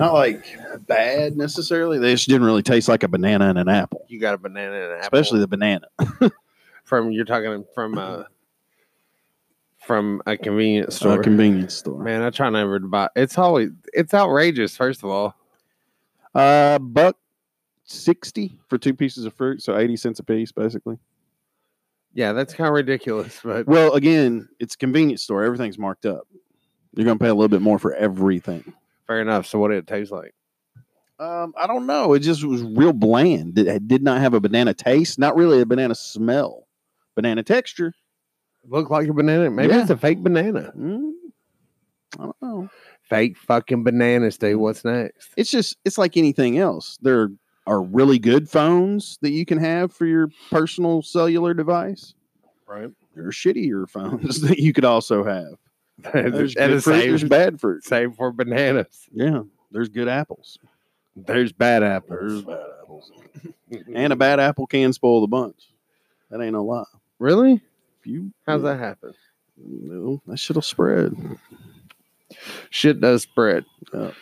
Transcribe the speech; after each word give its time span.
Not 0.00 0.14
like 0.14 0.58
bad 0.86 1.36
necessarily. 1.36 1.98
They 1.98 2.14
just 2.14 2.26
didn't 2.26 2.44
really 2.46 2.62
taste 2.62 2.88
like 2.88 3.02
a 3.02 3.08
banana 3.08 3.48
and 3.50 3.58
an 3.58 3.68
apple, 3.68 4.04
You 4.08 4.18
got 4.18 4.34
a 4.34 4.38
banana 4.38 4.72
and 4.74 4.84
an 4.84 4.90
apple. 4.92 5.00
especially 5.18 5.40
the 5.40 5.46
banana. 5.46 5.86
from 6.84 7.12
you're 7.12 7.24
talking 7.26 7.64
from 7.74 7.98
uh 7.98 8.24
from 9.78 10.22
a 10.26 10.36
convenience 10.36 10.96
store. 10.96 11.20
A 11.20 11.22
convenience 11.22 11.74
store. 11.74 12.02
Man, 12.02 12.22
I 12.22 12.30
try 12.30 12.48
never 12.50 12.80
to 12.80 12.86
buy. 12.86 13.08
It's 13.14 13.36
always 13.38 13.70
it's 13.92 14.14
outrageous. 14.14 14.76
First 14.76 15.04
of 15.04 15.10
all, 15.10 15.34
Uh, 16.34 16.78
buck 16.78 17.16
sixty 17.84 18.58
for 18.68 18.78
two 18.78 18.94
pieces 18.94 19.24
of 19.26 19.34
fruit, 19.34 19.62
so 19.62 19.76
eighty 19.76 19.96
cents 19.96 20.18
a 20.18 20.22
piece, 20.24 20.50
basically. 20.52 20.98
yeah, 22.14 22.32
that's 22.32 22.54
kind 22.54 22.68
of 22.68 22.74
ridiculous. 22.74 23.38
But 23.44 23.66
Well, 23.66 23.92
again, 23.94 24.48
it's 24.60 24.74
a 24.74 24.78
convenience 24.78 25.22
store. 25.22 25.42
Everything's 25.44 25.78
marked 25.78 26.06
up. 26.06 26.26
You're 26.94 27.04
gonna 27.04 27.18
pay 27.18 27.28
a 27.28 27.34
little 27.34 27.48
bit 27.48 27.62
more 27.62 27.78
for 27.78 27.94
everything. 27.94 28.72
Fair 29.10 29.20
enough. 29.20 29.46
So 29.46 29.58
what 29.58 29.68
did 29.68 29.78
it 29.78 29.86
taste 29.88 30.12
like? 30.12 30.32
Um, 31.18 31.52
I 31.60 31.66
don't 31.66 31.86
know. 31.86 32.14
It 32.14 32.20
just 32.20 32.44
was 32.44 32.62
real 32.62 32.92
bland. 32.92 33.58
It 33.58 33.66
it 33.66 33.88
did 33.88 34.02
not 34.02 34.20
have 34.20 34.34
a 34.34 34.40
banana 34.40 34.72
taste. 34.72 35.18
Not 35.18 35.36
really 35.36 35.60
a 35.60 35.66
banana 35.66 35.94
smell. 35.96 36.68
Banana 37.16 37.42
texture. 37.42 37.92
Looked 38.68 38.90
like 38.90 39.08
a 39.08 39.12
banana. 39.12 39.50
Maybe 39.50 39.72
Yeah. 39.72 39.80
it's 39.82 39.90
a 39.90 39.96
fake 39.96 40.22
banana. 40.22 40.72
Mm, 40.78 41.10
I 42.18 42.22
don't 42.24 42.36
know. 42.40 42.70
Fake 43.02 43.36
fucking 43.36 43.82
bananas, 43.82 44.38
dude. 44.38 44.56
What's 44.56 44.84
next? 44.84 45.30
It's 45.36 45.50
just 45.50 45.76
it's 45.84 45.98
like 45.98 46.16
anything 46.16 46.56
else. 46.58 46.96
There 47.02 47.30
are 47.66 47.82
really 47.82 48.18
good 48.18 48.48
phones 48.48 49.18
that 49.22 49.30
you 49.32 49.44
can 49.44 49.58
have 49.58 49.92
for 49.92 50.06
your 50.06 50.28
personal 50.50 51.02
cellular 51.02 51.52
device. 51.52 52.14
Right. 52.66 52.90
There 53.16 53.26
are 53.26 53.32
shittier 53.32 53.88
phones 53.96 54.40
that 54.42 54.58
you 54.58 54.72
could 54.72 54.84
also 54.84 55.24
have. 55.24 55.54
There's 56.12 56.56
and 56.56 56.70
good 56.70 56.78
the 56.78 56.82
fruit, 56.82 57.00
same, 57.00 57.08
there's 57.10 57.24
bad 57.24 57.60
fruit. 57.60 57.84
same 57.84 58.12
for 58.12 58.32
bananas. 58.32 59.08
Yeah, 59.12 59.42
there's 59.70 59.88
good 59.88 60.08
apples. 60.08 60.58
There's 61.16 61.52
bad 61.52 61.82
apples. 61.82 62.18
There's 62.20 62.42
bad 62.42 62.66
apples. 62.82 63.12
And 63.94 64.12
a 64.12 64.16
bad 64.16 64.40
apple 64.40 64.66
can 64.66 64.92
spoil 64.92 65.20
the 65.20 65.26
bunch. 65.26 65.72
That 66.30 66.40
ain't 66.40 66.52
no 66.52 66.64
lie. 66.64 66.84
really? 67.18 67.54
If 68.00 68.06
you 68.06 68.32
How's 68.46 68.62
that 68.62 68.78
happen? 68.78 69.12
No, 69.56 70.22
that 70.26 70.38
shit'll 70.38 70.62
spread. 70.62 71.14
Shit 72.70 73.00
does 73.00 73.22
spread. 73.22 73.64
Yeah. 73.92 74.12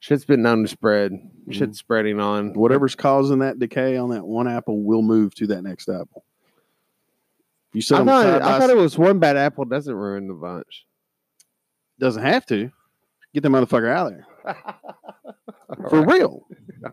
Shit's 0.00 0.24
been 0.24 0.42
known 0.42 0.62
to 0.62 0.68
spread. 0.68 1.12
Mhm. 1.12 1.52
Shit's 1.52 1.78
spreading 1.78 2.18
on. 2.20 2.52
Whatever's 2.54 2.94
causing 2.94 3.38
that 3.40 3.58
decay 3.58 3.96
on 3.96 4.10
that 4.10 4.26
one 4.26 4.48
apple 4.48 4.82
will 4.82 5.02
move 5.02 5.34
to 5.36 5.46
that 5.48 5.62
next 5.62 5.88
apple. 5.88 6.24
You 7.76 7.82
set 7.82 8.00
I 8.00 8.04
thought, 8.06 8.22
side 8.22 8.42
I 8.42 8.58
thought 8.58 8.70
it 8.70 8.76
was 8.78 8.96
one 8.96 9.18
bad 9.18 9.36
apple 9.36 9.66
doesn't 9.66 9.94
ruin 9.94 10.28
the 10.28 10.32
bunch. 10.32 10.86
doesn't 12.00 12.22
have 12.22 12.46
to. 12.46 12.72
Get 13.34 13.42
the 13.42 13.50
motherfucker 13.50 13.90
out 13.94 14.06
of 14.06 14.12
there. 14.14 14.56
For 15.90 16.02
real. 16.06 16.46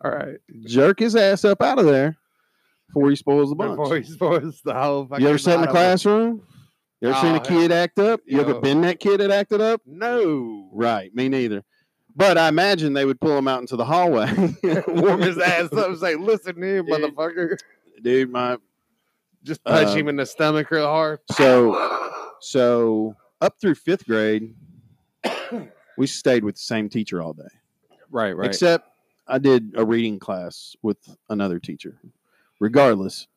All 0.03 0.11
right. 0.11 0.39
Jerk 0.65 0.99
his 0.99 1.15
ass 1.15 1.45
up 1.45 1.61
out 1.61 1.79
of 1.79 1.85
there 1.85 2.17
before 2.89 3.09
he 3.09 3.15
spoils 3.15 3.47
the 3.47 3.55
bunch. 3.55 3.77
Before 3.77 3.97
he 3.97 4.03
spoils 4.03 4.59
the 4.65 4.73
whole 4.73 5.07
you 5.19 5.29
ever 5.29 5.37
sat 5.37 5.55
in 5.55 5.61
the 5.61 5.67
classroom? 5.67 6.41
You 6.99 7.11
ever 7.11 7.19
seen 7.21 7.31
Oh, 7.35 7.37
a 7.37 7.39
kid 7.39 7.71
act 7.71 7.97
up? 7.97 8.19
You 8.25 8.41
ever 8.41 8.59
been 8.59 8.81
that 8.81 8.99
kid 8.99 9.21
that 9.21 9.31
acted 9.31 9.61
up? 9.61 9.79
No. 9.85 10.69
Right, 10.73 11.15
me 11.15 11.29
neither. 11.29 11.63
But 12.13 12.37
I 12.37 12.49
imagine 12.49 12.91
they 12.91 13.05
would 13.05 13.21
pull 13.21 13.37
him 13.37 13.47
out 13.47 13.61
into 13.61 13.77
the 13.77 13.85
hallway. 13.85 14.29
Warm 14.89 15.21
his 15.21 15.37
ass 15.37 15.71
up 15.71 15.87
and 15.87 15.97
say, 15.97 16.15
listen 16.15 16.61
here, 16.61 16.83
motherfucker. 16.83 17.57
Dude, 18.01 18.29
my 18.29 18.57
Just 19.43 19.63
punch 19.63 19.89
Uh, 19.89 19.95
him 19.95 20.07
in 20.07 20.15
the 20.15 20.25
stomach 20.25 20.71
real 20.71 20.85
hard. 20.87 21.19
so 21.31 22.11
so 22.39 23.15
up 23.41 23.59
through 23.59 23.75
fifth 23.75 24.05
grade, 24.05 24.55
we 25.97 26.07
stayed 26.07 26.43
with 26.43 26.55
the 26.55 26.61
same 26.61 26.89
teacher 26.89 27.21
all 27.21 27.33
day. 27.33 27.43
Right, 28.09 28.35
right. 28.35 28.47
Except 28.47 28.87
I 29.27 29.37
did 29.39 29.73
a 29.75 29.83
reading 29.85 30.19
class 30.19 30.75
with 30.81 30.97
another 31.29 31.59
teacher. 31.59 31.97
Regardless, 32.59 33.27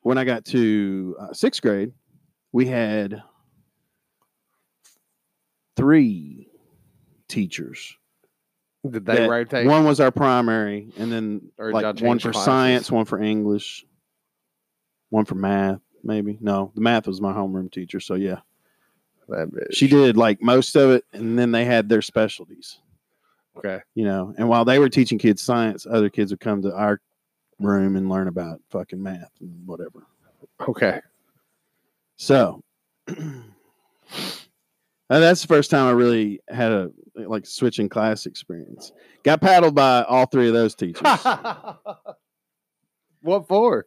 when 0.00 0.16
I 0.18 0.24
got 0.24 0.44
to 0.46 1.16
uh, 1.18 1.32
sixth 1.32 1.60
grade, 1.62 1.92
we 2.52 2.66
had 2.66 3.22
three 5.76 6.48
teachers. 7.28 7.96
Did 8.88 9.06
they 9.06 9.26
rotate? 9.28 9.66
One 9.66 9.84
was 9.84 9.98
our 10.00 10.10
primary, 10.10 10.88
and 10.98 11.10
then 11.10 11.50
Or 11.58 11.72
like 11.72 12.00
one 12.00 12.18
for 12.18 12.32
classes? 12.32 12.44
science, 12.44 12.90
one 12.92 13.06
for 13.06 13.18
English, 13.20 13.84
one 15.14 15.24
for 15.24 15.36
math. 15.36 15.80
Maybe 16.02 16.36
no, 16.40 16.72
the 16.74 16.80
math 16.80 17.06
was 17.06 17.20
my 17.20 17.32
homeroom 17.32 17.70
teacher. 17.72 18.00
So 18.00 18.14
yeah, 18.14 18.40
she 19.70 19.86
did 19.86 20.16
like 20.16 20.42
most 20.42 20.74
of 20.76 20.90
it, 20.90 21.04
and 21.12 21.38
then 21.38 21.52
they 21.52 21.64
had 21.64 21.88
their 21.88 22.02
specialties. 22.02 22.78
Okay. 23.56 23.80
you 23.94 24.04
know. 24.04 24.34
And 24.36 24.48
while 24.48 24.64
they 24.64 24.80
were 24.80 24.88
teaching 24.88 25.16
kids 25.16 25.40
science, 25.40 25.86
other 25.88 26.10
kids 26.10 26.32
would 26.32 26.40
come 26.40 26.60
to 26.62 26.74
our 26.74 27.00
room 27.60 27.94
and 27.94 28.08
learn 28.08 28.26
about 28.26 28.60
fucking 28.70 29.00
math 29.00 29.30
and 29.40 29.64
whatever. 29.64 30.04
Okay. 30.68 31.00
So 32.16 32.60
uh, 33.08 33.14
that's 35.08 35.42
the 35.42 35.48
first 35.48 35.70
time 35.70 35.86
I 35.86 35.92
really 35.92 36.40
had 36.48 36.72
a 36.72 36.90
like 37.14 37.46
switching 37.46 37.88
class 37.88 38.26
experience. 38.26 38.90
Got 39.22 39.40
paddled 39.40 39.76
by 39.76 40.02
all 40.02 40.26
three 40.26 40.48
of 40.48 40.54
those 40.54 40.74
teachers. 40.74 41.02
what 43.22 43.46
for? 43.46 43.86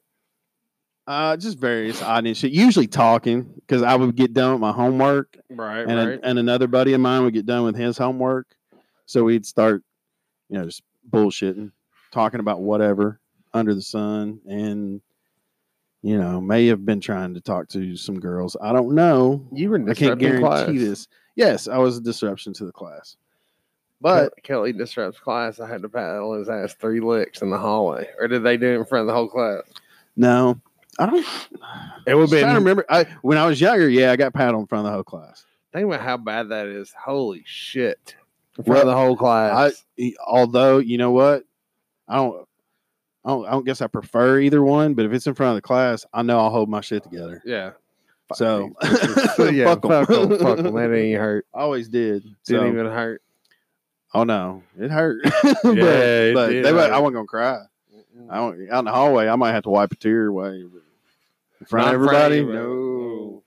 Uh, 1.07 1.37
just 1.37 1.57
various 1.57 2.01
odd 2.01 2.25
and 2.25 2.35
shit. 2.35 2.51
Usually 2.51 2.87
talking 2.87 3.43
because 3.55 3.81
I 3.81 3.95
would 3.95 4.15
get 4.15 4.33
done 4.33 4.51
with 4.53 4.61
my 4.61 4.71
homework, 4.71 5.37
Right, 5.49 5.79
and 5.87 5.91
a- 5.99 6.07
right. 6.07 6.19
and 6.23 6.37
another 6.39 6.67
buddy 6.67 6.93
of 6.93 7.01
mine 7.01 7.23
would 7.23 7.33
get 7.33 7.45
done 7.45 7.63
with 7.63 7.75
his 7.75 7.97
homework. 7.97 8.47
So 9.05 9.23
we'd 9.23 9.45
start, 9.45 9.83
you 10.49 10.57
know, 10.57 10.65
just 10.65 10.83
bullshitting, 11.09 11.71
talking 12.11 12.39
about 12.41 12.61
whatever 12.61 13.19
under 13.53 13.73
the 13.73 13.81
sun, 13.81 14.39
and 14.47 15.01
you 16.03 16.17
know, 16.17 16.39
may 16.39 16.67
have 16.67 16.85
been 16.85 16.99
trying 17.01 17.33
to 17.33 17.41
talk 17.41 17.67
to 17.69 17.95
some 17.97 18.19
girls. 18.19 18.55
I 18.61 18.71
don't 18.71 18.93
know. 18.93 19.45
you 19.51 19.69
were 19.69 19.89
I 19.89 19.93
can't 19.93 20.19
guarantee 20.19 20.41
class. 20.45 20.67
this. 20.67 21.07
Yes, 21.35 21.67
I 21.67 21.77
was 21.79 21.97
a 21.97 22.01
disruption 22.01 22.53
to 22.53 22.65
the 22.65 22.71
class, 22.71 23.15
but 24.01 24.33
But 24.35 24.43
Kelly 24.43 24.73
disrupts 24.73 25.19
class. 25.19 25.59
I 25.59 25.67
had 25.67 25.81
to 25.83 25.89
paddle 25.89 26.33
his 26.37 26.49
ass 26.49 26.73
three 26.75 26.99
licks 26.99 27.41
in 27.41 27.49
the 27.49 27.57
hallway. 27.57 28.09
Or 28.19 28.27
did 28.27 28.43
they 28.43 28.57
do 28.57 28.67
it 28.73 28.75
in 28.77 28.85
front 28.85 29.01
of 29.01 29.07
the 29.07 29.13
whole 29.13 29.27
class? 29.27 29.63
no, 30.15 30.59
I 30.99 31.05
don't. 31.05 31.25
It 32.07 32.15
would 32.15 32.29
be. 32.31 32.37
I'm 32.37 32.43
trying 32.43 32.55
to 32.55 32.59
be. 32.59 32.63
remember. 32.63 32.85
I 32.89 33.05
when 33.21 33.37
I 33.37 33.45
was 33.45 33.59
younger, 33.61 33.87
yeah, 33.89 34.11
I 34.11 34.15
got 34.15 34.33
paddled 34.33 34.61
in 34.61 34.67
front 34.67 34.85
of 34.85 34.91
the 34.91 34.95
whole 34.95 35.03
class. 35.03 35.45
Think 35.73 35.85
about 35.87 36.01
how 36.01 36.17
bad 36.17 36.49
that 36.49 36.67
is. 36.67 36.91
Holy 36.99 37.43
shit! 37.45 38.15
In 38.57 38.63
front 38.63 38.81
of 38.81 38.87
the 38.87 38.95
whole 38.95 39.15
class. 39.15 39.83
e- 39.97 40.15
although 40.25 40.79
you 40.79 40.97
know 40.97 41.11
what, 41.11 41.43
I 42.07 42.15
don't, 42.15 42.47
I 43.25 43.29
don't, 43.29 43.45
I 43.47 43.51
don't 43.51 43.65
guess 43.65 43.81
I 43.81 43.87
prefer 43.87 44.39
either 44.39 44.63
one. 44.63 44.93
But 44.95 45.05
if 45.05 45.13
it's 45.13 45.27
in 45.27 45.35
front 45.35 45.51
of 45.51 45.55
the 45.57 45.61
class, 45.67 46.05
I 46.13 46.23
know 46.23 46.39
I'll 46.39 46.49
hold 46.49 46.69
my 46.69 46.81
shit 46.81 47.03
together. 47.03 47.41
yeah. 47.45 47.71
So, 48.33 48.71
So, 49.37 49.49
yeah, 49.49 49.65
fuck 49.73 49.85
'em. 49.85 49.89
fuck 50.05 50.09
'em, 50.09 50.37
fuck 50.39 50.59
'em. 50.59 50.73
That 50.73 50.93
ain't 50.93 51.17
hurt. 51.19 51.45
Always 51.53 51.87
did. 51.89 52.23
Didn't 52.23 52.35
So- 52.61 52.67
even 52.67 52.85
hurt. 52.87 53.21
Oh 54.13 54.23
no, 54.23 54.63
it 54.79 54.89
hurt. 54.89 55.21
but 55.43 55.77
it 55.77 56.33
but 56.33 56.47
did 56.49 56.65
they, 56.65 56.71
hurt. 56.71 56.91
I 56.91 56.97
wasn't 56.99 57.15
gonna 57.15 57.27
cry. 57.27 57.59
I 58.29 58.35
don't, 58.37 58.69
out 58.71 58.79
in 58.79 58.85
the 58.85 58.91
hallway, 58.91 59.27
I 59.27 59.35
might 59.35 59.51
have 59.51 59.63
to 59.63 59.69
wipe 59.69 59.91
a 59.91 59.95
tear 59.95 60.25
away. 60.27 60.63
but 60.63 60.81
In 61.59 61.65
front 61.65 61.85
Not 61.87 61.95
of 61.95 62.01
in 62.01 62.07
front 62.07 62.17
of 62.17 62.23
everybody, 62.31 62.39
everybody. 62.39 62.69
no. 62.69 63.43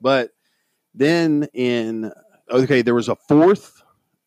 But 0.00 0.30
then 0.94 1.48
in 1.54 2.12
okay, 2.50 2.82
there 2.82 2.94
was 2.94 3.08
a 3.08 3.16
fourth, 3.16 3.82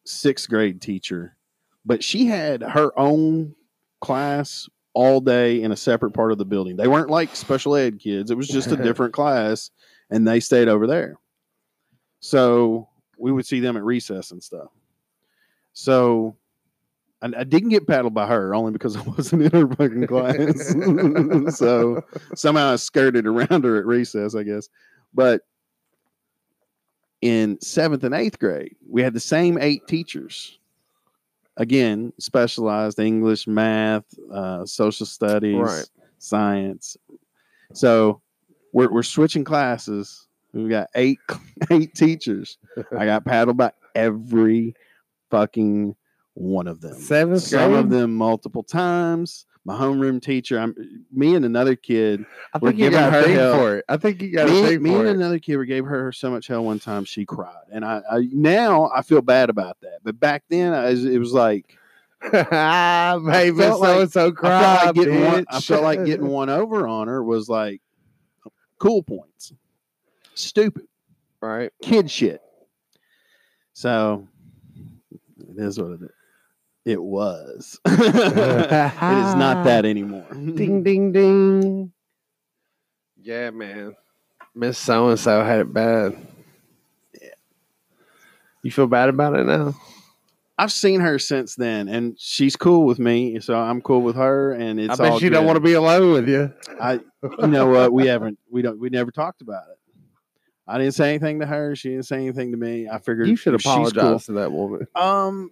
sixth 0.06 0.50
grade 0.50 0.82
teacher, 0.82 1.36
but 1.86 2.04
she 2.04 2.26
had 2.26 2.62
her 2.62 2.98
own 3.00 3.56
class 4.02 4.68
all 4.94 5.22
day 5.22 5.62
in 5.62 5.72
a 5.72 5.78
separate 5.78 6.12
part 6.12 6.32
of 6.32 6.40
the 6.40 6.46
building. 6.46 6.76
They 6.76 6.88
weren't 6.88 7.10
like 7.10 7.36
special 7.36 7.76
ed 7.76 8.00
kids; 8.00 8.32
it 8.32 8.38
was 8.38 8.48
just 8.48 8.72
a 8.72 8.76
different 8.84 9.14
class, 9.14 9.70
and 10.10 10.28
they 10.28 10.40
stayed 10.40 10.68
over 10.68 10.88
there. 10.88 11.18
So 12.20 12.90
we 13.18 13.32
would 13.32 13.46
see 13.46 13.60
them 13.60 13.78
at 13.78 13.84
recess 13.84 14.32
and 14.32 14.42
stuff. 14.42 14.70
So 15.74 16.36
I, 17.22 17.32
I 17.40 17.44
didn't 17.44 17.70
get 17.70 17.88
paddled 17.88 18.14
by 18.14 18.28
her 18.28 18.54
only 18.54 18.72
because 18.72 18.96
I 18.96 19.02
wasn't 19.18 19.44
in 19.44 19.52
her 19.52 19.68
fucking 19.68 20.08
class. 20.08 20.76
so 21.58 22.02
somehow 22.36 22.74
I 22.74 22.76
skirted 22.76 23.26
around 23.26 23.64
her 23.64 23.78
at 23.78 23.86
recess, 23.86 24.36
I 24.36 24.44
guess. 24.44 24.70
But 25.14 25.42
in 27.22 27.60
seventh 27.62 28.04
and 28.04 28.14
eighth 28.14 28.40
grade, 28.40 28.76
we 28.88 29.02
had 29.02 29.14
the 29.14 29.20
same 29.20 29.58
eight 29.60 29.88
teachers. 29.88 30.60
Again, 31.60 32.14
specialized 32.20 33.00
English, 33.00 33.48
math, 33.48 34.06
uh, 34.32 34.64
social 34.66 35.08
studies, 35.08 35.56
Right. 35.58 35.90
science. 36.20 36.96
So 37.74 38.22
we're, 38.74 38.92
we're 38.92 39.02
switching 39.02 39.44
classes. 39.44 40.28
We 40.54 40.70
got 40.70 40.88
eight 40.96 41.18
eight 41.72 41.96
teachers. 41.96 42.60
I 42.96 43.06
got 43.06 43.26
paddled 43.26 43.58
by 43.58 43.72
every 43.96 44.76
fucking 45.32 45.96
one 46.38 46.68
of 46.68 46.82
them. 46.82 46.94
Seventh 46.94 47.42
Some 47.42 47.74
of 47.74 47.90
them 47.90 48.16
multiple 48.16 48.64
times. 48.64 49.46
my 49.66 49.76
homeroom 49.78 50.22
teacher. 50.22 50.60
I'm 50.60 50.76
me 51.12 51.36
and 51.36 51.44
another 51.44 51.76
kid. 51.76 52.26
I 52.54 52.60
think 52.60 52.78
you 52.78 52.90
got 52.92 53.12
her 53.12 53.28
hell. 53.28 53.58
for 53.58 53.78
it. 53.78 53.86
I 53.90 53.98
think 53.98 54.22
you 54.22 54.32
got 54.32 54.48
Me, 54.50 54.78
me 54.78 54.96
and 54.96 55.08
it. 55.08 55.16
another 55.16 55.40
kid, 55.40 55.58
we 55.58 55.66
gave 55.66 55.86
her 55.86 56.12
so 56.12 56.30
much 56.32 56.48
hell 56.48 56.64
one 56.64 56.80
time 56.80 57.04
she 57.06 57.26
cried, 57.26 57.66
and 57.72 57.84
I, 57.84 58.02
I 58.10 58.28
now 58.32 58.90
I 58.96 59.02
feel 59.02 59.22
bad 59.22 59.50
about 59.50 59.78
that. 59.82 60.00
But 60.04 60.20
back 60.20 60.44
then, 60.50 60.74
I, 60.74 60.90
it 60.92 61.18
was 61.20 61.34
like 61.34 61.76
felt 62.22 62.50
so 62.52 63.18
like- 63.24 64.00
and 64.02 64.12
so 64.12 64.32
I 64.42 64.42
felt 64.42 64.86
like 64.86 64.96
getting 64.96 65.24
one. 65.26 65.46
I 65.50 65.60
felt 65.60 65.84
like 65.84 66.06
getting 66.06 66.28
one 66.28 66.50
over 66.50 66.88
on 66.88 67.08
her 67.08 67.24
was 67.24 67.50
like 67.50 67.82
cool 68.80 69.02
points. 69.04 69.54
Stupid 70.36 70.88
right. 71.42 71.72
kid 71.82 72.10
shit. 72.12 72.42
So 73.74 74.28
it 75.40 75.58
is 75.58 75.80
what 75.80 75.92
it 75.92 76.02
is. 76.04 76.10
It 76.88 77.04
was. 77.04 77.82
it 77.86 77.92
is 78.00 79.36
not 79.36 79.66
that 79.66 79.84
anymore. 79.94 80.26
Ding 80.32 80.84
ding 80.84 81.12
ding. 81.12 81.92
Yeah, 83.22 83.50
man. 83.50 83.94
Miss 84.56 84.78
So 84.78 85.10
and 85.10 85.20
so 85.20 85.44
had 85.44 85.60
it 85.60 85.74
bad. 85.74 86.16
Yeah. 87.22 87.28
You 88.64 88.72
feel 88.72 88.88
bad 88.88 89.10
about 89.10 89.36
it 89.36 89.46
now? 89.46 89.76
I've 90.58 90.72
seen 90.72 91.02
her 91.02 91.20
since 91.20 91.56
then, 91.56 91.90
and 91.90 92.18
she's 92.18 92.56
cool 92.56 92.86
with 92.86 93.00
me, 93.00 93.42
so 93.42 93.54
I'm 93.60 93.82
cool 93.82 94.02
with 94.02 94.16
her, 94.16 94.54
and 94.54 94.80
it's 94.80 94.98
I 94.98 95.04
bet 95.04 95.12
all 95.12 95.20
she 95.20 95.28
don't 95.28 95.46
want 95.46 95.58
to 95.58 95.62
be 95.62 95.74
alone 95.74 96.14
with 96.14 96.30
you. 96.30 96.54
I, 96.82 97.02
you 97.42 97.48
know 97.48 97.68
what? 97.68 97.92
We 97.92 98.08
haven't. 98.14 98.40
We 98.50 98.62
don't. 98.62 98.80
We 98.80 98.90
never 98.90 99.12
talked 99.12 99.42
about 99.42 99.64
it. 99.70 99.78
I 100.66 100.78
didn't 100.78 100.94
say 100.94 101.10
anything 101.10 101.42
to 101.42 101.46
her. 101.46 101.76
She 101.76 101.90
didn't 101.90 102.06
say 102.06 102.16
anything 102.16 102.52
to 102.52 102.58
me. 102.58 102.88
I 102.90 102.98
figured 103.00 103.28
You 103.28 103.36
should 103.36 103.56
if 103.56 103.62
she's 103.62 103.74
cool- 103.74 103.88
apologize 103.88 104.26
to 104.28 104.32
that 104.34 104.54
woman. 104.54 104.88
Um, 104.96 105.52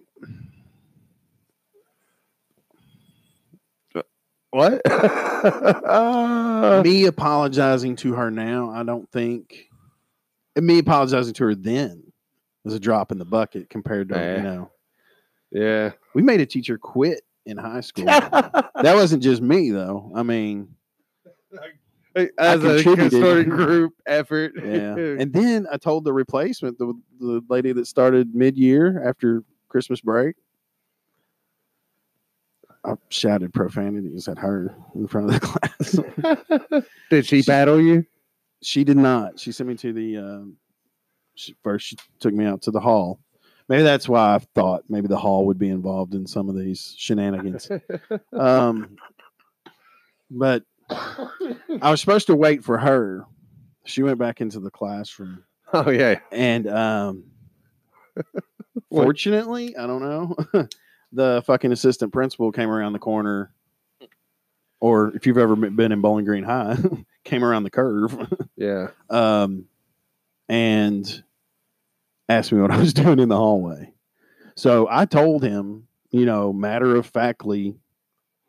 What? 4.56 4.80
me 6.84 7.06
apologizing 7.06 7.96
to 7.96 8.14
her 8.14 8.30
now, 8.30 8.70
I 8.70 8.82
don't 8.82 9.10
think. 9.10 9.68
and 10.54 10.66
me 10.66 10.78
apologizing 10.78 11.34
to 11.34 11.44
her 11.44 11.54
then 11.54 12.02
was 12.64 12.74
a 12.74 12.80
drop 12.80 13.12
in 13.12 13.18
the 13.18 13.24
bucket 13.24 13.68
compared 13.70 14.08
to 14.08 14.18
Eh. 14.18 14.36
you 14.38 14.42
know. 14.42 14.70
yeah. 15.52 15.92
We 16.14 16.22
made 16.22 16.40
a 16.40 16.46
teacher 16.46 16.78
quit 16.78 17.22
in 17.44 17.58
high 17.58 17.80
school. 17.82 18.06
that 18.06 18.70
wasn't 18.94 19.22
just 19.22 19.42
me 19.42 19.70
though. 19.70 20.10
I 20.16 20.22
mean, 20.22 20.74
As 22.38 22.64
a 22.64 22.82
concerted 22.82 23.50
group 23.50 23.92
effort. 24.06 24.52
yeah. 24.56 24.94
and 24.96 25.32
then 25.32 25.66
I 25.70 25.76
told 25.76 26.04
the 26.04 26.12
replacement, 26.14 26.78
the 26.78 26.94
the 27.20 27.42
lady 27.48 27.72
that 27.72 27.86
started 27.86 28.34
mid 28.34 28.56
year 28.56 29.06
after 29.06 29.42
Christmas 29.68 30.00
break. 30.00 30.36
I 32.86 32.94
shouted 33.08 33.52
profanities 33.52 34.28
at 34.28 34.38
her 34.38 34.74
in 34.94 35.08
front 35.08 35.30
of 35.30 35.40
the 35.40 35.46
class. 36.72 36.84
Did 37.10 37.26
she 37.26 37.42
battle 37.42 37.80
you? 37.80 38.04
she 38.62 38.84
did 38.84 38.96
not. 38.96 39.38
She 39.38 39.52
sent 39.52 39.68
me 39.68 39.76
to 39.76 39.92
the 39.92 40.16
um, 40.16 40.56
she, 41.34 41.54
first. 41.62 41.86
She 41.86 41.96
took 42.20 42.34
me 42.34 42.44
out 42.44 42.62
to 42.62 42.70
the 42.70 42.80
hall. 42.80 43.20
Maybe 43.68 43.82
that's 43.82 44.08
why 44.08 44.34
I 44.34 44.38
thought 44.54 44.84
maybe 44.88 45.08
the 45.08 45.16
hall 45.16 45.46
would 45.46 45.58
be 45.58 45.68
involved 45.68 46.14
in 46.14 46.26
some 46.26 46.48
of 46.48 46.56
these 46.56 46.94
shenanigans. 46.96 47.68
Um, 48.32 48.96
but 50.30 50.64
I 50.90 51.90
was 51.90 52.00
supposed 52.00 52.26
to 52.28 52.36
wait 52.36 52.64
for 52.64 52.78
her. 52.78 53.24
She 53.84 54.02
went 54.02 54.18
back 54.18 54.40
into 54.40 54.60
the 54.60 54.70
classroom, 54.70 55.44
oh 55.72 55.90
yeah. 55.90 56.18
and 56.32 56.68
um, 56.68 57.24
fortunately, 58.90 59.76
I 59.76 59.86
don't 59.86 60.02
know. 60.02 60.68
The 61.12 61.42
fucking 61.46 61.72
assistant 61.72 62.12
principal 62.12 62.52
came 62.52 62.70
around 62.70 62.92
the 62.92 62.98
corner, 62.98 63.52
or 64.80 65.14
if 65.16 65.26
you've 65.26 65.38
ever 65.38 65.56
been 65.56 65.92
in 65.92 66.00
Bowling 66.00 66.24
Green 66.24 66.44
High, 66.44 66.76
came 67.24 67.44
around 67.44 67.62
the 67.64 67.70
curve. 67.70 68.16
Yeah. 68.58 68.88
um, 69.10 69.66
and 70.48 71.22
asked 72.28 72.52
me 72.52 72.60
what 72.62 72.70
I 72.70 72.78
was 72.78 72.94
doing 72.94 73.18
in 73.18 73.28
the 73.28 73.36
hallway. 73.36 73.92
So 74.56 74.88
I 74.90 75.04
told 75.04 75.42
him, 75.42 75.88
you 76.10 76.24
know, 76.24 76.54
matter 76.54 76.96
of 76.96 77.04
factly, 77.04 77.76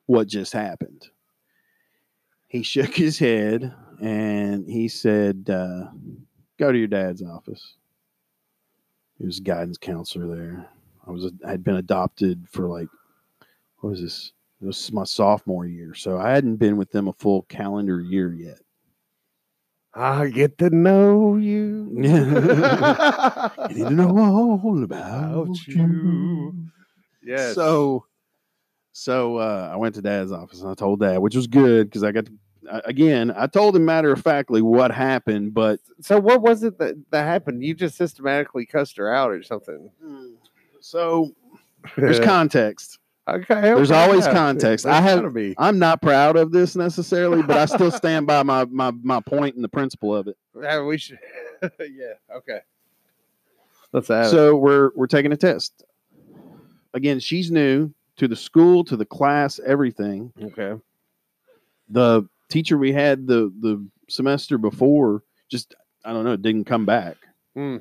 what 0.06 0.28
just 0.30 0.54
happened. 0.54 1.10
He 2.48 2.64
shook 2.64 2.96
his 2.96 3.20
head 3.20 3.74
and 4.02 4.66
he 4.70 4.88
said, 4.88 5.50
uh, 5.50 5.88
"Go 6.58 6.72
to 6.72 6.78
your 6.78 6.88
dad's 6.88 7.22
office." 7.22 7.76
He 9.18 9.26
was 9.26 9.40
a 9.40 9.42
guidance 9.42 9.78
counselor 9.78 10.34
there. 10.34 10.70
I 11.08 11.12
was 11.12 11.32
I 11.46 11.52
had 11.52 11.64
been 11.64 11.76
adopted 11.78 12.48
for 12.52 12.68
like 12.68 12.88
what 13.80 13.92
was 13.92 14.02
this? 14.02 14.32
This 14.60 14.86
is 14.86 14.92
my 14.92 15.04
sophomore 15.04 15.66
year, 15.68 15.94
so 15.94 16.18
I 16.18 16.32
hadn't 16.32 16.56
been 16.56 16.78
with 16.78 16.92
them 16.92 17.08
a 17.08 17.14
full 17.14 17.44
calendar 17.44 18.02
year 18.02 18.34
yet. 18.34 18.60
I 19.94 20.28
get 20.30 20.58
to 20.60 20.70
know 20.72 21.38
you. 21.38 21.90
You 21.96 23.76
need 23.76 23.84
to 23.84 23.90
know 23.92 24.18
all 24.18 24.84
about 24.84 25.44
About 25.44 25.68
you. 25.68 25.76
you. 25.76 26.54
Yes. 27.24 27.56
So, 27.56 28.06
so 28.94 29.38
uh, 29.38 29.70
I 29.72 29.76
went 29.76 29.96
to 29.96 30.02
Dad's 30.02 30.32
office 30.32 30.62
and 30.62 30.70
I 30.70 30.74
told 30.76 31.00
Dad, 31.02 31.20
which 31.20 31.36
was 31.36 31.48
good 31.48 31.88
because 31.88 32.04
I 32.04 32.12
got 32.12 32.26
to. 32.26 32.32
Again, 32.86 33.32
I 33.38 33.48
told 33.48 33.76
him 33.78 33.86
matter 33.86 34.12
of 34.12 34.22
factly 34.22 34.62
what 34.62 34.92
happened, 34.92 35.54
but 35.54 35.80
so 36.02 36.20
what 36.20 36.42
was 36.42 36.64
it 36.64 36.78
that, 36.80 36.96
that 37.12 37.24
happened? 37.24 37.64
You 37.64 37.74
just 37.74 37.96
systematically 37.96 38.66
cussed 38.66 38.98
her 38.98 39.14
out 39.14 39.32
or 39.32 39.42
something. 39.42 39.90
So 40.88 41.36
there's 41.98 42.20
context. 42.20 43.00
okay. 43.28 43.62
there's 43.62 43.92
always 43.92 44.26
yeah. 44.26 44.34
context. 44.34 44.86
I 44.86 45.02
have- 45.02 45.20
gotta 45.20 45.32
be. 45.32 45.54
I'm 45.58 45.80
not 45.80 46.02
proud 46.02 46.38
of 46.38 46.52
this 46.52 46.76
necessarily, 46.76 47.44
but 47.44 47.58
I 47.58 47.66
still 47.66 47.92
stand 47.92 48.26
by 48.26 48.44
my 48.44 48.66
my 48.66 48.92
my 48.92 49.20
point 49.20 49.56
and 49.56 49.64
the 49.64 49.70
principle 49.70 50.16
of 50.16 50.28
it. 50.28 50.38
Yeah, 50.60 50.84
we 50.84 50.98
should. 50.98 51.20
yeah. 51.62 52.14
Okay. 52.34 52.60
Let's 53.92 54.10
add 54.10 54.28
it. 54.28 54.30
So 54.30 54.56
we're 54.56 54.92
we're 54.96 55.08
taking 55.08 55.34
a 55.34 55.38
test. 55.38 55.84
Again, 56.94 57.20
she's 57.20 57.52
new 57.52 57.94
to 58.16 58.28
the 58.28 58.36
school, 58.36 58.84
to 58.86 58.96
the 58.96 59.06
class, 59.06 59.60
everything. 59.66 60.32
Okay. 60.42 60.82
the 61.90 62.24
teacher 62.50 62.78
we 62.78 62.94
had 62.94 63.28
the 63.28 63.52
the 63.60 63.86
semester 64.08 64.58
before 64.58 65.22
just 65.50 65.76
I 66.06 66.14
don't 66.14 66.24
know 66.24 66.38
didn't 66.38 66.64
come 66.64 66.86
back. 66.86 67.18
Hmm. 67.56 67.78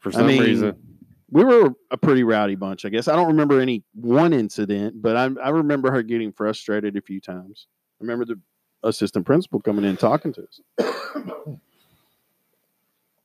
For 0.00 0.08
I 0.08 0.12
some 0.12 0.26
mean, 0.26 0.42
reason. 0.42 0.89
We 1.30 1.44
were 1.44 1.70
a 1.90 1.96
pretty 1.96 2.22
rowdy 2.24 2.54
bunch, 2.56 2.84
I 2.84 2.88
guess. 2.88 3.08
I 3.08 3.14
don't 3.16 3.28
remember 3.28 3.60
any 3.60 3.84
one 3.94 4.32
incident, 4.32 5.00
but 5.00 5.16
I 5.16 5.30
I 5.42 5.50
remember 5.50 5.90
her 5.90 6.02
getting 6.02 6.32
frustrated 6.32 6.96
a 6.96 7.00
few 7.00 7.20
times. 7.20 7.66
I 8.00 8.04
remember 8.04 8.24
the 8.24 8.40
assistant 8.82 9.26
principal 9.26 9.60
coming 9.60 9.84
in 9.84 9.96
talking 9.96 10.32
to 10.32 10.42
us. 10.42 10.60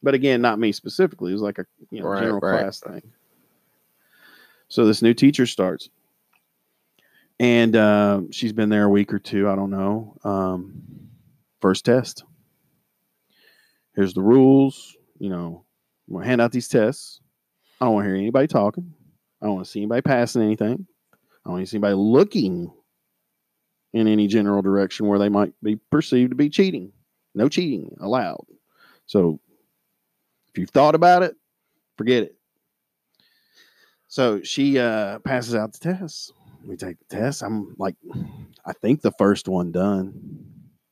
but 0.04 0.14
again, 0.14 0.42
not 0.42 0.60
me 0.60 0.72
specifically. 0.72 1.32
It 1.32 1.36
was 1.36 1.42
like 1.42 1.60
a 1.60 1.66
you 1.92 2.02
know 2.02 2.08
Right, 2.08 2.20
general 2.22 2.40
right. 2.40 2.60
class 2.62 2.80
thing. 2.80 3.02
So 4.68 4.86
this 4.86 5.02
new 5.02 5.14
teacher 5.14 5.46
starts, 5.46 5.90
and 7.40 7.76
uh, 7.76 8.22
she's 8.32 8.54
been 8.54 8.70
there 8.70 8.86
a 8.86 8.90
week 8.90 9.14
or 9.14 9.20
two. 9.20 9.48
I 9.50 9.56
don't 9.56 9.70
know. 9.72 10.18
Um, 10.24 10.82
first 11.62 11.86
test. 11.86 12.24
Here's 13.96 14.14
the 14.14 14.22
rules. 14.22 14.98
You 15.20 15.30
know, 15.30 15.66
gonna 16.12 16.26
hand 16.26 16.42
out 16.42 16.52
these 16.52 16.68
tests. 16.68 17.22
I 17.80 17.86
don't 17.86 17.96
want 17.96 18.06
to 18.06 18.10
hear 18.10 18.18
anybody 18.18 18.48
talking. 18.48 18.94
I 19.42 19.46
don't 19.46 19.56
want 19.56 19.66
to 19.66 19.72
see 19.72 19.80
anybody 19.80 20.02
passing 20.02 20.42
anything. 20.42 20.88
I 21.14 21.18
don't 21.46 21.54
want 21.54 21.66
to 21.66 21.70
see 21.70 21.78
anybody 21.78 21.96
looking 21.96 22.72
in 23.94 24.08
any 24.08 24.28
general 24.28 24.62
direction 24.62 25.08
where 25.08 25.20
they 25.20 25.30
might 25.30 25.54
be 25.62 25.78
perceived 25.92 26.32
to 26.32 26.36
be 26.36 26.50
cheating. 26.50 26.92
No 27.34 27.50
cheating 27.50 27.96
allowed. 28.00 28.46
So 29.06 29.40
if 30.50 30.58
you've 30.58 30.70
thought 30.70 30.96
about 30.96 31.24
it, 31.24 31.36
forget 31.98 32.24
it. 32.24 32.36
So 34.08 34.42
she 34.42 34.80
uh, 34.80 35.20
passes 35.20 35.56
out 35.56 35.74
the 35.74 35.80
test. 35.80 36.34
We 36.66 36.78
take 36.78 36.98
the 37.00 37.16
test. 37.18 37.44
I'm 37.44 37.76
like, 37.78 37.96
I 38.66 38.74
think 38.74 39.02
the 39.02 39.12
first 39.12 39.48
one 39.48 39.72
done. 39.72 40.14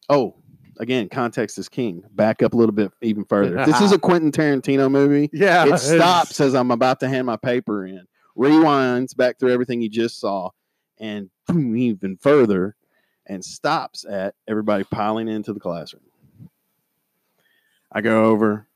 Oh, 0.10 0.36
again, 0.80 1.10
context 1.10 1.58
is 1.58 1.70
king. 1.70 2.04
Back 2.12 2.42
up 2.42 2.54
a 2.54 2.58
little 2.58 2.74
bit 2.74 2.92
even 3.02 3.26
further. 3.26 3.66
This 3.66 3.82
is 3.82 3.92
a 3.92 4.00
Quentin 4.00 4.32
Tarantino 4.32 4.90
movie. 4.90 5.30
Yeah. 5.34 5.66
It 5.66 5.78
stops 5.78 6.40
as 6.40 6.56
I'm 6.56 6.72
about 6.72 7.00
to 7.02 7.10
hand 7.10 7.26
my 7.26 7.38
paper 7.38 7.86
in, 7.86 8.06
rewinds 8.38 9.16
back 9.16 9.40
through 9.40 9.52
everything 9.52 9.82
you 9.82 9.90
just 9.90 10.20
saw, 10.20 10.50
and 11.00 11.30
boom, 11.48 11.76
even 11.76 12.18
further, 12.18 12.76
and 13.28 13.44
stops 13.44 14.06
at 14.06 14.36
everybody 14.48 14.84
piling 14.84 15.28
into 15.28 15.54
the 15.54 15.60
classroom. 15.60 16.04
I 17.92 18.02
go 18.02 18.26
over, 18.26 18.68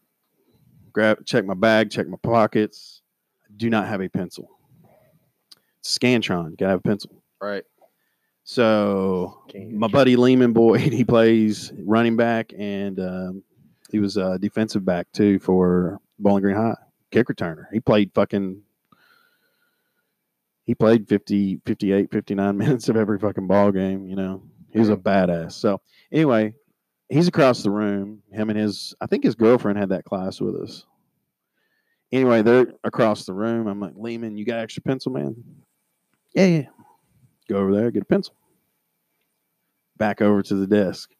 grab, 0.93 1.25
check 1.25 1.45
my 1.45 1.55
bag, 1.55 1.89
check 1.89 2.07
my 2.07 2.17
pockets. 2.21 3.01
I 3.43 3.53
Do 3.57 3.69
not 3.69 3.87
have 3.87 4.01
a 4.01 4.09
pencil. 4.09 4.49
Scantron, 5.83 6.57
gotta 6.57 6.71
have 6.71 6.79
a 6.79 6.83
pencil. 6.83 7.23
Right. 7.41 7.63
So 8.49 9.41
my 9.53 9.89
buddy 9.89 10.15
Lehman 10.15 10.53
Boyd, 10.53 10.79
he 10.93 11.03
plays 11.03 11.73
running 11.79 12.15
back, 12.15 12.53
and 12.57 12.97
um, 12.97 13.43
he 13.91 13.99
was 13.99 14.15
a 14.15 14.39
defensive 14.39 14.85
back 14.85 15.11
too 15.11 15.37
for 15.39 15.99
Bowling 16.17 16.43
Green 16.43 16.55
High, 16.55 16.77
kick 17.11 17.27
returner. 17.27 17.65
He 17.73 17.81
played 17.81 18.11
fucking. 18.15 18.61
he 20.63 20.73
played 20.73 21.09
50, 21.09 21.59
58, 21.65 22.09
59 22.09 22.57
minutes 22.57 22.87
of 22.87 22.95
every 22.95 23.19
fucking 23.19 23.47
ball 23.47 23.73
game. 23.73 24.07
You 24.07 24.15
know, 24.15 24.43
he 24.71 24.79
was 24.79 24.89
a 24.89 24.95
badass. 24.95 25.51
So 25.51 25.81
anyway, 26.09 26.53
he's 27.09 27.27
across 27.27 27.63
the 27.63 27.69
room. 27.69 28.23
Him 28.31 28.49
and 28.49 28.57
his, 28.57 28.95
I 29.01 29.07
think 29.07 29.25
his 29.25 29.35
girlfriend 29.35 29.77
had 29.77 29.89
that 29.89 30.05
class 30.05 30.39
with 30.39 30.55
us. 30.55 30.85
Anyway, 32.13 32.43
they're 32.43 32.71
across 32.85 33.25
the 33.25 33.33
room. 33.33 33.67
I'm 33.67 33.81
like, 33.81 33.93
Lehman, 33.97 34.37
you 34.37 34.45
got 34.45 34.59
extra 34.59 34.83
pencil, 34.83 35.11
man? 35.11 35.35
Yeah, 36.33 36.45
yeah. 36.45 36.65
Go 37.49 37.57
over 37.57 37.73
there, 37.73 37.91
get 37.91 38.03
a 38.03 38.05
pencil. 38.05 38.36
Back 39.97 40.21
over 40.21 40.41
to 40.43 40.55
the 40.55 40.67
desk. 40.67 41.11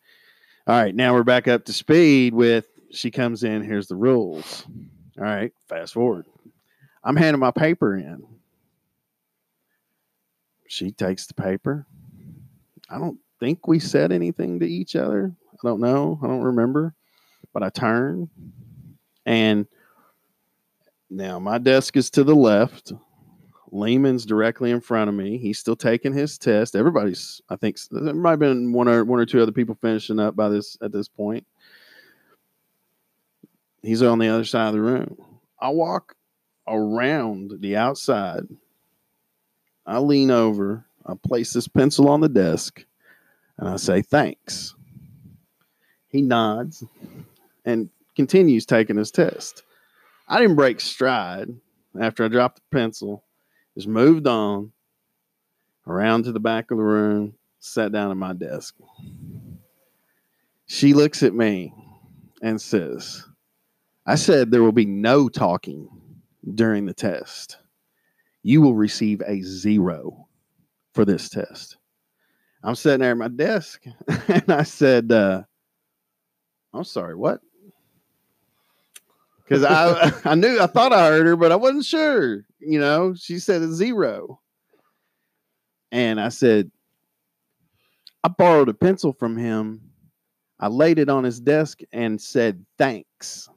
All 0.66 0.76
right, 0.76 0.94
now 0.94 1.14
we're 1.14 1.24
back 1.24 1.48
up 1.48 1.66
to 1.66 1.74
speed 1.74 2.34
with 2.34 2.68
she 2.92 3.12
comes 3.12 3.44
in, 3.44 3.64
here's 3.64 3.88
the 3.88 3.96
rules. 3.96 4.66
All 5.18 5.24
right, 5.24 5.52
fast 5.68 5.94
forward. 5.94 6.26
I'm 7.04 7.16
handing 7.16 7.40
my 7.40 7.52
paper 7.52 7.96
in. 7.96 8.26
She 10.68 10.92
takes 10.92 11.26
the 11.28 11.34
paper. 11.34 11.86
I 12.90 12.98
don't 12.98 13.20
think 13.40 13.68
we 13.68 13.80
said 13.80 14.12
anything 14.12 14.60
to 14.60 14.66
each 14.68 14.96
other. 14.96 15.34
I 15.54 15.68
don't 15.68 15.80
know. 15.80 16.20
I 16.22 16.28
don't 16.28 16.44
remember. 16.44 16.94
But 17.54 17.64
I 17.64 17.70
turn 17.70 18.30
and 19.28 19.68
now 21.10 21.38
my 21.38 21.58
desk 21.58 21.98
is 21.98 22.10
to 22.12 22.24
the 22.24 22.36
left. 22.36 22.94
Lehman's 23.72 24.26
directly 24.26 24.72
in 24.72 24.82
front 24.82 25.10
of 25.10 25.16
me. 25.16 25.38
He's 25.38 25.60
still 25.60 25.76
taking 25.76 26.14
his 26.14 26.38
test. 26.38 26.76
Everybody's, 26.76 27.42
I 27.50 27.56
think, 27.58 27.78
there 27.92 28.14
might 28.14 28.32
have 28.32 28.40
been 28.40 28.72
one 28.72 28.88
or 28.88 29.04
one 29.04 29.20
or 29.20 29.26
two 29.26 29.42
other 29.42 29.52
people 29.52 29.76
finishing 29.76 30.20
up 30.20 30.36
by 30.36 30.50
this 30.50 30.78
at 30.82 30.92
this 30.92 31.08
point. 31.08 31.46
He's 33.82 34.02
on 34.02 34.20
the 34.20 34.30
other 34.30 34.46
side 34.46 34.68
of 34.68 34.74
the 34.74 34.82
room. 34.82 35.18
I 35.60 35.70
walk 35.70 36.16
around 36.68 37.54
the 37.60 37.76
outside. 37.76 38.44
I 39.86 40.00
lean 40.00 40.32
over. 40.32 40.86
I 41.06 41.14
place 41.16 41.54
this 41.54 41.68
pencil 41.68 42.10
on 42.10 42.20
the 42.20 42.30
desk, 42.30 42.86
and 43.58 43.70
I 43.70 43.78
say 43.78 44.02
thanks. 44.02 44.76
He 46.10 46.22
nods 46.22 46.84
and 47.66 47.90
continues 48.16 48.66
taking 48.66 48.98
his 48.98 49.12
test. 49.12 49.64
I 50.28 50.40
didn't 50.40 50.56
break 50.56 50.82
stride 50.82 51.50
after 52.00 52.26
I 52.26 52.28
dropped 52.28 52.58
the 52.58 52.78
pencil 52.78 53.24
just 53.78 53.88
moved 53.88 54.26
on 54.26 54.72
around 55.86 56.24
to 56.24 56.32
the 56.32 56.40
back 56.40 56.72
of 56.72 56.78
the 56.78 56.84
room, 56.84 57.36
sat 57.60 57.92
down 57.92 58.10
at 58.10 58.18
my 58.18 58.34
desk. 58.34 58.76
She 60.66 60.96
looks 60.96 61.22
at 61.22 61.36
me 61.36 61.76
and 62.42 62.60
says, 62.60 63.24
I 64.04 64.16
said 64.16 64.50
there 64.50 64.64
will 64.64 64.72
be 64.72 64.88
no 64.88 65.30
talking 65.30 65.88
during 66.56 66.88
the 66.88 66.94
test. 66.96 67.58
You 68.42 68.62
will 68.62 68.74
receive 68.74 69.22
a 69.22 69.42
zero 69.44 70.28
for 70.96 71.06
this 71.06 71.30
test. 71.30 71.78
I'm 72.64 72.74
sitting 72.74 73.02
there 73.02 73.12
at 73.12 73.18
my 73.18 73.28
desk 73.28 73.84
and 74.28 74.52
I 74.52 74.64
said, 74.64 75.12
uh, 75.12 75.44
I'm 76.74 76.84
sorry, 76.84 77.14
what? 77.14 77.42
Because 79.48 79.64
I 79.64 80.12
I 80.26 80.36
knew 80.36 80.60
I 80.60 80.68
thought 80.68 80.94
I 80.94 81.08
heard 81.08 81.26
her, 81.26 81.36
but 81.36 81.52
I 81.52 81.56
wasn't 81.56 81.86
sure 81.86 82.46
you 82.60 82.80
know, 82.80 83.14
she 83.16 83.40
said 83.40 83.62
a 83.62 83.72
zero. 83.72 84.42
And 85.92 86.20
I 86.20 86.30
said, 86.30 86.70
I 88.24 88.28
borrowed 88.28 88.70
a 88.70 88.74
pencil 88.74 89.14
from 89.14 89.38
him. 89.38 89.82
I 90.60 90.68
laid 90.68 91.00
it 91.00 91.10
on 91.10 91.24
his 91.24 91.40
desk 91.40 91.80
and 91.94 92.20
said, 92.20 92.66
thanks. 92.78 93.48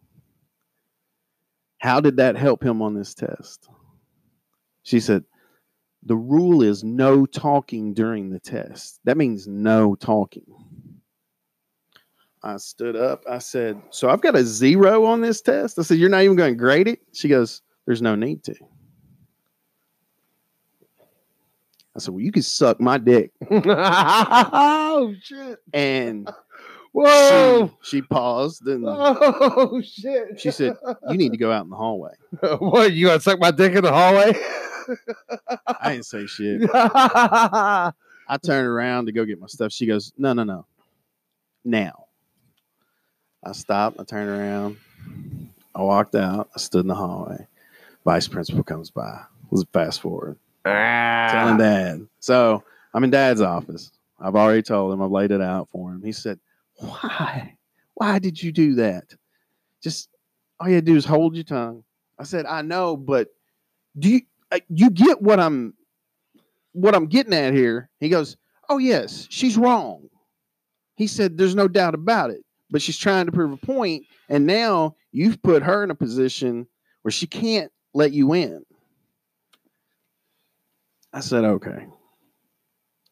How 1.78 2.00
did 2.00 2.18
that 2.18 2.36
help 2.36 2.62
him 2.62 2.82
on 2.82 2.94
this 2.94 3.14
test? 3.14 3.68
She 4.82 5.00
said, 5.00 5.24
the 6.02 6.16
rule 6.16 6.62
is 6.62 6.84
no 6.84 7.26
talking 7.26 7.94
during 7.94 8.30
the 8.30 8.38
test. 8.38 9.00
That 9.04 9.16
means 9.16 9.48
no 9.48 9.94
talking. 9.94 10.46
I 12.42 12.56
stood 12.56 12.96
up. 12.96 13.22
I 13.28 13.38
said, 13.38 13.80
So 13.90 14.08
I've 14.08 14.22
got 14.22 14.34
a 14.36 14.44
zero 14.44 15.04
on 15.04 15.20
this 15.20 15.40
test. 15.42 15.78
I 15.78 15.82
said, 15.82 15.98
You're 15.98 16.08
not 16.08 16.22
even 16.22 16.36
going 16.36 16.54
to 16.54 16.58
grade 16.58 16.88
it? 16.88 17.00
She 17.12 17.28
goes, 17.28 17.62
There's 17.86 18.02
no 18.02 18.14
need 18.14 18.42
to. 18.44 18.54
I 21.94 21.98
said, 21.98 22.14
Well, 22.14 22.22
you 22.22 22.32
can 22.32 22.42
suck 22.42 22.80
my 22.80 22.96
dick. 22.98 23.32
oh 23.50 25.14
shit. 25.22 25.58
And 25.74 26.30
Whoa. 26.92 27.70
she, 27.82 27.98
she 27.98 28.02
paused 28.02 28.66
and 28.66 28.84
Oh 28.88 29.80
shit. 29.84 30.40
she 30.40 30.50
said, 30.50 30.76
You 31.08 31.18
need 31.18 31.32
to 31.32 31.38
go 31.38 31.52
out 31.52 31.64
in 31.64 31.70
the 31.70 31.76
hallway. 31.76 32.12
what, 32.58 32.92
you 32.92 33.06
gonna 33.08 33.20
suck 33.20 33.38
my 33.38 33.50
dick 33.50 33.74
in 33.74 33.84
the 33.84 33.92
hallway? 33.92 34.32
I 35.66 35.92
didn't 35.92 36.06
say 36.06 36.26
shit. 36.26 36.62
I 36.72 37.92
turned 38.44 38.66
around 38.66 39.06
to 39.06 39.12
go 39.12 39.24
get 39.24 39.38
my 39.40 39.46
stuff. 39.46 39.72
She 39.72 39.86
goes, 39.86 40.12
No, 40.16 40.32
no, 40.32 40.44
no. 40.44 40.66
Now. 41.64 42.06
I 43.42 43.52
stopped. 43.52 43.98
I 44.00 44.04
turned 44.04 44.28
around. 44.28 44.76
I 45.74 45.82
walked 45.82 46.14
out. 46.14 46.50
I 46.54 46.58
stood 46.58 46.82
in 46.82 46.88
the 46.88 46.94
hallway. 46.94 47.46
Vice 48.04 48.28
principal 48.28 48.62
comes 48.62 48.90
by. 48.90 49.22
Let's 49.50 49.68
fast 49.72 50.00
forward. 50.00 50.38
telling 51.32 51.58
dad. 51.58 52.06
So 52.20 52.62
I'm 52.94 53.04
in 53.04 53.10
dad's 53.10 53.40
office. 53.40 53.90
I've 54.18 54.36
already 54.36 54.62
told 54.62 54.92
him, 54.92 55.02
I've 55.02 55.10
laid 55.10 55.30
it 55.30 55.40
out 55.40 55.68
for 55.70 55.90
him. 55.90 56.02
He 56.02 56.12
said, 56.12 56.38
Why? 56.76 57.56
Why 57.94 58.18
did 58.18 58.42
you 58.42 58.52
do 58.52 58.74
that? 58.76 59.04
Just 59.82 60.08
all 60.58 60.68
you 60.68 60.74
had 60.74 60.86
to 60.86 60.92
do 60.92 60.96
is 60.96 61.04
hold 61.04 61.34
your 61.34 61.44
tongue. 61.44 61.84
I 62.18 62.24
said, 62.24 62.44
I 62.46 62.62
know, 62.62 62.96
but 62.96 63.28
do 63.98 64.10
you 64.10 64.20
uh, 64.52 64.60
you 64.68 64.90
get 64.90 65.22
what 65.22 65.40
I'm 65.40 65.74
what 66.72 66.94
I'm 66.94 67.06
getting 67.06 67.34
at 67.34 67.54
here? 67.54 67.88
He 67.98 68.08
goes, 68.08 68.36
Oh 68.68 68.78
yes, 68.78 69.26
she's 69.30 69.56
wrong. 69.56 70.08
He 70.96 71.06
said, 71.06 71.38
There's 71.38 71.54
no 71.54 71.68
doubt 71.68 71.94
about 71.94 72.30
it, 72.30 72.44
but 72.70 72.82
she's 72.82 72.98
trying 72.98 73.26
to 73.26 73.32
prove 73.32 73.52
a 73.52 73.56
point, 73.56 74.04
and 74.28 74.46
now 74.46 74.96
you've 75.12 75.42
put 75.42 75.62
her 75.62 75.82
in 75.82 75.90
a 75.90 75.94
position 75.94 76.66
where 77.02 77.12
she 77.12 77.26
can't 77.26 77.70
let 77.94 78.12
you 78.12 78.32
in. 78.34 78.64
I 81.12 81.20
said, 81.20 81.44
okay. 81.44 81.86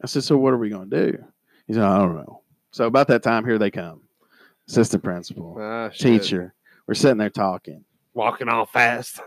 I 0.02 0.06
said, 0.06 0.22
so 0.22 0.36
what 0.36 0.54
are 0.54 0.58
we 0.58 0.70
going 0.70 0.88
to 0.90 1.12
do? 1.12 1.18
He 1.66 1.74
said, 1.74 1.82
I 1.82 1.98
don't 1.98 2.14
know. 2.14 2.42
So 2.70 2.86
about 2.86 3.08
that 3.08 3.22
time, 3.22 3.44
here 3.44 3.58
they 3.58 3.70
come. 3.70 4.02
Assistant 4.68 5.02
principal, 5.02 5.56
Ah, 5.58 5.88
teacher. 5.88 6.54
We're 6.86 6.94
sitting 6.94 7.16
there 7.18 7.30
talking. 7.30 7.84
Walking 8.14 8.48
all 8.48 8.66
fast. 8.66 9.20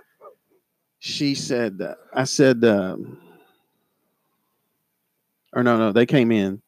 She 1.00 1.36
said, 1.36 1.80
that 1.80 1.98
I 2.14 2.24
said, 2.26 2.64
um, 2.64 3.18
or 5.52 5.64
no, 5.64 5.78
no, 5.78 5.92
they 5.92 6.06
came 6.06 6.32
in. 6.32 6.62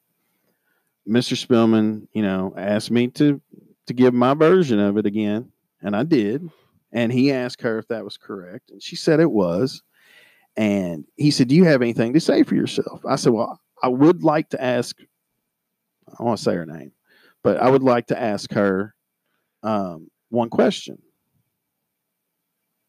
Mr. 1.07 1.35
Spillman, 1.35 2.07
you 2.13 2.21
know, 2.21 2.53
asked 2.57 2.91
me 2.91 3.07
to 3.09 3.41
to 3.87 3.93
give 3.93 4.13
my 4.13 4.33
version 4.33 4.79
of 4.79 4.97
it 4.97 5.05
again, 5.05 5.51
and 5.81 5.95
I 5.95 6.03
did. 6.03 6.49
And 6.93 7.11
he 7.11 7.31
asked 7.31 7.61
her 7.61 7.79
if 7.79 7.87
that 7.87 8.03
was 8.03 8.17
correct, 8.17 8.69
and 8.69 8.81
she 8.81 8.95
said 8.95 9.19
it 9.19 9.31
was. 9.31 9.81
And 10.55 11.05
he 11.17 11.31
said, 11.31 11.47
Do 11.47 11.55
you 11.55 11.63
have 11.65 11.81
anything 11.81 12.13
to 12.13 12.19
say 12.19 12.43
for 12.43 12.55
yourself? 12.55 13.01
I 13.05 13.15
said, 13.15 13.33
Well, 13.33 13.59
I 13.81 13.87
would 13.87 14.23
like 14.23 14.49
to 14.49 14.63
ask, 14.63 14.95
I 16.19 16.23
want 16.23 16.37
to 16.37 16.43
say 16.43 16.53
her 16.53 16.65
name, 16.65 16.91
but 17.43 17.57
I 17.57 17.69
would 17.69 17.83
like 17.83 18.07
to 18.07 18.21
ask 18.21 18.51
her 18.53 18.93
um, 19.63 20.09
one 20.29 20.49
question. 20.49 21.01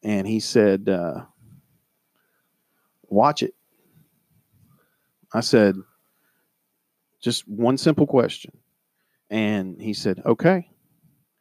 And 0.03 0.27
he 0.27 0.41
said, 0.41 0.89
uh, 0.89 1.25
Watch 3.05 3.43
it. 3.43 3.55
I 5.33 5.41
said, 5.41 5.77
Just 7.25 7.49
one 7.49 7.79
simple 7.79 8.07
question. 8.07 8.53
And 9.31 9.81
he 9.81 9.95
said, 9.95 10.23
Okay. 10.27 10.69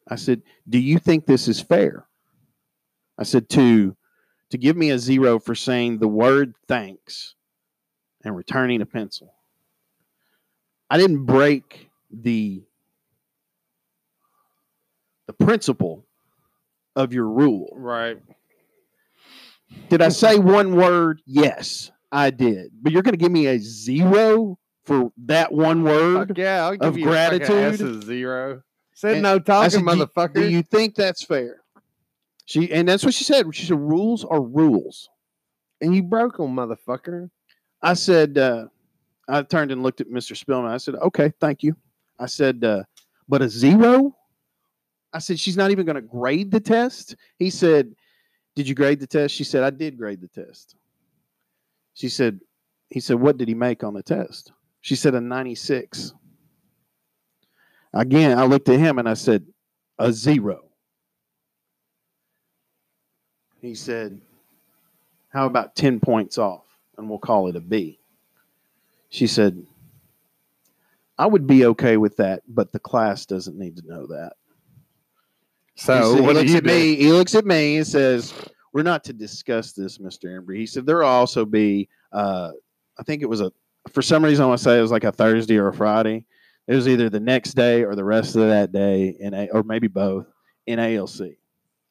I 0.07 0.15
said, 0.15 0.41
Do 0.67 0.79
you 0.79 0.97
think 0.97 1.25
this 1.25 1.49
is 1.49 1.59
fair? 1.59 2.07
I 3.19 3.23
said, 3.23 3.49
To 3.49 3.95
to 4.49 4.57
give 4.57 4.77
me 4.77 4.91
a 4.91 4.99
zero 4.99 5.39
for 5.39 5.55
saying 5.55 5.97
the 5.97 6.07
word 6.07 6.53
thanks 6.67 7.35
and 8.23 8.35
returning 8.35 8.81
a 8.81 8.85
pencil. 8.85 9.33
I 10.89 10.97
didn't 10.97 11.25
break 11.25 11.89
the 12.11 12.63
the 15.25 15.33
principle 15.33 16.05
of 16.95 17.13
your 17.13 17.27
rule. 17.27 17.73
Right. 17.75 18.21
Did 19.89 20.01
I 20.01 20.09
say 20.09 20.37
one 20.37 20.75
word? 20.75 21.21
Yes, 21.25 21.91
I 22.11 22.29
did. 22.29 22.71
But 22.81 22.93
you're 22.93 23.01
going 23.01 23.13
to 23.13 23.17
give 23.17 23.31
me 23.31 23.47
a 23.47 23.59
zero 23.59 24.59
for 24.85 25.11
that 25.25 25.51
one 25.51 25.83
word? 25.83 26.29
Fuck 26.29 26.37
yeah, 26.37 26.65
I'll 26.65 26.71
give 26.75 26.81
of 26.89 26.97
you 26.97 27.05
gratitude. 27.05 27.81
a 27.81 28.01
zero. 28.01 28.61
Said 28.93 29.13
And 29.15 29.23
no 29.23 29.39
talking, 29.39 29.69
said, 29.71 29.79
"Do 29.79 29.83
you- 29.97 30.05
motherfucker. 30.05 30.33
Do 30.35 30.49
you 30.49 30.61
think 30.63 30.95
that's 30.95 31.23
fair? 31.23 31.61
She 32.45 32.71
and 32.71 32.87
that's 32.87 33.03
what 33.05 33.13
she 33.13 33.23
said. 33.23 33.53
She 33.55 33.65
said 33.65 33.79
rules 33.79 34.23
are 34.25 34.41
rules. 34.41 35.09
and 35.81 35.95
you 35.95 36.03
broke 36.03 36.37
them, 36.37 36.55
motherfucker. 36.55 37.29
I 37.81 37.93
said, 37.93 38.37
uh, 38.37 38.67
I 39.27 39.41
turned 39.43 39.71
and 39.71 39.83
looked 39.83 39.99
at 39.99 40.07
Mr. 40.07 40.31
Spillman. 40.41 40.69
I 40.69 40.77
said, 40.77 40.95
okay, 40.95 41.33
thank 41.41 41.61
you. 41.63 41.75
I 42.19 42.25
said, 42.27 42.63
uh, 42.63 42.83
but 43.27 43.41
a 43.41 43.49
zero? 43.49 44.15
I 45.11 45.19
said, 45.19 45.39
she's 45.39 45.57
not 45.57 45.71
even 45.71 45.85
going 45.85 45.95
to 45.97 46.01
grade 46.01 46.51
the 46.51 46.59
test. 46.61 47.15
He 47.37 47.49
said, 47.49 47.93
did 48.55 48.67
you 48.69 48.75
grade 48.75 48.99
the 49.01 49.07
test? 49.07 49.33
She 49.35 49.43
said, 49.43 49.63
I 49.63 49.69
did 49.71 49.97
grade 49.97 50.21
the 50.21 50.27
test. 50.29 50.75
She 51.93 52.07
said, 52.09 52.39
he 52.89 52.99
said, 53.01 53.17
what 53.17 53.37
did 53.37 53.47
he 53.49 53.53
make 53.53 53.83
on 53.83 53.93
the 53.93 54.03
test? 54.03 54.51
She 54.83 54.97
said, 54.97 55.15
a 55.15 55.21
96. 55.21 56.13
Again, 57.93 58.37
I 58.37 58.43
looked 58.43 58.67
at 58.67 58.79
him 58.79 58.99
and 58.99 59.07
I 59.07 59.13
said, 59.13 59.45
a 59.97 60.11
zero. 60.11 60.65
He 63.61 63.75
said, 63.75 64.19
how 65.29 65.45
about 65.45 65.77
10 65.77 66.01
points 66.01 66.37
off? 66.37 66.65
And 66.97 67.09
we'll 67.09 67.17
call 67.17 67.47
it 67.47 67.55
a 67.55 67.61
B. 67.61 67.97
She 69.07 69.25
said, 69.25 69.65
I 71.17 71.27
would 71.27 71.47
be 71.47 71.65
okay 71.67 71.95
with 71.95 72.17
that, 72.17 72.41
but 72.49 72.73
the 72.73 72.79
class 72.79 73.25
doesn't 73.25 73.57
need 73.57 73.77
to 73.77 73.87
know 73.87 74.05
that. 74.07 74.33
So 75.75 75.93
he, 75.95 76.17
said- 76.17 76.25
what 76.25 76.35
he 76.35 76.41
looks 76.41 76.51
you 76.51 76.57
at 76.57 76.63
do? 76.65 76.69
me. 76.69 76.95
He 76.95 77.11
looks 77.13 77.35
at 77.35 77.45
me 77.45 77.77
and 77.77 77.87
says, 77.87 78.33
"We're 78.73 78.83
not 78.83 79.03
to 79.05 79.13
discuss 79.13 79.71
this, 79.71 79.99
Mister 79.99 80.27
Embry." 80.27 80.57
He 80.57 80.67
said 80.67 80.85
there 80.85 80.97
will 80.97 81.05
also 81.05 81.45
be. 81.45 81.89
Uh, 82.11 82.51
I 82.99 83.03
think 83.03 83.23
it 83.23 83.29
was 83.29 83.41
a. 83.41 83.51
For 83.91 84.01
some 84.01 84.23
reason, 84.23 84.43
I 84.43 84.47
want 84.47 84.59
to 84.59 84.63
say 84.63 84.77
it 84.77 84.81
was 84.81 84.91
like 84.91 85.03
a 85.03 85.11
Thursday 85.11 85.57
or 85.57 85.67
a 85.67 85.73
Friday. 85.73 86.25
It 86.67 86.75
was 86.75 86.87
either 86.87 87.09
the 87.09 87.19
next 87.19 87.53
day 87.53 87.83
or 87.83 87.95
the 87.95 88.03
rest 88.03 88.35
of 88.35 88.47
that 88.47 88.71
day 88.71 89.15
in 89.19 89.33
a, 89.33 89.49
or 89.49 89.63
maybe 89.63 89.87
both 89.87 90.27
in 90.65 90.79
ALC. 90.79 91.35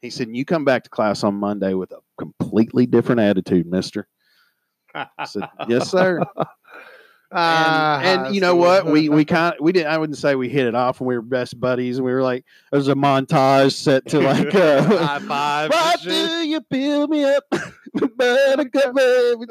He 0.00 0.11
said, 0.11 0.28
"You 0.34 0.44
come 0.44 0.64
back 0.64 0.84
to 0.84 0.90
class 0.90 1.22
on 1.22 1.34
Monday 1.34 1.75
with 1.75 1.92
a 1.92 1.99
completely 2.18 2.87
different 2.87 3.20
attitude, 3.20 3.66
Mister." 3.66 4.08
I 4.94 5.25
said, 5.26 5.49
"Yes, 5.68 5.90
sir." 5.90 6.22
Ah, 7.34 8.00
and, 8.00 8.26
and 8.26 8.34
you 8.34 8.40
know 8.40 8.54
what? 8.56 8.87
We 8.87 9.08
we 9.08 9.25
kind 9.25 9.54
of 9.54 9.61
we 9.61 9.72
didn't. 9.72 9.88
I 9.88 9.96
wouldn't 9.96 10.18
say 10.18 10.34
we 10.34 10.49
hit 10.49 10.66
it 10.66 10.75
off 10.75 11.00
when 11.00 11.08
we 11.08 11.16
were 11.16 11.22
best 11.22 11.58
buddies, 11.58 11.96
and 11.96 12.04
we 12.04 12.12
were 12.12 12.22
like, 12.22 12.44
there 12.70 12.78
was 12.78 12.88
a 12.88 12.94
montage 12.94 13.72
set 13.72 14.06
to 14.08 14.20
like, 14.20 14.54
uh, 14.54 14.82
high 15.06 15.18
five. 15.20 15.70
and 15.70 15.72
why 15.72 15.94
do 16.02 16.46
you 16.46 16.61
build 16.61 17.11
me 17.11 17.25
up? 17.25 17.44
Buttercup, 18.16 18.94
baby? 18.94 19.46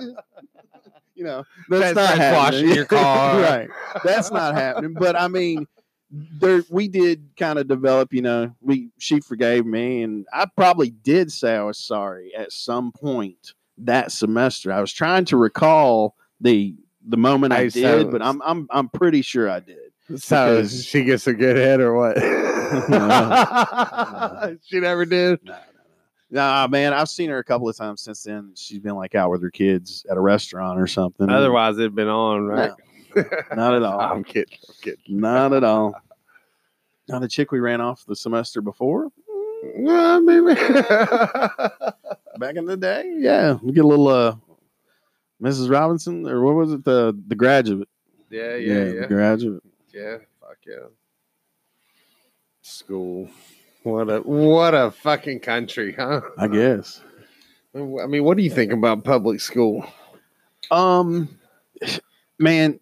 You 1.21 1.27
know, 1.27 1.43
that's 1.69 1.93
That's 1.93 1.95
not 1.95 2.17
happening. 2.17 2.65
washing 2.65 2.75
your 2.75 2.85
car. 2.85 3.39
right? 3.43 3.69
That's 4.03 4.31
not 4.31 4.55
happening. 4.55 4.93
But 4.95 5.15
I 5.15 5.27
mean, 5.27 5.67
there 6.09 6.63
we 6.71 6.87
did 6.87 7.29
kind 7.37 7.59
of 7.59 7.67
develop. 7.67 8.11
You 8.11 8.23
know, 8.23 8.55
we 8.59 8.89
she 8.97 9.19
forgave 9.19 9.63
me, 9.67 10.01
and 10.01 10.25
I 10.33 10.47
probably 10.57 10.89
did 10.89 11.31
say 11.31 11.55
I 11.55 11.61
was 11.61 11.77
sorry 11.77 12.33
at 12.35 12.51
some 12.51 12.91
point 12.91 13.53
that 13.77 14.11
semester. 14.11 14.71
I 14.73 14.81
was 14.81 14.91
trying 14.91 15.25
to 15.25 15.37
recall 15.37 16.15
the 16.39 16.73
the 17.07 17.17
moment 17.17 17.53
I 17.53 17.57
Hey, 17.65 17.69
did, 17.69 17.83
so- 18.07 18.11
but 18.11 18.23
I'm 18.23 18.41
I'm 18.41 18.67
I'm 18.71 18.89
pretty 18.89 19.21
sure 19.21 19.47
I 19.47 19.59
did. 19.59 19.77
So 20.17 20.65
she 20.67 21.03
gets 21.03 21.27
a 21.27 21.33
good 21.35 21.55
head 21.55 21.79
or 21.81 21.93
what? 21.95 22.17
No. 22.89 24.57
she 24.65 24.79
never 24.79 25.05
did. 25.05 25.39
No. 25.43 25.57
Nah, 26.33 26.65
man, 26.67 26.93
I've 26.93 27.09
seen 27.09 27.29
her 27.29 27.39
a 27.39 27.43
couple 27.43 27.67
of 27.67 27.75
times 27.75 28.01
since 28.01 28.23
then. 28.23 28.53
She's 28.55 28.79
been 28.79 28.95
like 28.95 29.15
out 29.15 29.29
with 29.31 29.41
her 29.43 29.51
kids 29.51 30.05
at 30.09 30.15
a 30.15 30.21
restaurant 30.21 30.79
or 30.79 30.87
something. 30.87 31.29
Otherwise, 31.29 31.77
it'd 31.77 31.93
been 31.93 32.07
on, 32.07 32.45
right? 32.45 32.71
not 33.55 33.73
at 33.75 33.83
all. 33.83 33.99
I'm 33.99 34.23
kidding. 34.23 34.57
I'm 34.67 34.75
kidding. 34.81 34.99
Not 35.19 35.53
at 35.53 35.63
all. 35.63 35.93
Now 37.09 37.19
the 37.19 37.27
chick 37.27 37.51
we 37.51 37.59
ran 37.59 37.81
off 37.81 38.05
the 38.05 38.15
semester 38.15 38.61
before, 38.61 39.09
Well, 39.75 40.21
maybe. 40.21 40.53
back 42.37 42.55
in 42.55 42.65
the 42.65 42.77
day, 42.79 43.11
yeah, 43.17 43.57
we 43.61 43.73
get 43.73 43.83
a 43.83 43.87
little 43.87 44.07
uh, 44.07 44.35
Mrs. 45.41 45.69
Robinson 45.69 46.25
or 46.25 46.41
what 46.41 46.55
was 46.55 46.71
it 46.71 46.85
the 46.85 47.19
the 47.27 47.35
graduate? 47.35 47.89
yeah, 48.29 48.55
yeah, 48.55 48.83
the 48.85 48.95
yeah, 49.01 49.05
graduate. 49.07 49.63
yeah. 49.93 50.17
Fuck 50.39 50.57
yeah. 50.65 50.85
School. 52.61 53.29
What 53.83 54.09
a 54.09 54.19
what 54.19 54.73
a 54.73 54.91
fucking 54.91 55.39
country, 55.39 55.95
huh? 55.97 56.21
I 56.37 56.47
guess. 56.47 57.01
I 57.75 57.79
mean, 57.79 58.23
what 58.23 58.37
do 58.37 58.43
you 58.43 58.49
think 58.49 58.71
about 58.71 59.03
public 59.03 59.39
school? 59.39 59.85
Um, 60.69 61.29
man, 62.37 62.79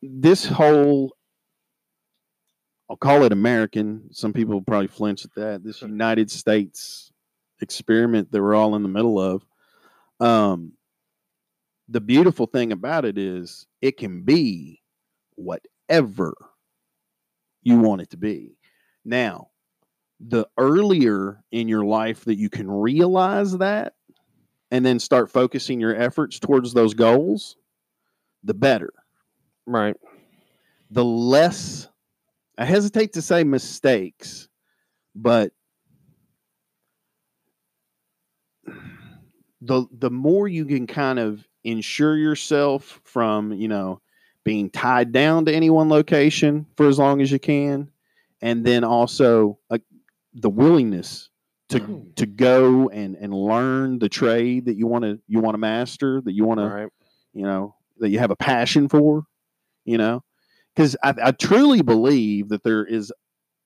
this 0.00 0.44
whole 0.44 1.16
I'll 2.92 2.96
call 2.96 3.24
it 3.24 3.32
American. 3.32 4.12
Some 4.12 4.34
people 4.34 4.60
probably 4.60 4.86
flinch 4.86 5.24
at 5.24 5.34
that. 5.34 5.64
This 5.64 5.80
United 5.80 6.30
States 6.30 7.10
experiment 7.62 8.30
that 8.30 8.42
we're 8.42 8.54
all 8.54 8.76
in 8.76 8.82
the 8.82 8.88
middle 8.90 9.18
of. 9.18 9.46
Um, 10.20 10.72
the 11.88 12.02
beautiful 12.02 12.46
thing 12.46 12.70
about 12.70 13.06
it 13.06 13.16
is 13.16 13.66
it 13.80 13.96
can 13.96 14.24
be 14.24 14.82
whatever 15.36 16.34
you 17.62 17.78
want 17.78 18.02
it 18.02 18.10
to 18.10 18.18
be. 18.18 18.58
Now, 19.06 19.48
the 20.26 20.46
earlier 20.56 21.42
in 21.50 21.68
your 21.68 21.84
life 21.84 22.24
that 22.24 22.36
you 22.36 22.48
can 22.48 22.70
realize 22.70 23.58
that 23.58 23.94
and 24.70 24.86
then 24.86 24.98
start 24.98 25.30
focusing 25.30 25.80
your 25.80 25.94
efforts 25.94 26.38
towards 26.38 26.72
those 26.72 26.94
goals, 26.94 27.56
the 28.44 28.54
better. 28.54 28.92
Right. 29.66 29.96
The 30.90 31.04
less, 31.04 31.88
I 32.56 32.64
hesitate 32.64 33.14
to 33.14 33.22
say 33.22 33.44
mistakes, 33.44 34.48
but 35.14 35.52
the 39.60 39.86
the 39.96 40.10
more 40.10 40.48
you 40.48 40.64
can 40.64 40.86
kind 40.86 41.18
of 41.18 41.46
ensure 41.64 42.16
yourself 42.16 43.00
from 43.04 43.52
you 43.52 43.68
know 43.68 44.00
being 44.44 44.70
tied 44.70 45.12
down 45.12 45.44
to 45.44 45.54
any 45.54 45.70
one 45.70 45.88
location 45.88 46.66
for 46.76 46.88
as 46.88 46.98
long 46.98 47.20
as 47.20 47.30
you 47.30 47.38
can 47.38 47.88
and 48.42 48.64
then 48.64 48.82
also 48.82 49.58
uh, 49.70 49.78
the 50.34 50.50
willingness 50.50 51.28
to 51.68 51.80
mm-hmm. 51.80 52.10
to 52.16 52.26
go 52.26 52.88
and 52.88 53.16
and 53.16 53.32
learn 53.34 53.98
the 53.98 54.08
trade 54.08 54.66
that 54.66 54.76
you 54.76 54.86
want 54.86 55.04
to 55.04 55.18
you 55.26 55.40
want 55.40 55.54
to 55.54 55.58
master 55.58 56.20
that 56.20 56.32
you 56.32 56.44
want 56.44 56.60
to 56.60 56.88
you 57.32 57.44
know 57.44 57.74
that 57.98 58.10
you 58.10 58.18
have 58.18 58.30
a 58.30 58.36
passion 58.36 58.88
for 58.88 59.26
you 59.84 59.98
know? 59.98 60.22
Because 60.74 60.96
I, 61.02 61.14
I 61.22 61.32
truly 61.32 61.82
believe 61.82 62.48
that 62.48 62.62
there 62.62 62.84
is 62.84 63.12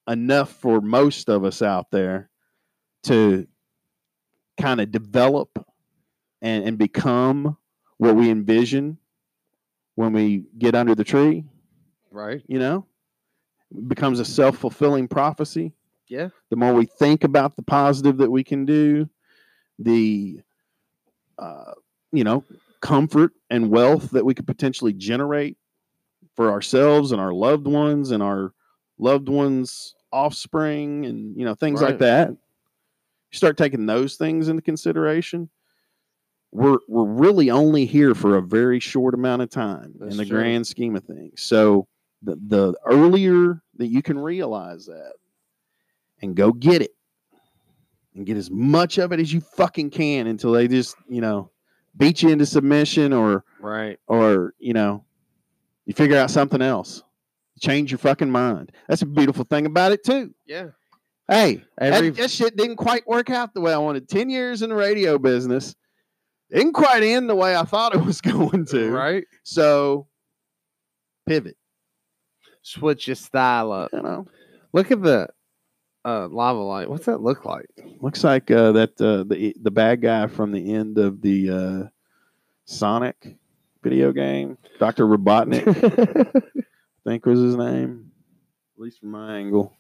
enough 0.09 0.51
for 0.51 0.81
most 0.81 1.29
of 1.29 1.45
us 1.45 1.63
out 1.63 1.91
there 1.91 2.31
to 3.05 3.47
kind 4.61 4.81
of 4.81 4.91
develop 4.91 5.65
and, 6.43 6.65
and 6.65 6.79
become 6.79 7.57
what 7.99 8.17
we 8.17 8.31
envision 8.31 8.99
when 9.95 10.13
we 10.13 10.45
get 10.59 10.75
under 10.75 10.95
the 10.95 11.05
tree 11.05 11.45
Right. 12.11 12.43
you 12.47 12.59
know? 12.59 12.87
It 13.77 13.89
becomes 13.89 14.21
a 14.21 14.25
self-fulfilling 14.25 15.09
prophecy 15.09 15.73
Yeah. 16.09 16.29
the 16.51 16.57
more 16.57 16.73
we 16.73 16.87
think 16.87 17.25
about 17.25 17.57
the 17.57 17.63
positive 17.63 18.19
that 18.19 18.31
we 18.31 18.45
can 18.45 18.65
do, 18.65 19.09
the 19.79 20.41
uh, 21.39 21.73
you 22.13 22.25
know 22.25 22.45
comfort 22.81 23.33
and 23.51 23.71
wealth 23.71 24.11
that 24.11 24.25
we 24.25 24.35
could 24.35 24.47
potentially 24.47 24.93
generate 24.93 25.57
for 26.35 26.51
ourselves 26.51 27.13
and 27.13 27.21
our 27.21 27.33
loved 27.33 27.67
ones 27.67 28.11
and 28.11 28.23
our 28.23 28.53
loved 28.99 29.29
ones' 29.29 29.95
offspring 30.13 31.07
and 31.07 31.37
you 31.37 31.45
know 31.45 31.55
things 31.55 31.83
like 31.83 31.99
that. 31.99 32.31
You 32.31 32.37
start 33.37 33.57
taking 33.57 33.87
those 33.87 34.17
things 34.17 34.49
into 34.49 34.63
consideration. 34.63 35.51
We're 36.53 36.79
we're 36.89 37.05
really 37.05 37.51
only 37.51 37.85
here 37.87 38.15
for 38.15 38.37
a 38.37 38.43
very 38.43 38.81
short 38.81 39.15
amount 39.15 39.43
of 39.43 39.51
time 39.51 39.95
That's 39.99 40.13
in 40.13 40.19
the 40.19 40.25
true. 40.25 40.39
grand 40.39 40.67
scheme 40.67 40.97
of 40.97 41.05
things. 41.05 41.43
So 41.43 41.89
the 42.23 42.37
the 42.47 42.75
earlier 42.87 43.61
that 43.77 43.89
you 43.89 44.01
can 44.03 44.19
realize 44.19 44.87
that 44.87 45.15
and 46.23 46.35
go 46.35 46.53
get 46.53 46.83
it 46.83 46.93
and 48.15 48.25
get 48.27 48.37
as 48.37 48.51
much 48.51 48.99
of 48.99 49.13
it 49.13 49.21
as 49.21 49.33
you 49.33 49.41
fucking 49.41 49.91
can 49.91 50.27
until 50.27 50.53
they 50.53 50.67
just, 50.69 50.97
you 51.09 51.21
know, 51.21 51.51
beat 51.97 52.23
you 52.23 52.31
into 52.31 52.47
submission 52.47 53.13
or 53.13 53.45
Right. 53.61 53.99
or, 54.07 54.55
you 54.59 54.73
know, 54.73 55.05
you 55.85 55.95
figure 55.95 56.17
out 56.19 56.31
something 56.31 56.63
else. 56.63 57.03
Change 57.61 57.91
your 57.91 57.99
fucking 57.99 58.31
mind. 58.31 58.73
That's 58.89 59.03
a 59.03 59.07
beautiful 59.07 59.45
thing 59.45 59.67
about 59.67 59.93
it 59.93 60.05
too. 60.05 60.35
Yeah. 60.47 60.69
Hey, 61.29 61.65
that- 61.79 62.15
that, 62.17 62.31
shit 62.31 62.57
didn't 62.57 62.77
quite 62.77 63.07
work 63.07 63.31
out 63.31 63.53
the 63.55 63.61
way 63.61 63.73
I 63.73 63.79
wanted. 63.79 64.09
10 64.09 64.31
years 64.31 64.63
in 64.63 64.71
the 64.71 64.77
radio 64.77 65.19
business 65.19 65.75
didn't 66.51 66.75
quite 66.75 67.03
end 67.03 67.29
the 67.29 67.35
way 67.35 67.57
I 67.57 67.65
thought 67.65 67.95
it 67.95 68.05
was 68.05 68.21
going 68.23 68.65
to. 68.67 68.91
right. 68.91 69.25
So 69.43 70.07
pivot, 71.27 71.57
Switch 72.63 73.07
your 73.09 73.17
style 73.17 73.73
up. 73.73 73.91
you 73.93 74.03
know. 74.03 74.27
Look 74.73 74.91
at 74.91 75.03
the 75.03 75.29
uh, 76.07 76.29
lava 76.31 76.61
light. 76.61 76.89
What's 76.89 77.07
that 77.07 77.21
look 77.21 77.45
like? 77.45 77.69
Looks 78.01 78.23
like 78.23 78.51
uh, 78.51 78.73
that 78.73 79.01
uh, 79.01 79.25
the 79.25 79.55
the 79.61 79.71
bad 79.71 80.01
guy 80.01 80.29
from 80.29 80.53
the 80.53 80.73
end 80.73 80.99
of 80.99 81.21
the 81.21 81.51
uh, 81.51 81.89
Sonic 82.65 83.37
video 83.83 84.13
game, 84.13 84.57
Doctor 84.79 85.05
Robotnik, 85.07 85.67
I 86.47 86.51
think 87.05 87.27
was 87.27 87.41
his 87.41 87.57
name. 87.57 88.13
At 88.77 88.83
least 88.83 89.01
from 89.01 89.11
my 89.11 89.37
angle, 89.37 89.75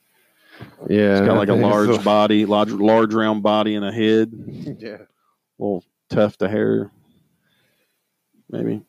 yeah. 0.88 1.18
it's 1.18 1.26
got 1.26 1.36
like 1.36 1.48
a 1.48 1.52
think 1.52 1.64
it's 1.64 1.72
large 1.72 2.04
body, 2.04 2.44
large 2.46 2.70
large 2.72 3.14
round 3.14 3.42
body 3.42 3.74
and 3.76 3.84
a 3.84 3.92
head, 3.92 4.32
Yeah. 4.78 4.98
little 5.58 5.84
tuft 6.08 6.42
of 6.42 6.50
hair, 6.50 6.90
maybe. 8.50 8.82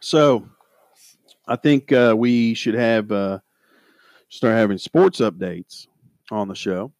So, 0.00 0.48
I 1.46 1.56
think 1.56 1.90
uh, 1.92 2.14
we 2.16 2.54
should 2.54 2.74
have 2.74 3.10
uh, 3.12 3.38
start 4.28 4.54
having 4.56 4.78
sports 4.78 5.20
updates 5.20 5.86
on 6.30 6.48
the 6.48 6.54
show. 6.54 6.92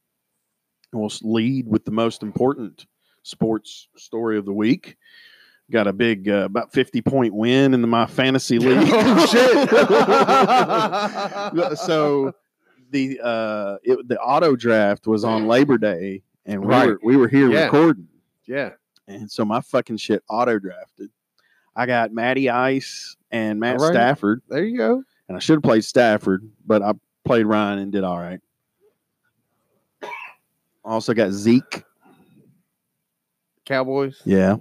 And 0.93 1.01
we'll 1.01 1.13
lead 1.23 1.67
with 1.69 1.85
the 1.85 1.91
most 1.91 2.23
important 2.23 2.87
sports 3.23 3.89
story 3.97 4.37
of 4.39 4.45
the 4.45 4.53
week. 4.53 4.97
Got 5.71 5.87
a 5.87 5.93
big, 5.93 6.29
uh, 6.29 6.45
about 6.47 6.73
50 6.73 7.01
point 7.03 7.33
win 7.33 7.73
in 7.73 7.81
the, 7.81 7.87
my 7.87 8.05
fantasy 8.07 8.59
league. 8.61 8.89
Oh, 8.93 9.27
shit. 9.27 9.69
so 11.79 12.35
the 12.91 13.21
uh, 13.23 13.77
it, 13.83 14.07
the 14.09 14.19
auto 14.21 14.55
draft 14.57 15.07
was 15.07 15.25
on 15.25 15.47
Labor 15.47 15.79
Day, 15.79 16.23
and 16.45 16.61
we 16.61 16.67
Right. 16.67 16.89
were 16.89 17.01
we 17.03 17.17
were 17.17 17.29
here 17.29 17.51
Yeah. 17.51 17.65
recording, 17.65 18.09
yeah. 18.47 18.71
and 19.09 19.31
so 19.31 19.45
my 19.47 19.61
fucking 19.63 19.97
shit 19.97 20.23
auto 20.29 20.59
drafted. 20.59 21.09
I 21.75 21.87
got 21.87 22.13
Matty 22.13 22.51
Ice 22.51 23.17
and 23.33 23.59
Matt 23.59 23.81
right. 23.81 23.93
Stafford, 23.93 24.43
There 24.49 24.65
you 24.65 24.77
go. 24.77 25.03
and 25.29 25.37
I 25.37 25.41
should 25.41 25.55
have 25.57 25.63
played 25.63 25.85
Stafford, 25.85 26.49
but 26.65 26.83
I 26.83 26.93
played 27.25 27.45
Ryan 27.47 27.79
and 27.81 27.91
did 27.93 28.05
all 28.05 28.19
right. 28.19 28.41
Also 30.85 31.15
got 31.15 31.31
Zeke, 31.33 31.85
Cowboys. 33.65 34.21
yeah. 34.25 34.57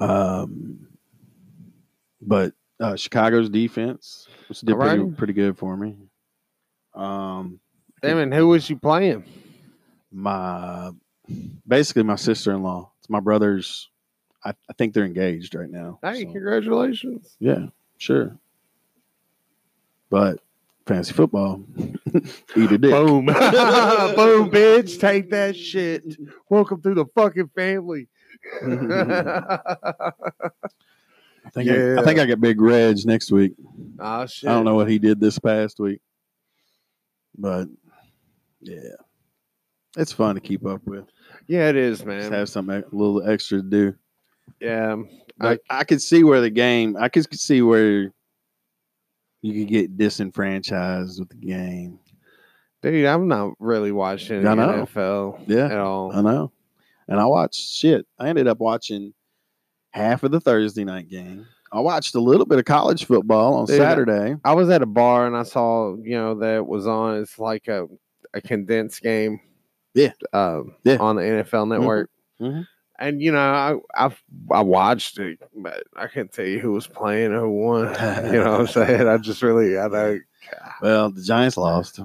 Um, 0.00 0.88
but 2.20 2.52
uh, 2.80 2.96
Chicago's 2.96 3.48
defense, 3.50 4.26
which 4.48 4.60
did 4.60 4.76
pretty, 4.76 5.04
pretty 5.12 5.32
good 5.34 5.56
for 5.58 5.76
me. 5.76 5.96
Um, 6.94 7.60
Damn, 8.02 8.18
and 8.18 8.34
who 8.34 8.48
was 8.48 8.68
you 8.68 8.76
playing? 8.78 9.24
my 10.12 10.90
basically 11.68 12.02
my 12.02 12.16
sister 12.16 12.52
in 12.52 12.62
law. 12.62 12.90
It's 12.98 13.08
my 13.10 13.20
brother's. 13.20 13.89
I, 14.44 14.50
I 14.50 14.72
think 14.78 14.94
they're 14.94 15.04
engaged 15.04 15.54
right 15.54 15.70
now. 15.70 15.98
Hey, 16.02 16.24
so, 16.24 16.32
congratulations. 16.32 17.36
yeah, 17.38 17.66
sure. 17.98 18.36
But 20.08 20.40
fantasy 20.86 21.12
football, 21.12 21.62
eat 22.56 22.72
a 22.72 22.78
dick. 22.78 22.90
Boom. 22.90 23.26
Boom, 23.26 24.50
bitch. 24.50 24.98
Take 24.98 25.30
that 25.30 25.56
shit. 25.56 26.04
Welcome 26.48 26.80
to 26.82 26.94
the 26.94 27.04
fucking 27.14 27.50
family. 27.54 28.08
I 28.62 28.66
think 31.52 31.70
I, 31.70 31.98
I 31.98 32.04
think 32.04 32.18
I 32.18 32.26
got 32.26 32.40
Big 32.40 32.60
Reg 32.60 32.96
next 33.04 33.30
week. 33.30 33.52
oh, 33.98 34.26
shit. 34.26 34.48
I 34.48 34.54
don't 34.54 34.64
know 34.64 34.74
what 34.74 34.88
he 34.88 34.98
did 34.98 35.20
this 35.20 35.38
past 35.38 35.78
week, 35.78 36.00
but 37.36 37.68
yeah, 38.62 38.94
it's 39.96 40.12
fun 40.12 40.34
to 40.34 40.40
keep 40.40 40.66
up 40.66 40.80
with. 40.86 41.04
Yeah, 41.46 41.68
it 41.68 41.76
is, 41.76 41.98
Just 41.98 42.06
man. 42.06 42.32
have 42.32 42.48
something 42.48 42.76
a 42.76 42.84
little 42.92 43.28
extra 43.28 43.58
to 43.58 43.64
do. 43.64 43.94
Yeah. 44.60 44.96
But 45.38 45.60
I, 45.70 45.84
could 45.84 46.02
see 46.02 46.22
where 46.22 46.40
the 46.40 46.50
game. 46.50 46.96
I 46.98 47.08
could 47.08 47.32
see 47.38 47.62
where 47.62 48.12
you 49.42 49.54
could 49.64 49.68
get 49.68 49.96
disenfranchised 49.96 51.18
with 51.18 51.30
the 51.30 51.36
game. 51.36 51.98
Dude, 52.82 53.06
I'm 53.06 53.28
not 53.28 53.52
really 53.58 53.92
watching 53.92 54.46
I 54.46 54.54
know. 54.54 54.86
NFL 54.86 55.40
Yeah, 55.46 55.66
at 55.66 55.78
all. 55.78 56.12
I 56.14 56.22
know. 56.22 56.52
And 57.08 57.18
I 57.18 57.26
watched 57.26 57.60
shit. 57.60 58.06
I 58.18 58.28
ended 58.28 58.46
up 58.48 58.58
watching 58.58 59.12
half 59.90 60.22
of 60.22 60.30
the 60.30 60.40
Thursday 60.40 60.84
night 60.84 61.08
game. 61.08 61.46
I 61.72 61.80
watched 61.80 62.14
a 62.14 62.20
little 62.20 62.46
bit 62.46 62.58
of 62.58 62.64
college 62.64 63.04
football 63.04 63.54
on 63.54 63.66
Dude, 63.66 63.76
Saturday. 63.76 64.36
I 64.44 64.54
was 64.54 64.68
at 64.70 64.82
a 64.82 64.86
bar 64.86 65.26
and 65.26 65.36
I 65.36 65.44
saw, 65.44 65.96
you 66.02 66.16
know, 66.16 66.34
that 66.36 66.56
it 66.56 66.66
was 66.66 66.86
on. 66.86 67.20
It's 67.20 67.38
like 67.38 67.68
a, 67.68 67.86
a 68.34 68.40
condensed 68.40 69.02
game. 69.02 69.40
Yeah. 69.94 70.12
Um, 70.32 70.74
Yeah. 70.84 70.96
On 70.96 71.16
the 71.16 71.22
NFL 71.22 71.68
network. 71.68 72.10
Mhm. 72.40 72.66
And, 73.00 73.22
you 73.22 73.32
know, 73.32 73.38
I, 73.96 74.06
I 74.06 74.14
I 74.50 74.60
watched 74.60 75.18
it, 75.18 75.38
but 75.56 75.84
I 75.96 76.06
can't 76.06 76.30
tell 76.30 76.44
you 76.44 76.60
who 76.60 76.72
was 76.72 76.86
playing 76.86 77.32
or 77.32 77.40
who 77.40 77.50
won. 77.50 77.84
you 78.26 78.44
know 78.44 78.52
what 78.52 78.60
I'm 78.60 78.66
saying? 78.66 79.08
I 79.08 79.16
just 79.16 79.42
really, 79.42 79.78
I 79.78 79.88
know. 79.88 80.20
Well, 80.82 81.10
the 81.10 81.22
Giants 81.22 81.56
lost. 81.56 82.00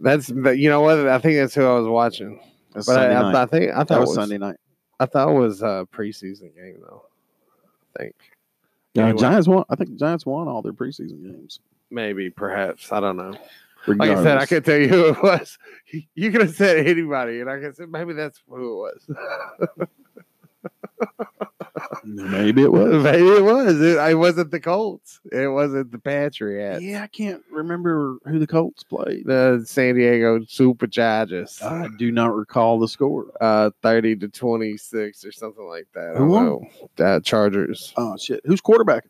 That's, 0.00 0.30
but 0.30 0.56
you 0.58 0.70
know 0.70 0.80
what? 0.80 1.06
I 1.06 1.18
think 1.18 1.36
that's 1.36 1.54
who 1.54 1.66
I 1.66 1.78
was 1.78 1.86
watching. 1.86 2.40
That's 2.72 2.86
But 2.86 2.98
I. 2.98 3.12
I, 3.12 3.42
I 3.42 3.46
think, 3.46 3.72
I 3.72 3.78
thought 3.78 3.88
that 3.88 3.96
it 3.96 4.00
was, 4.00 4.08
was, 4.08 4.16
Sunday 4.16 4.38
night. 4.38 4.56
I 4.98 5.06
thought 5.06 5.28
it 5.28 5.38
was 5.38 5.60
a 5.60 5.86
preseason 5.92 6.54
game, 6.54 6.78
though. 6.80 7.04
I 7.94 7.98
think. 7.98 8.14
Yeah, 8.94 9.04
Anyway. 9.04 9.20
Giants 9.20 9.48
won. 9.48 9.64
I 9.68 9.76
think 9.76 9.90
the 9.90 9.96
Giants 9.96 10.24
won 10.24 10.48
all 10.48 10.62
their 10.62 10.72
preseason 10.72 11.22
games. 11.22 11.60
Maybe, 11.90 12.30
perhaps. 12.30 12.90
I 12.90 13.00
don't 13.00 13.16
know. 13.16 13.34
Like 13.86 14.10
I 14.10 14.14
said, 14.14 14.38
I 14.38 14.42
Regardless. 14.42 14.48
can't 14.48 14.64
tell 14.64 14.78
you 14.78 14.88
who 14.88 15.08
it 15.08 15.22
was. 15.22 15.58
You 16.14 16.30
could 16.30 16.40
have 16.42 16.54
said 16.54 16.86
anybody, 16.86 17.40
and 17.40 17.50
I 17.50 17.58
could 17.60 17.76
say 17.76 17.84
maybe 17.86 18.12
that's 18.14 18.40
who 18.48 18.86
it 18.86 18.92
was. 19.08 19.08
Maybe 22.04 22.62
it 22.62 22.72
was. 22.72 23.02
maybe 23.04 23.26
it 23.28 23.44
was. 23.44 23.80
It, 23.80 23.98
it 24.10 24.14
wasn't 24.14 24.50
the 24.50 24.60
Colts. 24.60 25.20
It 25.30 25.48
wasn't 25.48 25.90
the 25.92 25.98
Patriots. 25.98 26.82
Yeah, 26.82 27.02
I 27.02 27.06
can't 27.06 27.42
remember 27.50 28.18
who 28.24 28.38
the 28.38 28.46
Colts 28.46 28.84
played. 28.84 29.24
The 29.26 29.62
San 29.66 29.94
Diego 29.96 30.40
Superchargers. 30.40 31.62
I 31.62 31.88
do 31.98 32.10
not 32.12 32.34
recall 32.34 32.78
the 32.78 32.88
score. 32.88 33.32
Uh, 33.40 33.70
thirty 33.82 34.14
to 34.16 34.28
twenty 34.28 34.76
six 34.76 35.24
or 35.24 35.32
something 35.32 35.66
like 35.66 35.86
that. 35.94 36.14
Who 36.16 36.26
won? 36.26 36.44
know. 36.46 36.62
Uh, 37.04 37.20
Chargers 37.20 37.92
Oh 37.96 38.16
shit! 38.16 38.40
Who's 38.44 38.60
quarterback? 38.60 39.04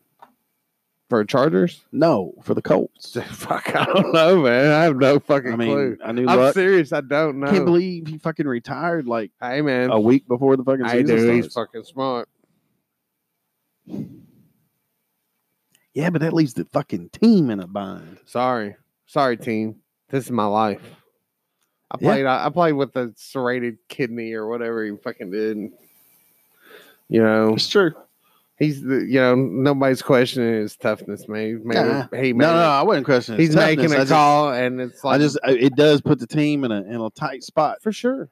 For 1.12 1.22
Chargers. 1.27 1.85
No, 1.92 2.33
for 2.42 2.55
the 2.55 2.62
Colts. 2.62 3.18
Fuck, 3.33 3.77
I 3.77 3.85
don't 3.85 4.14
know, 4.14 4.40
man. 4.40 4.72
I 4.72 4.85
have 4.85 4.96
no 4.96 5.18
fucking 5.18 5.53
I 5.53 5.57
mean, 5.57 5.68
clue. 5.68 5.98
I 6.03 6.12
knew. 6.12 6.27
I'm 6.27 6.38
Luck. 6.38 6.55
serious. 6.55 6.90
I 6.90 7.03
don't 7.03 7.40
know. 7.40 7.48
I 7.48 7.51
can't 7.51 7.66
believe 7.66 8.07
he 8.07 8.16
fucking 8.16 8.46
retired 8.46 9.07
like 9.07 9.31
hey, 9.38 9.61
man. 9.61 9.90
a 9.90 10.01
week 10.01 10.27
before 10.27 10.57
the 10.57 10.64
fucking 10.64 10.87
I 10.87 11.03
season. 11.03 11.35
He's 11.35 11.53
fucking 11.53 11.85
smart. 11.85 12.31
Yeah, 15.92 16.09
but 16.09 16.22
that 16.22 16.33
leaves 16.33 16.55
the 16.55 16.64
fucking 16.72 17.11
team 17.11 17.51
in 17.51 17.61
a 17.61 17.66
bind. 17.66 18.16
Sorry, 18.25 18.77
sorry, 19.05 19.37
team. 19.37 19.81
This 20.09 20.25
is 20.25 20.31
my 20.31 20.46
life. 20.46 20.81
I 21.90 21.98
Yeah. 22.01 22.09
played. 22.09 22.25
I, 22.25 22.46
I 22.46 22.48
played 22.48 22.72
with 22.72 22.96
a 22.96 23.12
serrated 23.16 23.77
kidney 23.90 24.33
or 24.33 24.48
whatever 24.48 24.83
he 24.83 24.96
fucking 24.96 25.31
did. 25.31 25.59
You 27.11 27.22
know, 27.22 27.53
It's 27.53 27.68
true. 27.68 27.92
He's 28.62 28.83
the. 28.83 29.05
You 29.05 29.20
know, 29.20 29.35
nobody's 29.35 30.03
questioning 30.03 30.55
his 30.55 30.77
toughness, 30.77 31.27
man. 31.29 31.62
Maybe 31.64 31.81
Nah. 31.81 32.07
he 32.12 32.33
No, 32.33 32.46
no, 32.53 32.61
it- 32.61 32.64
I 32.64 32.83
wasn't 32.83 33.07
questioning. 33.07 33.40
his 33.40 33.48
he's 33.51 33.57
making 33.57 33.90
toughness. 33.90 33.92
a 33.92 33.96
I 33.96 34.05
just- 34.05 34.11
call, 34.12 34.53
and 34.53 34.81
it's 34.81 35.05
like 35.05 35.14
I 35.14 35.18
just, 35.18 35.37
uh, 35.46 35.51
it 35.53 35.75
does 35.77 36.01
put 36.01 36.18
the 36.18 36.27
team 36.27 36.64
in 36.64 36.72
a 36.72 36.83
in 36.83 37.01
a 37.01 37.11
tight 37.11 37.42
spot. 37.42 37.83
for 37.83 37.92
sure, 37.92 38.29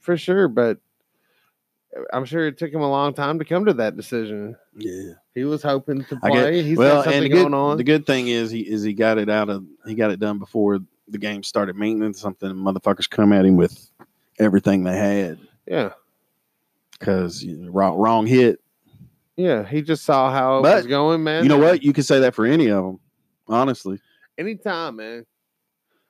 for 0.00 0.16
sure. 0.16 0.48
But 0.48 0.78
I'm 2.12 2.24
sure 2.24 2.46
it 2.46 2.56
took 2.58 2.72
him 2.72 2.80
a 2.80 2.90
long 2.90 3.12
time 3.14 3.38
to 3.38 3.44
come 3.44 3.66
to 3.66 3.74
that 3.74 3.96
decision. 3.96 4.56
Yeah. 4.76 5.12
He 5.34 5.44
was 5.44 5.62
hoping 5.62 6.04
to 6.04 6.18
I 6.22 6.30
get- 6.30 6.40
play. 6.42 6.62
He's 6.62 6.78
well, 6.78 6.96
got 6.96 7.04
something 7.04 7.22
the 7.22 7.28
good, 7.28 7.42
going 7.42 7.54
on. 7.54 7.76
the 7.76 7.84
good 7.84 8.06
thing 8.06 8.28
is 8.28 8.50
he 8.50 8.60
is 8.60 8.82
he 8.82 8.92
got 8.94 9.18
it 9.18 9.28
out 9.28 9.48
of 9.50 9.64
he 9.86 9.94
got 9.94 10.10
it 10.10 10.20
done 10.20 10.38
before 10.38 10.78
the 11.08 11.18
game 11.18 11.42
started. 11.42 11.76
Maintenance 11.76 12.20
something, 12.20 12.50
motherfuckers 12.50 13.08
come 13.10 13.32
at 13.32 13.44
him 13.44 13.56
with 13.56 13.90
everything 14.38 14.82
they 14.84 14.96
had 14.96 15.38
yeah, 15.66 15.90
because 17.02 17.44
wrong, 17.68 17.96
wrong 17.98 18.26
hit. 18.26 18.60
yeah. 19.36 19.64
He 19.66 19.82
just 19.82 20.04
saw 20.04 20.30
how 20.30 20.58
it 20.58 20.62
But, 20.62 20.76
was 20.76 20.86
going, 20.86 21.22
man. 21.24 21.42
You 21.42 21.48
know 21.48 21.58
what? 21.58 21.82
You 21.82 21.92
can 21.92 22.04
say 22.04 22.20
that 22.20 22.34
for 22.34 22.46
any 22.46 22.68
of 22.68 22.84
them. 22.84 23.00
Honestly, 23.48 24.00
Anytime, 24.38 24.96
man. 24.96 25.26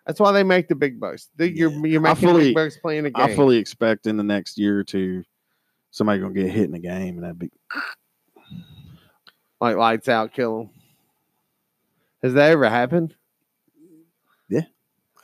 That's 0.06 0.18
why 0.20 0.32
they 0.32 0.42
make 0.42 0.68
the 0.68 0.74
big 0.74 0.98
bucks. 1.00 1.28
You're 1.38 1.70
Yeah. 1.70 1.78
you're 1.86 2.00
making 2.00 2.28
fully- 2.28 2.44
big 2.48 2.54
bucks 2.54 2.76
playing 2.76 3.06
a 3.06 3.10
game. 3.10 3.24
I 3.24 3.34
fully 3.34 3.56
expect 3.56 4.06
in 4.06 4.16
the 4.16 4.22
next 4.24 4.58
year 4.58 4.78
or 4.78 4.84
two 4.84 5.24
somebody 5.90 6.20
gonna 6.20 6.34
get 6.34 6.50
hit 6.50 6.64
in 6.64 6.72
the 6.72 6.78
game, 6.78 7.16
and 7.16 7.22
that'd 7.24 7.38
be 7.38 7.50
like 9.60 9.76
lights 9.76 10.08
out, 10.08 10.32
kill 10.32 10.58
them. 10.58 10.70
Has 12.22 12.34
that 12.34 12.50
ever 12.50 12.68
happened? 12.68 13.14
Yeah, 14.48 14.62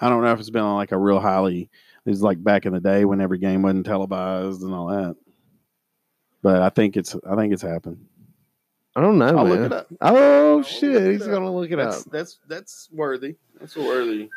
I 0.01 0.09
don't 0.09 0.23
know 0.23 0.33
if 0.33 0.41
it's 0.41 0.51
been 0.51 0.63
on 0.63 0.77
like 0.77 0.93
a 0.93 0.99
real 0.99 1.21
highly. 1.21 1.71
It's 2.07 2.21
like 2.23 2.43
back 2.43 2.65
in 2.67 2.73
the 2.73 2.81
day 2.81 3.05
when 3.05 3.21
every 3.21 3.39
game 3.39 3.63
wasn't 3.63 3.87
televised 3.87 4.63
and 4.63 4.73
all 4.73 4.87
that. 4.89 5.17
But 6.43 6.63
I 6.63 6.69
think 6.71 6.97
it's 6.97 7.17
I 7.29 7.37
think 7.37 7.53
it's 7.53 7.63
happened. 7.63 8.05
I 8.97 9.01
don't 9.01 9.19
know. 9.19 9.27
I'll 9.27 9.45
man. 9.45 9.63
look 9.63 9.67
it 9.67 9.73
up. 9.73 9.87
Oh 10.01 10.57
I'll 10.59 10.63
shit, 10.63 11.13
he's 11.13 11.23
up. 11.23 11.31
gonna 11.31 11.55
look 11.55 11.71
it 11.71 11.77
That's 11.77 12.07
up. 12.07 12.13
that's 12.13 12.39
that's 12.49 12.89
worthy. 12.93 13.37
That's 13.61 13.77
worthy. 13.77 14.29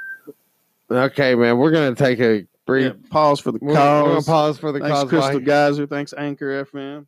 Okay, 0.90 1.36
man. 1.36 1.58
We're 1.58 1.72
gonna 1.72 1.96
take 1.96 2.20
a 2.20 2.46
brief. 2.66 2.94
Yeah, 2.94 3.10
pause 3.10 3.40
for 3.40 3.52
the 3.52 3.60
We're, 3.62 3.70
we're 3.74 3.76
gonna 3.76 4.22
pause 4.22 4.58
for 4.58 4.72
the 4.72 4.80
Thanks, 4.80 4.94
cause. 5.00 5.10
Crystal 5.10 5.32
while- 5.36 5.40
Geyser. 5.40 5.88
Thanks, 5.88 6.14
Anchor 6.18 6.66
FM. 6.66 7.06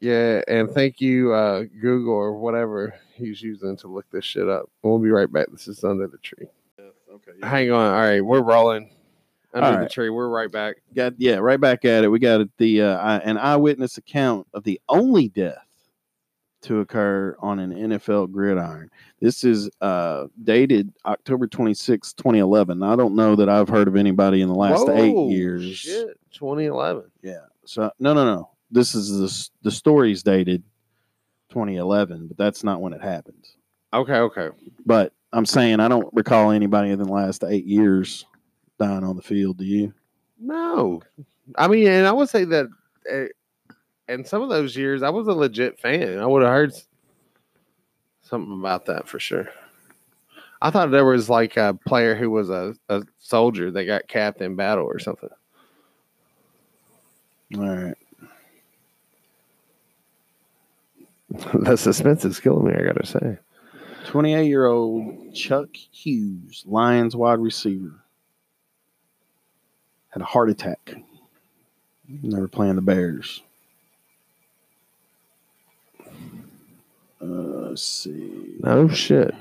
Yeah, 0.00 0.42
and 0.46 0.70
thank 0.70 1.00
you, 1.00 1.32
uh, 1.32 1.64
Google 1.80 2.12
or 2.14 2.38
whatever 2.38 2.94
he's 3.14 3.40
using 3.40 3.76
to 3.78 3.88
look 3.88 4.04
this 4.10 4.24
shit 4.26 4.48
up. 4.48 4.68
We'll 4.82 4.98
be 4.98 5.08
right 5.10 5.30
back. 5.32 5.46
This 5.50 5.68
is 5.68 5.84
under 5.84 6.06
the 6.06 6.18
tree. 6.18 6.48
Okay. 6.80 7.32
Hang 7.42 7.70
on. 7.72 7.92
All 7.94 8.00
right, 8.00 8.20
we're 8.20 8.42
rolling 8.42 8.90
under 9.54 9.78
All 9.78 9.82
the 9.82 9.88
tree. 9.88 10.10
We're 10.10 10.28
right 10.28 10.50
back. 10.50 10.76
Got 10.94 11.14
yeah, 11.18 11.36
right 11.36 11.60
back 11.60 11.84
at 11.84 12.04
it. 12.04 12.08
We 12.08 12.18
got 12.18 12.46
the 12.58 12.82
uh, 12.82 13.20
an 13.20 13.38
eyewitness 13.38 13.98
account 13.98 14.46
of 14.52 14.64
the 14.64 14.80
only 14.88 15.28
death 15.28 15.66
to 16.62 16.80
occur 16.80 17.36
on 17.38 17.58
an 17.58 17.72
NFL 17.72 18.32
gridiron. 18.32 18.90
This 19.20 19.44
is 19.44 19.70
uh, 19.80 20.26
dated 20.42 20.92
October 21.04 21.46
26, 21.46 22.12
2011. 22.14 22.82
I 22.82 22.96
don't 22.96 23.14
know 23.14 23.36
that 23.36 23.48
I've 23.48 23.68
heard 23.68 23.88
of 23.88 23.96
anybody 23.96 24.40
in 24.40 24.48
the 24.48 24.54
last 24.54 24.88
eight 24.88 25.16
years. 25.30 25.76
Shit, 25.76 26.18
2011. 26.32 27.04
Yeah. 27.22 27.38
So 27.64 27.90
no, 27.98 28.14
no, 28.14 28.24
no. 28.24 28.50
This 28.70 28.94
is 28.94 29.10
the 29.10 29.50
the 29.62 29.70
story's 29.70 30.22
dated 30.22 30.62
2011, 31.50 32.26
but 32.26 32.36
that's 32.36 32.64
not 32.64 32.80
when 32.80 32.92
it 32.92 33.00
happened. 33.00 33.46
Okay, 33.94 34.16
okay. 34.16 34.48
But 34.84 35.12
I'm 35.32 35.46
saying 35.46 35.80
I 35.80 35.88
don't 35.88 36.08
recall 36.12 36.50
anybody 36.50 36.90
in 36.90 36.98
the 36.98 37.04
last 37.04 37.44
eight 37.44 37.64
years 37.64 38.26
dying 38.78 39.04
on 39.04 39.16
the 39.16 39.22
field. 39.22 39.58
Do 39.58 39.64
you? 39.64 39.92
No, 40.38 41.02
I 41.56 41.68
mean, 41.68 41.86
and 41.88 42.06
I 42.06 42.12
would 42.12 42.28
say 42.28 42.44
that 42.44 42.66
uh, 43.10 43.24
in 44.12 44.24
some 44.24 44.42
of 44.42 44.48
those 44.48 44.76
years, 44.76 45.02
I 45.02 45.10
was 45.10 45.26
a 45.28 45.32
legit 45.32 45.80
fan. 45.80 46.18
I 46.18 46.26
would 46.26 46.42
have 46.42 46.50
heard 46.50 46.74
something 48.22 48.58
about 48.58 48.86
that 48.86 49.08
for 49.08 49.18
sure. 49.18 49.48
I 50.60 50.70
thought 50.70 50.90
there 50.90 51.04
was 51.04 51.28
like 51.28 51.56
a 51.56 51.78
player 51.86 52.14
who 52.14 52.30
was 52.30 52.50
a, 52.50 52.74
a 52.88 53.02
soldier 53.18 53.70
that 53.70 53.84
got 53.84 54.08
capped 54.08 54.40
in 54.40 54.56
battle 54.56 54.86
or 54.86 54.98
something. 54.98 55.30
All 57.56 57.68
right. 57.68 57.94
the 61.54 61.76
suspense 61.76 62.24
is 62.24 62.40
killing 62.40 62.66
me. 62.66 62.74
I 62.74 62.84
gotta 62.84 63.06
say. 63.06 63.38
28 64.06 64.46
year 64.46 64.66
old 64.66 65.34
Chuck 65.34 65.68
Hughes, 65.74 66.64
Lions 66.66 67.16
wide 67.16 67.40
receiver, 67.40 67.92
had 70.16 70.22
a 70.22 70.24
heart 70.24 70.48
attack. 70.48 70.94
They 72.08 72.40
were 72.40 72.48
playing 72.48 72.76
the 72.76 72.80
Bears. 72.80 73.42
Uh, 77.20 77.26
let's 77.68 77.82
see. 77.82 78.54
No 78.60 78.88
shit. 78.88 79.34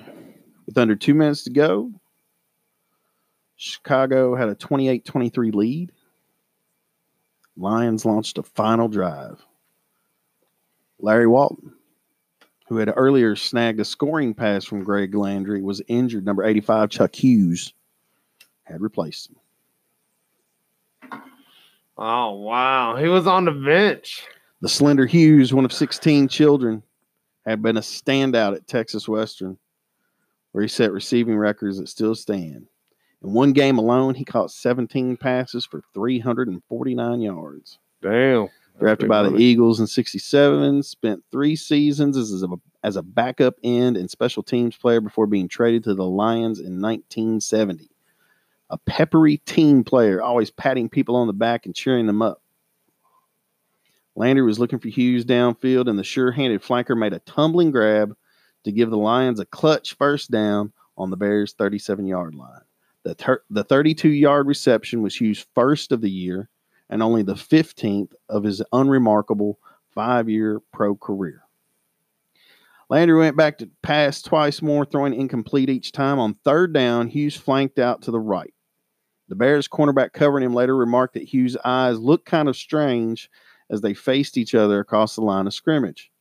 With 0.66 0.78
under 0.78 0.98
two 0.98 1.14
minutes 1.14 1.46
to 1.46 1.50
go, 1.50 1.94
Chicago 3.56 4.36
had 4.36 4.50
a 4.50 4.56
28 4.56 5.06
23 5.06 5.52
lead. 5.52 5.94
Lions 7.56 8.04
launched 8.04 8.38
a 8.38 8.44
final 8.44 8.90
drive. 8.90 9.42
Larry 11.00 11.28
Walton, 11.28 11.74
who 12.68 12.76
had 12.76 12.92
earlier 12.94 13.38
snagged 13.38 13.80
a 13.80 13.86
scoring 13.86 14.34
pass 14.34 14.66
from 14.66 14.84
Greg 14.84 15.16
Landry, 15.16 15.62
was 15.62 15.82
injured. 15.88 16.26
Number 16.26 16.44
85, 16.44 16.90
Chuck 16.90 17.16
Hughes, 17.16 17.72
had 18.66 18.82
replaced 18.82 19.30
him. 19.30 19.38
Oh 21.98 22.34
wow, 22.34 22.96
he 22.98 23.08
was 23.08 23.26
on 23.26 23.46
the 23.46 23.52
bench. 23.52 24.26
The 24.62 24.70
slender 24.70 25.06
Hughes, 25.06 25.54
one 25.54 25.66
of 25.66 25.72
16 25.72 26.28
children, 26.28 26.84
had 27.46 27.62
been 27.62 27.78
a 27.78 27.82
standout 27.82 28.56
at 28.56 28.68
Texas 28.68 29.08
Western, 29.08 29.58
where 30.52 30.64
he 30.64 30.68
set 30.68 30.92
receiving 30.92 31.38
records 31.38 31.78
that 31.78 31.88
still 31.88 32.16
stand. 32.16 32.68
In 33.24 33.34
one 33.34 33.54
game 33.54 33.78
alone, 33.78 34.16
he 34.16 34.26
caught 34.26 34.52
17 34.52 35.18
passes 35.18 35.66
for 35.66 35.82
349 35.94 37.22
yards. 37.22 37.80
Damn. 38.02 38.50
Drafted 38.78 39.08
by 39.08 39.24
the 39.24 39.38
Eagles 39.38 39.80
in 39.80 39.88
67, 39.88 40.84
spent 40.84 41.24
three 41.32 41.56
seasons 41.56 42.18
as 42.18 42.44
a, 42.44 42.48
as 42.84 42.98
a 42.98 43.02
backup 43.02 43.56
end 43.64 43.96
and 43.96 44.12
special 44.12 44.44
teams 44.44 44.76
player 44.76 45.00
before 45.00 45.28
being 45.28 45.48
traded 45.48 45.86
to 45.86 45.94
the 45.94 46.06
Lions 46.06 46.60
in 46.60 46.82
1970. 46.82 47.90
A 48.70 48.78
peppery 48.78 49.38
team 49.38 49.84
player, 49.84 50.22
always 50.22 50.52
patting 50.52 50.90
people 50.90 51.16
on 51.16 51.28
the 51.28 51.34
back 51.34 51.66
and 51.66 51.76
cheering 51.76 52.08
them 52.08 52.22
up. 52.22 52.42
Landry 54.16 54.46
was 54.46 54.60
looking 54.60 54.80
for 54.80 54.88
Hughes 54.88 55.26
downfield, 55.26 55.90
and 55.90 56.00
the 56.00 56.04
sure 56.04 56.32
handed 56.32 56.62
flanker 56.62 56.98
made 56.98 57.14
a 57.14 57.20
tumbling 57.20 57.72
grab 57.72 58.16
to 58.64 58.72
give 58.72 58.90
the 58.90 58.98
Lions 58.98 59.40
a 59.40 59.46
clutch 59.46 59.94
first 59.94 60.32
down 60.32 60.72
on 60.98 61.10
the 61.10 61.18
Bears' 61.18 61.54
37 61.54 62.06
yard 62.08 62.34
line. 62.34 62.62
The, 63.04 63.16
ter- 63.16 63.44
the 63.50 63.64
32 63.64 64.10
yard 64.10 64.48
reception 64.48 65.02
was 65.02 65.16
Hughes' 65.16 65.46
first 65.54 65.92
of 65.92 66.02
the 66.02 66.10
year 66.10 66.50
and 66.90 67.04
only 67.04 67.22
the 67.22 67.36
15th 67.36 68.14
of 68.30 68.44
his 68.44 68.64
unremarkable 68.72 69.60
five 69.94 70.30
year 70.30 70.62
pro 70.72 70.96
career. 70.96 71.44
Landry 72.90 73.18
went 73.18 73.38
back 73.38 73.58
to 73.60 73.70
pass 73.82 74.22
twice 74.22 74.62
more, 74.62 74.86
throwing 74.86 75.14
incomplete 75.14 75.70
each 75.70 75.92
time. 75.92 76.20
On 76.20 76.36
third 76.44 76.74
down, 76.74 77.08
Hughes 77.08 77.36
flanked 77.36 77.80
out 77.80 78.04
to 78.04 78.12
the 78.12 78.20
right. 78.20 78.54
The 79.28 79.36
Bears 79.36 79.68
cornerback 79.68 80.14
covering 80.14 80.44
him 80.44 80.54
later 80.54 80.76
remarked 80.76 81.16
that 81.16 81.24
Hughes' 81.24 81.58
eyes 81.66 82.00
looked 82.00 82.26
kind 82.26 82.48
of 82.48 82.56
strange 82.56 83.30
as 83.70 83.82
they 83.82 83.94
faced 83.94 84.38
each 84.38 84.54
other 84.54 84.80
across 84.80 85.16
the 85.16 85.22
line 85.22 85.48
of 85.48 85.54
scrimmage. 85.54 86.12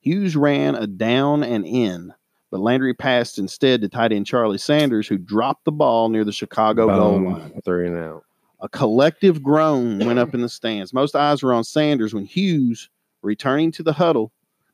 Hughes 0.00 0.36
ran 0.36 0.74
a 0.74 0.86
down 0.86 1.42
and 1.42 1.66
in, 1.66 2.12
but 2.50 2.60
Landry 2.60 2.94
passed 2.94 3.38
instead 3.38 3.80
to 3.80 3.88
tight 3.88 4.12
end 4.12 4.26
Charlie 4.26 4.58
Sanders, 4.58 5.08
who 5.08 5.18
dropped 5.18 5.64
the 5.64 5.72
ball 5.72 6.08
near 6.08 6.24
the 6.24 6.32
Chicago 6.32 6.86
goal 6.86 7.32
line. 7.32 7.60
Three 7.64 7.88
and 7.88 7.96
out. 7.96 8.24
A 8.60 8.68
collective 8.68 9.42
groan 9.42 9.98
went 9.98 10.18
up 10.18 10.34
in 10.34 10.40
the 10.40 10.48
stands. 10.48 10.92
Most 10.92 11.16
eyes 11.16 11.42
were 11.42 11.52
on 11.52 11.64
Sanders 11.64 12.14
when 12.14 12.24
Hughes, 12.24 12.88
returning 13.22 13.72
to 13.72 13.82
the 13.82 13.92
huddle, 13.92 14.32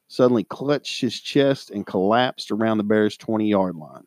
suddenly 0.09 0.45
clutched 0.45 1.01
his 1.01 1.19
chest 1.19 1.71
and 1.71 1.87
collapsed 1.87 2.51
around 2.51 2.79
the 2.79 2.85
Bears' 2.85 3.16
20 3.16 3.49
yard 3.49 3.77
line. 3.77 4.05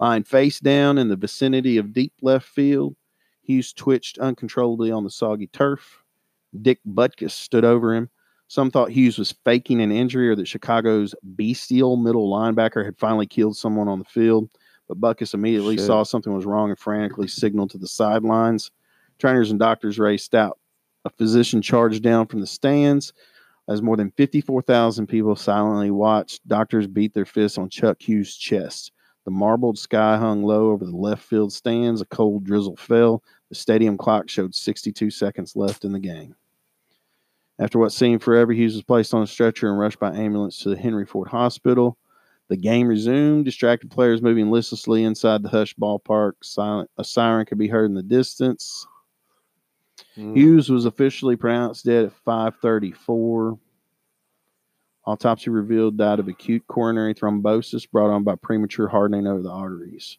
Lying 0.00 0.24
face 0.24 0.58
down 0.60 0.98
in 0.98 1.08
the 1.08 1.16
vicinity 1.16 1.76
of 1.76 1.92
deep 1.92 2.14
left 2.22 2.48
field, 2.48 2.96
Hughes 3.42 3.72
twitched 3.72 4.18
uncontrollably 4.18 4.90
on 4.90 5.04
the 5.04 5.10
soggy 5.10 5.46
turf. 5.48 6.02
Dick 6.62 6.80
Butkus 6.88 7.32
stood 7.32 7.64
over 7.64 7.94
him. 7.94 8.08
Some 8.48 8.70
thought 8.70 8.90
Hughes 8.90 9.18
was 9.18 9.34
faking 9.44 9.80
an 9.80 9.92
injury 9.92 10.28
or 10.28 10.34
that 10.34 10.48
Chicago's 10.48 11.14
bestial 11.22 11.96
middle 11.96 12.28
linebacker 12.28 12.84
had 12.84 12.98
finally 12.98 13.26
killed 13.26 13.56
someone 13.56 13.86
on 13.86 13.98
the 13.98 14.04
field 14.04 14.50
but 14.90 15.00
Butkus 15.00 15.34
immediately 15.34 15.76
Shit. 15.76 15.86
saw 15.86 16.02
something 16.02 16.34
was 16.34 16.44
wrong 16.44 16.70
and 16.70 16.78
frantically 16.78 17.28
signaled 17.28 17.70
to 17.70 17.78
the 17.78 17.86
sidelines. 17.86 18.72
Trainers 19.20 19.52
and 19.52 19.60
doctors 19.60 20.00
raced 20.00 20.34
out. 20.34 20.58
A 21.04 21.10
physician 21.10 21.62
charged 21.62 22.02
down 22.02 22.26
from 22.26 22.40
the 22.40 22.46
stands 22.46 23.12
as 23.68 23.82
more 23.82 23.96
than 23.96 24.10
54,000 24.16 25.06
people 25.06 25.36
silently 25.36 25.92
watched. 25.92 26.46
Doctors 26.48 26.88
beat 26.88 27.14
their 27.14 27.24
fists 27.24 27.56
on 27.56 27.70
Chuck 27.70 28.02
Hughes' 28.02 28.36
chest. 28.36 28.90
The 29.24 29.30
marbled 29.30 29.78
sky 29.78 30.16
hung 30.16 30.42
low 30.42 30.70
over 30.70 30.84
the 30.84 30.96
left 30.96 31.22
field 31.22 31.52
stands. 31.52 32.00
A 32.00 32.06
cold 32.06 32.44
drizzle 32.44 32.76
fell. 32.76 33.22
The 33.48 33.54
stadium 33.54 33.98
clock 33.98 34.28
showed 34.28 34.54
62 34.54 35.10
seconds 35.10 35.56
left 35.56 35.84
in 35.84 35.92
the 35.92 36.00
game. 36.00 36.34
After 37.58 37.78
what 37.78 37.92
seemed 37.92 38.22
forever, 38.22 38.52
Hughes 38.52 38.74
was 38.74 38.82
placed 38.82 39.12
on 39.12 39.22
a 39.22 39.26
stretcher 39.26 39.68
and 39.68 39.78
rushed 39.78 40.00
by 40.00 40.16
ambulance 40.16 40.58
to 40.60 40.70
the 40.70 40.78
Henry 40.78 41.04
Ford 41.04 41.28
Hospital. 41.28 41.98
The 42.48 42.56
game 42.56 42.88
resumed. 42.88 43.44
Distracted 43.44 43.90
players 43.90 44.22
moving 44.22 44.50
listlessly 44.50 45.04
inside 45.04 45.42
the 45.42 45.50
hushed 45.50 45.78
ballpark. 45.78 46.32
Silent, 46.42 46.90
a 46.96 47.04
siren 47.04 47.44
could 47.44 47.58
be 47.58 47.68
heard 47.68 47.84
in 47.84 47.94
the 47.94 48.02
distance. 48.02 48.86
Mm. 50.16 50.36
Hughes 50.36 50.70
was 50.70 50.86
officially 50.86 51.36
pronounced 51.36 51.84
dead 51.84 52.06
at 52.06 52.12
5:34. 52.24 53.58
Autopsy 55.06 55.50
revealed 55.50 55.96
died 55.96 56.20
of 56.20 56.28
acute 56.28 56.66
coronary 56.66 57.14
thrombosis 57.14 57.90
brought 57.90 58.10
on 58.10 58.22
by 58.22 58.34
premature 58.36 58.88
hardening 58.88 59.26
of 59.26 59.42
the 59.42 59.50
arteries. 59.50 60.18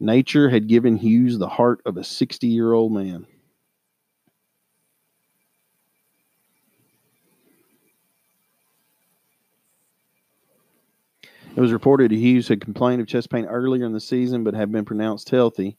Nature 0.00 0.48
had 0.48 0.66
given 0.66 0.96
Hughes 0.96 1.38
the 1.38 1.48
heart 1.48 1.80
of 1.86 1.96
a 1.96 2.00
60-year-old 2.00 2.92
man. 2.92 3.26
It 11.56 11.60
was 11.60 11.72
reported 11.72 12.10
Hughes 12.10 12.48
had 12.48 12.60
complained 12.60 13.00
of 13.00 13.06
chest 13.06 13.30
pain 13.30 13.44
earlier 13.44 13.86
in 13.86 13.92
the 13.92 14.00
season, 14.00 14.42
but 14.42 14.54
had 14.54 14.72
been 14.72 14.84
pronounced 14.84 15.30
healthy. 15.30 15.76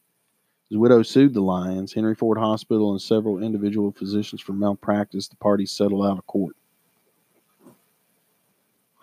His 0.70 0.78
widow 0.78 1.02
sued 1.02 1.34
the 1.34 1.42
Lions, 1.42 1.92
Henry 1.92 2.14
Ford 2.14 2.38
Hospital, 2.38 2.92
and 2.92 3.00
several 3.00 3.42
individual 3.42 3.92
physicians 3.92 4.40
for 4.40 4.54
malpractice. 4.54 5.28
The 5.28 5.36
parties 5.36 5.72
settled 5.72 6.06
out 6.06 6.18
of 6.18 6.26
court. 6.26 6.56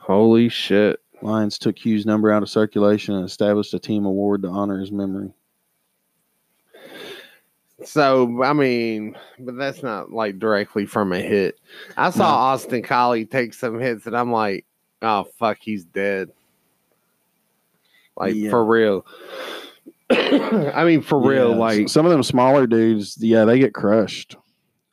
Holy 0.04 0.50
shit. 0.50 1.00
Lions 1.22 1.58
took 1.58 1.78
Hughes' 1.78 2.06
number 2.06 2.30
out 2.30 2.44
of 2.44 2.50
circulation 2.50 3.16
and 3.16 3.24
established 3.26 3.74
a 3.74 3.80
team 3.80 4.06
award 4.06 4.42
to 4.42 4.50
honor 4.50 4.78
his 4.80 4.92
memory. 4.92 5.32
So 7.86 8.44
I 8.44 8.52
mean, 8.54 9.18
but 9.40 9.58
that's 9.58 9.82
not 9.84 10.12
like 10.12 10.40
directly 10.40 10.86
from 10.86 11.12
a 11.14 11.20
hit. 11.20 11.58
I 11.98 12.10
saw 12.12 12.20
No. 12.30 12.36
Austin 12.36 12.82
Collie 12.84 13.26
take 13.26 13.54
some 13.54 13.80
hits, 13.80 14.06
and 14.06 14.16
I'm 14.16 14.32
like, 14.32 14.66
oh 15.02 15.24
fuck, 15.40 15.58
he's 15.62 15.84
dead. 15.86 16.30
Like 18.18 18.36
Yeah. 18.36 18.50
for 18.52 18.64
real. 18.66 19.06
I 20.10 20.84
mean, 20.86 21.02
for 21.02 21.20
real. 21.20 21.52
Yeah, 21.52 21.56
Like 21.56 21.90
some 21.90 22.06
of 22.06 22.12
them 22.12 22.24
smaller 22.24 22.68
dudes, 22.68 23.18
yeah, 23.20 23.46
they 23.46 23.58
get 23.60 23.74
crushed. 23.74 24.36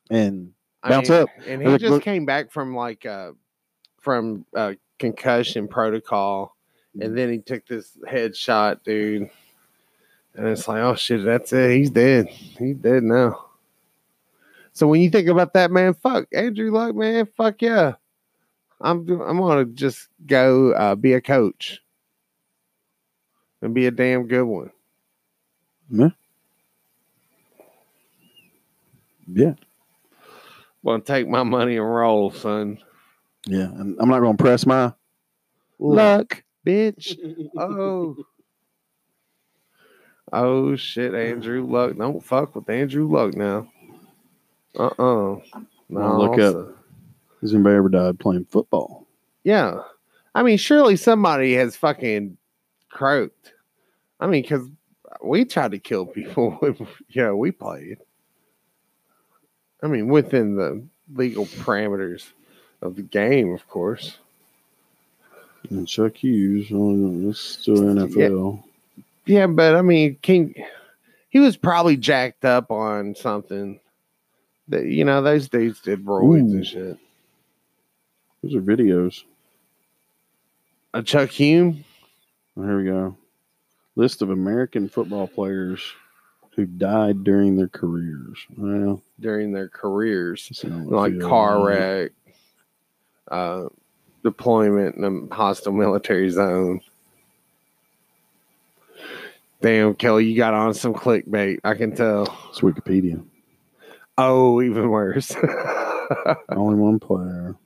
And 0.08 0.52
I 0.82 0.88
bounce 0.90 1.10
mean, 1.10 1.22
up. 1.22 1.28
And 1.46 1.62
he 1.62 1.68
Look- 1.68 1.80
just 1.80 1.90
look- 1.90 2.02
came 2.02 2.24
back 2.26 2.50
from 2.52 2.74
like 2.74 3.04
uh 3.06 3.32
from 4.00 4.46
uh 4.56 4.74
concussion 5.00 5.66
protocol, 5.66 6.54
and 7.00 7.18
then 7.18 7.32
he 7.32 7.38
took 7.38 7.66
this 7.66 7.96
headshot, 8.08 8.84
dude. 8.84 9.28
And 10.36 10.46
it's 10.46 10.68
like, 10.68 10.82
oh 10.82 10.94
shit, 10.94 11.24
that's 11.24 11.52
it. 11.52 11.76
He's 11.76 11.90
dead. 11.90 12.28
He's 12.28 12.76
dead 12.76 13.02
now. 13.02 13.46
So 14.72 14.86
when 14.86 15.00
you 15.00 15.10
think 15.10 15.26
about 15.26 15.54
that, 15.54 15.72
man, 15.72 15.94
fuck 15.94 16.26
Andrew 16.32 16.70
Luck, 16.70 16.94
man, 16.94 17.26
fuck 17.36 17.60
yeah. 17.60 17.94
I'm 18.80 19.08
I'm 19.20 19.38
gonna 19.38 19.64
just 19.64 20.08
go 20.26 20.72
uh, 20.72 20.94
be 20.94 21.14
a 21.14 21.20
coach 21.20 21.80
and 23.60 23.74
be 23.74 23.86
a 23.86 23.90
damn 23.90 24.26
good 24.26 24.44
one. 24.44 24.70
yeah, 29.26 29.54
Gonna 30.84 31.02
take 31.02 31.28
my 31.28 31.42
money 31.42 31.76
and 31.76 31.94
roll, 31.94 32.30
son. 32.30 32.78
Yeah. 33.46 33.64
And 33.64 33.96
I'm 34.00 34.08
not 34.08 34.20
going 34.20 34.36
to 34.36 34.42
press 34.42 34.66
my 34.66 34.92
Luck, 35.80 36.42
bitch. 36.66 37.16
Oh. 37.56 38.16
Oh 40.32 40.76
shit, 40.76 41.12
Andrew 41.14 41.66
Luck. 41.66 41.96
Don't 41.96 42.24
fuck 42.24 42.54
with 42.54 42.70
Andrew 42.70 43.08
Luck 43.08 43.34
now. 43.34 43.66
Uh 44.78 44.86
uh 44.86 45.40
Wanna 45.88 46.18
look 46.18 46.38
up. 46.38 46.76
Has 47.40 47.52
anybody 47.52 47.76
ever 47.76 47.88
died 47.88 48.20
playing 48.20 48.44
football? 48.44 49.08
Yeah. 49.42 49.80
I 50.34 50.44
mean, 50.44 50.56
surely 50.58 50.96
somebody 50.96 51.54
has 51.54 51.74
fucking 51.74 52.36
croaked. 52.90 53.54
I 54.20 54.28
mean, 54.28 54.42
because 54.42 54.68
we 55.24 55.44
tried 55.44 55.72
to 55.72 55.78
kill 55.80 56.06
people 56.06 56.52
when 56.60 56.76
yeah, 57.08 57.32
we 57.32 57.50
played. 57.50 57.98
I 59.82 59.88
mean, 59.88 60.08
within 60.08 60.54
the 60.54 60.86
legal 61.12 61.46
parameters 61.46 62.28
of 62.82 62.96
the 62.96 63.02
game, 63.02 63.52
of 63.52 63.68
course. 63.68 64.18
And 65.68 65.86
Chuck 65.86 66.16
Hughes, 66.16 66.68
oh, 66.72 67.26
that's 67.26 67.40
still 67.40 67.76
NFL. 67.76 68.62
Yeah, 69.26 69.46
but 69.46 69.76
I 69.76 69.82
mean, 69.82 70.16
King, 70.22 70.54
he 71.28 71.38
was 71.38 71.56
probably 71.56 71.96
jacked 71.96 72.44
up 72.44 72.70
on 72.70 73.14
something. 73.14 73.78
That 74.68 74.86
you 74.86 75.04
know, 75.04 75.20
those 75.20 75.48
dudes 75.48 75.80
did 75.80 76.04
roids 76.04 76.52
Ooh. 76.52 76.56
and 76.56 76.66
shit. 76.66 76.98
Those 78.42 78.54
are 78.54 78.62
videos. 78.62 79.24
A 80.94 81.02
Chuck 81.02 81.30
Hume. 81.30 81.84
Oh, 82.56 82.62
here 82.62 82.78
we 82.78 82.84
go. 82.84 83.16
List 83.96 84.22
of 84.22 84.30
American 84.30 84.88
football 84.88 85.26
players 85.28 85.82
who 86.56 86.66
died 86.66 87.22
during 87.22 87.56
their 87.56 87.68
careers. 87.68 88.38
Well, 88.56 89.02
during 89.20 89.52
their 89.52 89.68
careers, 89.68 90.64
like 90.64 91.20
car 91.20 91.64
wreck, 91.64 92.12
uh, 93.30 93.64
deployment 94.22 94.96
in 94.96 95.28
a 95.30 95.34
hostile 95.34 95.72
military 95.72 96.30
zone. 96.30 96.80
Damn, 99.62 99.94
Kelly, 99.94 100.24
you 100.26 100.36
got 100.36 100.54
on 100.54 100.72
some 100.72 100.94
clickbait. 100.94 101.58
I 101.64 101.74
can 101.74 101.94
tell. 101.94 102.22
It's 102.48 102.60
Wikipedia. 102.60 103.22
Oh, 104.16 104.62
even 104.62 104.88
worse. 104.88 105.34
Only 106.48 106.76
one 106.76 106.98
player. 106.98 107.56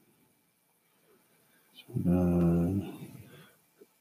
Uh, 1.96 2.90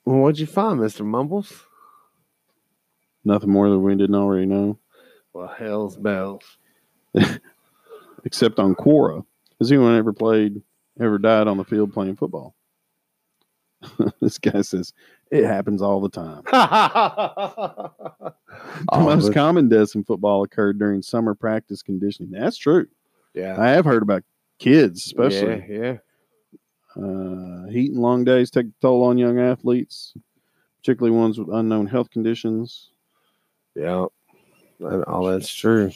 well, 0.05 0.17
what'd 0.19 0.39
you 0.39 0.47
find, 0.47 0.79
Mister 0.79 1.03
Mumbles? 1.03 1.53
nothing 3.25 3.49
more 3.51 3.69
that 3.69 3.79
we 3.79 3.95
didn't 3.95 4.15
already 4.15 4.45
know, 4.45 4.77
Well, 5.31 5.47
hell's 5.47 5.95
bells. 5.95 6.43
except 8.25 8.59
on 8.59 8.75
Quora. 8.75 9.23
Has 9.59 9.71
anyone 9.71 9.95
ever 9.97 10.11
played, 10.11 10.61
ever 10.99 11.17
died 11.17 11.47
on 11.47 11.57
the 11.57 11.63
field 11.63 11.93
playing 11.93 12.15
football? 12.15 12.55
this 14.21 14.37
guy 14.37 14.61
says 14.61 14.93
it 15.31 15.43
happens 15.45 15.81
all 15.81 15.99
the 16.01 16.09
time. 16.09 16.43
The 18.53 18.85
Oh, 18.91 19.03
most 19.03 19.27
but- 19.27 19.33
common 19.33 19.67
deaths 19.69 19.95
in 19.95 20.03
football 20.03 20.43
occurred 20.43 20.77
during 20.79 21.01
summer 21.01 21.33
practice 21.35 21.81
conditioning. 21.81 22.31
That's 22.31 22.57
true. 22.57 22.87
yeah, 23.33 23.59
I 23.59 23.69
have 23.69 23.83
heard 23.85 24.03
about 24.03 24.23
kids, 24.59 25.05
especially. 25.05 25.65
yeah, 25.67 25.97
yeah. 26.95 27.01
Uh, 27.03 27.67
heat 27.69 27.91
and 27.91 28.01
long 28.01 28.23
days 28.23 28.51
take 28.51 28.67
a 28.67 28.71
toll 28.81 29.03
on 29.03 29.17
young 29.17 29.39
athletes, 29.39 30.13
particularly 30.81 31.17
ones 31.17 31.39
with 31.39 31.49
unknown 31.49 31.87
health 31.87 32.09
conditions. 32.11 32.91
Yeah, 33.75 34.05
all 34.81 35.23
that's 35.25 35.51
true. 35.53 35.91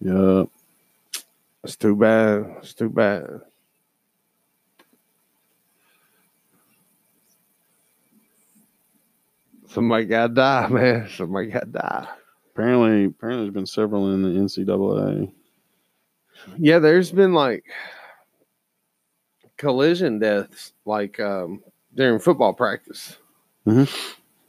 Yeah, 0.00 0.44
It's 1.66 1.74
too 1.74 1.96
bad. 1.96 2.46
It's 2.58 2.74
too 2.74 2.88
bad. 2.88 3.26
Somebody 9.66 10.04
got 10.04 10.28
to 10.28 10.34
die, 10.34 10.68
man. 10.68 11.08
Somebody 11.08 11.48
got 11.48 11.64
to 11.64 11.66
die. 11.66 12.08
apparently, 12.52 13.06
apparently 13.06 13.46
there's 13.46 13.54
been 13.54 13.66
several 13.66 14.14
in 14.14 14.22
the 14.22 14.28
NCAA. 14.28 15.32
Yeah, 16.56 16.78
there's 16.78 17.10
been 17.10 17.34
like 17.34 17.64
collision 19.56 20.20
deaths, 20.20 20.72
like 20.84 21.18
um, 21.18 21.64
during 21.96 22.20
football 22.20 22.52
practice. 22.52 23.16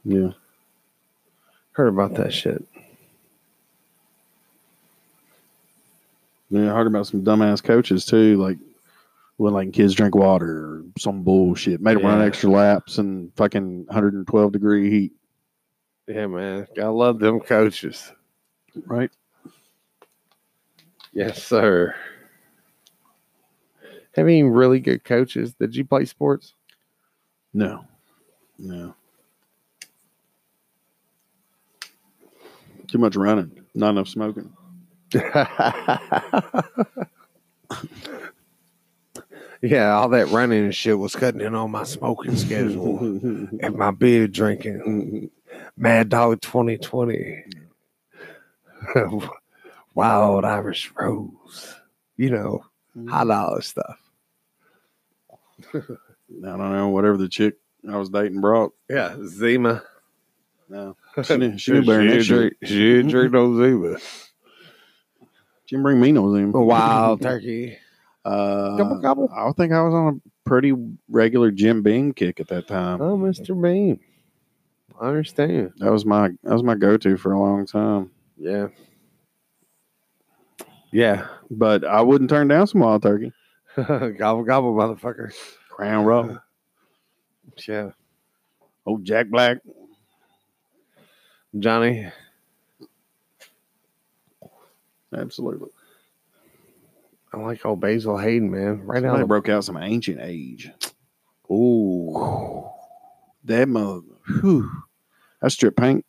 Yeah, 0.04 0.30
Heard 1.72 1.88
about 1.88 2.14
that 2.14 2.32
shit. 2.32 2.64
Yeah. 6.50 6.72
I 6.72 6.76
heard 6.76 6.86
about 6.86 7.06
some 7.06 7.22
dumbass 7.22 7.62
coaches 7.62 8.04
too, 8.04 8.36
like 8.36 8.58
when 9.36 9.54
letting 9.54 9.72
kids 9.72 9.94
drink 9.94 10.14
water 10.14 10.46
or 10.46 10.84
some 10.98 11.22
bullshit. 11.22 11.80
Made 11.80 11.96
them 11.96 12.06
run 12.06 12.22
extra 12.22 12.50
laps 12.50 12.98
in 12.98 13.30
fucking 13.36 13.86
112 13.86 14.52
degree 14.52 14.90
heat. 14.90 15.12
Yeah, 16.06 16.26
man. 16.26 16.66
Gotta 16.74 16.90
love 16.90 17.18
them 17.18 17.40
coaches. 17.40 18.12
Right. 18.86 19.10
Yes, 21.12 21.42
sir. 21.42 21.94
Have 24.14 24.26
any 24.26 24.42
really 24.42 24.80
good 24.80 25.04
coaches. 25.04 25.54
Did 25.54 25.76
you 25.76 25.84
play 25.84 26.04
sports? 26.04 26.54
No. 27.52 27.84
No. 28.58 28.94
Too 32.88 32.98
much 32.98 33.16
running, 33.16 33.64
not 33.74 33.90
enough 33.90 34.08
smoking. 34.08 34.52
yeah, 39.62 39.92
all 39.94 40.08
that 40.10 40.28
running 40.30 40.64
and 40.64 40.74
shit 40.74 40.98
was 40.98 41.16
cutting 41.16 41.40
in 41.40 41.54
on 41.54 41.70
my 41.70 41.84
smoking 41.84 42.36
schedule 42.36 42.98
and 43.00 43.74
my 43.74 43.90
beer 43.90 44.28
drinking. 44.28 45.30
Mad 45.76 46.08
Dog 46.08 46.40
2020. 46.40 47.44
Wild 49.94 50.44
Irish 50.44 50.92
Rose. 50.94 51.74
You 52.16 52.30
know, 52.30 52.64
mm-hmm. 52.96 53.08
high 53.08 53.24
dollar 53.24 53.62
stuff. 53.62 53.98
I 55.74 55.80
don't 56.28 56.72
know, 56.72 56.88
whatever 56.88 57.16
the 57.16 57.28
chick 57.28 57.54
I 57.90 57.96
was 57.96 58.10
dating 58.10 58.40
brought. 58.40 58.72
Yeah, 58.90 59.16
Zima. 59.24 59.82
No. 60.68 60.96
She 61.22 61.36
knew, 61.36 61.58
she 61.58 61.72
knew 61.72 61.84
better 61.84 61.98
than 61.98 62.08
that 62.08 62.22
she, 62.22 62.28
shit. 62.28 62.36
drink, 62.36 62.54
she 62.64 62.78
didn't 62.78 63.10
drink 63.10 63.32
no 63.32 63.56
Zima. 63.56 63.96
She 65.68 65.76
didn't 65.76 65.82
bring 65.82 66.00
me 66.00 66.12
no 66.12 66.34
Zim. 66.34 66.54
A 66.54 66.62
wild 66.62 67.20
turkey. 67.22 67.76
Uh, 68.24 68.78
Gobble, 68.78 69.00
gobble. 69.00 69.30
I 69.36 69.52
think 69.52 69.70
I 69.70 69.82
was 69.82 69.92
on 69.92 70.22
a 70.24 70.48
pretty 70.48 70.72
regular 71.10 71.50
Jim 71.50 71.82
Beam 71.82 72.14
kick 72.14 72.40
at 72.40 72.48
that 72.48 72.66
time. 72.66 73.02
Oh, 73.02 73.18
Mr. 73.18 73.60
Bean. 73.60 74.00
I 74.98 75.08
understand. 75.08 75.72
That 75.76 75.92
was 75.92 76.06
my 76.06 76.28
that 76.42 76.54
was 76.54 76.62
my 76.62 76.74
go 76.74 76.96
to 76.96 77.18
for 77.18 77.32
a 77.32 77.38
long 77.38 77.66
time. 77.66 78.10
Yeah. 78.38 78.68
Yeah. 80.90 81.26
But 81.50 81.84
I 81.84 82.00
wouldn't 82.00 82.30
turn 82.30 82.48
down 82.48 82.66
some 82.66 82.80
wild 82.80 83.02
turkey. 83.02 83.32
gobble, 83.76 84.44
gobble, 84.44 84.74
motherfucker. 84.74 85.34
Crown 85.68 86.04
Royal. 86.06 86.38
Yeah. 87.66 87.90
Oh, 88.86 88.98
Jack 89.02 89.28
Black. 89.28 89.58
Johnny. 91.58 92.06
Absolutely. 95.14 95.70
I 97.32 97.36
like 97.38 97.64
old 97.64 97.80
Basil 97.80 98.16
Hayden, 98.16 98.50
man. 98.50 98.82
Right 98.84 99.02
Somebody 99.02 99.22
out. 99.22 99.28
broke 99.28 99.48
out 99.48 99.64
some 99.64 99.76
ancient 99.76 100.20
age. 100.20 100.70
Ooh. 101.50 102.68
That 103.44 103.68
mother. 103.68 104.02
Whew. 104.40 104.70
That 105.40 105.50
strip 105.50 105.76
paint. 105.76 106.04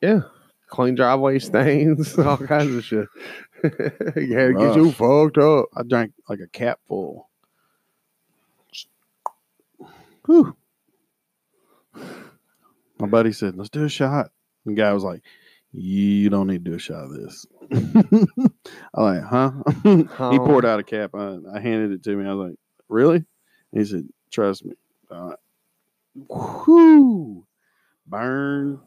Yeah. 0.00 0.20
Clean 0.68 0.94
driveway 0.94 1.38
stains, 1.38 2.18
all 2.18 2.36
kinds 2.36 2.74
of 2.74 2.84
shit. 2.84 3.08
yeah, 3.64 4.50
get 4.50 4.76
you 4.76 4.92
fucked 4.92 5.38
up. 5.38 5.66
I 5.76 5.82
drank 5.82 6.12
like 6.28 6.40
a 6.40 6.48
cap 6.48 6.80
full. 6.88 7.28
Whew. 10.26 10.56
My 12.98 13.06
buddy 13.06 13.32
said, 13.32 13.56
let's 13.56 13.70
do 13.70 13.84
a 13.84 13.88
shot. 13.88 14.30
And 14.64 14.76
the 14.76 14.82
guy 14.82 14.92
was 14.92 15.04
like, 15.04 15.22
you 15.76 16.30
don't 16.30 16.46
need 16.46 16.64
to 16.64 16.70
do 16.70 16.76
a 16.76 16.78
shot 16.78 17.04
of 17.04 17.12
this. 17.12 17.46
I 18.94 19.02
like, 19.02 19.22
huh? 19.22 19.52
he 19.82 20.38
poured 20.38 20.64
out 20.64 20.80
a 20.80 20.84
cap. 20.84 21.10
I, 21.14 21.38
I 21.54 21.60
handed 21.60 21.92
it 21.92 22.02
to 22.04 22.16
me. 22.16 22.28
I 22.28 22.32
was 22.32 22.48
like, 22.48 22.58
really? 22.88 23.24
he 23.72 23.84
said, 23.84 24.08
trust 24.30 24.64
me. 24.64 24.74
Uh, 25.10 25.34
whew, 26.28 27.46
burn. 28.06 28.80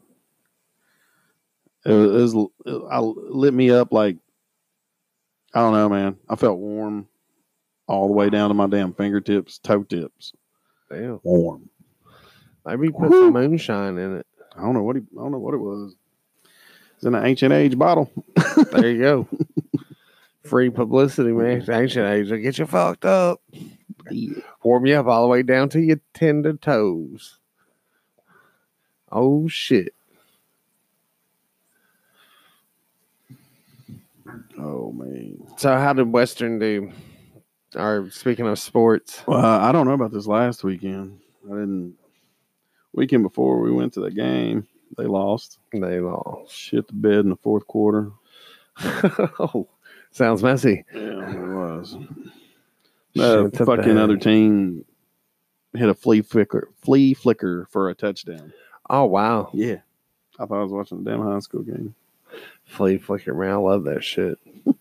It 1.84 1.92
was, 1.92 2.34
it 2.34 2.36
was 2.36 2.48
it, 2.66 2.82
I, 2.90 2.98
lit 2.98 3.54
me 3.54 3.70
up 3.70 3.92
like, 3.92 4.16
I 5.54 5.60
don't 5.60 5.72
know, 5.72 5.88
man. 5.88 6.16
I 6.28 6.36
felt 6.36 6.58
warm 6.58 7.08
all 7.86 8.06
the 8.06 8.12
way 8.12 8.30
down 8.30 8.50
to 8.50 8.54
my 8.54 8.66
damn 8.66 8.94
fingertips, 8.94 9.58
toe 9.58 9.82
tips. 9.82 10.32
Damn. 10.90 11.20
Warm. 11.22 11.68
Maybe 12.66 12.90
put 12.90 13.10
Woo. 13.10 13.20
some 13.20 13.32
moonshine 13.32 13.98
in 13.98 14.16
it. 14.18 14.26
I 14.56 14.62
don't 14.62 14.74
know 14.74 14.82
what 14.82 14.96
he, 14.96 15.02
I 15.02 15.22
don't 15.22 15.32
know 15.32 15.38
what 15.38 15.54
it 15.54 15.58
was. 15.58 15.94
It's 17.00 17.06
in 17.06 17.14
an 17.14 17.24
ancient 17.24 17.54
age 17.54 17.78
bottle. 17.78 18.12
there 18.72 18.90
you 18.90 19.00
go. 19.00 19.28
Free 20.44 20.68
publicity, 20.68 21.32
man. 21.32 21.64
ancient 21.70 22.06
age. 22.06 22.28
They'll 22.28 22.36
get 22.36 22.58
you 22.58 22.66
fucked 22.66 23.06
up. 23.06 23.40
Warm 24.62 24.84
you 24.84 24.96
up 24.96 25.06
all 25.06 25.22
the 25.22 25.28
way 25.28 25.42
down 25.42 25.70
to 25.70 25.80
your 25.80 25.98
tender 26.12 26.52
toes. 26.52 27.38
Oh 29.10 29.48
shit. 29.48 29.94
Oh 34.58 34.92
man. 34.92 35.38
So 35.56 35.74
how 35.78 35.94
did 35.94 36.12
Western 36.12 36.58
do? 36.58 36.92
Or 37.74 38.10
speaking 38.10 38.46
of 38.46 38.58
sports. 38.58 39.22
Well, 39.26 39.42
I 39.42 39.72
don't 39.72 39.86
know 39.86 39.94
about 39.94 40.12
this 40.12 40.26
last 40.26 40.64
weekend. 40.64 41.18
I 41.46 41.48
didn't 41.48 41.94
weekend 42.92 43.22
before 43.22 43.58
we 43.60 43.72
went 43.72 43.94
to 43.94 44.00
the 44.00 44.10
game 44.10 44.66
they 44.96 45.04
lost. 45.06 45.58
they 45.72 46.00
lost. 46.00 46.52
Shit 46.52 46.86
the 46.88 46.92
bed 46.94 47.20
in 47.20 47.30
the 47.30 47.36
fourth 47.36 47.66
quarter. 47.66 48.10
oh, 48.82 49.68
sounds 50.10 50.42
messy. 50.42 50.84
Yeah, 50.94 51.30
it 51.34 51.48
was. 51.48 51.96
The 53.14 53.50
Shit 53.52 53.66
fucking 53.66 53.84
bed. 53.84 53.96
other 53.96 54.16
team 54.16 54.84
hit 55.74 55.88
a 55.88 55.94
flea 55.94 56.22
flicker, 56.22 56.68
flea 56.82 57.14
flicker 57.14 57.66
for 57.70 57.88
a 57.90 57.94
touchdown. 57.94 58.52
Oh 58.88 59.04
wow, 59.04 59.50
Yeah, 59.52 59.76
I 60.38 60.46
thought 60.46 60.60
I 60.60 60.62
was 60.62 60.72
watching 60.72 61.00
a 61.00 61.02
damn 61.04 61.22
high 61.22 61.38
school 61.40 61.62
game. 61.62 61.94
flea 62.64 62.98
flicker 62.98 63.34
man, 63.34 63.50
I 63.50 63.54
love 63.56 63.84
that 63.84 64.04
shit. 64.04 64.38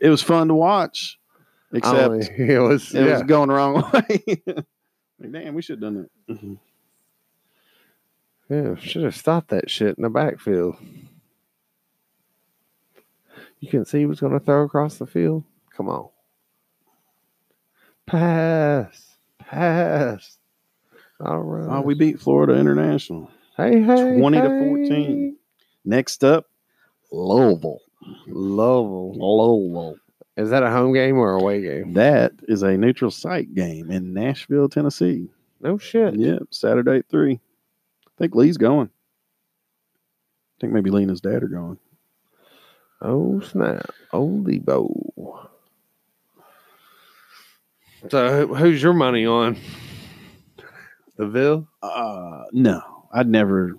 It 0.00 0.10
was 0.10 0.22
fun 0.22 0.46
to 0.46 0.54
watch, 0.54 1.18
oh, 1.74 1.76
except 1.76 1.98
Only- 1.98 2.26
it 2.54 2.60
was 2.60 2.94
it 2.94 3.04
yeah. 3.04 3.14
was 3.14 3.22
going 3.24 3.48
the 3.48 3.54
wrong 3.56 3.74
way. 3.92 4.42
like, 5.18 5.32
damn, 5.32 5.54
we 5.54 5.60
should 5.62 5.82
have 5.82 5.92
done 5.92 6.08
that. 6.28 6.34
Mm-hmm. 6.36 6.54
Yeah, 8.48 8.76
should 8.76 9.04
have 9.04 9.16
stopped 9.16 9.48
that 9.48 9.68
shit 9.68 9.96
in 9.98 10.02
the 10.02 10.10
backfield. 10.10 10.76
You 13.60 13.68
can 13.68 13.84
see 13.84 13.98
he 13.98 14.06
was 14.06 14.20
going 14.20 14.32
to 14.32 14.40
throw 14.40 14.62
across 14.62 14.96
the 14.98 15.06
field. 15.06 15.44
Come 15.76 15.88
on. 15.88 16.08
Pass. 18.06 19.16
Pass. 19.38 20.38
All 21.20 21.40
right. 21.40 21.78
Oh, 21.78 21.82
we 21.82 21.94
beat 21.94 22.20
Florida 22.20 22.54
International. 22.54 23.30
Hey, 23.56 23.82
hey. 23.82 24.18
20 24.18 24.36
hey. 24.36 24.42
to 24.42 24.48
14. 24.48 25.36
Next 25.84 26.22
up, 26.22 26.46
Louisville. 27.10 27.80
Louisville. 28.26 29.14
Louisville. 29.18 29.96
Is 30.36 30.50
that 30.50 30.62
a 30.62 30.70
home 30.70 30.94
game 30.94 31.18
or 31.18 31.32
away 31.32 31.60
game? 31.62 31.94
That 31.94 32.32
is 32.46 32.62
a 32.62 32.76
neutral 32.76 33.10
site 33.10 33.52
game 33.54 33.90
in 33.90 34.14
Nashville, 34.14 34.68
Tennessee. 34.68 35.28
No 35.60 35.76
shit. 35.76 36.14
Yep, 36.14 36.42
Saturday 36.50 36.98
at 36.98 37.08
3 37.08 37.40
think 38.18 38.34
Lee's 38.34 38.56
going. 38.56 38.88
I 38.88 40.60
think 40.60 40.72
maybe 40.72 40.90
Lee 40.90 41.02
and 41.02 41.10
his 41.10 41.20
dad 41.20 41.42
are 41.42 41.48
going. 41.48 41.78
Oh, 43.00 43.40
snap. 43.40 43.90
Oldie 44.12 44.64
bow. 44.64 45.48
So, 48.10 48.46
who's 48.48 48.82
your 48.82 48.92
money 48.92 49.26
on? 49.26 49.56
The 51.16 51.26
Ville? 51.26 51.68
Uh 51.82 52.44
no, 52.52 53.08
I'd 53.12 53.28
never, 53.28 53.74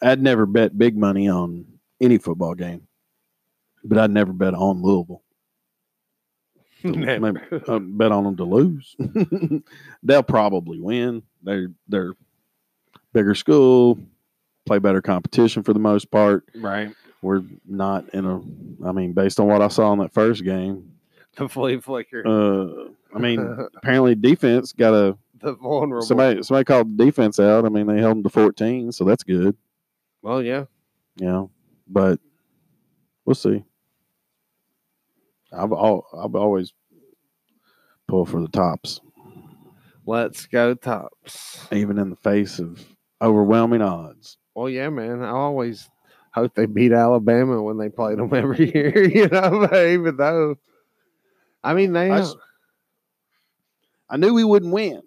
I'd 0.00 0.22
never 0.22 0.46
bet 0.46 0.78
big 0.78 0.96
money 0.96 1.28
on 1.28 1.66
any 2.00 2.18
football 2.18 2.54
game, 2.54 2.86
but 3.84 3.98
I'd 3.98 4.12
never 4.12 4.32
bet 4.32 4.54
on 4.54 4.82
Louisville. 4.82 5.22
Maybe, 6.84 7.40
I'd 7.68 7.98
bet 7.98 8.12
on 8.12 8.24
them 8.24 8.36
to 8.36 8.44
lose. 8.44 8.94
They'll 10.04 10.22
probably 10.22 10.78
win. 10.80 11.22
They're 11.42 11.72
they're 11.88 12.14
bigger 13.16 13.34
school, 13.34 13.98
play 14.66 14.78
better 14.78 15.00
competition 15.00 15.62
for 15.62 15.72
the 15.72 15.78
most 15.78 16.10
part. 16.10 16.44
Right. 16.54 16.92
We're 17.22 17.42
not 17.66 18.08
in 18.14 18.26
a. 18.26 18.40
I 18.86 18.92
mean, 18.92 19.12
based 19.14 19.40
on 19.40 19.46
what 19.46 19.62
I 19.62 19.68
saw 19.68 19.92
in 19.94 19.98
that 20.00 20.12
first 20.12 20.44
game, 20.44 20.92
The 21.36 21.48
flea 21.48 21.80
flicker. 21.80 22.22
uh, 22.26 22.88
I 23.14 23.18
mean, 23.18 23.40
apparently 23.76 24.14
defense 24.14 24.72
got 24.72 24.92
a 24.92 25.16
the 25.40 25.54
vulnerable. 25.54 26.06
somebody 26.06 26.42
somebody 26.42 26.64
called 26.64 26.96
the 26.96 27.04
defense 27.06 27.40
out. 27.40 27.64
I 27.64 27.68
mean, 27.70 27.86
they 27.86 27.98
held 28.00 28.16
them 28.18 28.22
to 28.22 28.28
fourteen, 28.28 28.92
so 28.92 29.04
that's 29.04 29.22
good. 29.24 29.56
Well, 30.22 30.42
yeah. 30.42 30.64
You 31.18 31.26
know, 31.26 31.50
but 31.88 32.20
we'll 33.24 33.34
see. 33.34 33.64
I've 35.52 35.72
al- 35.72 36.06
I've 36.22 36.34
always 36.34 36.74
pulled 38.08 38.28
for 38.28 38.40
the 38.42 38.48
tops, 38.48 39.00
Let's 40.04 40.46
go 40.46 40.74
tops. 40.74 41.66
even 41.72 41.98
in 41.98 42.10
the 42.10 42.16
face 42.16 42.58
of 42.58 42.84
overwhelming 43.20 43.82
odds. 43.82 44.38
Well, 44.54 44.68
yeah, 44.68 44.88
man. 44.88 45.22
I 45.22 45.30
always 45.30 45.88
hope 46.32 46.54
they 46.54 46.66
beat 46.66 46.92
Alabama 46.92 47.62
when 47.62 47.78
they 47.78 47.88
played 47.88 48.18
them 48.18 48.32
every 48.34 48.72
year. 48.72 49.04
You 49.08 49.28
know, 49.28 49.66
but 49.70 49.86
even 49.86 50.16
though, 50.16 50.56
I 51.64 51.74
mean, 51.74 51.92
they—I 51.92 52.24
knew 54.16 54.34
we 54.34 54.44
wouldn't 54.44 54.72
win, 54.72 55.02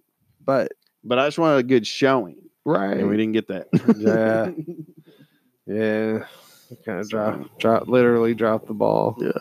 but 0.45 0.71
but 1.03 1.19
I 1.19 1.27
just 1.27 1.39
wanted 1.39 1.57
a 1.59 1.63
good 1.63 1.87
showing, 1.87 2.37
right. 2.65 2.97
and 2.97 3.09
we 3.09 3.17
didn't 3.17 3.33
get 3.33 3.47
that. 3.47 3.67
Yeah. 3.97 4.51
Yeah. 5.69 6.25
Kind 6.83 6.99
of 6.99 7.07
drop, 7.09 7.59
drop, 7.59 7.87
literally 7.87 8.33
drop 8.33 8.65
the 8.65 8.73
ball. 8.73 9.15
Yeah. 9.19 9.31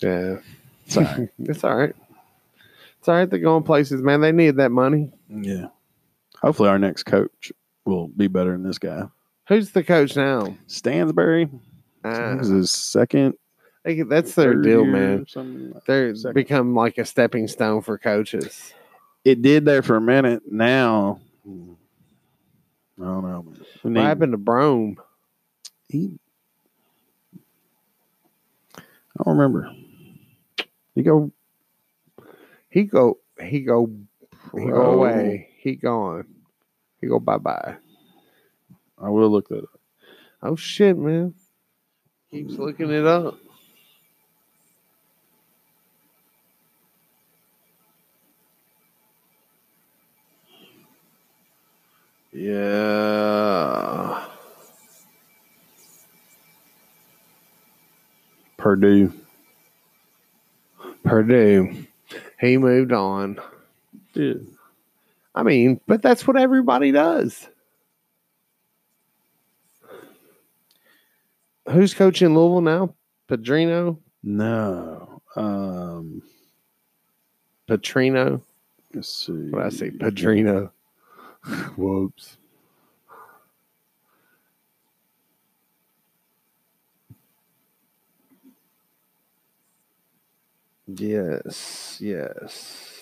Yeah. 0.00 0.36
Sorry. 0.86 1.28
it's 1.40 1.64
all 1.64 1.74
right. 1.76 1.96
It's 3.00 3.08
all 3.08 3.16
right. 3.16 3.28
They're 3.28 3.40
going 3.40 3.64
places, 3.64 4.02
man. 4.02 4.20
They 4.20 4.30
need 4.30 4.54
that 4.58 4.70
money. 4.70 5.10
yeah. 5.28 5.66
Hopefully, 6.42 6.68
our 6.68 6.78
next 6.78 7.04
coach 7.04 7.52
will 7.84 8.08
be 8.08 8.26
better 8.28 8.52
than 8.52 8.62
this 8.62 8.78
guy. 8.78 9.04
Who's 9.48 9.72
the 9.72 9.82
coach 9.82 10.16
now? 10.16 10.56
Stansbury. 10.66 11.50
Uh, 12.04 12.36
this 12.36 12.46
is 12.46 12.52
his 12.52 12.70
second. 12.70 13.34
they- 13.84 14.02
that's 14.02 14.34
their 14.34 14.54
deal, 14.54 14.84
man. 14.84 15.26
They're 15.86 16.14
Second. 16.14 16.34
become 16.34 16.74
like 16.74 16.98
a 16.98 17.04
stepping 17.04 17.46
stone 17.48 17.82
for 17.82 17.98
coaches. 17.98 18.72
It 19.24 19.42
did 19.42 19.64
there 19.66 19.82
for 19.82 19.96
a 19.96 20.00
minute. 20.00 20.42
Now, 20.50 21.20
I 21.44 21.48
don't 21.48 23.22
know. 23.22 23.44
What 23.82 23.90
need- 23.90 24.00
happened 24.00 24.32
to 24.32 24.38
Brohm? 24.38 24.96
he 25.88 26.18
I 28.78 29.24
don't 29.24 29.36
remember. 29.36 29.70
He 30.94 31.02
go 31.02 31.30
He 32.70 32.84
go, 32.84 33.18
he 33.42 33.60
go, 33.60 33.90
he 34.56 34.66
go 34.66 34.92
away. 34.92 35.49
He 35.60 35.76
gone. 35.76 36.24
He 37.02 37.06
go 37.06 37.18
bye 37.18 37.36
bye. 37.36 37.76
I 38.98 39.10
will 39.10 39.28
look 39.28 39.48
that 39.48 39.58
up. 39.58 39.80
Oh 40.42 40.56
shit, 40.56 40.96
man. 40.96 41.34
Keeps 42.30 42.54
looking 42.54 42.90
it 42.90 43.04
up. 43.04 43.36
Yeah. 52.32 54.28
Purdue. 58.56 59.12
Purdue. 61.04 61.86
He 62.40 62.56
moved 62.56 62.92
on. 62.92 63.38
Dude. 64.14 64.46
I 65.34 65.42
mean, 65.42 65.80
but 65.86 66.02
that's 66.02 66.26
what 66.26 66.36
everybody 66.36 66.92
does. 66.92 67.48
Who's 71.70 71.94
coaching 71.94 72.34
Louisville 72.34 72.62
now? 72.62 72.94
Pedrino? 73.28 73.98
No. 74.22 75.22
Um 75.36 76.22
Petrino? 77.68 78.42
let's 78.94 79.08
see. 79.08 79.32
What 79.50 79.62
I 79.62 79.68
say? 79.68 79.90
Pedrino. 79.90 80.70
Whoops. 81.76 82.36
Yes, 90.88 91.98
yes. 92.00 92.99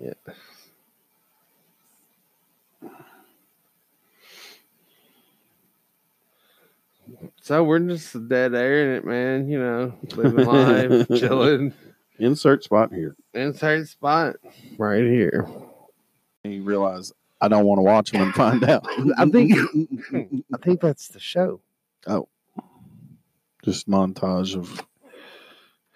Yes. 0.00 0.14
So 7.40 7.62
we're 7.62 7.78
just 7.80 8.28
dead 8.28 8.54
airing 8.54 8.96
it, 8.96 9.04
man. 9.04 9.48
You 9.48 9.58
know, 9.60 9.94
living 10.16 10.44
life, 10.44 11.06
chilling. 11.16 11.72
Insert 12.18 12.64
spot 12.64 12.92
here. 12.92 13.14
Insert 13.34 13.88
spot 13.88 14.36
right 14.78 15.02
here. 15.04 15.46
You 16.44 16.62
realize 16.62 17.12
I 17.40 17.48
don't 17.48 17.66
want 17.66 17.78
to 17.78 17.82
watch 17.82 18.10
them 18.10 18.22
and 18.22 18.34
find 18.34 18.64
out. 18.64 18.86
I 19.18 19.26
think- 19.26 19.54
I 20.52 20.58
think 20.62 20.80
that's 20.80 21.08
the 21.08 21.20
show. 21.20 21.60
Oh, 22.06 22.28
just 23.64 23.88
montage 23.88 24.56
of 24.56 24.82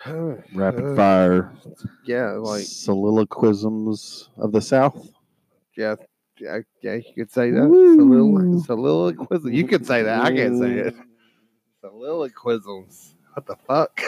Rapid 0.07 0.44
rapid 0.55 0.96
fire 0.96 1.53
Yeah, 2.07 2.30
like 2.32 2.62
soliloquisms 2.64 4.28
of 4.38 4.53
the 4.53 4.61
South. 4.61 5.09
yeah, 5.76 5.96
yeah, 6.38 6.59
yeah. 6.82 6.94
You 6.94 7.12
could 7.14 7.30
say 7.30 7.51
that. 7.51 7.61
Solilo- 7.61 8.64
Soliloquism. 8.64 9.53
You 9.53 9.66
could 9.66 9.86
say 9.86 10.03
that. 10.03 10.22
I 10.22 10.34
can't 10.34 10.59
say 10.59 10.72
it. 10.72 10.94
Soliloquisms. 11.84 13.14
What 13.34 13.46
the 13.46 13.57
fuck? 13.57 14.01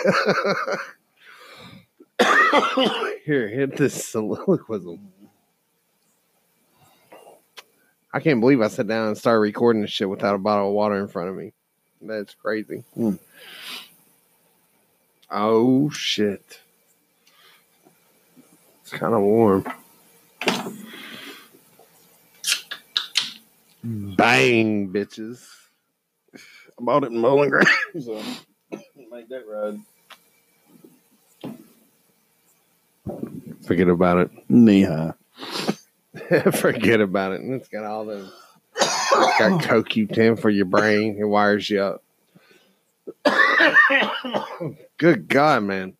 Here, 3.24 3.48
hit 3.48 3.76
this 3.76 4.04
soliloquism. 4.12 4.98
I 8.12 8.20
can't 8.20 8.40
believe 8.40 8.60
I 8.60 8.68
sat 8.68 8.86
down 8.88 9.08
and 9.08 9.16
started 9.16 9.40
recording 9.40 9.82
this 9.82 9.90
shit 9.90 10.08
without 10.08 10.34
a 10.34 10.38
bottle 10.38 10.68
of 10.68 10.74
water 10.74 10.96
in 10.96 11.08
front 11.08 11.30
of 11.30 11.36
me. 11.36 11.52
That's 12.02 12.34
crazy. 12.34 12.84
Hmm. 12.94 13.14
Oh 15.34 15.88
shit. 15.88 16.60
It's 18.82 18.92
kind 18.92 19.14
of 19.14 19.22
warm. 19.22 19.64
Bang, 23.82 24.92
bitches. 24.92 25.42
I 26.34 26.38
bought 26.78 27.04
it 27.04 27.12
in 27.12 27.22
Bowling 27.22 27.48
Green, 27.48 27.64
so 28.00 28.20
make 29.10 29.28
that 29.30 29.44
ride. 29.48 29.80
Forget 33.66 33.88
about 33.88 34.18
it. 34.18 34.30
Knee 34.50 34.82
high. 34.82 35.14
Forget 36.52 37.00
about 37.00 37.32
it. 37.32 37.40
And 37.40 37.54
it's 37.54 37.68
got 37.68 37.84
all 37.84 38.04
the 38.04 38.30
got 39.38 39.62
CoQ10 39.62 40.38
for 40.38 40.50
your 40.50 40.66
brain. 40.66 41.16
It 41.18 41.24
wires 41.24 41.70
you 41.70 41.80
up. 41.80 42.02
Good 44.98 45.28
God, 45.28 45.62
man. 45.64 45.96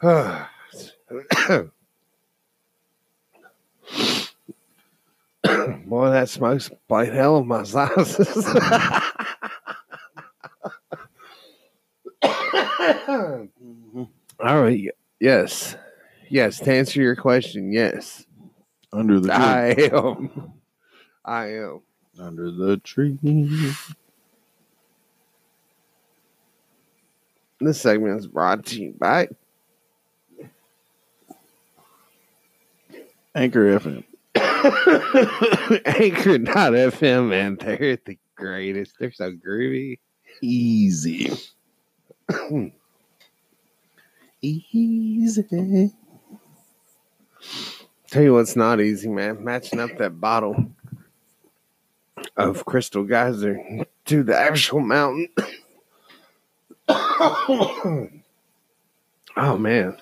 Boy, 5.86 6.10
that 6.10 6.28
smoke's 6.28 6.70
played 6.88 7.12
hell 7.12 7.38
of 7.38 7.46
my 7.46 7.62
sinuses. 7.64 8.46
All 14.40 14.62
right. 14.62 14.88
Yes. 15.20 15.76
Yes. 16.30 16.60
To 16.60 16.72
answer 16.72 17.00
your 17.00 17.16
question, 17.16 17.72
yes. 17.72 18.24
Under 18.92 19.18
the 19.20 19.28
tree. 19.28 19.36
I 19.36 19.68
am. 19.92 20.52
I 21.24 21.46
am. 21.54 21.80
Under 22.20 22.50
the 22.50 22.76
tree. 22.78 23.18
This 27.60 27.80
segment 27.80 28.20
is 28.20 28.26
brought 28.26 28.64
to 28.66 28.80
you 28.80 28.94
by 28.98 29.28
Anchor 33.34 33.78
FM. 33.78 34.04
Anchor.fm, 35.86 37.28
man. 37.28 37.56
They're 37.56 37.98
the 38.04 38.18
greatest. 38.36 38.94
They're 38.98 39.10
so 39.10 39.32
groovy. 39.32 39.98
Easy. 40.40 41.32
Easy. 44.40 45.92
Tell 48.10 48.22
you 48.22 48.34
what's 48.34 48.56
not 48.56 48.80
easy, 48.80 49.08
man. 49.08 49.44
Matching 49.44 49.80
up 49.80 49.98
that 49.98 50.20
bottle 50.20 50.72
of 52.36 52.64
Crystal 52.64 53.04
Geyser 53.04 53.84
to 54.06 54.22
the 54.22 54.38
actual 54.38 54.80
mountain. 54.80 55.28
oh, 59.36 59.58
man. 59.58 59.96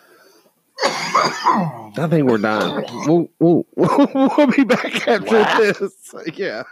I 0.84 2.06
think 2.08 2.28
we're 2.28 2.38
done. 2.38 2.84
We'll, 3.06 3.28
we'll, 3.38 3.66
we'll 3.74 4.46
be 4.48 4.64
back 4.64 5.08
after 5.08 5.72
this. 5.72 6.14
Yeah. 6.34 6.64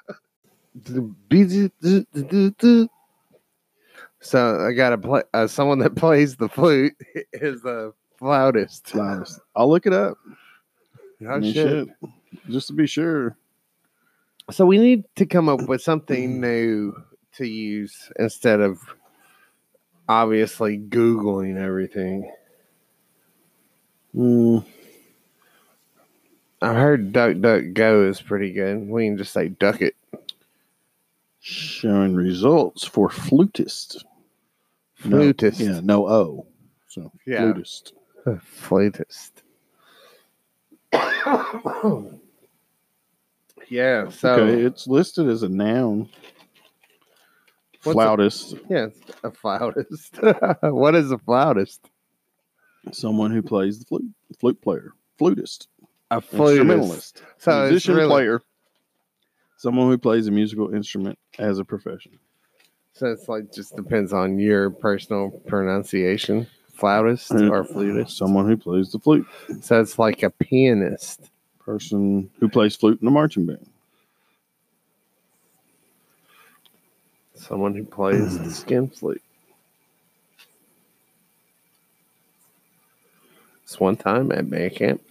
So 4.20 4.66
I 4.66 4.72
got 4.72 4.90
to 4.90 4.98
play. 4.98 5.22
Uh, 5.32 5.46
someone 5.46 5.78
that 5.80 5.96
plays 5.96 6.36
the 6.36 6.48
flute 6.48 6.94
is 7.32 7.62
the 7.62 7.92
flautist. 8.18 8.94
Loudest. 8.94 9.40
I'll 9.56 9.68
look 9.68 9.86
it 9.86 9.92
up. 9.92 10.16
Oh, 11.22 11.28
I 11.28 11.38
mean, 11.38 11.52
shit. 11.52 11.88
shit. 11.88 12.10
Just 12.50 12.66
to 12.68 12.72
be 12.72 12.86
sure. 12.86 13.36
So 14.50 14.66
we 14.66 14.78
need 14.78 15.04
to 15.16 15.26
come 15.26 15.48
up 15.48 15.68
with 15.68 15.80
something 15.80 16.40
new 16.40 16.94
to 17.36 17.46
use 17.46 18.10
instead 18.18 18.60
of 18.60 18.78
obviously 20.08 20.78
Googling 20.78 21.56
everything. 21.58 22.30
Mm, 24.14 24.64
I've 26.62 26.76
heard 26.76 27.12
Duck 27.12 27.40
Duck 27.40 27.64
Go 27.72 28.04
is 28.08 28.20
pretty 28.22 28.52
good. 28.52 28.88
We 28.88 29.06
can 29.06 29.16
just 29.18 29.32
say 29.32 29.48
duck 29.48 29.82
it. 29.82 29.96
showing 31.40 32.14
results 32.14 32.84
for 32.86 33.08
flutist. 33.08 34.04
No, 35.04 35.18
Flutist. 35.18 35.60
yeah, 35.60 35.80
no 35.82 36.06
O. 36.08 36.46
So 36.88 37.10
Yeah. 37.26 37.52
flutist. 37.52 37.92
Flutist. 38.62 39.42
yeah, 43.68 44.08
so 44.08 44.34
okay, 44.34 44.62
it's 44.62 44.86
listed 44.86 45.28
as 45.28 45.42
a 45.42 45.48
noun. 45.48 46.08
What's 47.84 47.96
a- 47.96 48.02
Flautist, 48.02 48.54
yeah, 48.70 48.86
a 49.22 49.30
flautist. 49.30 50.18
what 50.62 50.94
is 50.94 51.10
a 51.12 51.18
flautist? 51.18 51.80
someone 52.92 53.30
who 53.30 53.40
plays 53.42 53.78
the 53.78 53.84
flute, 53.86 54.04
flute 54.38 54.60
player, 54.60 54.92
flutist, 55.18 55.68
A 56.10 56.20
flutist. 56.20 56.50
instrumentalist, 56.58 57.22
So 57.38 57.60
musician, 57.62 57.94
really, 57.96 58.08
player, 58.08 58.42
someone 59.56 59.88
who 59.88 59.96
plays 59.98 60.26
a 60.26 60.30
musical 60.30 60.74
instrument 60.74 61.18
as 61.38 61.58
a 61.58 61.64
profession. 61.64 62.18
so 62.92 63.06
it's 63.06 63.26
like 63.28 63.50
just 63.52 63.74
depends 63.76 64.12
on 64.12 64.38
your 64.38 64.70
personal 64.70 65.30
pronunciation. 65.46 66.46
Flautist 66.74 67.32
or 67.32 67.64
flutist. 67.64 68.16
Someone 68.18 68.46
who 68.48 68.56
plays 68.56 68.90
the 68.92 68.98
flute, 68.98 69.26
So 69.62 69.80
it's 69.80 69.98
like 69.98 70.22
a 70.22 70.30
pianist. 70.30 71.30
person 71.60 72.28
who 72.40 72.48
plays 72.48 72.76
flute 72.76 73.00
in 73.00 73.08
a 73.08 73.10
marching 73.10 73.46
band. 73.46 73.66
Someone 77.34 77.74
who 77.74 77.84
plays 77.84 78.38
the 78.38 78.44
mm. 78.44 78.52
skin 78.52 78.88
flute. 78.88 79.22
This 83.62 83.80
one 83.80 83.96
time 83.96 84.30
at 84.32 84.48
band 84.48 84.74
camp. 84.76 85.02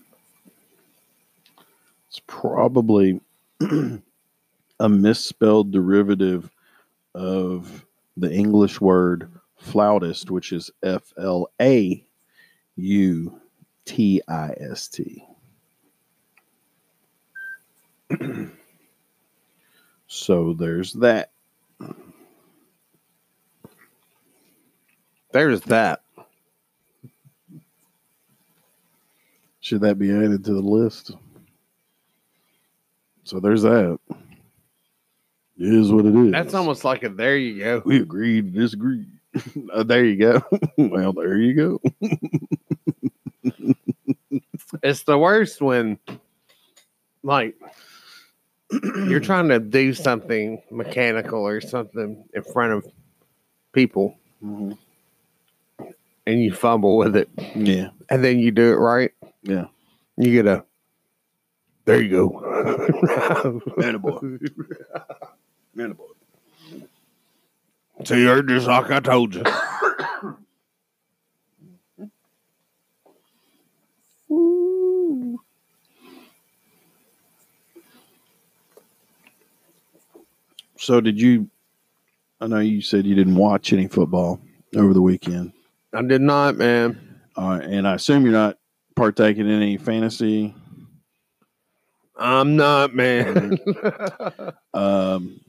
It's 2.07 2.21
probably 2.28 3.19
a 4.80 4.89
misspelled 4.89 5.71
derivative 5.71 6.49
of 7.15 7.86
the 8.15 8.32
English 8.32 8.80
word 8.80 9.30
flautist, 9.57 10.32
which 10.32 10.51
is 10.51 10.71
F 10.84 11.13
L 11.17 11.49
A 11.61 12.05
U 12.76 13.41
T 13.86 14.21
I 14.28 14.53
S 14.59 14.88
T. 14.88 15.26
So 20.13 20.53
there's 20.53 20.93
that. 20.93 21.32
There's 25.34 25.61
that. 25.61 26.01
Should 29.59 29.81
that 29.81 29.97
be 29.97 30.11
added 30.11 30.45
to 30.45 30.53
the 30.53 30.61
list? 30.61 31.11
So 33.23 33.39
there's 33.39 33.63
that. 33.63 33.99
It 35.57 35.73
is 35.73 35.91
what 35.91 36.05
it 36.05 36.15
is. 36.15 36.31
That's 36.31 36.53
almost 36.53 36.84
like 36.84 37.03
a 37.03 37.09
there 37.09 37.38
you 37.38 37.59
go. 37.63 37.81
We 37.86 38.01
agreed 38.01 38.53
to 38.53 38.59
disagree. 38.61 39.05
Uh, 39.73 39.81
there 39.81 40.05
you 40.05 40.15
go. 40.15 40.43
well, 40.77 41.11
there 41.11 41.38
you 41.38 41.53
go. 41.55 41.81
It's 44.81 45.03
the 45.03 45.17
worst 45.17 45.61
when 45.61 45.99
like 47.23 47.55
you're 49.07 49.19
trying 49.31 49.47
to 49.49 49.59
do 49.59 49.93
something 49.93 50.61
mechanical 50.71 51.45
or 51.45 51.61
something 51.61 52.25
in 52.34 52.43
front 52.43 52.73
of 52.73 52.88
people 53.71 54.17
Mm-hmm. 54.43 54.73
And 56.26 56.41
you 56.41 56.53
fumble 56.53 56.97
with 56.97 57.15
it 57.15 57.30
Yeah. 57.55 57.89
and 58.09 58.24
then 58.24 58.39
you 58.39 58.51
do 58.51 58.71
it 58.71 58.76
right. 58.78 59.11
Yeah. 59.43 59.65
You 60.17 60.32
get 60.32 60.47
a 60.47 60.63
there 61.86 62.01
you 62.01 62.09
go. 62.09 62.30
Attaboy. 63.78 64.49
Man, 65.76 65.91
boy. 65.91 66.05
So 68.05 68.15
you 68.15 68.28
heard 68.28 68.47
just 68.47 68.67
like 68.67 68.89
I 68.89 68.99
told 69.01 69.36
you. 69.36 69.43
So 80.78 80.99
did 81.01 81.19
you? 81.19 81.49
I 82.41 82.47
know 82.47 82.59
you 82.59 82.82
said 82.82 83.05
you 83.05 83.15
didn't 83.15 83.36
watch 83.36 83.71
any 83.71 83.88
football 83.88 84.41
over 84.76 84.93
the 84.93 85.01
weekend, 85.01 85.52
I 85.93 86.01
did 86.01 86.21
not, 86.21 86.55
man. 86.57 87.19
uh, 87.37 87.59
and 87.63 87.87
I 87.87 87.95
assume 87.95 88.23
you're 88.23 88.31
not 88.33 88.57
partaking 88.95 89.47
in 89.47 89.51
any 89.61 89.77
fantasy. 89.77 90.55
I'm 92.15 92.55
not, 92.55 92.93
man. 92.93 93.57
Um, 94.73 95.39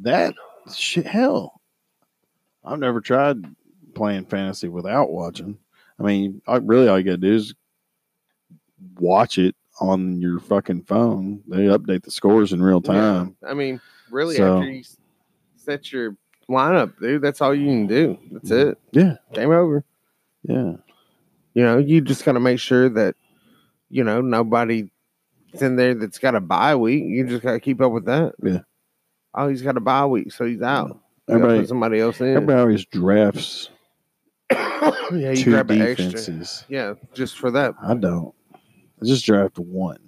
that 0.00 0.34
shit, 0.74 1.06
hell, 1.06 1.60
I've 2.64 2.78
never 2.78 3.00
tried 3.00 3.44
playing 3.94 4.26
fantasy 4.26 4.68
without 4.68 5.10
watching. 5.10 5.58
I 5.98 6.02
mean, 6.02 6.42
I, 6.46 6.56
really, 6.56 6.88
all 6.88 6.98
you 6.98 7.04
got 7.04 7.10
to 7.12 7.16
do 7.18 7.34
is 7.34 7.54
watch 8.98 9.38
it 9.38 9.54
on 9.80 10.20
your 10.20 10.40
fucking 10.40 10.82
phone. 10.82 11.42
They 11.48 11.64
update 11.66 12.02
the 12.02 12.10
scores 12.10 12.52
in 12.52 12.62
real 12.62 12.80
time. 12.80 13.36
Yeah. 13.42 13.48
I 13.50 13.54
mean, 13.54 13.80
really, 14.10 14.36
So- 14.36 14.58
after 14.58 14.70
you 14.70 14.82
set 15.56 15.92
your 15.92 16.16
lineup, 16.48 16.98
dude, 17.00 17.22
that's 17.22 17.40
all 17.40 17.54
you 17.54 17.66
can 17.66 17.86
do. 17.86 18.18
That's 18.32 18.50
it. 18.50 18.78
Yeah. 18.92 19.16
Game 19.32 19.50
over. 19.50 19.84
Yeah. 20.42 20.74
You 21.54 21.62
know, 21.62 21.78
you 21.78 22.00
just 22.00 22.24
gotta 22.24 22.40
make 22.40 22.58
sure 22.58 22.88
that 22.90 23.14
you 23.90 24.02
know 24.04 24.20
nobody's 24.20 24.88
in 25.60 25.76
there 25.76 25.94
that's 25.94 26.18
got 26.18 26.34
a 26.34 26.40
bye 26.40 26.74
week. 26.74 27.04
You 27.04 27.26
just 27.26 27.42
gotta 27.42 27.60
keep 27.60 27.80
up 27.80 27.92
with 27.92 28.06
that. 28.06 28.34
Yeah. 28.42 28.60
Oh, 29.34 29.48
he's 29.48 29.62
got 29.62 29.76
a 29.76 29.80
bye 29.80 30.06
week, 30.06 30.32
so 30.32 30.44
he's 30.44 30.62
out. 30.62 30.88
You 30.88 30.94
gotta 31.28 31.34
Everybody, 31.34 31.60
put 31.60 31.68
somebody 31.68 32.00
else 32.00 32.20
in. 32.20 32.28
everybody 32.34 32.60
always 32.60 32.84
drafts 32.86 33.70
yeah, 34.52 35.30
you 35.30 35.36
two 35.36 35.50
grab 35.52 35.70
an 35.70 35.80
extra. 35.82 36.10
defenses. 36.10 36.64
Yeah, 36.68 36.94
just 37.14 37.38
for 37.38 37.50
that. 37.52 37.74
I 37.82 37.94
don't. 37.94 38.34
I 38.54 39.04
just 39.06 39.24
draft 39.24 39.58
one. 39.58 39.98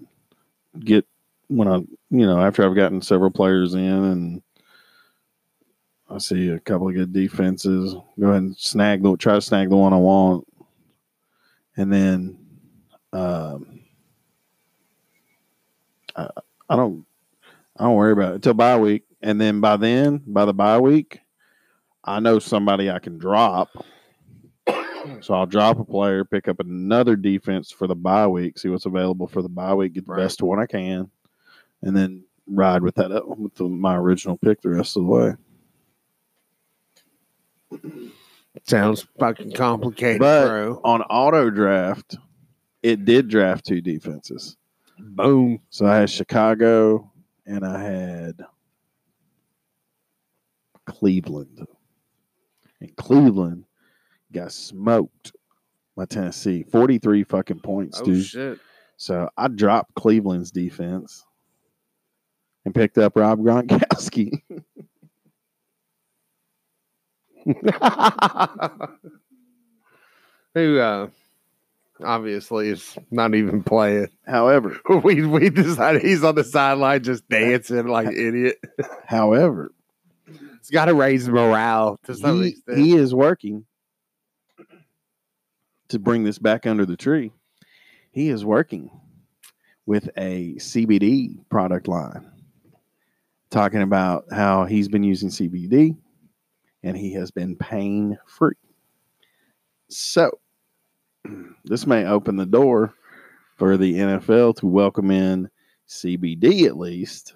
Get 0.81 1.07
when 1.49 1.69
I, 1.69 1.77
you 2.11 2.27
know, 2.27 2.41
after 2.41 2.65
I've 2.67 2.77
gotten 2.77 3.01
several 3.01 3.31
players 3.31 3.75
in 3.75 3.81
and 3.81 4.43
I 6.09 6.19
see 6.19 6.51
a 6.51 6.61
couple 6.61 6.89
of 6.89 6.95
good 6.95 7.13
defenses, 7.13 7.95
go 8.19 8.29
ahead 8.29 8.43
and 8.43 8.57
snag 8.57 9.03
the 9.03 9.17
try 9.17 9.35
to 9.35 9.41
snag 9.41 9.71
the 9.71 9.77
one 9.77 9.93
I 9.93 9.97
want, 9.97 10.47
and 11.77 11.93
then 11.93 12.39
um, 13.13 13.81
I, 16.15 16.29
I 16.69 16.77
don't 16.77 17.05
I 17.77 17.85
don't 17.85 17.97
worry 17.97 18.13
about 18.13 18.33
it 18.33 18.35
until 18.37 18.55
bye 18.55 18.79
week, 18.79 19.05
and 19.21 19.41
then 19.41 19.61
by 19.61 19.77
then, 19.77 20.23
by 20.27 20.45
the 20.45 20.55
bye 20.55 20.79
week, 20.79 21.21
I 22.05 22.21
know 22.21 22.39
somebody 22.39 22.91
I 22.91 22.99
can 22.99 23.19
drop. 23.19 23.71
So 25.21 25.35
I'll 25.35 25.47
drop 25.47 25.79
a 25.79 25.85
player, 25.85 26.25
pick 26.25 26.49
up 26.49 26.59
another 26.59 27.15
defense 27.15 27.71
for 27.71 27.87
the 27.87 27.95
bye 27.95 28.27
week, 28.27 28.59
see 28.59 28.69
what's 28.69 28.87
available 28.87 29.29
for 29.29 29.41
the 29.41 29.49
bye 29.49 29.73
week, 29.73 29.93
get 29.93 30.05
the 30.05 30.13
Right. 30.13 30.23
best 30.23 30.43
one 30.43 30.59
I 30.59 30.67
can, 30.67 31.09
and 31.83 31.97
then 31.97 32.25
ride 32.49 32.83
with 32.83 32.97
that 32.97 33.13
up 33.13 33.25
with 33.39 33.55
the, 33.55 33.69
my 33.69 33.95
original 33.97 34.37
pick 34.37 34.61
the 34.61 34.71
rest 34.71 34.97
of 34.97 35.05
the 35.05 35.09
way. 35.09 35.33
Sounds 38.65 39.07
fucking 39.19 39.53
complicated, 39.53 40.21
But 40.21 40.47
bro. 40.49 40.81
on 40.85 41.03
auto 41.03 41.51
draft, 41.51 42.17
it 42.83 43.05
did 43.05 43.29
draft 43.29 43.67
two 43.67 43.81
defenses. 43.81 44.57
Boom. 44.99 45.61
So 45.71 45.87
I 45.87 45.97
had 45.97 46.11
Chicago 46.11 47.13
and 47.45 47.65
I 47.67 47.83
had 47.83 48.41
Cleveland. 50.87 51.67
And 52.81 52.95
Cleveland 52.97 53.65
got 54.33 54.53
smoked 54.53 55.33
by 55.97 56.05
Tennessee. 56.07 56.65
43 56.71 57.25
fucking 57.25 57.61
points, 57.61 58.01
Oh 58.01 58.05
dude. 58.05 58.25
shit. 58.25 58.59
So 58.97 59.29
I 59.37 59.49
dropped 59.49 59.95
Cleveland's 59.95 60.51
defense 60.51 61.25
and 62.65 62.75
picked 62.75 62.99
up 62.99 63.13
Rob 63.17 63.39
Gronkowski. 63.41 64.43
Who 70.55 70.79
uh 70.79 71.09
obviously 72.05 72.69
is 72.69 72.97
not 73.11 73.35
even 73.35 73.63
playing. 73.63 74.09
however, 74.27 74.79
We 75.05 75.25
we 75.27 75.51
decided 75.51 76.03
he's 76.03 76.25
on 76.25 76.35
the 76.35 76.45
sideline 76.45 77.03
just 77.03 77.29
dancing 77.29 77.87
like 77.87 78.09
idiot. 78.09 78.59
however, 79.07 79.73
It's 80.57 80.71
gotta 80.71 80.95
raise 80.95 81.29
morale 81.29 81.99
to 82.05 82.15
some 82.15 82.43
he, 82.43 82.49
extent. 82.49 82.79
he 82.79 82.95
is 82.97 83.15
working 83.15 83.65
to 85.89 85.99
bring 85.99 86.25
this 86.25 86.39
back 86.39 86.67
under 86.67 86.85
the 86.85 86.97
tree. 86.97 87.33
He 88.11 88.29
is 88.29 88.45
working 88.45 88.91
with 89.85 90.09
a 90.17 90.55
CBD 90.57 91.39
product 91.49 91.87
line, 91.87 92.29
talking 93.51 93.83
about 93.83 94.25
how 94.33 94.65
he's 94.65 94.89
been 94.89 95.05
using 95.05 95.29
CBD 95.29 95.97
and 96.87 96.97
he 96.97 97.13
has 97.13 97.33
been 97.33 97.57
pain 97.57 98.17
free. 98.27 98.55
So, 99.89 100.31
this 101.65 101.85
may 101.85 102.07
open 102.07 102.37
the 102.37 102.47
door 102.47 102.95
for 103.57 103.77
the 103.77 103.95
NFL 103.95 104.57
to 104.59 104.67
welcome 104.69 105.11
in 105.11 105.51
CBD 105.89 106.67
at 106.67 106.79
least 106.79 107.35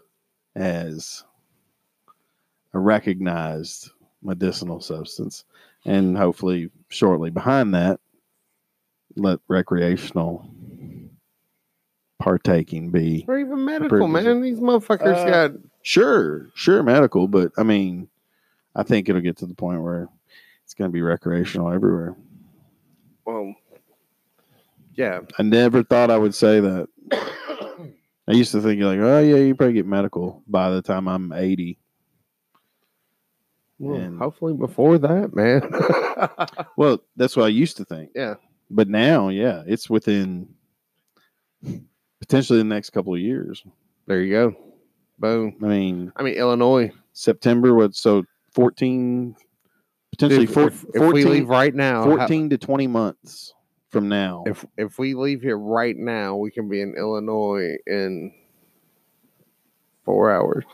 as 0.55 1.25
a 2.75 2.79
recognized 2.79 3.91
medicinal 4.23 4.81
substance. 4.81 5.45
And 5.85 6.17
hopefully, 6.17 6.71
shortly 6.89 7.31
behind 7.31 7.75
that, 7.75 7.99
let 9.17 9.41
recreational 9.49 10.49
partaking 12.21 12.91
be 12.91 13.25
or 13.27 13.39
even 13.39 13.65
medical, 13.65 14.07
man. 14.07 14.43
These 14.43 14.61
motherfuckers 14.61 15.17
Uh, 15.17 15.49
got 15.49 15.61
sure, 15.83 16.51
sure, 16.55 16.85
medical, 16.85 17.27
but 17.27 17.51
I 17.57 17.65
mean, 17.65 18.09
I 18.75 18.83
think 18.83 19.09
it'll 19.09 19.21
get 19.21 19.37
to 19.39 19.47
the 19.47 19.55
point 19.55 19.83
where 19.83 20.09
it's 20.64 20.75
going 20.75 20.89
to 20.91 20.93
be 20.93 21.03
recreational 21.03 21.73
everywhere. 21.73 22.14
well 23.25 23.55
yeah. 24.95 25.21
I 25.39 25.43
never 25.45 25.83
thought 25.83 26.11
I 26.11 26.18
would 26.18 26.35
say 26.35 26.61
that. 26.61 26.89
I 28.29 28.33
used 28.33 28.53
to 28.53 28.61
think 28.61 28.83
like, 28.83 28.99
oh 28.99 29.21
yeah, 29.21 29.37
you 29.37 29.55
probably 29.55 29.73
get 29.75 29.87
medical 29.87 30.43
by 30.47 30.68
the 30.71 30.83
time 30.83 31.09
I'm 31.09 31.33
80. 31.33 31.79
Well, 33.79 33.97
And- 33.99 34.18
hopefully 34.18 34.53
before 34.53 34.99
that, 34.99 35.35
man. 35.35 35.62
Well, 36.77 37.03
that's 37.16 37.35
what 37.37 37.47
I 37.47 37.49
used 37.49 37.77
to 37.79 37.85
think. 37.85 38.11
yeah. 38.14 38.35
But 38.71 38.89
now, 38.89 39.31
yeah, 39.31 39.62
it's 39.66 39.89
within 39.91 40.49
potentially 42.21 42.59
the 42.59 42.64
next 42.64 42.91
couple 42.91 43.14
of 43.14 43.21
years. 43.21 43.64
There 44.07 44.21
you 44.23 44.33
go. 44.33 44.57
Boom. 45.18 45.57
I 45.62 45.66
mean, 45.66 46.12
I 46.16 46.23
mean 46.23 46.35
Illinois. 46.35 46.93
September, 47.12 47.75
what, 47.75 47.95
so 47.95 48.25
14, 48.53 49.37
potentially 50.11 50.45
If, 50.45 50.51
four, 50.55 50.67
if, 50.69 50.85
if 50.95 50.97
14, 50.97 51.13
we 51.13 51.25
leave 51.25 51.49
right 51.49 51.75
now, 51.75 52.03
how- 52.03 52.17
14 52.19 52.51
to 52.51 52.59
20 52.59 52.87
months 52.87 53.55
from 53.91 54.09
now. 54.09 54.45
if 54.47 54.65
if 54.77 54.99
we 54.99 55.15
leave 55.15 55.43
here 55.43 55.59
right 55.59 55.97
now, 55.97 56.37
we 56.37 56.51
can 56.51 56.69
be 56.69 56.81
in 56.81 56.95
Illinois 56.97 57.77
in 57.87 58.33
four 60.05 60.31
hours. 60.31 60.65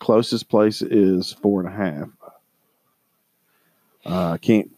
closest 0.00 0.48
place 0.48 0.82
is 0.82 1.32
four 1.32 1.60
and 1.60 1.68
a 1.68 1.72
half. 1.76 2.08
Uh, 4.06 4.32
I 4.32 4.38
can't, 4.38 4.70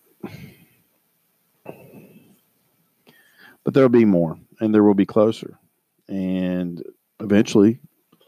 but 3.64 3.74
there'll 3.74 3.88
be 3.88 4.04
more, 4.04 4.38
and 4.60 4.74
there 4.74 4.82
will 4.82 4.94
be 4.94 5.06
closer, 5.06 5.58
and 6.08 6.82
eventually, 7.20 7.78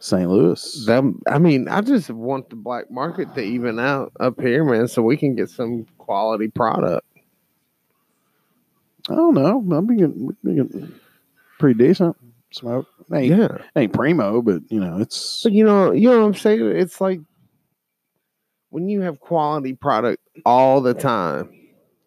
St. 0.03 0.29
Louis. 0.29 0.85
Them, 0.85 1.23
I 1.29 1.39
mean, 1.39 1.69
I 1.69 1.81
just 1.81 2.11
want 2.11 2.51
the 2.51 2.57
black 2.57 2.91
market 2.91 3.33
to 3.37 3.41
even 3.41 3.79
out 3.79 4.13
up 4.19 4.41
here, 4.41 4.65
man, 4.65 4.89
so 4.89 5.01
we 5.01 5.17
can 5.17 5.37
get 5.37 5.49
some 5.49 5.87
quality 5.99 6.49
product. 6.49 7.07
I 9.09 9.15
don't 9.15 9.35
know. 9.35 9.65
I'm 9.77 9.87
being, 9.87 10.37
being 10.43 10.93
pretty 11.61 11.79
decent. 11.79 12.17
Smoke 12.51 12.87
ain't 13.15 13.35
Yeah, 13.35 13.59
ain't 13.77 13.93
primo, 13.93 14.43
but 14.43 14.63
you 14.69 14.79
know 14.79 14.99
it's 14.99 15.43
but 15.43 15.53
you 15.53 15.65
know, 15.65 15.93
you 15.93 16.11
know 16.11 16.21
what 16.21 16.27
I'm 16.27 16.35
saying. 16.35 16.61
It's 16.77 17.01
like 17.01 17.21
when 18.71 18.89
you 18.89 19.01
have 19.03 19.21
quality 19.21 19.73
product 19.73 20.23
all 20.45 20.81
the 20.83 20.93
time, 20.93 21.49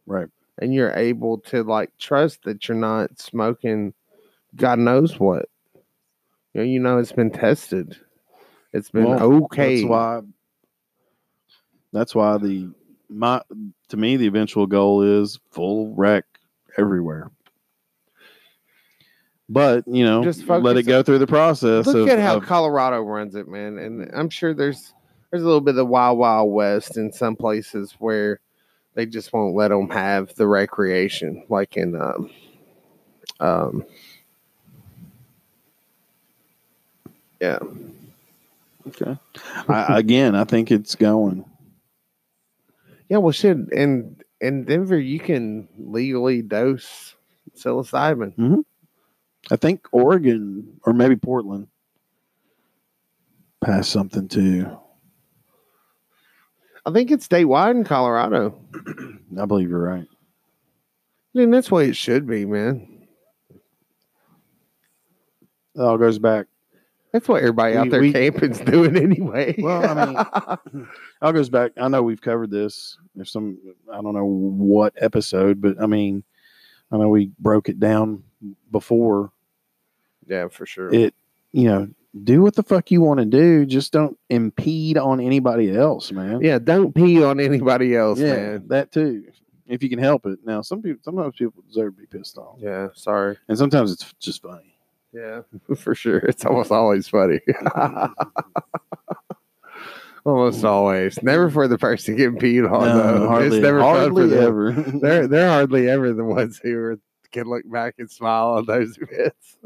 right. 0.05 0.27
and 0.59 0.73
you're 0.73 0.91
able 0.91 1.39
to 1.39 1.63
like 1.63 1.91
trust 1.97 2.43
that 2.43 2.67
you're 2.67 2.77
not 2.77 3.19
smoking 3.19 3.93
God 4.55 4.79
knows 4.79 5.19
what. 5.19 5.47
You 6.55 6.61
know, 6.61 6.67
you 6.67 6.79
know 6.79 6.97
it's 6.99 7.11
been 7.11 7.31
tested. 7.31 7.97
It's 8.71 8.89
been 8.89 9.03
Well, 9.03 9.21
okay. 9.43 9.81
That's 9.81 9.89
why. 9.89 10.21
That's 11.91 12.15
why 12.15 12.37
the 12.37 12.71
my 13.09 13.41
to 13.89 13.97
me 13.97 14.15
the 14.15 14.27
eventual 14.27 14.65
goal 14.65 15.01
is 15.01 15.37
full 15.51 15.93
wreck 15.93 16.23
everywhere. 16.77 17.29
But 19.49 19.85
you 19.85 20.05
know, 20.05 20.23
Just 20.23 20.47
let 20.47 20.77
it 20.77 20.83
go 20.83 21.03
through 21.03 21.19
the 21.19 21.27
process. 21.27 21.87
Look 21.87 21.97
of, 21.97 22.07
at 22.07 22.19
how 22.19 22.37
of- 22.37 22.45
Colorado 22.45 23.01
runs 23.01 23.35
it, 23.35 23.49
man. 23.49 23.77
And 23.77 24.09
I'm 24.15 24.29
sure 24.29 24.53
there's 24.53 24.93
there's 25.31 25.43
a 25.43 25.45
little 25.45 25.59
bit 25.59 25.71
of 25.71 25.75
the 25.75 25.85
wild 25.85 26.17
wild 26.17 26.53
west 26.53 26.95
in 26.95 27.11
some 27.11 27.35
places 27.35 27.95
where 27.99 28.39
they 28.93 29.05
just 29.05 29.33
won't 29.33 29.55
let 29.55 29.69
them 29.69 29.89
have 29.89 30.33
the 30.35 30.47
recreation, 30.47 31.43
like 31.49 31.75
in 31.75 31.99
um, 32.01 32.29
um 33.41 33.85
yeah. 37.39 37.59
okay. 38.87 39.17
I, 39.67 39.99
again, 39.99 40.35
I 40.35 40.43
think 40.43 40.71
it's 40.71 40.95
going. 40.95 41.45
Yeah, 43.09 43.17
well, 43.17 43.31
shit. 43.31 43.57
In 43.71 44.17
in 44.41 44.65
Denver, 44.65 44.99
you 44.99 45.19
can 45.19 45.67
legally 45.77 46.41
dose 46.41 47.15
psilocybin. 47.55 48.35
Mm-hmm. 48.35 48.59
I 49.51 49.55
think 49.55 49.87
Oregon 49.91 50.79
or 50.83 50.93
maybe 50.93 51.15
Portland 51.15 51.67
passed 53.63 53.91
something 53.91 54.27
too. 54.27 54.77
I 56.85 56.91
think 56.91 57.11
it's 57.11 57.27
statewide 57.27 57.71
in 57.71 57.83
Colorado. 57.83 58.59
I 59.39 59.45
believe 59.45 59.69
you're 59.69 59.79
right. 59.79 60.05
I 61.35 61.37
mean, 61.37 61.51
that's 61.51 61.69
the 61.69 61.75
way 61.75 61.89
it 61.89 61.95
should 61.95 62.27
be, 62.27 62.45
man. 62.45 63.07
It 65.75 65.81
all 65.81 65.97
goes 65.97 66.19
back. 66.19 66.45
That's 67.15 67.29
what 67.29 67.37
everybody 67.39 67.77
out 67.77 67.89
there 67.89 68.01
we- 68.01 68.11
camping's 68.11 68.59
doing 68.59 68.97
anyway. 68.97 69.55
Well, 69.57 69.85
I 69.97 70.05
mean, 70.73 70.87
all 71.21 71.31
goes 71.31 71.49
back. 71.49 71.71
I 71.77 71.87
know 71.87 72.03
we've 72.03 72.19
covered 72.19 72.51
this. 72.51 72.97
There's 73.15 73.31
some, 73.31 73.57
I 73.89 74.01
don't 74.01 74.13
know 74.13 74.25
what 74.25 74.93
episode, 74.97 75.61
but 75.61 75.81
I 75.81 75.85
mean, 75.85 76.25
I 76.91 76.97
know 76.97 77.07
we 77.07 77.31
broke 77.39 77.69
it 77.69 77.79
down 77.79 78.21
before. 78.69 79.31
yeah, 80.27 80.49
for 80.49 80.65
sure. 80.65 80.93
It, 80.93 81.15
you 81.53 81.69
know, 81.69 81.87
do 82.25 82.41
what 82.41 82.53
the 82.55 82.63
fuck 82.63 82.91
you 82.91 82.99
want 82.99 83.21
to 83.21 83.25
do. 83.25 83.65
Just 83.65 83.93
don't 83.93 84.19
impede 84.29 84.97
on 84.97 85.21
anybody 85.21 85.73
else, 85.73 86.11
man. 86.11 86.41
yeah, 86.41 86.59
don't 86.59 86.93
pee 86.93 87.23
on 87.23 87.39
anybody 87.39 87.95
else, 87.95 88.19
yeah, 88.19 88.35
man. 88.35 88.67
that 88.67 88.91
too. 88.91 89.23
If 89.67 89.81
you 89.83 89.89
can 89.89 89.99
help 89.99 90.25
it. 90.25 90.39
Now, 90.45 90.61
some 90.61 90.81
people, 90.81 90.99
sometimes 91.01 91.35
people 91.37 91.63
deserve 91.65 91.95
to 91.95 92.01
be 92.01 92.07
pissed 92.07 92.37
off, 92.37 92.57
Yeah, 92.59 92.89
sorry. 92.93 93.37
and 93.47 93.57
sometimes 93.57 93.93
it's 93.93 94.13
just 94.19 94.41
funny. 94.41 94.74
Yeah, 95.15 95.41
for 95.77 95.95
sure. 95.95 96.17
It's 96.17 96.45
almost 96.45 96.71
always 96.71 97.07
funny. 97.07 97.39
almost 100.25 100.65
always. 100.65 101.21
Never 101.23 101.49
for 101.49 101.69
the 101.69 101.77
person 101.77 102.17
getting 102.17 102.37
peed 102.37 102.69
on. 102.69 102.87
No, 102.87 103.19
though. 103.19 103.27
hardly, 103.27 103.57
it's 103.57 103.63
never 103.63 103.79
fun 103.79 103.93
for 103.93 103.99
hardly 103.99 104.27
them. 104.27 104.43
ever. 104.43 104.71
They're 105.01 105.27
they're 105.27 105.49
hardly 105.49 105.89
ever 105.89 106.11
the 106.11 106.25
ones 106.25 106.59
who 106.61 106.77
are, 106.77 106.99
can 107.31 107.47
look 107.47 107.63
back 107.71 107.95
and 107.97 108.11
smile 108.11 108.49
on 108.49 108.65
those 108.65 108.97
events. 108.97 109.57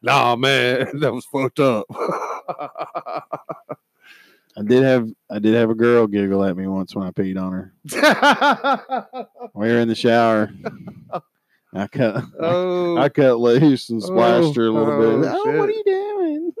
nah, 0.00 0.36
man, 0.36 1.00
that 1.00 1.12
was 1.12 1.24
fucked 1.24 1.58
up. 1.58 1.86
I 4.58 4.62
did 4.64 4.84
have 4.84 5.10
I 5.28 5.40
did 5.40 5.54
have 5.54 5.70
a 5.70 5.74
girl 5.74 6.06
giggle 6.06 6.44
at 6.44 6.56
me 6.56 6.68
once 6.68 6.94
when 6.94 7.04
I 7.04 7.10
peed 7.10 7.40
on 7.40 7.52
her. 7.52 7.72
We 9.54 9.68
were 9.68 9.80
in 9.80 9.88
the 9.88 9.96
shower. 9.96 10.50
I 11.76 11.86
cut 11.88 12.24
oh, 12.40 12.96
I 12.96 13.08
cut 13.08 13.38
loose 13.38 13.90
and 13.90 14.02
oh, 14.02 14.06
splashed 14.06 14.56
her 14.56 14.66
a 14.66 14.70
little 14.70 14.92
Oh, 14.92 15.20
bit. 15.20 15.30
Oh, 15.30 15.42
oh 15.44 15.58
what 15.58 15.68
are 15.68 15.72
you 15.72 15.84
doing? 15.84 16.52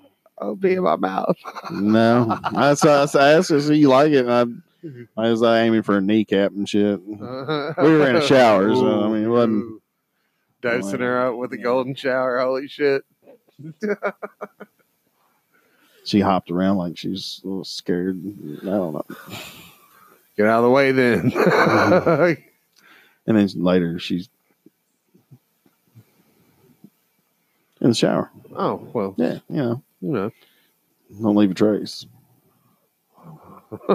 I'll 0.40 0.54
be 0.54 0.74
in 0.74 0.82
my 0.84 0.96
mouth. 0.96 1.36
no, 1.72 2.26
I 2.30 2.68
I 2.70 2.70
asked 2.70 3.50
her, 3.50 3.60
"So 3.60 3.72
you 3.72 3.88
like 3.88 4.12
it?" 4.12 4.26
And 4.26 4.64
I, 5.16 5.22
I 5.22 5.30
was 5.30 5.40
like, 5.40 5.64
aiming 5.64 5.82
for 5.82 5.96
a 5.96 6.00
kneecap 6.00 6.52
and 6.52 6.68
shit. 6.68 7.00
we 7.06 7.16
were 7.16 8.08
in 8.08 8.16
a 8.16 8.26
shower, 8.26 8.72
so, 8.74 9.04
I 9.04 9.08
mean, 9.08 9.24
it 9.24 9.28
wasn't- 9.28 9.82
dosing 10.60 11.00
her 11.00 11.28
up 11.28 11.36
with 11.36 11.52
a 11.52 11.58
golden 11.58 11.94
shower. 11.94 12.38
Holy 12.40 12.68
shit! 12.68 13.02
She 16.04 16.20
hopped 16.20 16.50
around 16.50 16.76
like 16.76 16.96
she's 16.96 17.40
a 17.44 17.48
little 17.48 17.64
scared. 17.64 18.22
I 18.62 18.66
don't 18.66 18.94
know. 18.94 19.04
Get 20.38 20.46
out 20.46 20.58
of 20.60 20.64
the 20.64 20.70
way, 20.70 20.92
then. 20.92 21.32
And 23.26 23.36
then 23.36 23.46
later, 23.56 23.98
she's 23.98 24.30
in 27.82 27.90
the 27.90 27.94
shower. 27.94 28.30
oh 28.56 28.88
well, 28.94 29.14
Yeah, 29.18 29.40
you 29.50 29.56
know, 29.56 29.82
you 30.00 30.12
know. 30.12 30.30
don't 31.20 31.36
leave 31.36 31.50
a 31.50 31.54
trace. 31.54 32.06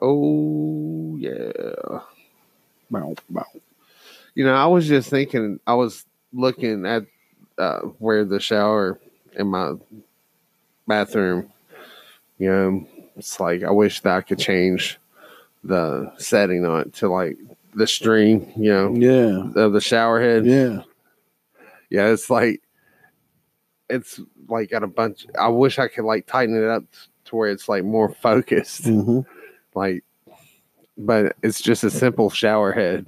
oh 0.00 1.16
yeah. 1.18 1.50
Bow, 2.92 3.16
bow. 3.28 3.44
You 4.36 4.44
know, 4.44 4.54
I 4.54 4.66
was 4.66 4.86
just 4.86 5.10
thinking. 5.10 5.58
I 5.66 5.74
was 5.74 6.04
looking 6.32 6.86
at 6.86 7.02
uh, 7.58 7.80
where 7.98 8.24
the 8.24 8.38
shower 8.38 9.00
in 9.32 9.48
my 9.48 9.72
bathroom. 10.86 11.50
You 12.38 12.50
know, 12.50 12.86
it's 13.18 13.38
like 13.40 13.62
I 13.62 13.70
wish 13.70 14.00
that 14.02 14.14
I 14.16 14.20
could 14.22 14.38
change 14.38 14.98
the 15.64 16.10
setting 16.18 16.64
on 16.64 16.80
it 16.82 16.92
to 16.94 17.08
like 17.08 17.36
the 17.74 17.86
stream, 17.86 18.50
You 18.56 18.72
know, 18.72 18.94
Yeah, 18.94 19.62
of 19.62 19.72
the 19.72 19.80
shower 19.80 20.20
head. 20.20 20.46
yeah. 20.46 20.82
Yeah, 21.90 22.08
it's 22.08 22.30
like 22.30 22.62
it's 23.90 24.20
like 24.48 24.70
got 24.70 24.82
a 24.82 24.86
bunch. 24.86 25.26
I 25.38 25.48
wish 25.48 25.78
I 25.78 25.88
could 25.88 26.04
like 26.04 26.26
tighten 26.26 26.56
it 26.56 26.68
up 26.68 26.84
to 27.26 27.36
where 27.36 27.50
it's 27.50 27.68
like 27.68 27.84
more 27.84 28.08
focused. 28.10 28.84
hmm 28.84 29.20
Like, 29.74 30.04
but 30.96 31.34
it's 31.42 31.60
just 31.60 31.84
a 31.84 31.90
simple 31.90 32.30
shower 32.30 32.72
head. 32.72 33.06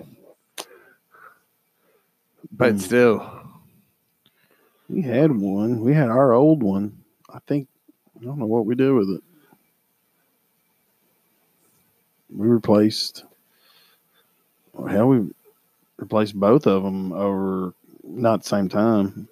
But 2.53 2.75
Mm. 2.77 2.81
still, 2.81 3.31
We 4.89 5.03
had 5.03 5.31
one. 5.37 5.81
We 5.81 5.95
had 5.95 6.09
our 6.09 6.33
old 6.33 6.63
one. 6.63 6.99
I 7.33 7.39
think 7.47 7.69
I 8.21 8.25
don't 8.25 8.39
know 8.39 8.47
what 8.47 8.67
we 8.67 8.75
did 8.75 8.91
with 8.93 9.09
it. 9.11 9.23
We 12.35 12.47
replaced. 12.47 13.25
well, 14.73 14.89
Hell, 14.89 15.09
we 15.09 15.31
replaced 15.97 16.35
both 16.39 16.67
of 16.67 16.83
them 16.83 17.13
over 17.13 17.75
not 18.05 18.43
the 18.43 18.49
same 18.49 18.69
time. 18.69 19.29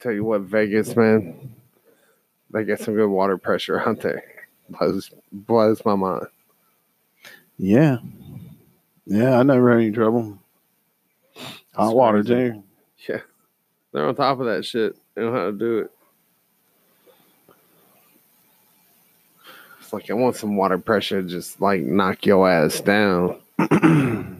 tell 0.00 0.12
you 0.12 0.24
what, 0.24 0.42
Vegas 0.42 0.94
man, 0.96 1.54
they 2.50 2.64
get 2.64 2.80
some 2.80 2.94
good 2.94 3.08
water 3.08 3.38
pressure 3.38 3.80
out 3.80 4.00
there. 4.00 4.22
Blows 4.70 5.10
blows 5.32 5.84
my 5.84 5.94
mind. 5.96 6.26
Yeah, 7.58 7.98
yeah. 9.06 9.38
I 9.38 9.42
never 9.42 9.70
had 9.70 9.80
any 9.80 9.90
trouble. 9.90 10.38
Hot 11.74 11.94
water 11.94 12.22
too. 12.22 12.62
Yeah, 13.08 13.20
they're 13.92 14.06
on 14.06 14.14
top 14.14 14.40
of 14.40 14.46
that 14.46 14.64
shit. 14.64 14.96
They 15.14 15.22
know 15.22 15.32
how 15.32 15.46
to 15.46 15.52
do 15.52 15.78
it. 15.80 15.90
It's 19.90 19.92
like 19.92 20.08
I 20.08 20.14
want 20.14 20.36
some 20.36 20.54
water 20.54 20.78
pressure, 20.78 21.20
just 21.20 21.60
like 21.60 21.80
knock 21.82 22.24
your 22.24 22.48
ass 22.48 22.80
down. 22.80 23.40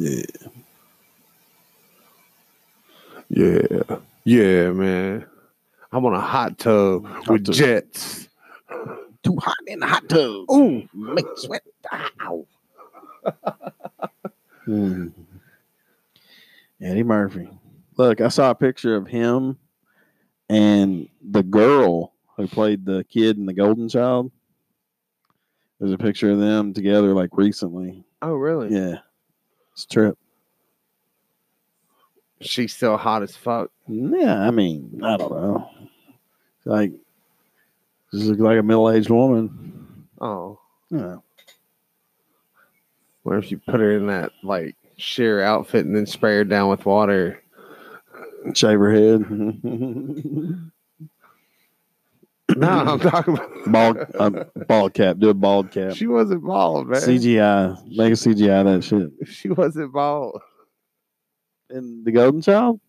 Yeah. 0.00 0.22
Yeah, 3.28 3.96
yeah, 4.24 4.70
man. 4.70 5.26
I'm 5.90 6.04
on 6.06 6.14
a 6.14 6.20
hot 6.20 6.56
tub 6.58 7.04
with 7.28 7.46
tub. 7.46 7.54
jets. 7.54 8.28
Too 9.24 9.36
hot 9.40 9.56
in 9.66 9.80
the 9.80 9.86
hot 9.86 10.08
tub. 10.08 10.48
Ooh, 10.52 10.88
Make 10.94 11.26
sweat. 11.36 11.62
Ow. 12.20 12.46
Hmm. 14.64 15.08
Eddie 16.80 17.02
Murphy. 17.02 17.48
Look, 17.96 18.20
I 18.20 18.28
saw 18.28 18.50
a 18.50 18.54
picture 18.54 18.94
of 18.96 19.06
him 19.08 19.58
and 20.48 21.08
the 21.22 21.42
girl 21.42 22.12
who 22.38 22.46
played 22.46 22.86
the 22.86 23.04
kid 23.10 23.36
in 23.36 23.44
the 23.44 23.52
Golden 23.52 23.88
Child. 23.88 24.30
There's 25.78 25.92
a 25.92 25.98
picture 25.98 26.30
of 26.30 26.38
them 26.40 26.72
together 26.72 27.12
like 27.14 27.30
recently. 27.32 28.02
oh 28.22 28.32
really? 28.34 28.74
Yeah. 28.74 28.96
It's 29.72 29.84
a 29.84 29.88
trip. 29.88 30.18
She's 32.40 32.72
still 32.74 32.96
hot 32.96 33.22
as 33.22 33.36
fuck. 33.36 33.70
Yeah, 33.88 34.40
I 34.40 34.50
mean, 34.52 35.00
I 35.04 35.16
don't 35.16 35.32
know. 35.32 35.68
Like, 36.64 36.92
just 38.12 38.26
look 38.26 38.38
like 38.38 38.58
a 38.58 38.62
middle 38.62 38.90
aged 38.90 39.10
woman. 39.10 40.06
Oh, 40.20 40.58
Yeah. 40.90 41.16
what 43.24 43.38
if 43.38 43.50
you 43.50 43.58
put 43.58 43.80
her 43.80 43.92
in 43.96 44.06
that 44.08 44.32
like 44.42 44.76
sheer 44.96 45.40
outfit 45.42 45.84
and 45.86 45.94
then 45.96 46.06
spray 46.06 46.36
her 46.36 46.44
down 46.44 46.70
with 46.70 46.86
water? 46.86 47.42
Shave 48.54 48.78
her 48.78 48.92
head. 48.92 49.20
No, 52.56 52.68
I'm 52.68 53.00
talking 53.10 53.34
about 53.34 53.72
bald, 53.72 53.98
uh, 54.18 54.44
bald 54.66 54.94
cap. 54.94 55.18
Do 55.18 55.28
a 55.28 55.34
bald 55.34 55.70
cap. 55.70 55.94
She 55.94 56.06
wasn't 56.06 56.44
bald, 56.44 56.88
man. 56.88 57.00
CGI. 57.00 57.86
Make 57.96 58.12
a 58.12 58.16
CGI 58.16 58.64
that 58.64 58.82
shit. 58.82 59.28
She 59.28 59.48
wasn't 59.50 59.92
bald. 59.92 60.40
And 61.70 62.04
the 62.04 62.12
Golden 62.12 62.40
Child? 62.40 62.80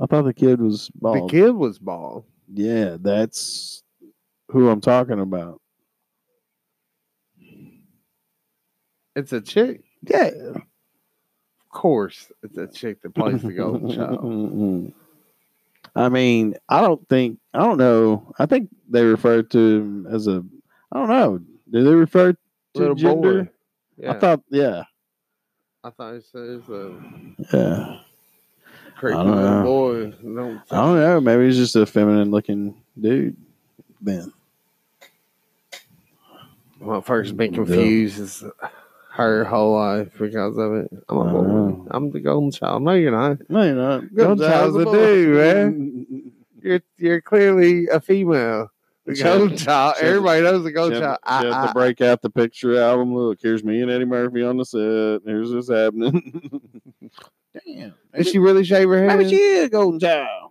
I 0.00 0.06
thought 0.06 0.24
the 0.24 0.34
kid 0.34 0.60
was 0.60 0.90
bald. 0.94 1.28
The 1.28 1.32
kid 1.32 1.50
was 1.50 1.78
bald. 1.78 2.24
Yeah, 2.52 2.96
that's 3.00 3.82
who 4.50 4.68
I'm 4.68 4.80
talking 4.80 5.20
about. 5.20 5.60
It's 9.14 9.32
a 9.32 9.40
chick. 9.40 9.82
Yeah. 10.02 10.30
Of 10.54 10.62
course, 11.70 12.30
it's 12.42 12.56
a 12.56 12.66
chick 12.68 13.02
that 13.02 13.14
plays 13.14 13.42
the 13.42 13.52
golden 13.52 13.90
child. 13.92 14.92
I 15.98 16.08
mean, 16.08 16.54
I 16.68 16.80
don't 16.80 17.06
think 17.08 17.38
I 17.52 17.58
don't 17.58 17.78
know. 17.78 18.32
I 18.38 18.46
think 18.46 18.70
they 18.88 19.02
refer 19.04 19.42
to 19.42 19.58
him 19.58 20.06
as 20.06 20.26
a 20.28 20.44
I 20.92 20.98
don't 20.98 21.08
know. 21.08 21.38
Do 21.70 21.84
they 21.84 21.94
refer 21.94 22.32
to 22.32 22.38
Little 22.74 22.94
gender? 22.94 23.44
boy. 23.44 23.50
Yeah, 23.98 24.12
I 24.12 24.18
thought 24.18 24.40
yeah. 24.48 24.84
I 25.82 25.90
thought 25.90 26.14
it 26.14 26.24
says 26.24 26.68
a 26.68 26.96
Yeah. 27.52 27.98
creepy 28.96 29.18
I 29.18 29.22
don't 29.24 29.36
little 29.36 29.50
know. 29.50 29.62
boy. 29.64 30.10
Don't 30.22 30.62
I 30.70 30.76
don't 30.76 30.96
know. 31.00 31.20
Maybe 31.20 31.46
he's 31.46 31.56
just 31.56 31.74
a 31.76 31.84
feminine 31.84 32.30
looking 32.30 32.80
dude 33.00 33.36
then. 34.00 34.32
Well, 36.80 37.02
first 37.02 37.34
Yeah. 37.34 37.48
confused 37.48 38.20
is 38.20 38.44
her 39.24 39.44
whole 39.44 39.74
life 39.74 40.10
because 40.18 40.56
of 40.56 40.72
it. 40.74 40.88
I'm 41.08 41.16
a 41.16 41.20
I 41.28 41.32
boy. 41.32 41.38
Uh-huh. 41.44 41.82
I'm 41.90 42.10
the 42.10 42.20
golden 42.20 42.50
child. 42.50 42.82
No, 42.82 42.92
you're 42.94 43.10
not. 43.12 43.38
No, 43.50 43.62
you're 43.62 43.74
not. 43.74 44.14
Golden 44.14 44.48
Child's 44.48 44.76
a 44.76 44.84
dude, 44.84 45.36
man. 45.36 46.32
You're 46.62 46.80
you're 46.96 47.20
clearly 47.20 47.86
a 47.88 48.00
female. 48.00 48.70
The 49.06 49.14
Golden 49.14 49.56
Child. 49.56 49.94
she 49.96 50.04
had 50.04 50.10
to- 50.10 50.16
Everybody 50.16 50.42
knows 50.42 50.64
the 50.64 50.72
Golden 50.72 51.00
Child. 51.00 51.18
she 51.26 51.32
had 51.32 51.42
to 51.42 51.70
I- 51.70 51.72
break 51.72 52.00
out 52.00 52.20
the 52.22 52.30
picture 52.30 52.78
album. 52.80 53.14
Look, 53.14 53.38
here's 53.42 53.64
me 53.64 53.80
and 53.80 53.90
Eddie 53.90 54.04
Murphy 54.04 54.42
on 54.42 54.56
the 54.58 54.64
set. 54.64 55.22
Here's 55.26 55.50
this 55.50 55.68
happening. 55.68 56.60
Damn. 57.66 57.94
Did 58.14 58.26
she 58.26 58.38
really 58.38 58.64
shave 58.64 58.88
her 58.88 58.98
head? 59.08 59.16
Maybe 59.18 59.30
she 59.30 59.36
is 59.36 59.64
a 59.66 59.68
golden 59.70 59.98
child. 60.00 60.50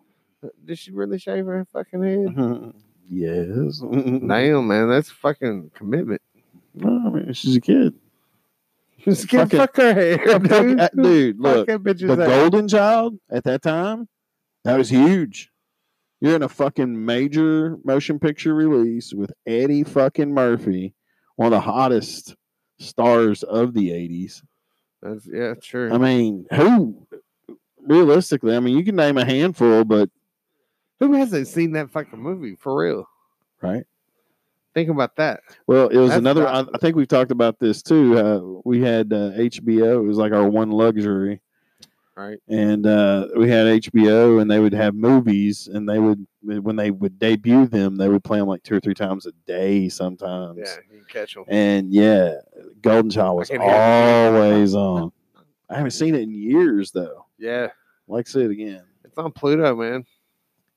Did 0.65 0.77
she 0.79 0.91
really 0.91 1.19
shave 1.19 1.45
her 1.45 1.65
fucking 1.71 2.01
head? 2.03 2.73
yes. 3.09 3.79
Damn, 3.79 4.67
man, 4.67 4.89
that's 4.89 5.09
fucking 5.11 5.71
commitment. 5.75 6.21
Well, 6.75 7.01
I 7.05 7.09
mean, 7.09 7.33
she's 7.33 7.55
a 7.55 7.61
kid. 7.61 7.93
Just 9.07 9.27
get 9.29 9.43
Fucking- 9.49 9.59
fuck 9.59 9.75
her 9.77 9.93
hair, 9.93 10.17
Fuck 10.17 10.41
dude. 10.43 10.79
that- 10.79 10.95
dude, 10.95 11.39
look, 11.39 11.67
the 11.67 12.15
hair. 12.17 12.25
golden 12.27 12.67
child 12.67 13.17
at 13.29 13.45
that 13.45 13.61
time, 13.61 14.09
that 14.65 14.77
was 14.77 14.89
huge. 14.89 15.49
You're 16.19 16.35
in 16.35 16.43
a 16.43 16.49
fucking 16.49 17.05
major 17.05 17.77
motion 17.85 18.19
picture 18.19 18.53
release 18.53 19.13
with 19.13 19.31
Eddie 19.45 19.83
fucking 19.83 20.33
Murphy, 20.33 20.93
one 21.35 21.47
of 21.47 21.51
the 21.51 21.61
hottest 21.61 22.35
stars 22.79 23.43
of 23.43 23.73
the 23.73 23.91
80s. 23.91 24.41
That's, 25.01 25.25
yeah, 25.25 25.53
true. 25.61 25.93
I 25.93 25.97
mean, 25.99 26.45
who 26.53 27.07
realistically, 27.85 28.55
I 28.55 28.59
mean, 28.59 28.77
you 28.77 28.83
can 28.83 28.95
name 28.95 29.17
a 29.17 29.23
handful, 29.25 29.85
but 29.85 30.09
Who 30.99 31.13
hasn't 31.13 31.47
seen 31.47 31.73
that 31.73 31.91
fucking 31.91 32.19
movie 32.19 32.55
for 32.55 32.75
real? 32.77 33.07
right. 33.61 33.85
Think 34.77 34.91
about 34.91 35.15
that. 35.15 35.41
Well, 35.65 35.87
it 35.87 35.97
was 35.97 36.09
That's 36.11 36.19
another. 36.19 36.47
I, 36.47 36.59
I 36.71 36.77
think 36.77 36.95
we've 36.95 37.07
talked 37.07 37.31
about 37.31 37.57
this 37.57 37.81
too. 37.81 38.15
Uh, 38.15 38.59
we 38.63 38.79
had 38.79 39.11
uh, 39.11 39.31
HBO. 39.31 39.95
It 40.03 40.07
was 40.07 40.17
like 40.19 40.33
our 40.33 40.47
one 40.47 40.69
luxury, 40.69 41.41
Right. 42.15 42.37
and 42.47 42.85
uh, 42.85 43.27
we 43.35 43.49
had 43.49 43.65
HBO, 43.65 44.39
and 44.39 44.51
they 44.51 44.59
would 44.59 44.73
have 44.73 44.93
movies, 44.93 45.67
and 45.67 45.89
they 45.89 45.97
would 45.97 46.27
when 46.43 46.75
they 46.75 46.91
would 46.91 47.17
debut 47.17 47.65
them, 47.65 47.95
they 47.95 48.07
would 48.07 48.23
play 48.23 48.37
them 48.37 48.47
like 48.47 48.61
two 48.61 48.75
or 48.75 48.79
three 48.79 48.93
times 48.93 49.25
a 49.25 49.31
day 49.47 49.89
sometimes. 49.89 50.59
Yeah, 50.59 50.75
you 50.91 50.97
can 50.99 51.07
catch 51.09 51.33
them. 51.33 51.45
And 51.47 51.91
yeah, 51.91 52.35
Golden 52.83 53.09
Child 53.09 53.37
was 53.39 53.49
can 53.49 53.61
hear 53.61 53.71
it. 53.71 53.73
always 53.73 54.75
on. 54.75 55.11
I 55.71 55.77
haven't 55.77 55.89
seen 55.89 56.13
it 56.13 56.21
in 56.21 56.35
years 56.35 56.91
though. 56.91 57.25
Yeah, 57.39 57.69
Like 58.07 58.27
say 58.27 58.41
it 58.41 58.51
again. 58.51 58.83
it's 59.03 59.17
on 59.17 59.31
Pluto, 59.31 59.75
man. 59.75 60.05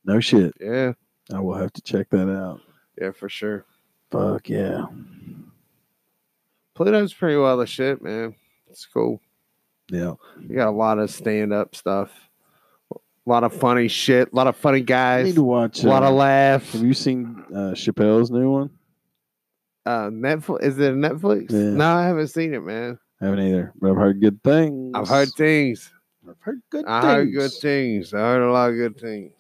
No 0.07 0.21
shit. 0.21 0.55
Yeah, 0.59 0.93
I 1.31 1.41
will 1.41 1.53
have 1.57 1.75
to 1.75 1.83
check 1.83 2.09
that 2.13 2.31
out. 2.35 2.63
yeah, 2.99 3.11
for 3.11 3.29
sure. 3.29 3.67
Fuck 4.11 4.49
yeah. 4.49 4.87
Pluto's 6.75 7.13
pretty 7.15 7.37
well 7.37 7.57
the 7.59 7.67
shit, 7.67 8.03
man. 8.03 8.35
It's 8.71 8.87
cool. 8.87 9.21
Yeah. 9.91 10.15
You 10.41 10.55
got 10.57 10.69
a 10.69 10.71
lot 10.73 10.99
of 10.99 11.11
stand 11.11 11.53
up 11.53 11.75
stuff, 11.75 12.11
a 12.93 12.97
lot 13.27 13.45
of 13.45 13.53
funny 13.53 13.89
shit, 13.89 14.33
a 14.33 14.37
lot 14.37 14.47
of 14.47 14.57
funny 14.57 14.79
I 14.79 14.83
guys, 14.83 15.27
need 15.27 15.35
to 15.35 15.43
watch. 15.43 15.83
a 15.85 15.89
lot 15.89 16.03
of 16.03 16.11
uh, 16.11 16.13
laughs. 16.15 16.73
Have 16.73 16.83
you 16.83 16.95
seen 16.95 17.45
uh, 17.51 17.73
Chappelle's 17.75 18.31
new 18.31 18.51
one? 18.51 18.71
Uh, 19.85 20.09
Netflix 20.11 20.63
is 20.63 20.79
it 20.79 20.95
Netflix? 20.95 21.51
Yeah. 21.51 21.71
No, 21.71 21.87
I 21.87 22.07
haven't 22.07 22.29
seen 22.29 22.55
it, 22.55 22.61
man. 22.61 22.99
haven't 23.21 23.41
either, 23.41 23.73
but 23.81 23.91
I've 23.91 23.97
heard 23.97 24.21
good 24.21 24.43
things. 24.45 24.93
I've 24.95 25.09
heard 25.09 25.29
things. 25.37 25.91
I've 26.29 26.37
heard 26.41 26.63
good 26.71 26.85
I 26.87 27.01
things. 27.01 27.13
heard 27.13 27.33
good 27.35 27.53
things. 27.61 28.15
I 28.15 28.19
heard 28.19 28.43
a 28.49 28.53
lot 28.53 28.71
of 28.71 28.77
good 28.77 28.99
things. 29.01 29.33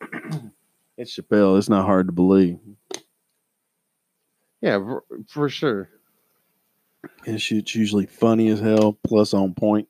It's 0.98 1.16
Chappelle. 1.16 1.56
It's 1.56 1.68
not 1.68 1.86
hard 1.86 2.08
to 2.08 2.12
believe. 2.12 2.58
Yeah, 4.60 4.78
for, 4.78 5.04
for 5.28 5.48
sure. 5.48 5.88
His 7.24 7.40
shit's 7.40 7.74
usually 7.76 8.06
funny 8.06 8.48
as 8.48 8.58
hell, 8.58 8.98
plus 9.06 9.32
on 9.32 9.54
point. 9.54 9.86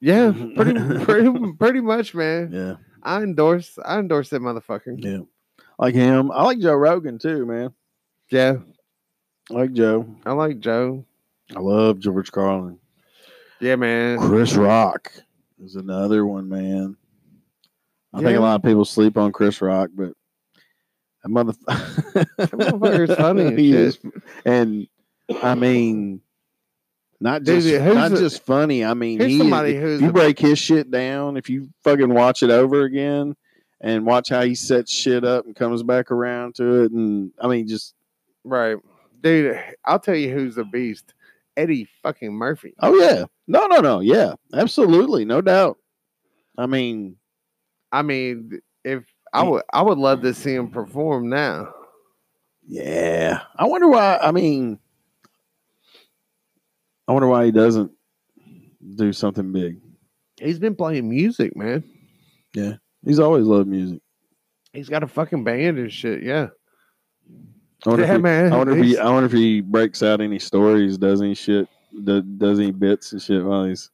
Yeah, 0.00 0.32
pretty, 0.56 1.04
pretty, 1.04 1.52
pretty 1.52 1.80
much, 1.80 2.12
man. 2.12 2.50
Yeah, 2.52 2.74
I 3.04 3.22
endorse. 3.22 3.78
I 3.84 4.00
endorse 4.00 4.30
that 4.30 4.42
motherfucker. 4.42 4.96
yeah. 4.98 5.20
Like 5.78 5.94
him. 5.94 6.32
I 6.32 6.42
like 6.42 6.58
Joe 6.58 6.74
Rogan 6.74 7.18
too, 7.18 7.46
man. 7.46 7.72
Yeah, 8.30 8.56
I 9.50 9.54
like 9.54 9.72
Joe. 9.72 10.06
I 10.26 10.32
like 10.32 10.58
Joe. 10.58 11.04
I 11.54 11.60
love 11.60 12.00
George 12.00 12.32
Carlin. 12.32 12.80
Yeah, 13.60 13.76
man. 13.76 14.18
Chris 14.18 14.54
Rock 14.54 15.12
is 15.62 15.76
another 15.76 16.26
one, 16.26 16.48
man. 16.48 16.96
I 18.16 18.22
think 18.22 18.38
a 18.38 18.40
lot 18.40 18.54
of 18.56 18.62
people 18.62 18.84
sleep 18.84 19.16
on 19.16 19.32
Chris 19.32 19.60
Rock, 19.60 19.90
but 19.94 20.12
that 21.22 21.28
mother 21.28 21.52
motherfucker's 21.68 23.14
funny 23.16 23.42
as 23.44 23.58
He 23.58 23.70
shit. 23.72 23.80
is. 23.80 23.98
And 24.44 24.88
I 25.42 25.54
mean, 25.54 26.20
not 27.20 27.42
just 27.42 27.66
who's 27.66 27.94
not 27.94 28.10
just 28.12 28.44
funny. 28.44 28.84
I 28.84 28.94
mean, 28.94 29.20
he, 29.20 29.38
somebody 29.38 29.74
who's 29.76 30.00
you 30.00 30.10
a- 30.10 30.12
break 30.12 30.38
his 30.38 30.58
shit 30.58 30.90
down, 30.90 31.36
if 31.36 31.48
you 31.50 31.68
fucking 31.84 32.12
watch 32.12 32.42
it 32.42 32.50
over 32.50 32.82
again 32.84 33.34
and 33.80 34.06
watch 34.06 34.30
how 34.30 34.42
he 34.42 34.54
sets 34.54 34.92
shit 34.92 35.24
up 35.24 35.44
and 35.46 35.54
comes 35.54 35.82
back 35.82 36.10
around 36.10 36.54
to 36.56 36.84
it, 36.84 36.92
and 36.92 37.32
I 37.40 37.48
mean, 37.48 37.68
just 37.68 37.94
Right, 38.44 38.76
dude. 39.20 39.60
I'll 39.84 39.98
tell 39.98 40.14
you 40.14 40.32
who's 40.32 40.56
a 40.58 40.64
beast. 40.64 41.12
Eddie 41.56 41.88
fucking 42.02 42.32
Murphy. 42.34 42.74
oh 42.80 42.94
yeah, 43.00 43.24
no, 43.46 43.66
no, 43.66 43.80
no, 43.80 44.00
yeah, 44.00 44.34
absolutely, 44.54 45.24
no 45.24 45.40
doubt. 45.40 45.78
I 46.58 46.66
mean, 46.66 47.16
I 47.92 48.02
mean, 48.02 48.60
if 48.84 49.04
I 49.32 49.44
mm. 49.44 49.50
would, 49.52 49.62
I 49.72 49.82
would 49.82 49.98
love 49.98 50.22
to 50.22 50.34
see 50.34 50.54
him 50.54 50.70
perform 50.70 51.28
now. 51.28 51.72
Yeah. 52.66 53.40
I 53.56 53.66
wonder 53.66 53.88
why. 53.88 54.18
I 54.20 54.32
mean, 54.32 54.78
I 57.08 57.12
wonder 57.12 57.28
why 57.28 57.44
he 57.44 57.52
doesn't 57.52 57.92
do 58.96 59.12
something 59.12 59.52
big. 59.52 59.80
He's 60.40 60.58
been 60.58 60.74
playing 60.74 61.08
music, 61.08 61.56
man. 61.56 61.84
Yeah, 62.54 62.74
he's 63.04 63.18
always 63.18 63.46
loved 63.46 63.68
music. 63.68 64.00
He's 64.72 64.88
got 64.88 65.02
a 65.02 65.06
fucking 65.06 65.44
band 65.44 65.78
and 65.78 65.92
shit. 65.92 66.22
Yeah, 66.22 66.48
I 67.84 67.88
wonder, 67.90 68.04
yeah, 68.04 68.10
if, 68.10 68.16
he, 68.16 68.22
man. 68.22 68.52
I, 68.52 68.56
wonder 68.56 68.76
if 68.76 68.84
he, 68.84 68.98
I 68.98 69.10
wonder 69.10 69.26
if 69.26 69.32
he 69.32 69.60
breaks 69.60 70.02
out 70.02 70.20
any 70.20 70.38
stories, 70.38 70.98
does 70.98 71.22
any 71.22 71.34
shit, 71.34 71.68
does, 72.04 72.22
does 72.36 72.58
any 72.58 72.72
bits 72.72 73.12
and 73.12 73.22
shit 73.22 73.44
while 73.44 73.64
he's 73.64 73.90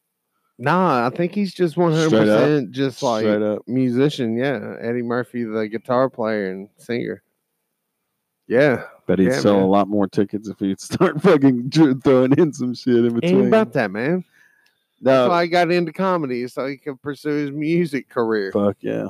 Nah, 0.62 1.06
I 1.06 1.10
think 1.10 1.34
he's 1.34 1.52
just 1.52 1.76
one 1.76 1.92
hundred 1.92 2.10
percent 2.10 2.70
just 2.70 3.02
like 3.02 3.22
straight 3.22 3.42
up. 3.42 3.66
musician. 3.66 4.36
Yeah, 4.36 4.76
Eddie 4.80 5.02
Murphy, 5.02 5.42
the 5.42 5.66
guitar 5.68 6.08
player 6.08 6.50
and 6.52 6.68
singer. 6.76 7.22
Yeah, 8.46 8.84
But 9.06 9.18
he'd 9.18 9.26
Yeah, 9.28 9.40
sell 9.40 9.54
man. 9.54 9.62
a 9.64 9.66
lot 9.68 9.88
more 9.88 10.06
tickets 10.06 10.48
if 10.48 10.58
he'd 10.58 10.80
start 10.80 11.20
fucking 11.20 11.70
throwing 12.04 12.32
in 12.38 12.52
some 12.52 12.74
shit 12.74 12.96
in 12.96 13.14
between. 13.14 13.36
ain't 13.38 13.48
about 13.48 13.72
that, 13.72 13.90
man. 13.90 14.24
That's 15.00 15.28
why 15.28 15.40
I 15.42 15.46
got 15.46 15.70
into 15.72 15.92
comedy 15.92 16.46
so 16.46 16.66
he 16.68 16.76
could 16.76 17.00
pursue 17.02 17.30
his 17.30 17.50
music 17.50 18.08
career. 18.08 18.52
fuck 18.52 18.76
yeah. 18.80 19.08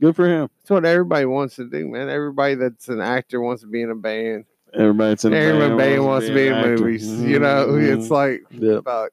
Good 0.00 0.14
for 0.16 0.26
him. 0.28 0.50
That's 0.60 0.70
what 0.70 0.84
everybody 0.84 1.24
wants 1.26 1.56
to 1.56 1.64
do, 1.68 1.88
man. 1.88 2.08
Everybody 2.10 2.56
that's 2.56 2.88
an 2.88 3.00
actor 3.00 3.40
wants 3.40 3.62
to 3.62 3.68
be 3.68 3.80
in 3.82 3.90
a 3.90 3.94
band. 3.94 4.44
Everybody's 4.74 5.24
in 5.24 5.32
a 5.32 5.36
Everybody 5.36 5.76
band, 5.76 6.04
wants 6.06 6.26
to 6.26 6.34
be 6.34 6.48
in 6.48 6.60
movies. 6.60 7.08
You 7.22 7.38
know, 7.38 7.68
Mhm. 7.68 7.96
it's 7.98 8.10
like 8.10 8.42
fuck. 8.84 9.12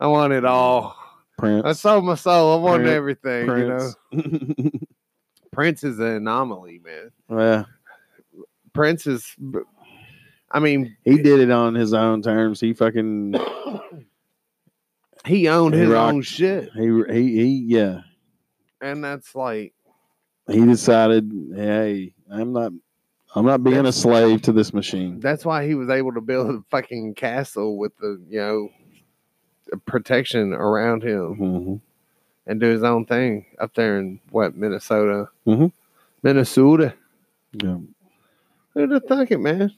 I 0.00 0.06
want 0.06 0.32
it 0.32 0.44
all. 0.44 0.96
Prince. 1.36 1.64
I 1.64 1.72
sold 1.72 2.04
my 2.04 2.14
soul. 2.14 2.58
I 2.58 2.62
want 2.62 2.82
Prince- 2.82 2.94
everything. 2.96 3.46
You 3.48 3.68
know, 3.68 3.90
Prince. 4.12 4.74
Prince 5.52 5.84
is 5.84 5.98
an 5.98 6.06
anomaly, 6.06 6.80
man. 6.84 7.10
yeah. 7.30 7.64
Prince 8.72 9.06
is. 9.06 9.34
I 10.50 10.60
mean, 10.60 10.96
He 11.04 11.16
did 11.20 11.40
it 11.40 11.50
on 11.50 11.74
his 11.74 11.92
own 11.92 12.22
terms. 12.22 12.60
He 12.60 12.72
fucking 12.72 13.34
he 15.26 15.48
owned 15.48 15.74
He 15.74 15.80
his 15.80 15.90
rocked. 15.90 16.14
own 16.14 16.22
shit, 16.22 16.70
he 16.74 17.02
he 17.12 17.36
he 17.36 17.64
yeah. 17.66 18.00
and 18.80 19.02
that's 19.04 19.34
like 19.34 19.74
He 20.50 20.64
decided, 20.64 21.30
hey, 21.54 22.14
I'm 22.32 22.52
not 22.52 22.72
I'm 23.34 23.44
not 23.44 23.62
being 23.62 23.84
a 23.86 23.92
slave 23.92 24.42
to 24.42 24.52
this 24.52 24.72
machine. 24.72 25.20
that's 25.20 25.44
why 25.44 25.66
he 25.66 25.74
was 25.74 25.90
able 25.90 26.12
to 26.14 26.20
build 26.20 26.50
a 26.50 26.62
fucking 26.70 27.14
castle 27.14 27.76
with 27.78 27.96
the 27.98 28.18
you 28.28 28.38
know 28.40 28.68
protection 29.86 30.52
around 30.52 31.02
him 31.02 31.36
Mhm. 31.36 31.80
and 32.46 32.60
do 32.60 32.66
his 32.66 32.82
own 32.82 33.04
thing 33.06 33.46
up 33.58 33.74
there 33.74 33.98
in 33.98 34.20
what 34.30 34.56
Minnesota, 34.56 35.28
Mhm. 35.46 35.72
Minnesota. 36.22 36.94
Yeah. 37.52 37.78
Who'd 38.74 38.90
have 38.90 39.04
thunk 39.04 39.30
it, 39.30 39.38
man? 39.38 39.72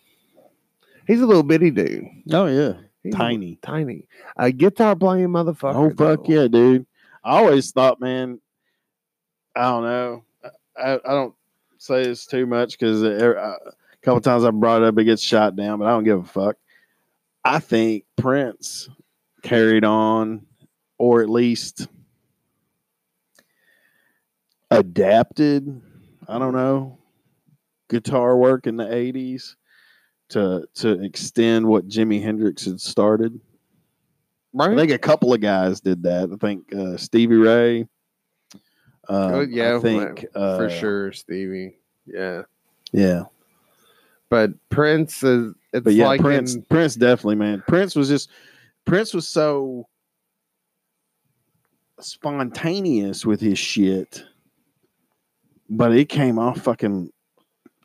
He's 1.06 1.20
a 1.20 1.26
little 1.26 1.42
bitty 1.42 1.70
dude. 1.70 2.06
Oh 2.32 2.46
yeah. 2.46 2.74
He's 3.02 3.14
Tiny. 3.14 3.56
tiny. 3.62 4.04
A 4.36 4.52
guitar 4.52 4.94
playing 4.94 5.28
motherfucker. 5.28 5.74
Oh 5.74 5.88
fuck 5.90 6.24
though. 6.26 6.32
yeah, 6.32 6.48
dude. 6.48 6.86
I 7.24 7.38
always 7.38 7.70
thought, 7.72 8.00
man, 8.00 8.40
I 9.56 9.62
don't 9.62 9.82
know. 9.84 10.24
I, 10.76 10.94
I 10.94 10.98
don't 11.14 11.34
say 11.78 12.04
this 12.04 12.26
too 12.26 12.46
much 12.46 12.78
because 12.78 13.02
a 13.02 13.56
couple 14.02 14.20
times 14.20 14.44
I 14.44 14.50
brought 14.50 14.82
it 14.82 14.88
up, 14.88 14.98
it 14.98 15.04
gets 15.04 15.22
shot 15.22 15.56
down, 15.56 15.78
but 15.78 15.86
I 15.86 15.90
don't 15.90 16.04
give 16.04 16.20
a 16.20 16.24
fuck. 16.24 16.56
I 17.44 17.58
think 17.58 18.04
Prince 18.16 18.88
carried 19.42 19.84
on, 19.84 20.46
or 20.98 21.22
at 21.22 21.28
least 21.30 21.86
adapted. 24.70 25.80
I 26.28 26.38
don't 26.38 26.54
know 26.54 26.98
guitar 27.88 28.36
work 28.36 28.66
in 28.68 28.76
the 28.76 28.84
'80s 28.84 29.56
to 30.30 30.66
to 30.74 31.02
extend 31.02 31.66
what 31.66 31.88
Jimi 31.88 32.22
Hendrix 32.22 32.64
had 32.64 32.80
started. 32.80 33.40
right 34.54 34.70
I 34.70 34.76
think 34.76 34.92
a 34.92 34.98
couple 34.98 35.34
of 35.34 35.40
guys 35.40 35.80
did 35.80 36.04
that. 36.04 36.30
I 36.32 36.36
think 36.36 36.72
uh, 36.74 36.96
Stevie 36.96 37.36
Ray, 37.36 37.88
Uh, 39.08 39.30
Oh, 39.32 39.40
yeah, 39.40 39.76
I 39.76 39.80
think 39.80 40.24
uh, 40.34 40.56
for 40.56 40.70
sure, 40.70 41.12
Stevie. 41.12 41.78
Yeah, 42.06 42.42
Yeah, 42.92 43.24
but 44.28 44.52
Prince 44.68 45.22
is. 45.24 45.54
It's 45.72 45.84
but 45.84 45.94
yeah, 45.94 46.06
like 46.06 46.20
Prince. 46.20 46.54
in- 46.54 46.62
Prince 46.62 46.94
definitely, 46.96 47.36
man. 47.36 47.62
Prince 47.66 47.94
was 47.96 48.08
just. 48.08 48.30
Prince 48.84 49.14
was 49.14 49.28
so 49.28 49.86
spontaneous 52.00 53.24
with 53.26 53.40
his 53.40 53.58
shit, 53.58 54.24
but 55.68 55.92
it 55.92 56.08
came 56.08 56.38
off 56.38 56.60
fucking 56.62 57.10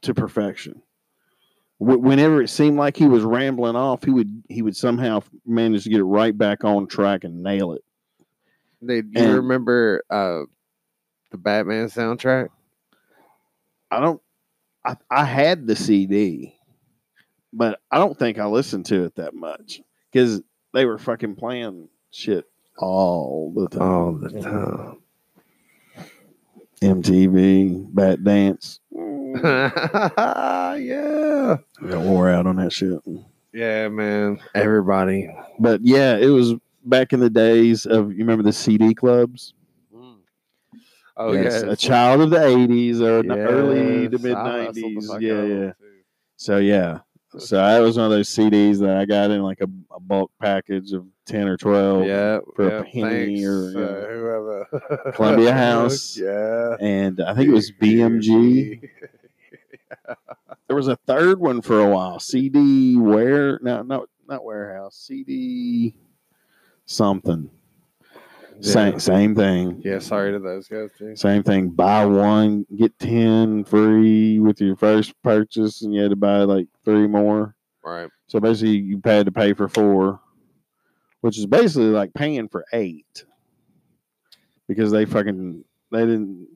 to 0.02 0.14
perfection. 0.14 0.82
Wh- 1.78 2.00
Whenever 2.02 2.42
it 2.42 2.50
seemed 2.50 2.78
like 2.78 2.96
he 2.98 3.08
was 3.08 3.24
rambling 3.24 3.76
off, 3.76 4.04
he 4.04 4.12
would 4.12 4.44
he 4.50 4.62
would 4.62 4.76
somehow 4.76 5.22
manage 5.46 5.84
to 5.84 5.90
get 5.90 6.00
it 6.00 6.04
right 6.06 6.36
back 6.38 6.64
on 6.64 6.88
track 6.88 7.24
and 7.24 7.44
nail 7.44 7.74
it. 7.74 7.82
Did 8.86 9.08
you 9.14 9.22
And- 9.24 9.34
remember 9.36 10.04
uh, 10.10 10.42
the 11.32 11.38
Batman 11.38 11.88
soundtrack? 11.88 12.50
I 13.92 14.00
don't. 14.00 14.22
I, 14.84 14.96
I 15.10 15.24
had 15.26 15.66
the 15.68 15.76
CD, 15.76 16.56
but 17.52 17.80
I 17.92 17.98
don't 17.98 18.18
think 18.18 18.38
I 18.38 18.46
listened 18.46 18.86
to 18.88 19.04
it 19.06 19.16
that 19.16 19.34
much 19.34 19.82
because 20.12 20.42
they 20.76 20.86
were 20.86 21.00
fucking 21.00 21.36
playing 21.36 21.88
shit 22.12 22.46
all 22.78 23.52
the 23.56 23.70
time. 23.70 23.82
All 23.82 24.12
the 24.14 24.42
time. 24.42 24.98
MTV, 26.82 27.88
Bat 27.96 28.24
Dance. 28.24 28.82
yeah. 28.92 29.72
Got 31.82 32.02
wore 32.02 32.30
out 32.30 32.46
on 32.46 32.58
that 32.58 32.74
shit. 32.74 33.00
Yeah, 33.54 33.88
man. 33.88 34.40
Everybody. 34.54 35.34
But 35.60 35.80
yeah, 35.82 36.18
it 36.18 36.28
was 36.28 36.54
back 36.84 37.14
in 37.14 37.22
the 37.22 37.30
days 37.30 37.86
of 37.86 38.12
you 38.12 38.20
remember 38.20 38.44
the 38.44 38.54
CD 38.54 38.94
clubs. 38.94 39.54
Oh 41.18 41.32
Yes, 41.32 41.64
yeah, 41.64 41.72
a 41.72 41.76
child 41.78 42.20
of 42.20 42.30
the 42.30 42.38
'80s 42.38 43.00
or 43.00 43.24
the 43.24 43.38
early 43.38 44.10
to 44.10 44.20
mid 44.20 44.34
I 44.36 44.66
hustled 44.66 44.76
the 44.76 45.00
'90s. 45.00 45.22
Yeah, 45.22 45.44
yeah. 45.44 45.72
too. 45.72 45.74
So 46.36 46.58
yeah, 46.58 47.00
so 47.38 47.58
that 47.58 47.80
was 47.80 47.98
one 47.98 48.06
of 48.06 48.12
those 48.12 48.30
CDs 48.30 48.80
that 48.80 48.98
I 48.98 49.06
got 49.06 49.32
in 49.32 49.42
like 49.42 49.62
a, 49.62 49.68
a 49.94 50.00
bulk 50.00 50.32
package 50.40 50.92
of 50.94 51.06
ten 51.26 51.48
or 51.48 51.58
twelve. 51.58 52.06
yeah, 52.06 52.40
for 52.56 52.68
a 52.68 52.84
penny 52.84 53.36
thanks, 53.36 53.44
or, 53.44 53.72
yeah. 53.72 53.86
uh, 53.86 54.08
whoever. 54.08 55.12
Columbia 55.14 55.54
House. 55.54 56.18
yeah. 56.18 56.76
and 56.80 57.22
I 57.22 57.34
think 57.34 57.50
it 57.50 57.54
was 57.54 57.72
BMG. 57.72 58.90
There 60.68 60.76
was 60.76 60.88
a 60.88 60.96
third 60.96 61.40
one 61.40 61.62
for 61.62 61.80
a 61.80 61.90
while. 61.90 62.20
CD 62.20 62.98
where 62.98 63.60
no 63.62 63.84
no 63.84 64.08
not 64.28 64.44
warehouse. 64.44 64.98
CD 64.98 65.96
something. 66.86 67.50
Same 68.62 69.00
same 69.00 69.36
thing. 69.36 69.82
Yeah, 69.84 70.00
sorry 70.00 70.32
to 70.32 70.40
those 70.40 70.68
guys 70.68 70.90
too. 70.98 71.16
Same 71.16 71.44
thing. 71.44 71.70
Buy 71.70 72.06
one, 72.06 72.66
get 72.78 72.98
ten 73.00 73.64
free 73.66 74.40
with 74.40 74.60
your 74.62 74.76
first 74.76 75.14
purchase, 75.24 75.82
and 75.82 75.94
you 75.94 76.02
had 76.02 76.12
to 76.12 76.16
buy 76.16 76.40
like 76.40 76.68
three 76.84 77.08
more. 77.08 77.56
Right. 77.84 78.10
So 78.28 78.40
basically, 78.40 78.78
you 78.78 79.02
had 79.04 79.26
to 79.28 79.32
pay 79.32 79.54
for 79.54 79.68
four, 79.68 80.20
which 81.22 81.38
is 81.38 81.46
basically 81.46 81.90
like 81.90 82.14
paying 82.14 82.48
for 82.48 82.66
eight 82.74 83.26
because 84.68 84.92
they 84.92 85.06
fucking 85.06 85.64
they 85.92 86.00
didn't 86.00 86.48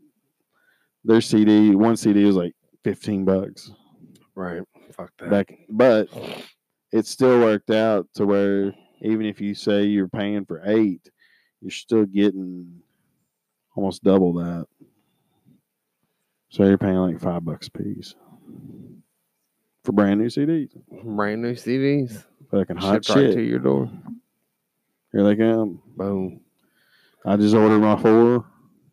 their 1.03 1.21
CD 1.21 1.75
one 1.75 1.95
CD 1.97 2.23
was 2.25 2.35
like 2.35 2.55
fifteen 2.83 3.25
bucks 3.25 3.71
Right. 4.35 4.61
Fuck 4.93 5.11
that. 5.19 5.29
back, 5.29 5.53
but 5.69 6.07
it 6.91 7.05
still 7.05 7.39
worked 7.41 7.69
out 7.69 8.07
to 8.15 8.25
where 8.25 8.73
even 9.01 9.25
if 9.25 9.39
you 9.41 9.53
say 9.53 9.83
you're 9.83 10.07
paying 10.07 10.45
for 10.45 10.61
eight, 10.65 11.09
you're 11.61 11.71
still 11.71 12.05
getting 12.05 12.81
almost 13.75 14.03
double 14.03 14.33
that. 14.33 14.67
So 16.49 16.63
you're 16.63 16.77
paying 16.77 16.95
like 16.95 17.19
five 17.19 17.45
bucks 17.45 17.67
a 17.67 17.71
piece 17.71 18.15
for 19.83 19.91
brand 19.91 20.19
new 20.19 20.27
CDs. 20.27 20.69
Brand 21.03 21.41
new 21.41 21.53
CDs. 21.53 22.23
Fucking 22.51 22.77
hot 22.77 23.05
Shipped 23.05 23.09
right 23.09 23.25
shit. 23.27 23.35
to 23.35 23.41
your 23.41 23.59
door. 23.59 23.89
Here 25.11 25.23
they 25.23 25.35
come. 25.35 25.81
Boom. 25.95 26.41
I 27.25 27.35
just 27.37 27.53
ordered 27.55 27.79
my 27.79 27.95
four 28.01 28.45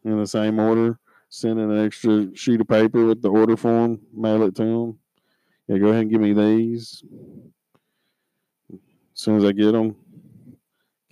in 0.05 0.19
the 0.19 0.27
same 0.27 0.59
order. 0.59 0.99
Send 1.29 1.59
in 1.59 1.71
an 1.71 1.85
extra 1.85 2.35
sheet 2.37 2.61
of 2.61 2.69
paper 2.69 3.07
with 3.07 3.23
the 3.23 3.31
order 3.31 3.57
form. 3.57 4.01
Mail 4.15 4.43
it 4.45 4.55
to 4.57 4.65
them. 4.65 4.99
Yeah, 5.67 5.79
go 5.79 5.89
ahead 5.89 6.03
and 6.03 6.11
give 6.11 6.21
me 6.21 6.33
these. 6.33 7.03
As 8.73 8.79
soon 9.15 9.39
as 9.39 9.45
I 9.45 9.53
get 9.53 9.73
them, 9.73 9.97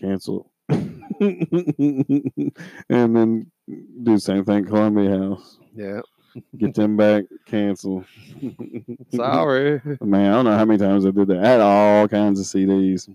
cancel. 0.00 0.50
and 0.68 2.52
then 2.88 3.50
do 3.68 4.14
the 4.14 4.20
same 4.20 4.44
thing. 4.44 4.64
Columbia 4.64 5.18
House. 5.18 5.58
Yeah. 5.74 6.00
Get 6.56 6.74
them 6.74 6.96
back. 6.96 7.24
Cancel. 7.46 8.04
Sorry. 9.14 9.80
Man, 10.00 10.32
I 10.32 10.34
don't 10.36 10.44
know 10.46 10.56
how 10.56 10.64
many 10.64 10.78
times 10.78 11.06
I 11.06 11.10
did 11.10 11.28
that. 11.28 11.44
I 11.44 11.48
had 11.48 11.60
all 11.60 12.08
kinds 12.08 12.40
of 12.40 12.46
CDs. 12.46 13.08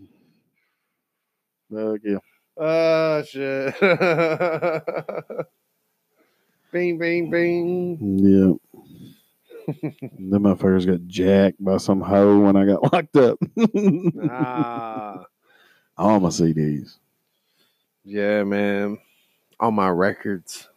Fuck 1.74 2.00
yeah. 2.04 2.18
Oh 2.58 3.24
shit. 3.24 3.76
bing 6.72 6.97
bing 6.97 7.30
bing. 7.30 7.97
Yeah. 8.20 8.54
Them 10.02 10.43
motherfuckers 10.43 10.88
got 10.88 11.06
jacked 11.08 11.64
by 11.64 11.78
some 11.78 12.02
hoe 12.02 12.39
when 12.39 12.56
I 12.56 12.66
got 12.66 12.91
locked 12.93 13.16
up. 13.18 13.38
ah. 14.30 15.26
All 15.97 16.20
my 16.20 16.30
CDs. 16.30 16.97
Yeah, 18.10 18.43
man. 18.43 18.97
All 19.60 19.72
my 19.72 19.89
records. 19.89 20.68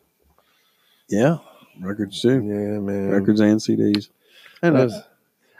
Yeah. 1.08 1.38
Records 1.80 2.20
too. 2.20 2.42
Yeah, 2.44 2.78
man. 2.80 3.08
Records 3.10 3.40
and 3.40 3.58
CDs. 3.60 4.10
And 4.62 4.76
Those- 4.76 5.00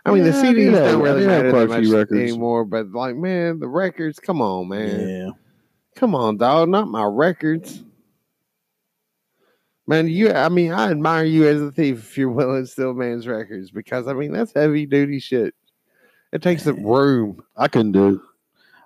I 0.04 0.12
mean, 0.12 0.24
the 0.24 0.30
Yeah, 0.30 0.38
I 0.38 0.42
did 0.52 0.56
CDs 0.56 0.72
have- 0.74 0.92
don't 0.92 1.02
really 1.02 1.22
have 1.24 1.30
matter 1.30 1.50
quite 1.50 1.68
that 1.68 1.78
a 1.78 1.82
few 1.82 1.88
much 1.92 1.98
records. 1.98 2.20
anymore. 2.20 2.64
But 2.64 2.90
like, 2.90 3.16
man, 3.16 3.58
the 3.60 3.68
records. 3.68 4.18
Come 4.18 4.40
on, 4.42 4.68
man. 4.68 5.08
yeah. 5.08 5.30
Come 5.94 6.14
on, 6.14 6.36
dog. 6.38 6.68
Not 6.68 6.88
my 6.88 7.04
records. 7.04 7.82
Man, 9.86 10.08
you. 10.08 10.30
I 10.32 10.48
mean, 10.48 10.72
I 10.72 10.90
admire 10.90 11.24
you 11.24 11.46
as 11.46 11.60
a 11.60 11.70
thief 11.72 11.98
if 11.98 12.18
you're 12.18 12.30
willing 12.30 12.62
to 12.62 12.66
steal 12.66 12.94
man's 12.94 13.26
records 13.26 13.70
because 13.70 14.06
I 14.08 14.12
mean 14.12 14.32
that's 14.32 14.52
heavy 14.52 14.86
duty 14.86 15.18
shit. 15.18 15.54
It 16.32 16.40
takes 16.42 16.66
up 16.66 16.76
room. 16.78 17.42
I 17.56 17.68
couldn't 17.68 17.92
do 17.92 18.14
it. 18.14 18.20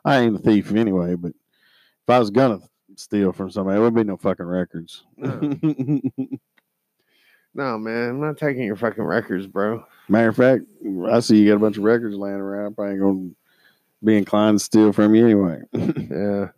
I 0.05 0.19
ain't 0.21 0.37
a 0.37 0.39
thief 0.39 0.73
anyway, 0.73 1.15
but 1.15 1.31
if 1.31 2.09
I 2.11 2.19
was 2.19 2.31
gonna 2.31 2.61
steal 2.97 3.33
from 3.33 3.51
somebody, 3.51 3.77
it 3.79 3.81
wouldn't 3.81 3.97
be 3.97 4.05
no 4.05 4.17
fucking 4.17 4.47
records. 4.47 5.05
No, 7.57 7.79
man, 7.79 8.11
I'm 8.11 8.21
not 8.21 8.37
taking 8.37 8.65
your 8.65 8.77
fucking 8.77 9.03
records, 9.03 9.47
bro. 9.47 9.83
Matter 10.11 10.29
of 10.29 10.37
fact, 10.37 10.65
I 11.11 11.21
see 11.21 11.39
you 11.39 11.49
got 11.49 11.57
a 11.57 11.61
bunch 11.61 11.79
of 11.79 11.85
records 11.85 12.15
laying 12.15 12.37
around. 12.37 12.73
I 12.73 12.75
probably 12.75 12.99
gonna 12.99 13.31
be 14.05 14.19
inclined 14.19 14.59
to 14.59 14.65
steal 14.65 14.93
from 14.93 15.15
you 15.15 15.25
anyway. 15.25 15.63
Yeah, 15.73 16.49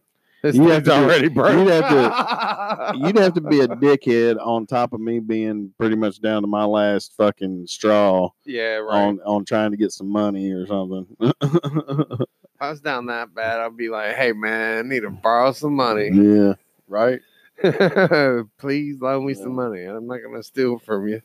this 0.43 0.57
You'd 0.57 0.71
have 0.71 0.83
to 0.85 0.91
be- 0.91 0.97
already 0.97 1.29
you'd 1.29 1.71
have 1.71 2.97
You'd 2.97 3.17
have 3.19 3.35
to 3.35 3.41
be 3.41 3.61
a 3.61 3.69
dickhead 3.69 4.45
on 4.45 4.67
top 4.67 4.93
of 4.93 5.01
me 5.01 5.21
being 5.21 5.73
pretty 5.79 5.95
much 5.95 6.21
down 6.21 6.43
to 6.43 6.49
my 6.49 6.65
last 6.65 7.15
fucking 7.17 7.69
straw 7.69 8.31
yeah, 8.45 8.77
right. 8.77 9.05
on 9.05 9.21
on 9.25 9.45
trying 9.45 9.71
to 9.71 9.77
get 9.77 9.93
some 9.93 10.09
money 10.09 10.51
or 10.51 10.67
something. 10.67 11.07
if 12.59 12.63
I 12.63 12.71
was 12.71 12.81
down 12.81 13.07
that 13.07 13.33
bad, 13.33 13.61
I'd 13.61 13.77
be 13.77 13.89
like, 13.89 14.17
"Hey, 14.17 14.33
man, 14.33 14.79
I 14.79 14.83
need 14.83 15.03
to 15.03 15.11
borrow 15.11 15.53
some 15.53 15.75
money. 15.75 16.11
yeah, 16.13 16.55
right. 16.89 17.21
Please 18.59 19.01
loan 19.01 19.27
me 19.27 19.35
some 19.35 19.55
money. 19.55 19.85
I'm 19.85 20.09
not 20.09 20.19
gonna 20.25 20.43
steal 20.43 20.81
from 20.81 21.07
you. 21.07 21.23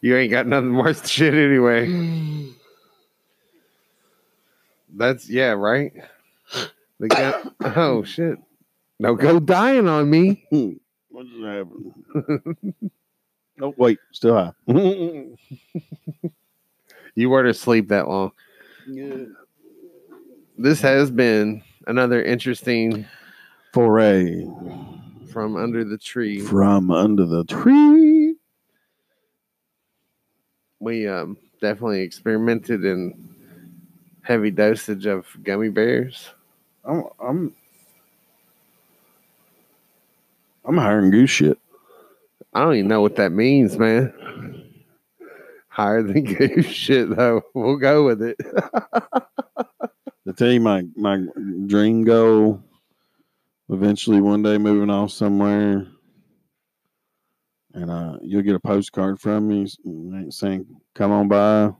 You 0.00 0.16
ain't 0.16 0.30
got 0.30 0.46
nothing 0.46 0.74
worth 0.74 1.06
shit 1.06 1.34
anyway. 1.34 2.48
That's 4.94 5.28
yeah, 5.28 5.50
right. 5.50 5.92
The 6.98 7.08
guy, 7.08 7.42
oh 7.76 8.04
shit! 8.04 8.38
No, 8.98 9.14
go 9.14 9.38
dying 9.38 9.86
on 9.88 10.08
me. 10.08 10.46
What 11.10 11.26
just 11.26 11.42
happened? 11.42 12.74
oh 13.60 13.74
wait, 13.76 13.98
still 14.12 14.34
high. 14.34 14.52
You 17.14 17.28
were 17.28 17.42
to 17.42 17.52
sleep 17.52 17.88
that 17.88 18.08
long. 18.08 18.32
This 20.58 20.80
has 20.80 21.10
been 21.10 21.62
another 21.86 22.22
interesting 22.22 23.06
Foray 23.72 24.44
from 25.32 25.56
under 25.56 25.84
the 25.84 25.98
tree. 25.98 26.40
from 26.40 26.90
under 26.90 27.26
the 27.26 27.44
tree. 27.44 28.36
We 30.80 31.08
um 31.08 31.36
definitely 31.60 32.02
experimented 32.02 32.84
in 32.84 33.30
heavy 34.22 34.50
dosage 34.50 35.06
of 35.06 35.26
gummy 35.42 35.68
bears. 35.70 36.30
I'm 36.84 37.04
I'm 37.20 37.54
I'm 40.64 40.76
hiring 40.76 41.10
goose 41.10 41.30
shit. 41.30 41.58
I 42.54 42.60
don't 42.60 42.74
even 42.74 42.88
know 42.88 43.00
what 43.00 43.16
that 43.16 43.32
means, 43.32 43.78
man. 43.78 44.12
Higher 45.72 46.02
than 46.02 46.24
goose 46.34 46.66
shit, 46.66 47.16
though. 47.16 47.40
We'll 47.54 47.76
go 47.78 48.04
with 48.04 48.22
it. 48.22 48.36
To 50.24 50.32
tell 50.32 50.52
you 50.52 50.60
my 50.60 50.84
my 50.94 51.20
dream 51.66 52.04
goal 52.04 52.62
eventually 53.68 54.20
one 54.20 54.40
day 54.40 54.56
moving 54.56 54.88
off 54.88 55.10
somewhere, 55.10 55.88
and 57.74 57.90
uh, 57.90 58.18
you'll 58.22 58.42
get 58.42 58.54
a 58.54 58.60
postcard 58.60 59.20
from 59.20 59.48
me 59.48 59.66
saying, 60.30 60.64
"Come 60.94 61.10
on 61.10 61.26
by." 61.26 61.72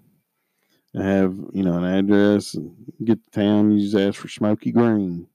I 0.98 1.02
have 1.04 1.38
you 1.52 1.62
know 1.62 1.74
an 1.78 1.84
address 1.84 2.54
and 2.54 2.74
get 3.04 3.22
to 3.24 3.30
town. 3.30 3.70
You 3.70 3.80
just 3.88 3.94
ask 3.96 4.18
for 4.20 4.26
Smoky 4.28 4.72
Green, 4.72 5.28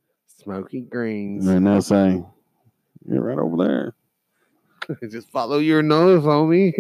Smoky 0.43 0.82
greens. 0.82 1.47
and 1.47 1.55
then 1.55 1.64
they'll 1.64 1.82
say, 1.82 2.22
"You're 3.10 3.24
right 3.24 3.39
over 3.39 3.55
there." 3.64 4.99
Just 5.10 5.30
follow 5.32 5.60
your 5.60 5.82
nose, 5.82 6.24
homie. 6.24 6.74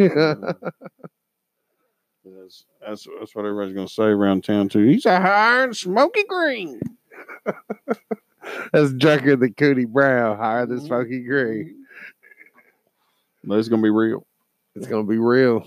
That's, 2.35 2.65
that's 2.81 3.07
that's 3.19 3.35
what 3.35 3.45
everybody's 3.45 3.75
gonna 3.75 3.87
say 3.87 4.03
around 4.03 4.43
town 4.43 4.69
too. 4.69 4.85
He's 4.85 5.05
a 5.05 5.19
hiring 5.19 5.73
Smoky 5.73 6.23
Green. 6.27 6.79
That's 8.71 8.93
drunker 8.93 9.35
the 9.35 9.49
Cooter 9.49 9.87
Brown, 9.87 10.37
higher 10.37 10.65
than 10.65 10.77
mm-hmm. 10.77 10.87
Smoky 10.87 11.19
Green. 11.21 11.85
But 13.43 13.59
it's 13.59 13.69
gonna 13.69 13.81
be 13.81 13.89
real 13.89 14.25
It's 14.75 14.87
gonna 14.87 15.03
be 15.03 15.17
real. 15.17 15.65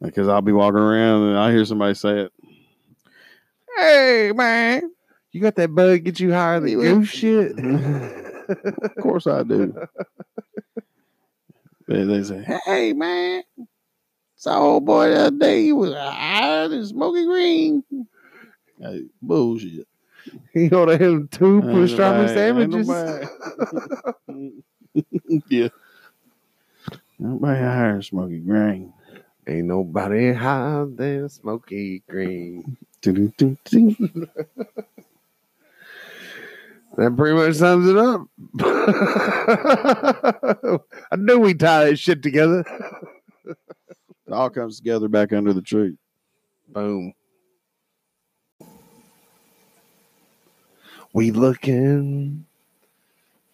because 0.00 0.28
I'll 0.28 0.42
be 0.42 0.52
walking 0.52 0.80
around 0.80 1.28
and 1.28 1.38
I 1.38 1.52
hear 1.52 1.64
somebody 1.64 1.94
say 1.94 2.20
it. 2.20 2.32
Hey 3.76 4.32
man, 4.34 4.90
You 5.32 5.40
got 5.40 5.56
that 5.56 5.74
bug 5.74 6.04
get 6.04 6.20
you 6.20 6.32
higher 6.32 6.60
than 6.60 6.70
You 6.70 7.04
shit? 7.04 7.58
of 8.48 8.94
course 9.00 9.26
I 9.26 9.42
do. 9.42 9.74
They, 11.86 12.02
they 12.02 12.22
say, 12.22 12.42
"Hey 12.64 12.94
man, 12.94 13.42
saw 14.44 14.60
old 14.60 14.84
boy 14.84 15.08
the 15.10 15.20
other 15.26 15.38
day. 15.38 15.62
He 15.64 15.72
was 15.72 15.92
higher 15.94 16.68
than 16.68 16.84
Smoky 16.86 17.24
Green." 17.24 17.82
Hey, 18.78 19.04
bullshit. 19.22 19.86
he 20.52 20.68
ordered 20.70 21.00
him 21.00 21.28
two 21.28 21.56
Ain't 21.56 21.64
pastrami 21.66 21.98
nobody- 21.98 22.20
ain't 22.20 22.30
sandwiches. 22.30 22.88
nobody- 24.28 24.52
yeah. 25.48 25.68
Nobody 27.18 27.60
higher 27.60 27.92
than 27.92 28.02
Smoky 28.02 28.38
Green. 28.40 28.92
Ain't 29.46 29.66
nobody 29.66 30.32
higher 30.32 30.86
than 30.86 31.28
Smoky 31.28 32.02
Green. 32.08 32.76
That 36.96 37.16
pretty 37.16 37.36
much 37.36 37.56
sums 37.56 37.88
it 37.88 37.96
up. 37.96 38.20
I 41.10 41.16
knew 41.16 41.40
we 41.40 41.54
tie 41.54 41.86
that 41.86 41.98
shit 41.98 42.22
together. 42.22 42.64
It 44.26 44.32
all 44.32 44.48
comes 44.48 44.78
together 44.78 45.08
back 45.08 45.32
under 45.32 45.52
the 45.52 45.60
tree. 45.60 45.96
Boom. 46.68 47.12
We 51.12 51.30
looking 51.30 52.46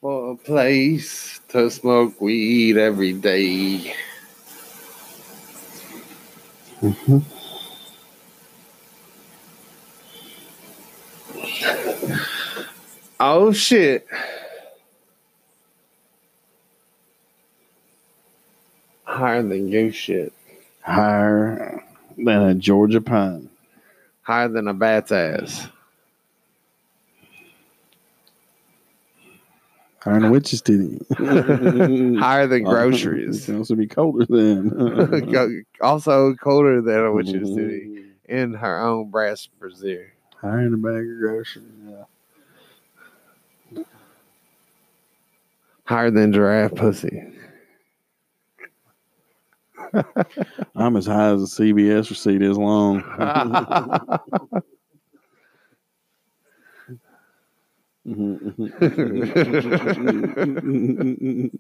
for 0.00 0.32
a 0.32 0.36
place 0.36 1.40
to 1.48 1.70
smoke 1.70 2.20
weed 2.20 2.78
every 2.78 3.12
day. 3.12 3.94
Mm-hmm. 6.80 7.18
Oh 13.18 13.52
shit. 13.52 14.06
Higher 19.04 19.42
than 19.42 19.70
goose 19.70 19.94
shit. 19.94 20.32
Higher 20.82 21.84
than 22.16 22.42
a 22.42 22.54
Georgia 22.54 23.00
pine. 23.00 23.50
Higher 24.22 24.48
than 24.48 24.68
a 24.68 24.74
bat's 24.74 25.12
ass. 25.12 25.68
Higher 30.00 30.14
than 30.14 30.24
a 30.24 30.30
witch's 30.30 30.62
titty. 30.62 30.98
Higher 31.18 32.46
than 32.46 32.62
It 32.62 32.64
groceries. 32.64 33.44
can 33.44 33.58
also 33.58 33.74
be 33.74 33.86
colder 33.86 34.24
than. 34.26 35.64
Also 35.82 36.34
colder 36.34 36.80
than 36.80 37.00
a 37.00 37.12
witch's 37.12 37.34
mm-hmm. 37.34 37.56
titty 37.56 38.04
in 38.28 38.54
her 38.54 38.80
own 38.80 39.10
brass 39.10 39.48
brassiere. 39.58 40.12
Higher 40.40 40.64
than 40.64 40.74
a 40.74 40.76
bag 40.78 41.10
of 41.10 41.18
groceries. 41.18 41.64
Yeah. 41.86 43.82
Higher 45.84 46.10
than 46.10 46.32
giraffe 46.32 46.74
pussy. 46.74 47.26
I'm 50.74 50.96
as 50.96 51.06
high 51.06 51.32
as 51.32 51.42
a 51.42 51.62
CVS 51.62 52.10
receipt 52.10 52.42
is 52.42 52.58
long. 52.58 53.02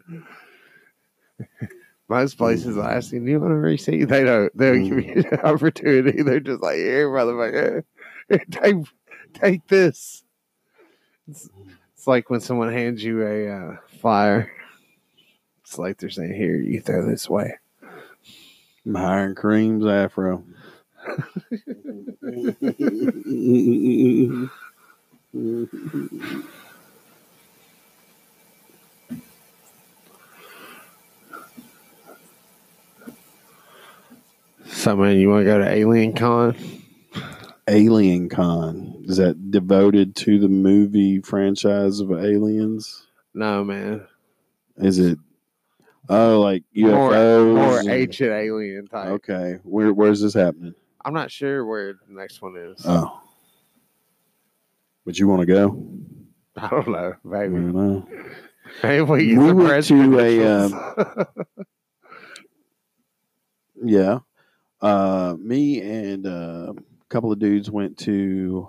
Most 2.08 2.38
places 2.38 2.76
I 2.76 2.94
ask 2.94 3.12
you, 3.12 3.20
do 3.20 3.30
you 3.30 3.38
want 3.38 3.52
a 3.52 3.56
receipt? 3.56 4.06
They 4.06 4.24
don't. 4.24 4.56
They 4.56 4.72
don't 4.72 4.88
give 4.88 5.04
you 5.04 5.24
an 5.30 5.40
opportunity. 5.40 6.22
They're 6.22 6.40
just 6.40 6.60
like, 6.60 6.76
here, 6.76 7.08
motherfucker, 7.08 7.84
here, 8.28 8.44
take, 8.50 8.76
take 9.34 9.68
this. 9.68 10.24
It's, 11.28 11.48
it's 11.94 12.08
like 12.08 12.28
when 12.28 12.40
someone 12.40 12.72
hands 12.72 13.04
you 13.04 13.24
a 13.24 13.48
uh, 13.48 13.76
flyer. 14.00 14.50
It's 15.62 15.78
like 15.78 15.98
they're 15.98 16.10
saying, 16.10 16.34
here, 16.34 16.56
you 16.56 16.80
throw 16.80 17.06
this 17.06 17.30
way. 17.30 17.54
Than 18.84 19.34
Cream's 19.34 19.86
afro. 19.86 20.44
So, 34.66 34.96
man, 34.96 35.18
you 35.18 35.28
want 35.28 35.42
to 35.42 35.44
go 35.44 35.58
to 35.58 35.68
Alien 35.68 36.14
Con? 36.14 36.56
Alien 37.68 38.28
Con. 38.30 39.04
Is 39.04 39.18
that 39.18 39.50
devoted 39.50 40.16
to 40.16 40.38
the 40.38 40.48
movie 40.48 41.20
franchise 41.20 42.00
of 42.00 42.10
aliens? 42.12 43.06
No, 43.34 43.62
man. 43.62 44.06
Is 44.78 44.98
it? 44.98 45.18
Oh, 46.12 46.40
like 46.40 46.64
More, 46.74 47.12
UFOs? 47.12 47.54
more 47.54 47.78
and- 47.78 47.88
ancient 47.88 48.30
alien 48.32 48.88
type. 48.88 49.08
Okay, 49.10 49.58
where 49.62 49.92
where's 49.92 50.20
this 50.20 50.34
happening? 50.34 50.74
I'm 51.04 51.14
not 51.14 51.30
sure 51.30 51.64
where 51.64 51.92
the 51.94 52.12
next 52.14 52.42
one 52.42 52.56
is. 52.56 52.82
Oh, 52.84 53.22
but 55.06 55.18
you 55.18 55.28
want 55.28 55.40
to 55.40 55.46
go? 55.46 55.86
I 56.56 56.68
don't 56.68 56.88
know, 56.88 57.12
I 57.14 57.28
maybe. 57.28 57.54
don't 57.54 57.72
know. 57.74 58.08
Maybe 58.82 59.02
we, 59.02 59.16
We 59.28 59.34
some 59.36 59.56
went 59.56 59.68
press 59.68 59.88
to 59.88 59.94
a, 59.94 60.68
credentials. 60.68 61.26
Yeah, 63.82 64.18
uh, 64.82 65.36
me 65.38 65.80
and 65.80 66.26
uh, 66.26 66.74
a 66.76 67.08
couple 67.08 67.32
of 67.32 67.38
dudes 67.38 67.70
went 67.70 67.96
to 68.00 68.68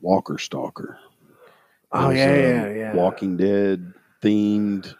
Walker 0.00 0.38
Stalker. 0.38 0.98
oh 1.92 2.10
yeah, 2.10 2.24
uh, 2.24 2.28
yeah, 2.28 2.68
yeah. 2.72 2.94
Walking 2.94 3.36
Dead 3.36 3.92
themed 4.26 4.94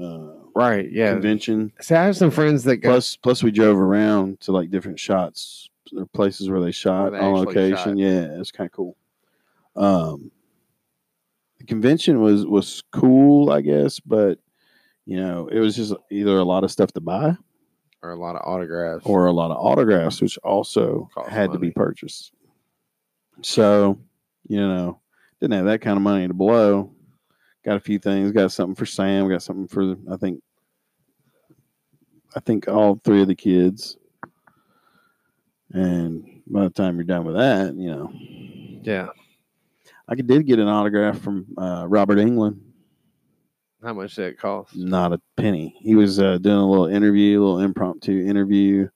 uh, 0.00 0.34
right, 0.54 0.90
yeah. 0.90 1.12
convention. 1.12 1.72
See, 1.80 1.94
I 1.94 2.04
have 2.04 2.16
some 2.16 2.30
friends 2.30 2.64
that 2.64 2.78
go. 2.78 2.90
Plus, 2.90 3.16
plus 3.16 3.42
we 3.42 3.50
drove 3.50 3.78
around 3.78 4.40
to 4.42 4.52
like 4.52 4.70
different 4.70 4.98
shots 4.98 5.70
or 5.96 6.06
places 6.06 6.48
where 6.48 6.60
they 6.60 6.70
shot 6.70 7.12
they 7.12 7.18
on 7.18 7.34
location. 7.34 7.76
shot. 7.76 7.96
Yeah, 7.96 8.38
it's 8.38 8.50
kind 8.50 8.66
of 8.66 8.72
cool. 8.72 8.96
Um, 9.76 10.30
the 11.58 11.64
convention 11.64 12.20
was 12.20 12.46
was 12.46 12.82
cool, 12.92 13.50
I 13.50 13.60
guess, 13.60 14.00
but 14.00 14.38
you 15.06 15.16
know, 15.16 15.48
it 15.48 15.58
was 15.58 15.76
just 15.76 15.94
either 16.10 16.38
a 16.38 16.44
lot 16.44 16.64
of 16.64 16.70
stuff 16.70 16.92
to 16.92 17.00
buy 17.00 17.36
or 18.02 18.10
a 18.10 18.16
lot 18.16 18.36
of 18.36 18.42
autographs. 18.44 19.04
or 19.04 19.26
a 19.26 19.32
lot 19.32 19.50
of 19.50 19.56
autographs, 19.58 20.20
which 20.20 20.38
also 20.38 21.10
Cost 21.14 21.30
had 21.30 21.52
to 21.52 21.58
be 21.58 21.70
purchased. 21.70 22.32
So, 23.42 23.98
you 24.48 24.60
know, 24.60 25.00
didn't 25.40 25.54
have 25.54 25.66
that 25.66 25.80
kind 25.80 25.96
of 25.96 26.02
money 26.02 26.28
to 26.28 26.34
blow. 26.34 26.92
Got 27.64 27.76
a 27.76 27.80
few 27.80 27.98
things. 27.98 28.32
Got 28.32 28.52
something 28.52 28.74
for 28.74 28.86
Sam. 28.86 29.28
Got 29.28 29.42
something 29.42 29.68
for 29.68 29.96
I 30.10 30.16
think. 30.16 30.42
I 32.34 32.40
think 32.40 32.68
all 32.68 33.00
three 33.02 33.22
of 33.22 33.28
the 33.28 33.34
kids. 33.34 33.96
And 35.72 36.42
by 36.46 36.64
the 36.64 36.70
time 36.70 36.96
you're 36.96 37.04
done 37.04 37.24
with 37.24 37.36
that, 37.36 37.74
you 37.74 37.90
know, 37.90 38.12
yeah. 38.82 39.08
I 40.08 40.14
did 40.14 40.46
get 40.46 40.58
an 40.58 40.68
autograph 40.68 41.18
from 41.20 41.46
uh, 41.56 41.86
Robert 41.88 42.18
Englund. 42.18 42.58
How 43.82 43.94
much 43.94 44.14
did 44.16 44.26
it 44.26 44.38
cost? 44.38 44.76
Not 44.76 45.12
a 45.12 45.20
penny. 45.36 45.74
He 45.80 45.94
was 45.94 46.18
uh, 46.18 46.38
doing 46.38 46.58
a 46.58 46.68
little 46.68 46.86
interview, 46.86 47.40
a 47.40 47.42
little 47.42 47.60
impromptu 47.60 48.26
interview 48.26 48.88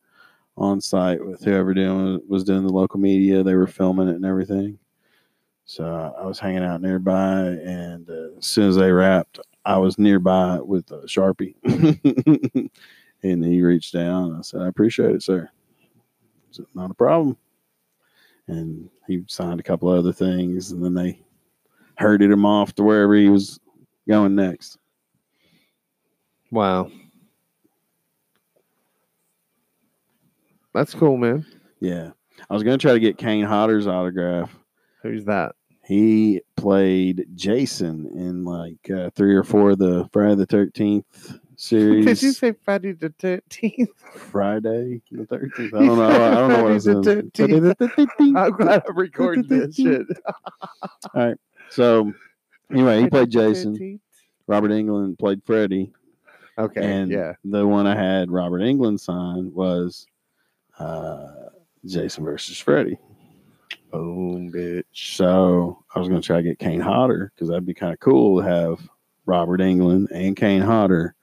on 0.57 0.81
site 0.81 1.25
with 1.25 1.43
whoever 1.43 1.73
doing 1.73 2.21
was 2.29 2.45
doing 2.45 2.67
the 2.67 2.73
local 2.73 3.01
media. 3.01 3.43
They 3.43 3.55
were 3.55 3.67
filming 3.67 4.09
it 4.09 4.17
and 4.17 4.27
everything. 4.27 4.79
So 5.67 6.15
I 6.19 6.27
was 6.27 6.39
hanging 6.39 6.63
out 6.63 6.83
nearby, 6.83 7.41
and 7.41 8.09
uh, 8.09 8.37
as 8.39 8.47
soon 8.47 8.69
as 8.69 8.77
they 8.77 8.93
wrapped, 8.93 9.41
I 9.65 9.79
was 9.79 9.99
nearby 9.99 10.59
with 10.61 10.91
a 10.91 11.07
sharpie, 11.07 11.55
and 13.23 13.45
he 13.45 13.63
reached 13.63 13.95
down. 13.95 14.31
And 14.31 14.37
I 14.39 14.43
said, 14.43 14.61
"I 14.61 14.69
appreciate 14.69 15.15
it, 15.15 15.23
sir. 15.23 15.49
It's 16.51 16.61
not 16.75 16.91
a 16.91 16.95
problem." 16.95 17.39
and 18.49 18.89
he 19.07 19.23
signed 19.27 19.61
a 19.61 19.63
couple 19.63 19.89
other 19.89 20.13
things, 20.13 20.73
and 20.73 20.85
then 20.85 20.95
they 20.95 21.21
herded 21.97 22.31
him 22.31 22.45
off 22.45 22.75
to 22.75 22.83
wherever 22.83 23.15
he 23.15 23.29
was 23.29 23.59
going 24.09 24.35
next. 24.35 24.79
Wow. 26.51 26.91
That's 30.73 30.95
cool, 30.95 31.17
man. 31.17 31.47
Yeah, 31.81 32.11
I 32.51 32.55
was 32.55 32.63
gonna 32.63 32.79
try 32.79 32.93
to 32.93 33.01
get 33.01 33.19
Kane 33.19 33.45
Hodder's 33.45 33.87
autograph. 33.87 34.51
Who's 35.05 35.27
that? 35.27 35.55
He 35.85 36.41
played 36.57 37.27
Jason 37.35 38.07
in 38.07 38.45
like 38.45 38.91
uh, 38.91 39.11
three 39.11 39.35
or 39.35 39.45
four 39.45 39.73
of 39.73 39.79
the 39.79 40.09
Friday 40.15 40.35
the 40.35 40.47
Thirteenth 40.47 41.05
series. 41.57 42.07
Did 42.07 42.23
you 42.23 42.33
say 42.33 42.53
Friday 42.53 42.93
the 42.93 43.13
Thirteenth? 43.19 43.91
Friday 44.15 45.03
the 45.13 45.27
Thirteenth? 45.27 45.75
I 45.75 45.79
don't 45.79 45.99
know. 45.99 46.09
I 46.09 46.35
don't 46.35 46.49
know 46.49 46.63
what 46.65 46.73
it 46.73 46.83
Friday 47.37 47.61
the 47.61 47.77
says. 47.79 48.09
I'm 48.19 48.53
glad 48.53 48.83
I'm 48.89 48.97
recording 48.97 49.47
this 49.47 49.77
shit. 49.77 50.07
All 50.73 51.11
right. 51.15 51.37
So 51.69 52.11
anyway, 52.71 53.03
he 53.03 53.11
played 53.11 53.31
Jason. 53.31 54.01
Robert 54.47 54.71
Englund 54.71 55.19
played 55.19 55.43
Freddy. 55.45 55.93
Okay. 56.57 56.83
and 56.83 57.11
yeah. 57.11 57.33
the 57.45 57.67
one 57.67 57.87
I 57.87 57.97
had 57.97 58.31
Robert 58.31 58.61
Englund 58.61 59.01
sign 59.01 59.53
was 59.53 60.07
uh, 60.79 61.27
Jason 61.85 62.25
versus 62.25 62.59
Freddy. 62.59 62.97
Boom, 63.95 64.53
bitch. 64.53 64.85
So 64.93 65.85
I 65.95 65.99
was 65.99 66.09
going 66.09 66.21
to 66.21 66.27
try 66.27 66.37
to 66.37 66.43
get 66.43 66.59
Kane 66.59 66.81
Hodder 66.81 67.33
because 67.35 67.49
that'd 67.49 67.67
be 67.67 67.75
kind 67.75 67.93
of 67.93 68.01
cool 68.01 68.41
to 68.41 68.49
have 68.49 68.89
Robert 69.27 69.61
Englund 69.61 70.09
and 70.11 70.37
Kane 70.37 70.61
Hodder 70.63 71.15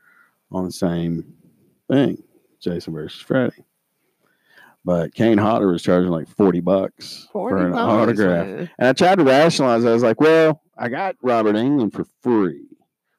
on 0.51 0.65
the 0.65 0.71
same 0.71 1.33
thing, 1.89 2.21
Jason 2.59 2.93
versus 2.93 3.21
Freddy. 3.21 3.63
But 4.83 5.13
Kane 5.13 5.37
Hodder 5.37 5.71
was 5.71 5.83
charging 5.83 6.09
like 6.09 6.27
forty 6.27 6.59
bucks 6.59 7.27
for 7.31 7.55
an 7.57 7.73
autograph, 7.73 8.47
and 8.79 8.87
I 8.87 8.93
tried 8.93 9.19
to 9.19 9.23
rationalize. 9.23 9.85
I 9.85 9.93
was 9.93 10.01
like, 10.01 10.19
"Well, 10.19 10.59
I 10.75 10.89
got 10.89 11.15
Robert 11.21 11.55
Englund 11.55 11.93
for 11.93 12.05
free, 12.23 12.65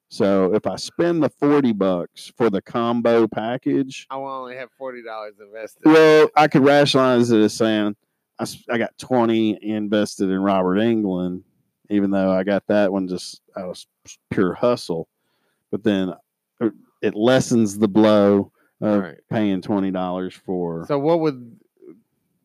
so 0.09 0.53
if 0.55 0.67
I 0.67 0.75
spend 0.75 1.23
the 1.23 1.29
forty 1.29 1.73
bucks 1.73 2.33
for 2.37 2.51
the 2.51 2.61
combo 2.61 3.29
package, 3.29 4.09
I 4.11 4.17
will 4.17 4.27
only 4.27 4.57
have 4.57 4.71
forty 4.77 5.05
dollars 5.05 5.35
invested. 5.41 5.83
well, 5.85 6.29
I 6.35 6.49
could 6.49 6.65
rationalize 6.65 7.31
it 7.31 7.41
as 7.41 7.55
saying 7.55 7.95
I, 8.39 8.47
I 8.71 8.79
got 8.79 8.97
20 8.99 9.59
invested 9.63 10.31
in 10.31 10.41
Robert 10.41 10.77
Englund, 10.79 11.43
even 11.91 12.11
though 12.11 12.31
I 12.31 12.43
got 12.45 12.67
that 12.69 12.93
one 12.93 13.09
just 13.09 13.41
out 13.57 13.69
of 13.71 13.85
pure 14.31 14.55
hustle. 14.55 15.09
But 15.71 15.85
then 15.85 16.13
uh, 16.61 16.71
it 17.01 17.15
lessens 17.15 17.79
the 17.79 17.89
blow 17.89 18.53
of 18.81 19.01
Right. 19.03 19.19
paying 19.31 19.61
$20 19.63 20.33
for. 20.33 20.85
So 20.87 20.99
what 20.99 21.21
would 21.21 21.57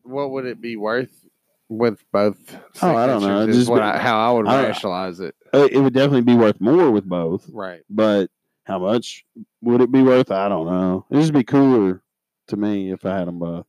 what 0.02 0.30
would 0.30 0.46
it 0.46 0.60
be 0.60 0.76
worth 0.76 1.26
with 1.68 2.02
both? 2.12 2.38
Oh, 2.82 2.94
I 2.96 3.06
don't 3.06 3.20
know. 3.22 3.40
is 3.42 3.56
Just 3.56 3.70
what 3.70 3.82
I, 3.82 3.98
how 3.98 4.18
I 4.18 4.32
would 4.32 4.46
I 4.46 4.62
rationalize 4.68 5.20
it. 5.20 5.34
Uh, 5.52 5.68
it 5.70 5.78
would 5.78 5.92
definitely 5.92 6.22
be 6.22 6.34
worth 6.34 6.60
more 6.60 6.90
with 6.90 7.04
both, 7.04 7.48
Right. 7.52 7.82
but 7.90 8.30
how 8.64 8.78
much 8.78 9.24
would 9.62 9.80
it 9.82 9.90
be 9.92 10.02
worth? 10.02 10.30
I 10.30 10.48
don't 10.48 10.66
know. 10.66 11.04
It'd 11.10 11.22
just 11.22 11.32
be 11.34 11.44
cooler 11.44 12.02
to 12.48 12.56
me 12.56 12.90
if 12.92 13.04
I 13.04 13.18
had 13.18 13.28
them 13.28 13.38
both. 13.38 13.66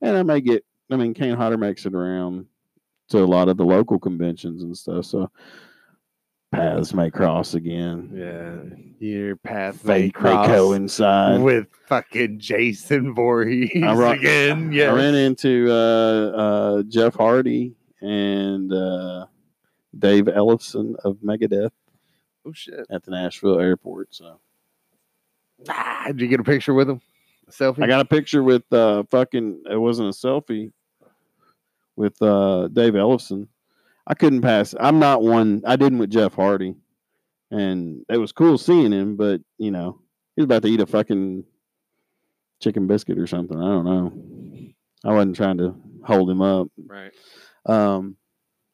And 0.00 0.16
I 0.16 0.22
may 0.22 0.40
get, 0.40 0.64
I 0.92 0.96
mean, 0.96 1.14
Kane 1.14 1.34
Hodder 1.36 1.58
makes 1.58 1.86
it 1.86 1.94
around 1.94 2.46
to 3.08 3.18
a 3.18 3.26
lot 3.26 3.48
of 3.48 3.56
the 3.56 3.64
local 3.64 3.98
conventions 3.98 4.62
and 4.62 4.76
stuff. 4.76 5.04
So 5.06 5.30
paths 6.52 6.92
may 6.94 7.10
cross 7.10 7.54
again. 7.54 8.10
Yeah. 8.14 9.06
Your 9.08 9.36
path 9.36 9.84
may 9.84 9.94
They, 9.94 10.06
they 10.06 10.10
coincide. 10.12 11.40
with 11.40 11.66
fucking 11.86 12.38
Jason 12.38 13.14
Voorhees 13.14 13.82
I 13.82 13.94
ru- 13.94 14.10
again. 14.10 14.72
I 14.72 14.92
ran 14.94 15.14
into 15.14 15.68
uh, 15.70 15.74
uh, 16.36 16.82
Jeff 16.84 17.14
Hardy 17.14 17.74
and 18.00 18.72
uh, 18.72 19.26
Dave 19.98 20.24
Ellefson 20.26 20.94
of 21.04 21.16
Megadeth 21.18 21.70
Oh 22.44 22.52
shit. 22.52 22.86
at 22.90 23.02
the 23.04 23.10
Nashville 23.12 23.58
airport. 23.60 24.14
So 24.14 24.38
Ah, 25.68 26.04
did 26.08 26.20
you 26.20 26.26
get 26.28 26.40
a 26.40 26.44
picture 26.44 26.74
with 26.74 26.90
him? 26.90 27.00
A 27.48 27.50
selfie? 27.52 27.82
I 27.84 27.86
got 27.86 28.00
a 28.00 28.04
picture 28.04 28.42
with 28.42 28.64
uh, 28.72 29.04
fucking. 29.10 29.62
It 29.70 29.76
wasn't 29.76 30.08
a 30.08 30.12
selfie 30.12 30.72
with 31.96 32.20
uh, 32.22 32.68
Dave 32.68 32.94
Ellefson. 32.94 33.48
I 34.06 34.14
couldn't 34.14 34.42
pass. 34.42 34.74
I'm 34.80 34.98
not 34.98 35.22
one. 35.22 35.62
I 35.66 35.76
didn't 35.76 35.98
with 35.98 36.10
Jeff 36.10 36.34
Hardy, 36.34 36.74
and 37.50 38.04
it 38.08 38.18
was 38.18 38.32
cool 38.32 38.58
seeing 38.58 38.92
him. 38.92 39.16
But 39.16 39.40
you 39.58 39.70
know, 39.70 40.00
he 40.34 40.42
was 40.42 40.46
about 40.46 40.62
to 40.62 40.68
eat 40.68 40.80
a 40.80 40.86
fucking 40.86 41.44
chicken 42.60 42.86
biscuit 42.86 43.18
or 43.18 43.26
something. 43.26 43.58
I 43.58 43.68
don't 43.68 43.84
know. 43.84 44.12
I 45.04 45.12
wasn't 45.12 45.36
trying 45.36 45.58
to 45.58 45.74
hold 46.04 46.30
him 46.30 46.40
up. 46.40 46.68
right. 46.86 47.12
Um, 47.66 48.16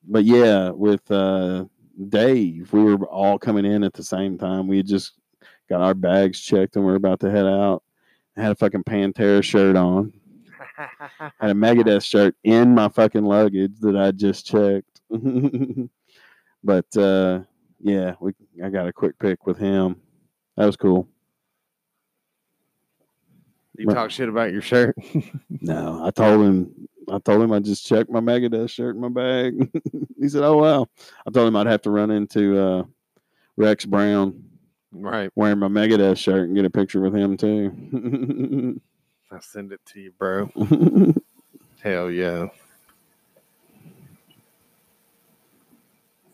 but 0.06 0.24
yeah, 0.24 0.70
with 0.70 1.10
uh, 1.10 1.64
Dave, 2.08 2.72
we 2.72 2.82
were 2.82 3.06
all 3.06 3.38
coming 3.38 3.64
in 3.64 3.84
at 3.84 3.92
the 3.92 4.02
same 4.02 4.38
time. 4.38 4.66
We 4.66 4.78
had 4.78 4.86
just 4.86 5.12
got 5.68 5.82
our 5.82 5.94
bags 5.94 6.40
checked 6.40 6.76
and 6.76 6.84
we 6.84 6.92
are 6.92 6.96
about 6.96 7.20
to 7.20 7.30
head 7.30 7.46
out. 7.46 7.82
I 8.36 8.42
had 8.42 8.52
a 8.52 8.56
fucking 8.56 8.84
Pantera 8.84 9.42
shirt 9.42 9.76
on. 9.76 10.12
I 10.78 10.88
had 11.40 11.50
a 11.50 11.54
Megadeth 11.54 12.04
shirt 12.04 12.36
in 12.44 12.74
my 12.74 12.88
fucking 12.88 13.24
luggage 13.24 13.78
that 13.80 13.96
I 13.96 14.12
just 14.12 14.46
checked. 14.46 15.00
but 16.64 16.96
uh, 16.96 17.40
yeah, 17.80 18.14
we 18.20 18.32
I 18.64 18.68
got 18.68 18.88
a 18.88 18.92
quick 18.92 19.18
pic 19.18 19.46
with 19.46 19.58
him. 19.58 19.96
That 20.56 20.66
was 20.66 20.76
cool. 20.76 21.08
you 23.76 23.86
talk 23.86 24.10
shit 24.10 24.28
about 24.28 24.52
your 24.52 24.62
shirt. 24.62 24.96
No, 25.60 26.04
I 26.04 26.10
told 26.10 26.46
him. 26.46 26.88
I 27.10 27.18
told 27.18 27.42
him 27.42 27.52
I 27.52 27.58
just 27.58 27.86
checked 27.86 28.10
my 28.10 28.20
Megadeth 28.20 28.70
shirt 28.70 28.94
in 28.94 29.00
my 29.00 29.08
bag. 29.08 29.70
he 30.20 30.28
said, 30.28 30.44
"Oh 30.44 30.58
wow." 30.58 30.86
I 31.26 31.30
told 31.30 31.48
him 31.48 31.56
I'd 31.56 31.66
have 31.66 31.82
to 31.82 31.90
run 31.90 32.10
into 32.10 32.58
uh, 32.60 32.84
Rex 33.56 33.84
Brown 33.84 34.44
right. 34.92 35.30
wearing 35.34 35.58
my 35.58 35.68
Megadeth 35.68 36.18
shirt 36.18 36.46
and 36.46 36.54
get 36.54 36.64
a 36.64 36.70
picture 36.70 37.00
with 37.00 37.14
him 37.14 37.36
too. 37.36 38.80
I'll 39.30 39.40
send 39.42 39.72
it 39.72 39.80
to 39.92 40.00
you, 40.00 40.12
bro. 40.18 40.50
Hell 41.82 42.10
yeah. 42.10 42.46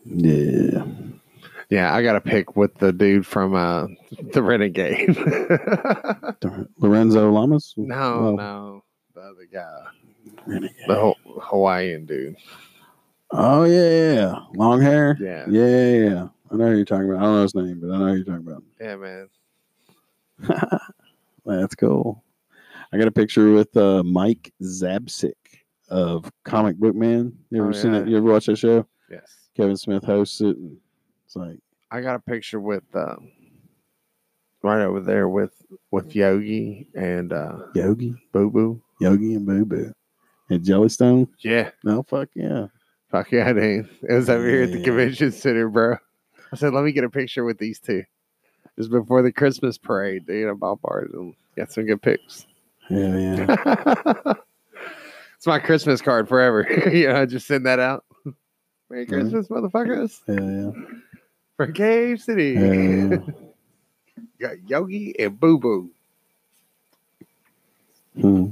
yeah. 0.05 0.83
Yeah, 1.69 1.93
I 1.95 2.03
got 2.03 2.15
a 2.15 2.21
pick 2.21 2.55
with 2.55 2.75
the 2.75 2.93
dude 2.93 3.25
from 3.25 3.55
uh 3.55 3.87
the 4.33 4.41
Renegade. 4.43 5.17
Lorenzo 6.79 7.31
Lamas. 7.31 7.73
no, 7.75 7.95
Oh, 7.95 8.35
no. 8.35 8.83
The 9.15 9.21
other 9.21 9.45
guy. 9.51 9.83
Renegade. 10.45 10.75
The 10.87 10.95
whole 10.95 11.17
Hawaiian 11.41 12.05
dude. 12.05 12.35
Oh 13.31 13.63
yeah, 13.63 14.13
yeah, 14.13 14.35
long 14.53 14.79
hair. 14.81 15.17
Yeah. 15.19 15.45
yeah, 15.49 15.67
yeah, 15.67 16.09
yeah. 16.09 16.27
I 16.51 16.55
know 16.55 16.67
who 16.69 16.75
you're 16.75 16.85
talking 16.85 17.09
about. 17.09 17.17
I 17.19 17.23
don't 17.23 17.35
know 17.35 17.41
his 17.41 17.55
name, 17.55 17.79
but 17.81 17.91
I 17.91 17.97
know 17.97 18.05
who 18.07 18.13
you're 18.15 18.23
talking 18.25 18.47
about. 18.47 18.63
Yeah, 18.79 18.95
man. 18.97 19.29
That's 21.45 21.75
cool. 21.75 22.23
I 22.95 22.97
got 22.97 23.07
a 23.07 23.11
picture 23.11 23.51
with 23.51 23.75
uh, 23.75 24.03
Mike 24.03 24.53
Zapcic 24.63 25.33
of 25.89 26.31
Comic 26.45 26.77
Book 26.77 26.95
Men. 26.95 27.37
You 27.49 27.59
ever 27.61 27.69
Oh, 27.69 27.73
seen 27.73 27.93
yeah. 27.93 27.99
it? 27.99 28.07
You 28.07 28.15
ever 28.15 28.31
watch 28.31 28.45
that 28.45 28.57
show? 28.57 28.87
Yes. 29.11 29.49
Kevin 29.53 29.75
Smith 29.75 30.05
hosts 30.05 30.39
it, 30.39 30.55
and 30.55 30.77
it's 31.25 31.35
like, 31.35 31.59
I 31.91 31.99
got 31.99 32.15
a 32.15 32.19
picture 32.19 32.61
with 32.61 32.83
um 32.95 33.29
right 34.63 34.81
over 34.81 35.01
there 35.01 35.27
with 35.27 35.51
with 35.91 36.15
Yogi 36.15 36.87
and 36.95 37.33
uh 37.33 37.57
Yogi, 37.75 38.15
Boo 38.31 38.49
Boo. 38.49 38.81
Yogi, 39.01 39.33
and 39.35 39.45
Boo 39.45 39.65
Boo, 39.65 39.91
and 40.49 40.63
Jellystone. 40.63 41.27
Yeah. 41.43 41.71
No, 41.83 42.01
fuck 42.03 42.29
yeah. 42.33 42.67
Fuck 43.11 43.33
yeah, 43.33 43.51
dude. 43.51 43.89
It 44.09 44.13
was 44.13 44.29
over 44.29 44.47
here 44.47 44.63
at 44.63 44.71
the 44.71 44.77
Yeah. 44.79 44.85
convention 44.85 45.33
center, 45.33 45.67
bro. 45.67 45.97
I 46.53 46.55
said, 46.55 46.73
let 46.73 46.85
me 46.85 46.93
get 46.93 47.03
a 47.03 47.09
picture 47.09 47.43
with 47.43 47.57
these 47.57 47.79
two. 47.81 48.03
Just 48.79 48.89
before 48.89 49.21
the 49.21 49.33
Christmas 49.33 49.77
parade, 49.77 50.25
dude. 50.25 50.49
I 50.49 50.53
bought 50.53 50.81
bars 50.81 51.11
and 51.13 51.33
got 51.57 51.73
some 51.73 51.85
good 51.85 52.01
pics. 52.01 52.45
Yeah, 52.89 53.17
yeah. 53.17 54.33
it's 55.37 55.47
my 55.47 55.59
Christmas 55.59 56.01
card 56.01 56.27
forever. 56.27 56.67
you 56.91 57.07
know, 57.07 57.21
I 57.21 57.25
just 57.25 57.47
send 57.47 57.65
that 57.65 57.79
out. 57.79 58.05
Merry. 58.89 59.05
Christmas, 59.05 59.47
motherfuckers. 59.47 60.19
yeah, 60.27 60.73
yeah, 60.81 60.99
From 61.57 61.73
Cave 61.73 62.21
City. 62.21 62.51
yeah. 62.53 63.17
yeah, 63.17 63.17
got 64.39 64.69
Yogi 64.69 65.19
and 65.19 65.39
Boo 65.39 65.57
Boo. 65.57 65.89
Hmm. 68.19 68.51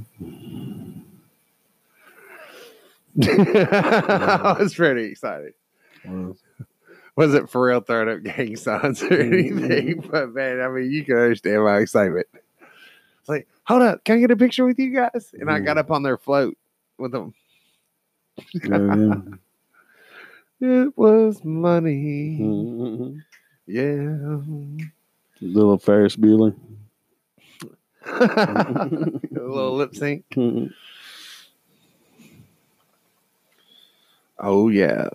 I 3.22 4.56
was 4.58 4.74
pretty 4.74 5.04
excited. 5.04 5.54
Wasn't 7.16 7.48
for 7.48 7.64
real 7.64 7.80
throwing 7.80 8.08
up 8.08 8.22
gang 8.24 8.56
signs 8.56 9.02
or 9.04 9.14
anything, 9.14 10.04
but 10.10 10.34
man, 10.34 10.60
I 10.60 10.68
mean, 10.68 10.90
you 10.90 11.04
can 11.04 11.16
understand 11.16 11.62
my 11.62 11.78
excitement. 11.78 12.26
It's 13.20 13.28
like, 13.28 13.46
hold 13.66 13.82
up, 13.82 14.04
can 14.04 14.16
I 14.16 14.20
get 14.20 14.30
a 14.30 14.36
picture 14.36 14.64
with 14.64 14.78
you 14.78 14.94
guys? 14.94 15.34
And 15.38 15.50
I 15.50 15.60
got 15.60 15.78
up 15.78 15.90
on 15.90 16.02
their 16.02 16.16
float 16.18 16.56
with 16.98 17.12
them. 17.12 17.34
yeah, 18.52 18.94
yeah. 18.96 19.14
It 20.60 20.96
was 20.96 21.44
money. 21.44 22.38
Mhm. 22.40 23.20
Yeah. 23.66 24.38
Little 25.42 25.76
Ferris 25.78 26.16
Bueller. 26.16 26.54
a 28.06 29.10
little 29.32 29.76
lip 29.76 29.94
sync. 29.94 30.24
Mhm. 30.30 30.72
Oh 34.38 34.68
yeah. 34.68 35.08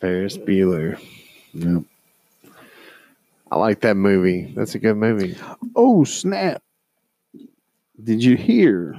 Ferris 0.00 0.36
Bueller. 0.36 0.98
Yep. 1.54 1.82
I 3.50 3.56
like 3.56 3.80
that 3.80 3.96
movie. 3.96 4.52
That's 4.56 4.74
a 4.74 4.78
good 4.78 4.96
movie. 4.96 5.36
Oh 5.74 6.04
snap! 6.04 6.62
Did 8.02 8.22
you 8.22 8.36
hear 8.36 8.94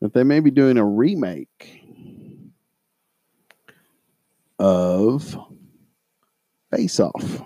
that 0.00 0.14
they 0.14 0.22
may 0.22 0.40
be 0.40 0.50
doing 0.50 0.78
a 0.78 0.84
remake 0.84 1.82
of 4.58 5.36
Face 6.70 7.00
Off? 7.00 7.42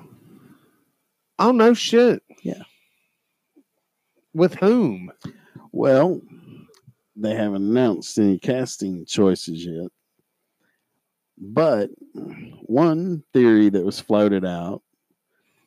Oh 1.39 1.53
no 1.53 1.75
shit. 1.75 2.23
Yeah. 2.43 2.63
With 4.35 4.55
whom? 4.55 5.11
Well, 5.73 6.21
they 7.17 7.35
haven't 7.35 7.69
announced 7.71 8.19
any 8.19 8.39
casting 8.39 9.05
choices 9.07 9.65
yet. 9.65 9.91
But 11.39 11.91
one 12.63 13.25
theory 13.33 13.71
that 13.71 13.85
was 13.85 13.99
floated 13.99 14.45
out 14.45 14.83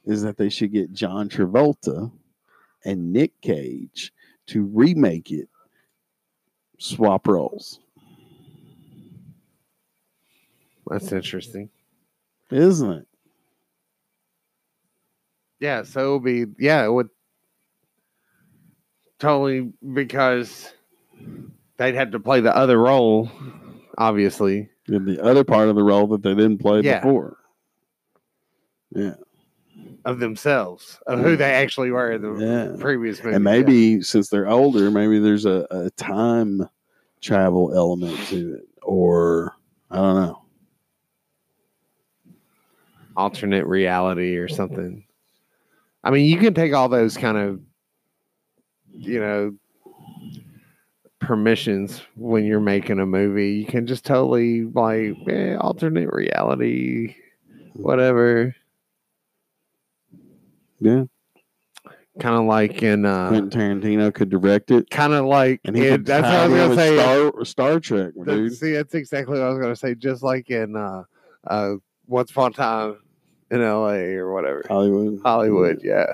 is 0.05 0.21
that 0.21 0.37
they 0.37 0.49
should 0.49 0.71
get 0.71 0.93
John 0.93 1.27
Travolta 1.27 2.11
and 2.85 3.11
Nick 3.11 3.41
Cage 3.41 4.13
to 4.47 4.63
remake 4.63 5.31
it, 5.31 5.49
swap 6.77 7.27
roles. 7.27 7.79
That's 10.87 11.11
interesting. 11.11 11.69
Isn't 12.51 12.91
it? 12.91 13.07
Yeah, 15.59 15.83
so 15.83 15.99
it'll 16.01 16.19
be 16.19 16.45
yeah, 16.59 16.85
it 16.85 16.91
would 16.91 17.09
totally 19.19 19.71
because 19.93 20.71
they'd 21.77 21.95
have 21.95 22.11
to 22.11 22.19
play 22.19 22.41
the 22.41 22.55
other 22.55 22.77
role, 22.77 23.31
obviously. 23.97 24.69
In 24.87 25.05
the 25.05 25.23
other 25.23 25.43
part 25.43 25.69
of 25.69 25.75
the 25.75 25.83
role 25.83 26.05
that 26.07 26.21
they 26.21 26.35
didn't 26.35 26.59
play 26.59 26.81
Yeah. 26.81 26.99
before. 26.99 27.37
Yeah. 28.93 29.15
Of 30.05 30.19
themselves, 30.19 30.99
of 31.07 31.19
who 31.19 31.35
they 31.35 31.51
actually 31.51 31.89
were 31.89 32.11
in 32.11 32.21
the 32.21 32.33
Yeah. 32.39 32.75
previous 32.79 33.23
movie. 33.23 33.35
And 33.35 33.43
maybe 33.43 34.01
since 34.03 34.29
they're 34.29 34.47
older, 34.47 34.91
maybe 34.91 35.17
there's 35.17 35.45
a, 35.45 35.65
a 35.71 35.89
time 35.91 36.69
travel 37.21 37.73
element 37.75 38.15
to 38.29 38.55
it. 38.55 38.67
Or 38.83 39.55
I 39.89 39.95
don't 39.95 40.15
know. 40.15 40.41
alternate 43.17 43.65
reality 43.65 44.35
or 44.35 44.47
something. 44.47 45.05
I 46.03 46.11
mean, 46.11 46.25
you 46.29 46.37
can 46.37 46.53
take 46.53 46.73
all 46.73 46.89
those 46.89 47.17
kind 47.17 47.37
of, 47.37 47.61
you 48.91 49.19
know, 49.19 49.55
permissions 51.19 52.01
when 52.15 52.45
you're 52.45 52.59
making 52.59 52.99
a 52.99 53.05
movie. 53.05 53.53
You 53.53 53.65
can 53.65 53.87
just 53.87 54.05
totally 54.05 54.65
like, 54.65 55.15
eh, 55.29 55.55
alternate 55.55 56.11
reality, 56.13 57.15
whatever. 57.73 58.55
Yeah. 60.79 61.05
Kind 62.19 62.35
of 62.35 62.45
like 62.45 62.81
in, 62.81 63.05
uh, 63.05 63.27
Quentin 63.27 63.49
Tarantino 63.81 64.13
could 64.13 64.29
direct 64.29 64.71
it. 64.71 64.89
kind 64.89 65.13
of 65.13 65.25
like 65.25 65.59
And 65.65 65.75
he 65.75 65.83
could 65.83 66.05
that's 66.05 66.23
what 66.23 66.33
I 66.33 66.47
was 66.47 66.57
gonna 66.57 66.75
say. 66.75 66.97
Star, 66.97 67.45
Star 67.45 67.79
Trek, 67.81 68.13
dude. 68.25 68.53
See, 68.53 68.71
that's 68.73 68.93
exactly 68.93 69.37
what 69.37 69.45
I 69.45 69.49
was 69.49 69.59
gonna 69.59 69.75
say. 69.75 69.95
Just 69.95 70.23
like 70.23 70.49
in 70.49 70.75
uh, 70.77 71.03
uh, 71.45 71.73
Once 72.07 72.31
Upon 72.31 72.51
a 72.51 72.53
Time 72.53 72.97
in 73.51 73.61
L.A. 73.61 74.13
or 74.15 74.33
whatever. 74.33 74.63
Hollywood. 74.67 75.19
Hollywood, 75.23 75.81
yeah. 75.83 76.05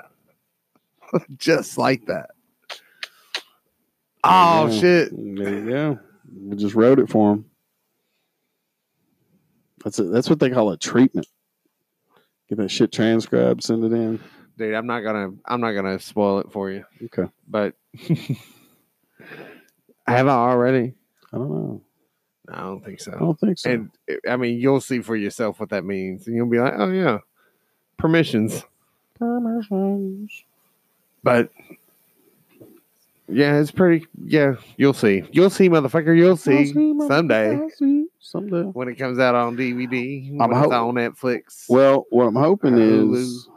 Just 1.38 1.78
like 1.78 2.06
that. 2.08 2.32
Oh 4.24 4.68
Yeah. 4.72 4.80
shit. 4.80 5.10
There 5.14 5.54
you 5.54 5.70
go. 5.70 6.00
We 6.48 6.56
just 6.56 6.76
wrote 6.76 7.00
it 7.00 7.10
for 7.10 7.34
him. 7.34 7.46
That's 9.84 10.00
it. 10.00 10.12
That's 10.12 10.30
what 10.30 10.40
they 10.40 10.50
call 10.50 10.72
a 10.72 10.78
treatment. 10.78 11.28
Get 12.50 12.58
that 12.60 12.70
shit 12.70 12.92
transcribed, 12.92 13.64
send 13.64 13.84
it 13.84 13.94
in. 13.94 14.20
Dude, 14.57 14.73
I'm 14.73 14.88
not 14.88 15.02
gonna 15.02 15.32
I'm 15.45 15.61
not 15.61 15.72
gonna 15.72 15.99
spoil 15.99 16.40
it 16.40 16.52
for 16.52 16.72
you. 16.72 16.86
Okay. 17.06 17.30
But 17.48 17.76
have 20.07 20.28
I 20.28 20.32
already? 20.32 20.94
I 21.34 21.38
don't 21.38 21.49
know. 21.49 21.82
No, 22.48 22.53
I 22.53 22.60
don't 22.61 22.84
think 22.84 22.99
so. 22.99 23.14
I 23.15 23.19
don't 23.19 23.40
think 23.40 23.60
so. 23.60 23.69
And 23.69 23.91
I 24.28 24.38
mean 24.38 24.60
you'll 24.60 24.82
see 24.82 25.02
for 25.02 25.15
yourself 25.15 25.60
what 25.60 25.69
that 25.69 25.86
means. 25.86 26.28
And 26.28 26.36
you'll 26.36 26.49
be 26.49 26.60
like, 26.60 26.73
Oh 26.78 26.91
yeah. 26.91 27.19
Permissions. 27.98 28.64
Permissions. 29.18 30.44
But 31.23 31.52
yeah, 33.32 33.60
it's 33.60 33.72
pretty 33.72 34.06
yeah, 34.26 34.56
you'll 34.76 34.94
see. 34.94 35.23
You'll 35.32 35.49
see, 35.49 35.69
motherfucker, 35.69 36.15
you'll 36.15 36.36
see, 36.36 36.73
someday. 37.07 37.56
I'll 37.56 37.69
see 37.69 38.07
someday. 38.19 38.64
when 38.64 38.90
it 38.90 38.95
comes 38.95 39.19
out 39.19 39.36
on 39.36 39.56
DVD, 39.56 40.32
when 40.32 40.41
I'm 40.41 40.64
it's 40.64 40.72
on 40.73 40.95
Netflix. 40.95 41.65
Well, 41.69 42.06
what 42.10 42.26
I'm 42.26 42.36
hoping 42.36 42.73
Hulu. 42.73 43.15
is 43.15 43.48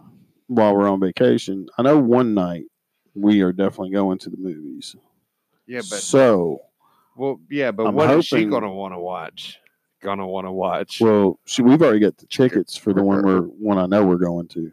while 0.55 0.77
we're 0.77 0.89
on 0.89 1.01
vacation, 1.01 1.67
I 1.79 1.83
know 1.83 1.99
one 1.99 2.35
night 2.35 2.65
we 3.15 3.41
are 3.43 3.53
definitely 3.53 3.91
going 3.91 4.19
to 4.19 4.31
the 4.31 4.37
movies. 4.37 4.97
yeah, 5.67 5.81
but 5.91 6.01
so, 6.01 6.61
well, 7.17 7.41
yeah, 7.51 7.71
but 7.71 7.87
I'm 7.87 7.95
what 7.95 8.11
is 8.11 8.27
she 8.27 8.45
gonna 8.45 8.73
want 8.73 8.95
to 8.95 8.99
watch? 8.99 9.59
Gonna 10.03 10.27
want 10.27 10.47
to 10.47 10.53
watch? 10.53 11.01
well, 11.01 11.39
she, 11.47 11.63
we've 11.63 11.81
already 11.81 12.01
got 12.01 12.17
the 12.19 12.27
tickets 12.27 12.77
for 12.77 12.93
the 12.93 13.03
one 13.03 13.25
we're 13.25 13.41
one 13.43 13.79
I 13.79 13.87
know 13.87 14.05
we're 14.05 14.17
going 14.17 14.49
to. 14.49 14.73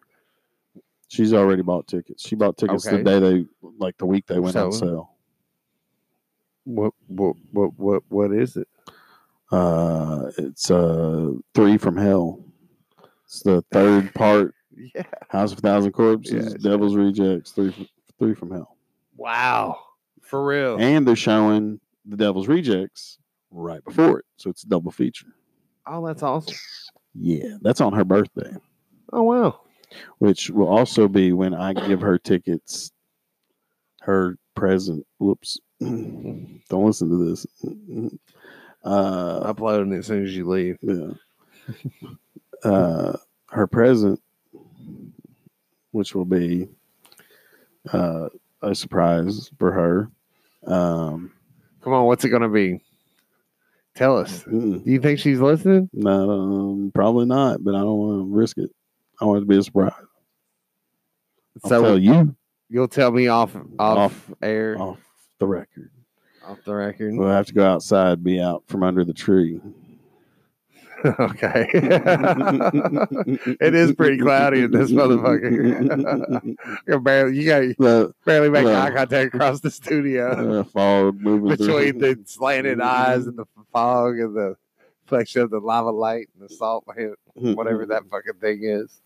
She's 1.08 1.34
already 1.34 1.62
bought 1.62 1.88
tickets. 1.88 2.26
She 2.28 2.36
bought 2.36 2.58
tickets 2.58 2.88
Okay. 2.88 2.98
the 2.98 3.04
day 3.04 3.20
they 3.20 3.46
like 3.78 3.98
the 3.98 4.06
week 4.06 4.26
they 4.28 4.40
went 4.40 4.56
on 4.56 4.72
sale. 4.72 5.12
what, 6.64 6.94
what, 7.08 7.36
what, 7.52 7.72
what, 7.78 8.04
what 8.10 8.32
is 8.34 8.56
it? 8.56 8.68
Uh, 9.52 10.32
it's 10.38 10.72
uh 10.72 11.32
three 11.54 11.78
from 11.78 11.98
hell. 11.98 12.40
It's 13.26 13.44
the 13.44 13.62
third 13.72 14.14
part. 14.14 14.56
Yeah. 14.96 15.04
House 15.30 15.52
of 15.52 15.58
a 15.60 15.62
Thousand 15.62 15.92
Corpses, 15.92 16.34
Yeah, 16.34 16.40
it's- 16.42 16.64
Devil's 16.64 16.96
Rejects, 16.96 17.52
three 17.52 17.72
from, 17.72 17.88
three 18.20 18.34
from 18.36 18.52
hell. 18.52 18.78
Wow, 19.18 19.80
for 20.22 20.46
real. 20.46 20.78
and 20.80 21.08
they're 21.08 21.16
showing 21.16 21.80
the 22.06 22.18
Devil's 22.18 22.48
Rejects 22.48 23.18
right 23.52 23.84
before 23.84 24.20
it, 24.20 24.26
so 24.38 24.50
it's 24.50 24.64
a 24.64 24.68
double 24.68 24.92
feature. 24.92 25.28
oh, 25.88 26.06
that's 26.08 26.24
awesome. 26.24 26.56
Yeah, 27.14 27.58
that's 27.62 27.82
on 27.82 27.94
her 27.94 28.06
birthday, 28.06 28.56
Oh 29.14 29.24
wow. 29.24 29.60
which 30.20 30.50
will 30.50 30.68
also 30.70 31.08
be 31.10 31.34
when 31.34 31.54
I 31.54 31.74
give 31.74 32.00
her 32.02 32.18
tickets. 32.18 32.92
Her 34.02 34.38
present. 34.56 35.06
Whoops! 35.20 35.60
Don't 35.80 36.62
listen 36.72 37.10
to 37.10 37.30
this. 37.30 37.46
Uh, 38.84 39.42
Uploading 39.46 39.94
it 39.94 40.00
as 40.00 40.08
soon 40.08 40.24
as 40.26 40.36
you 40.36 40.48
leave. 40.50 40.76
yeah. 40.82 41.12
Uh, 42.64 43.16
her 43.50 43.68
present, 43.68 44.20
which 45.92 46.16
will 46.16 46.26
be 46.26 46.68
uh, 47.94 48.30
a 48.62 48.76
surprise 48.76 49.50
for 49.60 49.72
her. 49.72 50.12
Um, 50.72 51.32
Come 51.84 51.94
on, 51.94 52.06
what's 52.06 52.24
it 52.26 52.30
gonna 52.30 52.50
be? 52.50 52.82
Tell 53.96 54.18
us. 54.18 54.44
mm, 54.44 54.84
Do 54.84 54.90
you 54.92 55.00
think 55.00 55.20
she's 55.20 55.40
listening? 55.40 55.90
No, 55.94 56.30
um, 56.30 56.92
probably 56.94 57.26
not, 57.26 57.64
but 57.64 57.76
I 57.76 57.80
don't 57.80 57.98
want 57.98 58.22
to 58.22 58.36
risk 58.36 58.58
it. 58.58 58.70
I 59.20 59.26
want 59.26 59.38
it 59.38 59.42
to 59.42 59.46
be 59.48 59.58
a 59.58 59.64
surprise. 59.64 59.92
I'll 61.64 61.70
so 61.70 61.82
tell 61.84 61.98
you 62.00 62.36
you'll 62.70 62.88
tell 62.88 63.12
me 63.12 63.28
off 63.28 63.56
off, 63.78 63.98
Off- 63.98 64.32
air, 64.42 64.80
off 64.80 65.00
the 65.40 65.48
record. 65.48 65.92
Off 66.48 66.60
the 66.66 66.74
record. 66.74 67.14
We'll 67.16 67.28
have 67.30 67.48
to 67.48 67.54
go 67.54 67.66
outside, 67.66 68.24
be 68.24 68.40
out 68.40 68.64
from 68.68 68.84
under 68.84 69.04
the 69.04 69.14
tree. 69.14 69.60
okay. 71.20 71.68
it 71.74 73.74
is 73.76 73.94
pretty 73.94 74.18
cloudy 74.18 74.62
in 74.64 74.72
this 74.72 74.92
motherfucker. 74.92 76.58
you 76.88 77.00
barely, 77.00 77.38
you 77.38 77.46
got 77.46 77.62
the 77.78 78.14
barely 78.26 78.50
make 78.50 78.66
Well. 78.66 78.82
eye 78.82 78.92
contact 78.92 79.34
across 79.34 79.60
the 79.62 79.72
studio 79.72 80.64
fog 80.74 81.20
moving 81.20 81.50
between 81.58 82.00
through. 82.00 82.16
the 82.16 82.22
slanted 82.26 82.82
eyes 82.82 83.28
and 83.28 83.38
the 83.38 83.46
fog 83.74 84.20
and 84.20 84.36
the 84.36 84.56
reflection 85.06 85.42
of 85.42 85.50
the 85.50 85.60
lava 85.60 85.90
light 85.92 86.30
and 86.40 86.48
the 86.50 86.54
salt, 86.54 86.86
whatever 87.34 87.86
that 87.88 88.04
fucking 88.10 88.34
thing 88.40 88.62
is. 88.64 89.02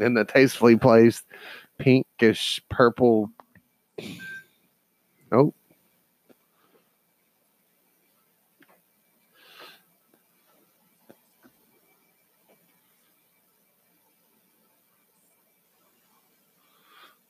and 0.00 0.16
the 0.16 0.24
tastefully 0.24 0.76
placed 0.76 1.24
pinkish 1.78 2.60
purple. 2.70 3.30
Oh. 5.30 5.52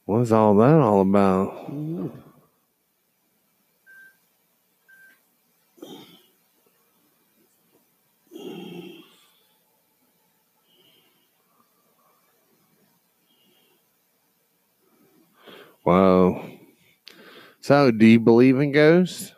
What's 0.06 0.32
all 0.32 0.54
that 0.56 0.80
all 0.80 1.02
about? 1.02 1.70
Wow. 15.84 16.44
So, 17.60 17.90
do 17.90 18.06
you 18.06 18.20
believe 18.20 18.58
in 18.60 18.70
ghosts? 18.72 19.32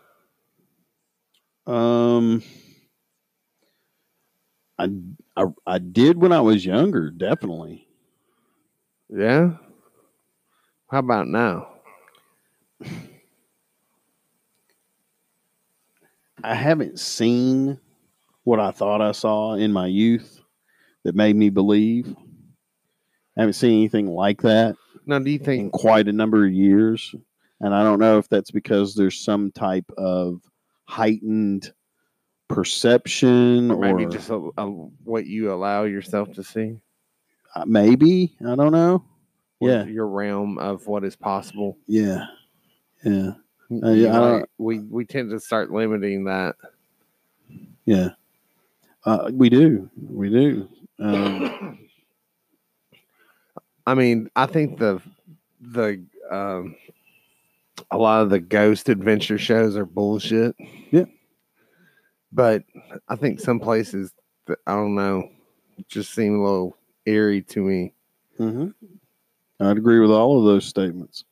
Um, 1.67 2.43
I, 4.79 4.89
I 5.37 5.45
I 5.67 5.79
did 5.79 6.19
when 6.21 6.33
I 6.33 6.41
was 6.41 6.65
younger, 6.65 7.11
definitely. 7.11 7.87
Yeah. 9.09 9.57
How 10.89 10.99
about 11.01 11.27
now? 11.27 11.69
I 16.45 16.55
haven't 16.55 17.01
seen 17.01 17.81
what 18.45 18.61
I 18.61 18.71
thought 18.71 19.01
I 19.01 19.11
saw 19.13 19.55
in 19.55 19.73
my 19.73 19.87
youth 19.89 20.41
that 21.03 21.17
made 21.17 21.35
me 21.35 21.51
believe. 21.51 22.15
I 23.37 23.41
haven't 23.41 23.55
seen 23.55 23.73
anything 23.79 24.07
like 24.07 24.43
that 24.43 24.77
Now, 25.07 25.19
do 25.19 25.31
you 25.31 25.39
think 25.39 25.65
in 25.65 25.71
quite 25.71 26.07
a 26.09 26.13
number 26.13 26.47
of 26.47 26.53
years. 26.53 27.15
And 27.61 27.75
I 27.75 27.83
don't 27.83 27.99
know 27.99 28.19
if 28.19 28.29
that's 28.29 28.51
because 28.51 28.95
there's 28.95 29.19
some 29.19 29.51
type 29.51 29.91
of 29.99 30.41
heightened 30.85 31.73
perception 32.49 33.71
Or 33.73 33.77
or, 33.77 33.81
maybe 33.81 34.07
just 34.07 34.31
a, 34.31 34.51
a, 34.57 34.67
what 34.67 35.27
you 35.27 35.53
allow 35.53 35.85
yourself 35.85 36.33
to 36.35 36.45
see? 36.45 36.79
uh, 37.57 37.65
maybe. 37.67 38.37
I 38.47 38.55
don't 38.55 38.73
know. 38.73 39.05
Yeah. 39.61 39.85
Your 39.85 40.07
realm 40.07 40.59
of 40.59 40.87
what 40.87 41.05
is 41.05 41.17
possible. 41.17 41.79
Yeah. 41.87 42.27
Yeah. 43.05 43.33
Uh, 43.83 43.91
yeah, 43.91 44.43
we 44.59 44.79
we 44.81 45.05
tend 45.05 45.31
to 45.31 45.41
start 45.41 45.73
limiting 45.73 46.25
that. 46.25 46.55
Yeah. 47.85 48.11
Uh, 49.05 49.31
we 49.33 49.49
do. 49.49 49.91
We 50.09 50.31
do. 50.31 50.69
Um, 51.01 51.79
I 53.87 53.95
mean, 53.95 54.31
I 54.37 54.47
think 54.47 54.79
the 54.79 55.01
the 55.61 56.05
um, 56.31 56.77
a 57.91 57.99
lot 57.99 58.23
of 58.23 58.31
the 58.31 58.39
ghost 58.41 58.89
adventure 58.89 59.39
shows 59.39 59.77
are 59.77 59.87
bullshit. 59.87 60.55
Yeah. 60.93 61.05
but 62.33 62.63
I 63.09 63.17
think 63.17 63.41
some 63.41 63.59
places 63.61 64.13
that 64.47 64.59
I 64.67 64.75
don't 64.75 64.95
know 64.95 65.29
just 65.89 66.15
seem 66.15 66.37
a 66.39 66.43
little 66.43 66.77
eerie 67.05 67.43
to 67.43 67.61
me. 67.63 67.95
mhm. 68.39 68.75
I'd 69.61 69.77
agree 69.79 70.01
with 70.01 70.11
all 70.11 70.39
of 70.39 70.45
those 70.45 70.65
statements. 70.67 71.25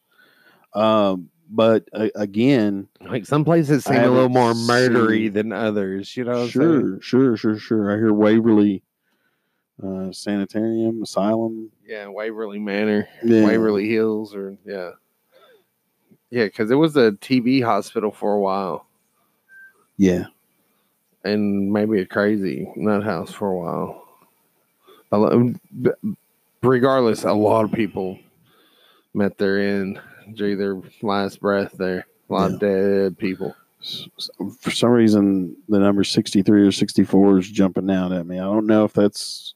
Um, 0.75 1.29
but 1.51 1.87
uh, 1.93 2.09
again, 2.17 2.89
Like 3.01 3.27
some 3.27 3.45
places 3.45 3.85
seem 3.85 3.97
a 3.97 4.09
little 4.11 4.29
more 4.29 4.55
murdery 4.55 5.25
seen- 5.27 5.33
than 5.35 5.53
others. 5.53 6.17
You 6.17 6.25
know, 6.25 6.33
what 6.33 6.39
I'm 6.41 6.49
saying? 6.51 6.51
sure, 6.51 7.01
sure, 7.01 7.37
sure, 7.37 7.59
sure. 7.59 7.93
I 7.93 7.97
hear 7.97 8.13
Waverly 8.13 8.83
uh, 9.83 10.11
Sanitarium, 10.13 11.03
Asylum. 11.03 11.71
Yeah, 11.87 12.09
Waverly 12.09 12.59
Manor, 12.59 13.07
Yeah. 13.23 13.45
Waverly 13.45 13.89
Hills, 13.89 14.35
or 14.35 14.57
yeah, 14.65 14.93
yeah, 16.31 16.45
because 16.45 16.71
it 16.71 16.77
was 16.77 16.97
a 16.97 17.13
TB 17.13 17.63
hospital 17.63 18.11
for 18.11 18.33
a 18.35 18.41
while, 18.41 18.87
Yeah. 19.99 20.25
and 21.25 21.73
maybe 21.73 22.01
a 22.01 22.07
crazy 22.07 22.73
nut 22.77 23.03
house 23.05 23.31
for 23.33 23.51
a 23.51 23.57
while. 23.59 24.03
A 25.13 25.19
lo- 25.19 25.53
b- 25.83 25.91
regardless, 26.65 27.25
a 27.25 27.33
lot 27.33 27.65
of 27.65 27.73
people 27.73 28.19
met 29.13 29.39
their 29.39 29.59
end, 29.59 30.01
drew 30.35 30.57
their 30.57 30.81
last 31.03 31.41
breath 31.41 31.73
there. 31.79 32.07
A 32.29 32.33
lot 32.33 32.53
of 32.53 32.61
dead 32.61 33.19
people. 33.19 33.55
For 34.61 34.71
some 34.71 34.91
reason, 34.91 35.57
the 35.69 35.79
number 35.79 36.05
63 36.05 36.63
or 36.63 36.73
64 36.73 37.39
is 37.39 37.51
jumping 37.51 37.91
out 37.91 38.13
at 38.13 38.27
me. 38.27 38.39
I 38.39 38.45
don't 38.45 38.67
know 38.67 38.85
if 38.85 38.93
that's. 38.95 39.55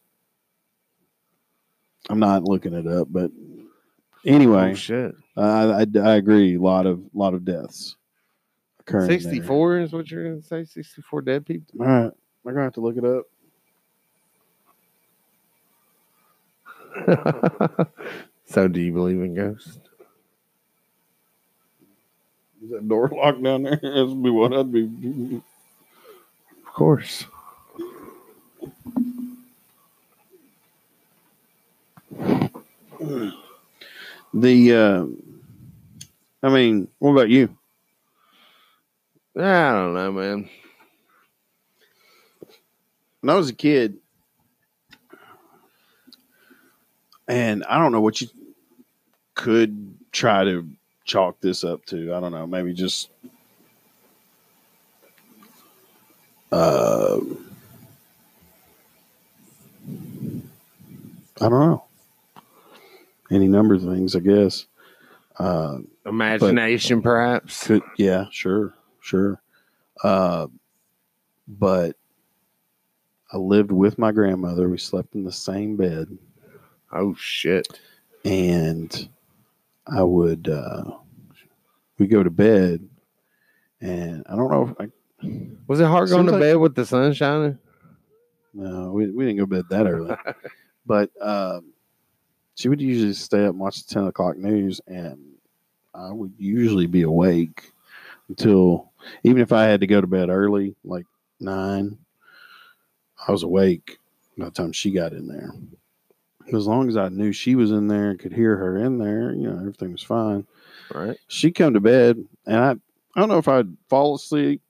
I'm 2.11 2.19
not 2.19 2.45
looking 2.45 2.75
it 2.75 2.87
up, 2.87 3.09
but 3.11 3.31
anyway, 4.25 4.73
Oh 4.73 4.75
shit! 4.75 5.15
I, 5.37 5.83
I, 5.83 5.87
I 5.99 6.17
agree. 6.17 6.57
A 6.57 6.61
lot 6.61 6.87
of 6.87 7.01
lot 7.15 7.35
of 7.35 7.45
deaths 7.45 7.97
occurring. 8.81 9.09
Sixty-four 9.09 9.79
is 9.81 9.93
what 9.93 10.11
you're 10.11 10.25
gonna 10.25 10.43
say? 10.43 10.65
Sixty-four 10.65 11.23
dead 11.23 11.45
people? 11.47 11.81
All 11.81 11.87
right, 11.87 12.13
I'm 12.47 12.53
gonna 12.53 12.63
have 12.63 12.75
to 12.75 12.81
look 12.81 12.97
it 12.97 13.05
up. 13.05 13.25
so, 18.47 18.69
do 18.69 18.81
you 18.81 18.93
believe 18.93 19.21
in 19.21 19.35
ghosts? 19.35 19.79
Is 22.63 22.71
that 22.71 22.89
door 22.89 23.09
locked 23.09 23.43
down 23.43 23.63
there? 23.63 23.77
That's 23.83 24.13
be 24.13 24.31
what 24.31 24.53
I'd 24.53 24.73
be. 24.73 25.41
Of 26.67 26.73
course. 26.73 27.25
The, 34.35 34.75
uh, 34.75 35.07
I 36.43 36.49
mean, 36.51 36.89
what 36.99 37.13
about 37.13 37.31
you? 37.31 37.57
I 39.37 39.71
don't 39.73 39.95
know, 39.95 40.13
man. 40.13 40.51
When 43.21 43.31
I 43.31 43.35
was 43.35 43.51
a 43.51 43.55
kid, 43.55 43.99
and 47.29 47.65
I 47.65 47.79
don't 47.79 47.93
know 47.93 48.01
what 48.01 48.21
you 48.21 48.29
could 49.35 49.95
try 50.13 50.45
to 50.45 50.69
chalk 51.05 51.41
this 51.41 51.63
up 51.63 51.85
to. 51.87 52.15
I 52.15 52.21
don't 52.21 52.33
know. 52.33 52.47
Maybe 52.47 52.73
just. 52.73 53.11
Uh, 56.51 57.19
I 61.41 61.49
don't 61.49 61.61
know. 61.61 61.85
Any 63.31 63.47
number 63.47 63.75
of 63.75 63.83
things, 63.83 64.17
I 64.17 64.21
guess. 64.21 64.67
Uh, 65.39 65.79
Imagination, 66.07 67.03
perhaps. 67.03 67.67
could 67.67 67.83
yeah, 67.97 68.25
sure, 68.31 68.75
sure. 69.01 69.41
Uh, 70.03 70.47
but 71.47 71.97
I 73.33 73.37
lived 73.37 73.71
with 73.71 73.99
my 73.99 74.11
grandmother. 74.11 74.69
We 74.69 74.79
slept 74.79 75.15
in 75.15 75.23
the 75.25 75.33
same 75.33 75.77
bed, 75.77 76.17
Oh 76.93 77.15
shit! 77.15 77.69
and 78.25 79.09
I 79.87 80.03
would 80.03 80.49
uh, 80.49 80.85
we 81.99 82.07
go 82.07 82.23
to 82.23 82.31
bed, 82.31 82.89
and 83.81 84.25
I 84.29 84.37
don't 84.37 84.51
know 84.51 84.69
if 84.69 84.81
I 84.81 85.29
Was 85.67 85.81
it 85.81 85.87
hard 85.87 86.09
going 86.09 86.27
to 86.27 86.33
like- 86.33 86.41
bed 86.41 86.57
with 86.57 86.75
the 86.75 86.87
sun 86.87 87.13
shining? 87.13 87.59
no 88.55 88.91
we, 88.93 89.11
we 89.11 89.27
didn't 89.27 89.37
go 89.39 89.45
to 89.45 89.63
bed 89.63 89.65
that 89.71 89.87
early, 89.87 90.15
but 90.87 91.11
um, 91.21 91.73
she 92.55 92.69
would 92.69 92.81
usually 92.81 93.13
stay 93.13 93.45
up 93.45 93.51
and 93.51 93.61
watch 93.61 93.85
the 93.87 93.95
ten 93.95 94.05
o'clock 94.07 94.37
news, 94.39 94.81
and 94.87 95.19
I 95.95 96.11
would 96.13 96.33
usually 96.39 96.87
be 96.87 97.03
awake 97.03 97.71
until 98.29 98.91
even 99.25 99.43
if 99.43 99.53
I 99.53 99.65
had 99.65 99.81
to 99.81 99.87
go 99.87 100.01
to 100.01 100.07
bed 100.07 100.29
early, 100.31 100.75
like 100.85 101.07
nine, 101.41 101.99
I 103.27 103.33
was 103.33 103.43
awake 103.43 103.99
by 104.37 104.47
the 104.47 104.51
time 104.51 104.73
she 104.73 104.91
got 104.91 105.13
in 105.13 105.27
there. 105.29 105.51
As 106.53 106.67
long 106.67 106.89
as 106.89 106.97
I 106.97 107.09
knew 107.09 107.33
she 107.33 107.55
was 107.55 107.71
in 107.71 107.89
there 107.89 108.11
and 108.11 108.19
could 108.19 108.33
hear 108.33 108.57
her 108.57 108.79
in 108.79 108.99
there, 108.99 109.33
you 109.35 109.49
know, 109.49 109.59
everything 109.59 109.93
was 109.93 110.03
fine. 110.03 110.47
Right. 110.93 111.17
She'd 111.29 111.55
come 111.55 111.75
to 111.75 111.81
bed, 111.81 112.25
and 112.47 112.57
I, 112.57 112.71
I 112.71 113.21
don't 113.21 113.29
know 113.29 113.39
if 113.39 113.49
I'd 113.49 113.77
fall 113.89 114.15
asleep 114.15 114.63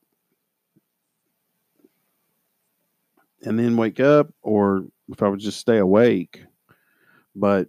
and 3.42 3.58
then 3.58 3.76
wake 3.76 4.00
up, 4.00 4.32
or 4.42 4.86
if 5.08 5.22
I 5.22 5.28
would 5.28 5.40
just 5.40 5.60
stay 5.60 5.78
awake. 5.78 6.42
But 7.36 7.68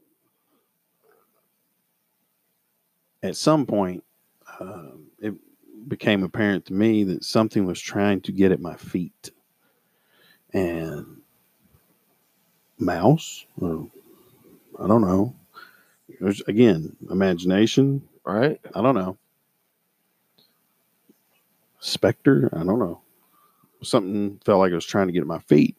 at 3.22 3.36
some 3.36 3.66
point, 3.66 4.04
um, 4.60 5.08
it 5.20 5.36
became 5.88 6.24
apparent 6.24 6.66
to 6.66 6.74
me 6.74 7.04
that 7.04 7.24
something 7.24 7.66
was 7.66 7.80
trying 7.80 8.22
to 8.22 8.32
get 8.32 8.52
at 8.52 8.60
my 8.60 8.76
feet. 8.76 9.32
And 10.52 11.22
mouse, 12.80 13.46
or 13.62 13.88
I 14.82 14.88
don't 14.88 15.02
know. 15.02 15.36
Again, 16.48 16.96
imagination. 17.10 18.08
Right. 18.26 18.60
I 18.74 18.82
don't 18.82 18.96
know. 18.96 19.18
Spectre. 21.80 22.50
I 22.54 22.64
don't 22.64 22.80
know. 22.80 23.02
Something 23.82 24.40
felt 24.46 24.60
like 24.60 24.72
it 24.72 24.76
was 24.76 24.86
trying 24.86 25.08
to 25.08 25.14
get 25.14 25.22
at 25.22 25.28
my 25.28 25.40
feet. 25.40 25.76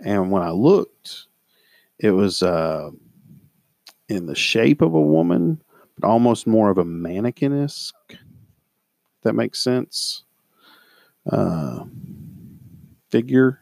And 0.00 0.30
when 0.30 0.42
I 0.42 0.50
looked, 0.50 1.26
it 1.98 2.10
was 2.10 2.42
uh, 2.42 2.90
in 4.08 4.26
the 4.26 4.34
shape 4.34 4.82
of 4.82 4.94
a 4.94 5.00
woman, 5.00 5.62
but 5.98 6.06
almost 6.06 6.46
more 6.46 6.70
of 6.70 6.78
a 6.78 6.84
mannequin 6.84 7.62
esque. 7.62 8.16
That 9.22 9.34
makes 9.34 9.62
sense. 9.62 10.24
Uh, 11.30 11.84
figure 13.10 13.60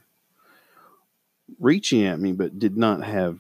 reaching 1.61 2.05
at 2.05 2.19
me, 2.19 2.33
but 2.33 2.59
did 2.59 2.77
not 2.77 3.05
have. 3.05 3.39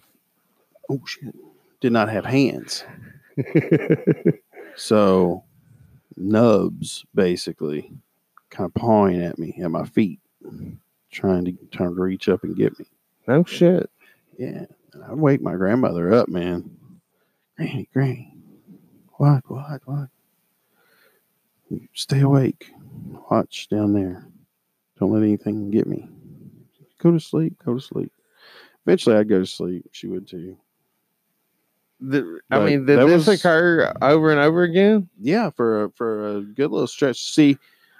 Oh 0.88 1.00
shit! 1.06 1.34
Did 1.80 1.92
not 1.92 2.08
have 2.08 2.24
hands. 2.24 2.84
So 4.76 5.44
nubs 6.16 7.04
basically 7.14 7.92
kind 8.50 8.66
of 8.66 8.74
pawing 8.74 9.22
at 9.22 9.38
me 9.38 9.58
at 9.62 9.70
my 9.70 9.84
feet, 9.84 10.20
trying 11.10 11.44
to 11.44 11.52
trying 11.70 11.94
to 11.94 12.00
reach 12.00 12.28
up 12.28 12.44
and 12.44 12.56
get 12.56 12.78
me. 12.78 12.86
no 13.26 13.44
shit. 13.44 13.90
Yeah. 14.38 14.66
I'd 15.08 15.16
wake 15.16 15.40
my 15.40 15.54
grandmother 15.54 16.12
up, 16.12 16.28
man. 16.28 16.70
Granny, 17.56 17.88
Granny. 17.92 18.34
What, 19.14 19.42
what, 19.48 19.80
what? 19.84 20.08
Stay 21.94 22.20
awake. 22.20 22.70
Watch 23.30 23.68
down 23.68 23.94
there. 23.94 24.26
Don't 24.98 25.12
let 25.12 25.22
anything 25.22 25.70
get 25.70 25.86
me. 25.86 26.08
Go 26.98 27.10
to 27.10 27.20
sleep. 27.20 27.54
Go 27.64 27.74
to 27.74 27.80
sleep. 27.80 28.12
Eventually, 28.84 29.16
I'd 29.16 29.28
go 29.28 29.38
to 29.38 29.46
sleep. 29.46 29.88
She 29.92 30.08
would 30.08 30.26
too. 30.26 30.58
The- 32.04 32.40
I 32.50 32.58
But 32.58 32.64
mean, 32.66 32.86
did 32.86 32.98
that 32.98 33.06
this 33.06 33.26
was- 33.26 33.38
occur 33.40 33.92
over 34.02 34.30
and 34.32 34.40
over 34.40 34.62
again? 34.64 35.08
Yeah, 35.20 35.50
for 35.50 35.84
a, 35.84 35.90
for 35.92 36.36
a 36.38 36.40
good 36.42 36.70
little 36.70 36.86
stretch. 36.88 37.32
See, 37.32 37.56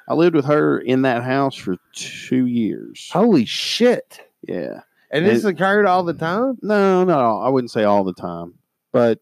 I 0.09 0.15
lived 0.15 0.35
with 0.35 0.45
her 0.47 0.79
in 0.81 1.03
that 1.03 1.23
house 1.23 1.55
for 1.55 1.77
two 1.93 2.47
years. 2.47 3.09
Holy 3.13 3.45
shit! 3.45 4.21
Yeah. 4.49 4.81
And 5.11 5.25
this 5.25 5.45
And- 5.45 5.55
occurred 5.57 5.87
all 5.87 6.03
the 6.03 6.15
time. 6.15 6.59
No, 6.63 7.05
no, 7.05 7.39
I 7.39 7.49
wouldn't 7.49 7.71
say 7.71 7.85
all 7.85 8.03
the 8.03 8.13
time, 8.15 8.55
but 8.93 9.21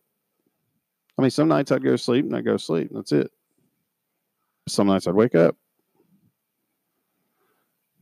I 1.19 1.23
mean, 1.23 1.31
some 1.31 1.49
nights 1.49 1.71
I'd 1.71 1.83
go 1.85 1.91
to 1.91 1.99
sleep 1.99 2.25
and 2.25 2.35
I'd 2.35 2.45
go 2.47 2.53
to 2.53 2.59
sleep. 2.59 2.89
And 2.89 2.99
that's 2.99 3.13
it. 3.13 3.31
Some 4.69 4.87
nights 4.87 5.07
I'd 5.07 5.15
wake 5.15 5.35
up. 5.35 5.57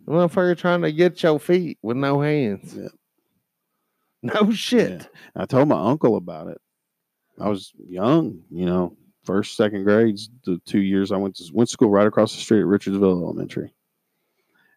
The 0.07 0.13
motherfucker 0.13 0.57
trying 0.57 0.83
to 0.83 0.93
get 0.93 1.23
your 1.23 1.39
feet 1.41 1.79
with 1.83 1.97
no 1.97 2.21
hands. 2.21 2.75
Yeah. 2.77 2.89
No 4.21 4.51
shit. 4.51 5.03
Yeah. 5.03 5.43
I 5.43 5.47
told 5.47 5.69
my 5.69 5.81
uncle 5.81 6.17
about 6.17 6.49
it. 6.49 6.61
I 7.41 7.49
was 7.49 7.73
young, 7.89 8.41
you 8.51 8.67
know, 8.67 8.97
first, 9.25 9.57
second 9.57 9.85
grades, 9.85 10.31
the 10.45 10.61
two 10.67 10.81
years 10.81 11.13
I 11.13 11.17
went 11.17 11.37
to 11.37 11.45
went 11.53 11.69
to 11.69 11.73
school 11.73 11.91
right 11.91 12.07
across 12.07 12.35
the 12.35 12.41
street 12.41 12.61
at 12.61 12.67
Richardsville 12.67 13.23
Elementary. 13.23 13.73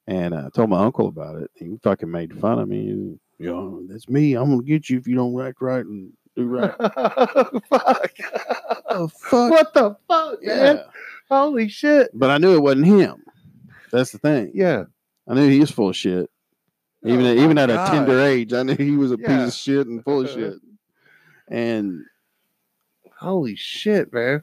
And 0.07 0.33
uh, 0.33 0.43
I 0.47 0.49
told 0.49 0.69
my 0.69 0.83
uncle 0.83 1.07
about 1.07 1.41
it. 1.41 1.51
He 1.55 1.77
fucking 1.83 2.09
made 2.09 2.37
fun 2.39 2.59
of 2.59 2.67
me. 2.67 2.83
You 2.83 3.19
know, 3.39 3.81
that's 3.87 4.09
me. 4.09 4.33
I'm 4.35 4.49
gonna 4.49 4.63
get 4.63 4.89
you 4.89 4.97
if 4.97 5.07
you 5.07 5.15
don't 5.15 5.39
act 5.41 5.61
right 5.61 5.85
and 5.85 6.11
do 6.35 6.45
right. 6.45 6.73
fuck. 7.69 8.11
oh 8.89 9.07
fuck. 9.07 9.51
What 9.51 9.73
the 9.73 9.95
fuck, 10.07 10.43
man? 10.43 10.81
Holy 11.29 11.69
shit. 11.69 12.09
But 12.13 12.29
I 12.29 12.37
knew 12.37 12.55
it 12.55 12.61
wasn't 12.61 12.87
him. 12.87 13.23
That's 13.91 14.11
the 14.11 14.17
thing. 14.17 14.51
Yeah. 14.53 14.83
I 15.27 15.33
knew 15.33 15.47
he 15.49 15.59
was 15.59 15.71
full 15.71 15.89
of 15.89 15.95
shit. 15.95 16.29
Even 17.03 17.25
Oh 17.25 17.31
at, 17.31 17.37
even 17.37 17.57
at 17.57 17.69
a 17.69 17.77
tender 17.89 18.19
age, 18.21 18.53
I 18.53 18.63
knew 18.63 18.75
he 18.75 18.91
was 18.97 19.11
a 19.11 19.17
Yeah. 19.19 19.27
piece 19.45 19.53
of 19.55 19.59
shit 19.59 19.87
and 19.87 20.03
full 20.03 20.21
of 20.21 20.29
shit. 20.33 20.55
And 21.47 22.03
Holy 23.21 23.55
shit, 23.55 24.11
man. 24.11 24.41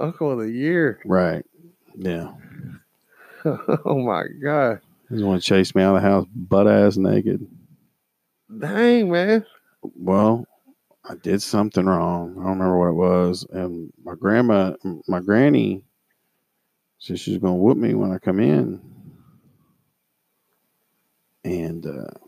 Uncle 0.00 0.32
of 0.32 0.40
the 0.40 0.50
year. 0.50 0.98
right, 1.06 1.46
yeah, 1.94 2.32
oh 3.44 4.04
my 4.04 4.24
god. 4.42 4.80
he's 5.08 5.20
to 5.20 5.40
chase 5.40 5.72
me 5.76 5.84
out 5.84 5.94
of 5.94 6.02
the 6.02 6.08
house, 6.08 6.26
butt 6.34 6.66
ass 6.66 6.96
naked. 6.96 7.46
Dang, 8.58 9.08
man. 9.08 9.46
Well, 9.82 10.44
I 11.08 11.14
did 11.14 11.42
something 11.42 11.86
wrong. 11.86 12.32
I 12.32 12.42
don't 12.42 12.58
remember 12.58 12.76
what 12.76 12.88
it 12.88 12.92
was. 12.92 13.46
And 13.50 13.92
my 14.04 14.16
grandma, 14.16 14.74
my 15.06 15.20
granny, 15.20 15.84
said 16.98 17.20
she's 17.20 17.38
gonna 17.38 17.54
whoop 17.54 17.78
me 17.78 17.94
when 17.94 18.10
I 18.10 18.18
come 18.18 18.40
in. 18.40 18.80
And 21.44 21.86
uh, 21.86 22.18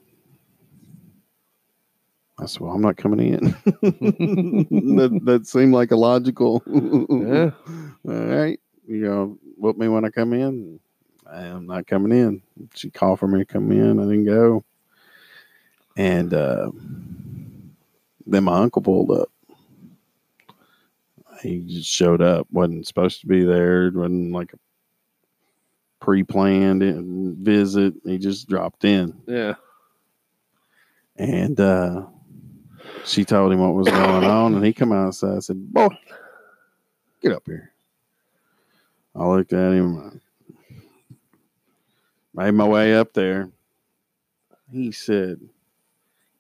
I 2.45 2.47
said, 2.47 2.61
"Well, 2.61 2.73
I'm 2.73 2.83
not 2.83 2.97
coming 2.97 3.21
in." 3.21 3.41
that, 3.65 5.21
that 5.25 5.47
seemed 5.47 5.73
like 5.75 5.91
a 5.91 5.97
logical. 5.97 6.63
Yeah. 6.67 7.51
All 8.07 8.27
right, 8.27 8.61
you 8.87 8.97
know, 9.09 9.39
whoop 9.57 9.77
me 9.77 9.89
when 9.89 10.05
I 10.05 10.11
come 10.11 10.33
in. 10.33 10.79
I 11.31 11.43
am 11.47 11.67
not 11.67 11.87
coming 11.87 12.13
in. 12.17 12.43
She 12.75 12.91
called 12.91 13.19
for 13.19 13.27
me 13.27 13.39
to 13.39 13.45
come 13.47 13.73
in. 13.73 13.99
I 13.99 14.03
didn't 14.03 14.27
go. 14.27 14.63
And 15.97 16.35
uh, 16.35 16.71
then 18.27 18.45
my 18.45 18.59
uncle 18.61 18.83
pulled 18.83 19.11
up. 19.11 19.31
He 21.43 21.61
just 21.61 21.89
showed 21.91 22.21
up. 22.23 22.47
wasn't 22.53 22.87
supposed 22.87 23.21
to 23.21 23.27
be 23.27 23.45
there. 23.45 23.91
wasn't 23.95 24.33
like 24.33 24.53
a 24.53 24.59
pre-planned 26.05 27.39
visit. 27.39 27.95
He 28.05 28.19
just 28.19 28.49
dropped 28.49 28.85
in, 28.85 29.15
Yeah. 29.27 29.55
and 31.17 31.59
uh, 31.59 32.07
she 33.05 33.25
told 33.25 33.53
him 33.53 33.61
what 33.61 33.75
was 33.75 33.89
going 33.89 34.25
on. 34.25 34.55
And 34.55 34.65
he 34.65 34.73
come 34.73 34.93
outside. 34.93 35.33
and 35.33 35.45
said, 35.45 35.73
"Boy, 35.73 35.89
get 37.23 37.33
up 37.33 37.43
here." 37.47 37.73
I 39.15 39.27
looked 39.27 39.53
at 39.53 39.73
him. 39.73 40.21
Made 42.35 42.51
my 42.51 42.67
way 42.67 42.95
up 42.97 43.13
there. 43.13 43.49
He 44.73 44.91
said, 44.91 45.39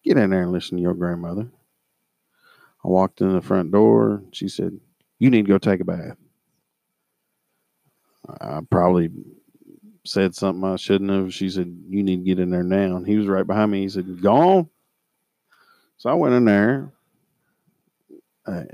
Get 0.03 0.16
in 0.19 0.31
there 0.31 0.43
and 0.43 0.53
listen 0.53 0.77
to 0.77 0.82
your 0.82 0.95
grandmother. 0.95 1.47
I 2.85 2.89
walked 2.89 3.20
in 3.20 3.32
the 3.32 3.41
front 3.41 3.70
door. 3.70 4.23
She 4.32 4.49
said, 4.49 4.78
You 5.20 5.31
need 5.31 5.47
to 5.47 5.53
go 5.53 5.59
take 5.59 5.81
a 5.81 5.85
bath. 5.85 6.16
I 8.41 8.61
probably 8.69 9.11
said 10.05 10.35
something 10.35 10.65
I 10.65 10.77
shouldn't 10.77 11.11
have. 11.11 11.32
She 11.32 11.49
said, 11.49 11.74
You 11.89 12.03
need 12.03 12.16
to 12.16 12.24
get 12.24 12.41
in 12.41 12.51
there 12.51 12.65
now. 12.65 12.97
And 12.97 13.07
he 13.07 13.16
was 13.16 13.28
right 13.28 13.47
behind 13.47 13.70
me. 13.70 13.82
He 13.82 13.89
said, 13.89 14.20
Go 14.20 14.35
on. 14.35 14.69
So 16.05 16.10
I 16.10 16.14
went 16.14 16.35
in 16.35 16.44
there, 16.44 16.93
I 18.47 18.64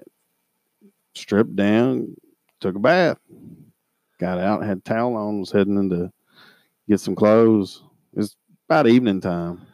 stripped 1.15 1.55
down, 1.55 2.17
took 2.59 2.75
a 2.75 2.81
bath, 2.81 3.19
got 4.19 4.41
out, 4.41 4.65
had 4.65 4.85
towel 4.85 5.15
on, 5.15 5.39
was 5.39 5.53
heading 5.53 5.79
in 5.79 5.91
to 5.91 6.13
get 6.89 6.99
some 6.99 7.15
clothes. 7.15 7.85
It's 8.17 8.35
about 8.69 8.89
evening 8.89 9.21
time. 9.21 9.65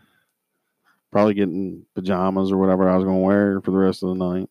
Probably 1.11 1.33
getting 1.33 1.87
pajamas 1.95 2.53
or 2.53 2.59
whatever 2.59 2.91
I 2.91 2.97
was 2.97 3.05
going 3.05 3.21
to 3.21 3.25
wear 3.25 3.63
for 3.63 3.71
the 3.71 3.79
rest 3.79 4.03
of 4.03 4.11
the 4.11 4.23
night. 4.23 4.51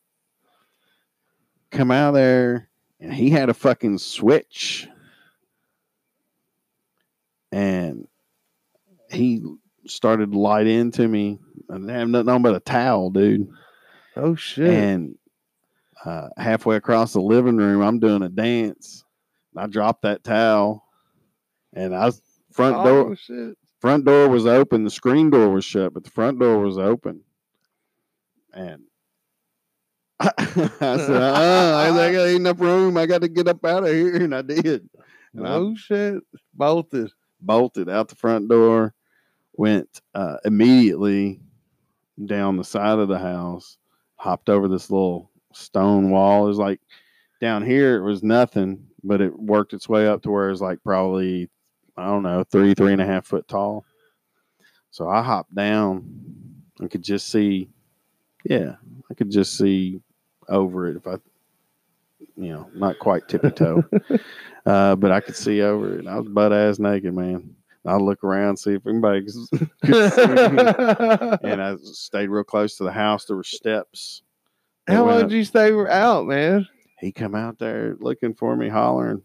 Come 1.70 1.92
out 1.92 2.14
there, 2.14 2.70
and 3.00 3.14
he 3.14 3.30
had 3.30 3.50
a 3.50 3.54
fucking 3.54 4.00
switch. 4.00 4.88
And 7.52 8.08
he 9.12 9.44
started 9.88 10.32
to 10.32 10.40
light 10.40 10.68
into 10.68 11.08
me. 11.08 11.40
I 11.70 11.74
didn't 11.76 11.90
have 11.90 12.10
nothing 12.10 12.30
on 12.30 12.42
but 12.42 12.56
a 12.56 12.60
towel, 12.60 13.10
dude. 13.10 13.48
Oh 14.16 14.36
shit. 14.36 14.70
And 14.70 15.16
uh, 16.04 16.30
halfway 16.38 16.76
across 16.76 17.14
the 17.14 17.22
living 17.22 17.58
room, 17.58 17.82
I'm 17.82 18.00
doing 18.00 18.22
a 18.22 18.30
dance. 18.30 19.04
I 19.58 19.68
dropped 19.68 20.02
that 20.04 20.24
towel, 20.24 20.84
and 21.74 21.96
I 21.96 22.06
was 22.06 22.22
front 22.52 22.84
door 22.84 23.10
Oh 23.12 23.16
shit. 23.16 23.58
front 23.80 24.06
door 24.06 24.30
was 24.30 24.46
open. 24.46 24.84
The 24.84 24.90
screen 24.90 25.30
door 25.30 25.50
was 25.50 25.66
shut, 25.66 25.94
but 25.94 26.04
the 26.04 26.12
front 26.12 26.40
door 26.40 26.60
was 26.60 26.78
open. 26.78 27.22
And 28.54 28.84
I 30.20 30.32
said, 30.40 31.22
uh, 31.22 31.76
I 31.94 32.12
got 32.14 32.30
enough 32.30 32.60
room. 32.62 32.96
I 32.98 33.06
got 33.06 33.22
to 33.22 33.28
get 33.28 33.48
up 33.50 33.66
out 33.66 33.84
of 33.84 33.90
here, 33.90 34.16
and 34.24 34.34
I 34.34 34.42
did. 34.42 34.90
And 35.34 35.46
I 35.48 35.52
Oh 35.56 35.76
shit. 35.76 36.24
Bolted. 36.54 37.12
bolted 37.42 37.90
out 37.90 38.08
the 38.08 38.16
front 38.16 38.50
door, 38.50 38.94
went 39.58 40.02
uh, 40.14 40.38
immediately 40.46 41.40
down 42.26 42.58
the 42.58 42.64
side 42.64 43.00
of 43.00 43.08
the 43.08 43.20
house, 43.20 43.78
hopped 44.16 44.50
over 44.50 44.68
this 44.68 44.90
little 44.90 45.32
stone 45.54 46.10
wall. 46.10 46.46
It 46.46 46.50
was 46.50 46.58
like 46.58 46.80
down 47.42 47.66
here, 47.66 47.98
it 47.98 48.04
was 48.04 48.24
nothing, 48.24 48.86
but 49.04 49.22
it 49.22 49.38
worked 49.38 49.74
its 49.74 49.90
way 49.90 50.08
up 50.08 50.22
to 50.24 50.32
where 50.32 50.48
it 50.48 50.52
was 50.52 50.62
like 50.62 50.84
probably, 50.84 51.50
I 51.98 52.06
don't 52.06 52.24
know, 52.24 52.44
three, 52.44 52.74
three 52.74 52.94
and 52.94 53.02
a 53.02 53.06
half 53.06 53.26
foot 53.26 53.48
tall. 53.48 53.86
So 54.92 55.10
I 55.10 55.22
hopped 55.22 55.54
down 55.54 56.06
and 56.80 56.90
could 56.90 57.04
just 57.04 57.30
see, 57.30 57.70
yeah, 58.46 58.76
I 59.10 59.14
could 59.14 59.30
just 59.30 59.58
see 59.58 60.02
over 60.48 60.88
it 60.88 60.98
if 60.98 61.08
I, 61.08 61.16
you 62.38 62.50
know, 62.50 62.70
not 62.74 63.00
quite 63.00 63.28
tippy 63.28 63.52
toe. 63.52 63.84
Uh, 64.66 64.96
but 64.96 65.12
I 65.12 65.20
could 65.20 65.36
see 65.36 65.62
over 65.62 66.00
it. 66.00 66.08
I 66.08 66.18
was 66.18 66.28
butt 66.28 66.52
ass 66.52 66.80
naked, 66.80 67.14
man. 67.14 67.56
I'd 67.86 68.02
look 68.02 68.24
around, 68.24 68.58
see 68.58 68.74
if 68.74 68.88
anybody 68.88 69.22
could 69.22 69.34
see 70.14 70.28
me. 70.28 70.62
And 71.44 71.62
I 71.62 71.76
stayed 71.84 72.30
real 72.30 72.44
close 72.44 72.78
to 72.78 72.84
the 72.84 72.92
house. 72.92 73.26
There 73.26 73.38
were 73.38 73.44
steps. 73.44 74.24
How 74.88 75.06
long 75.06 75.22
did 75.22 75.32
you 75.32 75.44
stay 75.44 75.72
out, 75.90 76.26
man? 76.26 76.68
He 77.00 77.12
come 77.12 77.36
out 77.36 77.60
there 77.60 77.96
looking 78.00 78.34
for 78.34 78.56
me, 78.56 78.70
hollering. 78.70 79.22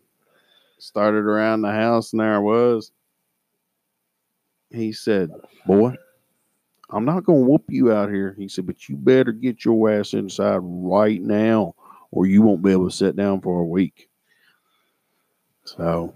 Started 0.79 1.25
around 1.25 1.63
the 1.63 1.73
house, 1.73 2.13
and 2.13 2.21
there 2.21 2.35
I 2.35 2.39
was. 2.39 2.93
He 4.71 4.93
said, 4.93 5.31
"Boy, 5.67 5.95
I'm 6.89 7.05
not 7.05 7.25
gonna 7.25 7.41
whoop 7.41 7.65
you 7.69 7.93
out 7.93 8.11
here." 8.11 8.35
He 8.39 8.49
said, 8.49 8.67
"But 8.67 8.89
you 8.89 8.97
better 8.97 9.33
get 9.33 9.65
your 9.65 9.91
ass 9.91 10.15
inside 10.15 10.61
right 10.63 11.21
now, 11.21 11.75
or 12.11 12.27
you 12.27 12.41
won't 12.41 12.63
be 12.63 12.73
able 12.73 12.89
to 12.89 12.97
sit 12.97 13.17
down 13.17 13.41
for 13.43 13.61
a 13.61 13.67
week." 13.67 14.09
So 15.65 16.15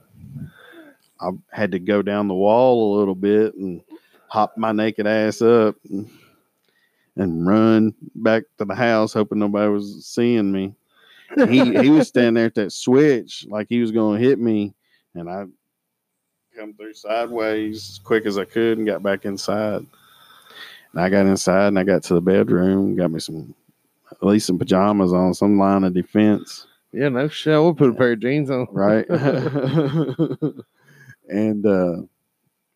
I 1.25 1.31
had 1.57 1.73
to 1.73 1.79
go 1.79 2.03
down 2.03 2.29
the 2.29 2.35
wall 2.35 2.95
a 2.95 2.99
little 2.99 3.15
bit 3.15 3.55
and 3.55 3.81
hop 4.29 4.57
my 4.57 4.73
naked 4.73 5.07
ass 5.07 5.41
up 5.41 5.77
and, 5.91 6.11
and 7.17 7.47
run 7.47 7.95
back 8.15 8.43
to 8.59 8.65
the 8.65 8.75
house, 8.75 9.13
hoping 9.13 9.39
nobody 9.39 9.71
was 9.71 10.05
seeing 10.07 10.53
me. 10.53 10.75
He 11.49 11.75
he 11.77 11.89
was 11.89 12.09
standing 12.09 12.35
there 12.35 12.47
at 12.47 12.55
that 12.57 12.73
switch 12.73 13.47
like 13.49 13.67
he 13.69 13.81
was 13.81 13.91
going 13.91 14.21
to 14.21 14.27
hit 14.27 14.39
me, 14.39 14.75
and 15.15 15.31
I 15.31 15.47
come 16.57 16.75
through 16.75 16.95
sideways 16.95 17.91
as 17.91 17.99
quick 17.99 18.27
as 18.27 18.39
I 18.39 18.45
could 18.45 18.79
and 18.79 18.87
got 18.87 19.03
back 19.03 19.25
inside. 19.25 19.87
And 20.93 21.03
I 21.03 21.09
got 21.09 21.27
inside 21.27 21.69
and 21.69 21.79
I 21.79 21.85
got 21.85 22.05
to 22.05 22.15
the 22.15 22.21
bedroom, 22.21 22.95
got 22.95 23.11
me 23.11 23.19
some 23.19 23.55
at 24.13 24.23
least 24.23 24.47
some 24.47 24.59
pajamas 24.59 25.13
on, 25.13 25.35
some 25.35 25.59
line 25.59 25.85
of 25.85 25.95
defense. 25.95 26.67
Yeah, 26.93 27.09
no 27.09 27.27
shit. 27.27 27.61
We'll 27.61 27.75
put 27.75 27.91
a 27.91 27.95
pair 27.95 28.13
of 28.13 28.21
jeans 28.21 28.51
on. 28.51 28.69
right? 28.71 29.05
and 31.29 31.65
uh, 31.67 31.97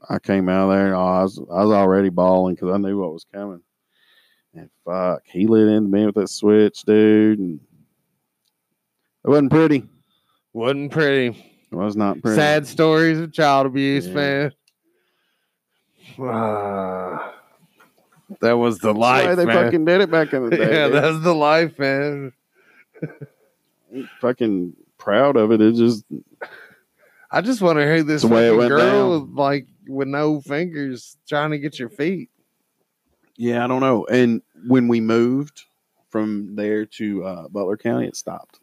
I 0.09 0.19
came 0.19 0.49
out 0.49 0.71
of 0.71 0.77
there. 0.77 0.95
Oh, 0.95 1.07
I 1.07 1.23
was 1.23 1.39
I 1.39 1.65
was 1.65 1.73
already 1.73 2.09
bawling 2.09 2.55
because 2.55 2.73
I 2.75 2.79
knew 2.79 2.99
what 2.99 3.13
was 3.13 3.27
coming. 3.33 3.63
And 4.55 4.71
fuck, 4.85 5.23
he 5.25 5.47
lit 5.47 5.69
into 5.69 5.89
me 5.91 6.07
with 6.07 6.15
that 6.17 6.29
switch, 6.29 6.83
dude. 6.83 7.39
And 7.39 7.61
it 9.25 9.29
wasn't 9.29 9.51
pretty. 9.51 9.85
Wasn't 10.53 10.91
pretty. 10.91 11.45
It 11.71 11.75
was 11.75 11.97
not 11.97 12.21
pretty. 12.23 12.37
Sad 12.37 12.67
stories 12.67 13.19
of 13.21 13.33
child 13.33 13.67
abuse, 13.67 14.07
Yeah. 14.09 14.15
man. 14.15 14.53
Ah, 16.21 17.35
that 18.41 18.55
was 18.55 18.79
the 18.79 18.89
That's 18.89 18.99
why 18.99 19.23
life, 19.25 19.37
they 19.37 19.45
man. 19.45 19.65
fucking 19.65 19.85
did 19.85 20.01
it 20.01 20.11
back 20.11 20.33
in 20.33 20.49
the 20.49 20.51
day. 20.57 20.73
yeah, 20.73 20.87
dude. 20.89 20.95
that's 20.95 21.21
the 21.23 21.35
life, 21.35 21.79
man. 21.79 22.33
fucking 24.21 24.73
proud 24.97 25.37
of 25.37 25.53
it. 25.53 25.61
It 25.61 25.75
just 25.75 26.05
I 27.31 27.41
just 27.43 27.61
want 27.61 27.79
to 27.79 27.85
hear 27.85 28.03
this 28.03 28.23
The 28.23 28.29
way 28.29 28.49
it 28.49 28.57
went 28.57 28.71
girl 28.71 29.27
like 29.35 29.67
with 29.87 30.09
no 30.09 30.41
fingers 30.41 31.17
trying 31.29 31.51
to 31.51 31.59
get 31.59 31.79
your 31.79 31.89
feet. 31.91 32.31
yeah, 33.37 33.65
I 33.65 33.67
don't 33.67 33.81
know. 33.81 34.07
And 34.07 34.43
when 34.67 34.89
we 34.89 35.01
moved 35.01 35.65
from 36.11 36.55
there 36.57 36.87
to 36.87 37.25
uh, 37.25 37.49
Butler 37.49 37.77
County, 37.77 38.07
it 38.07 38.17
stopped. 38.17 38.61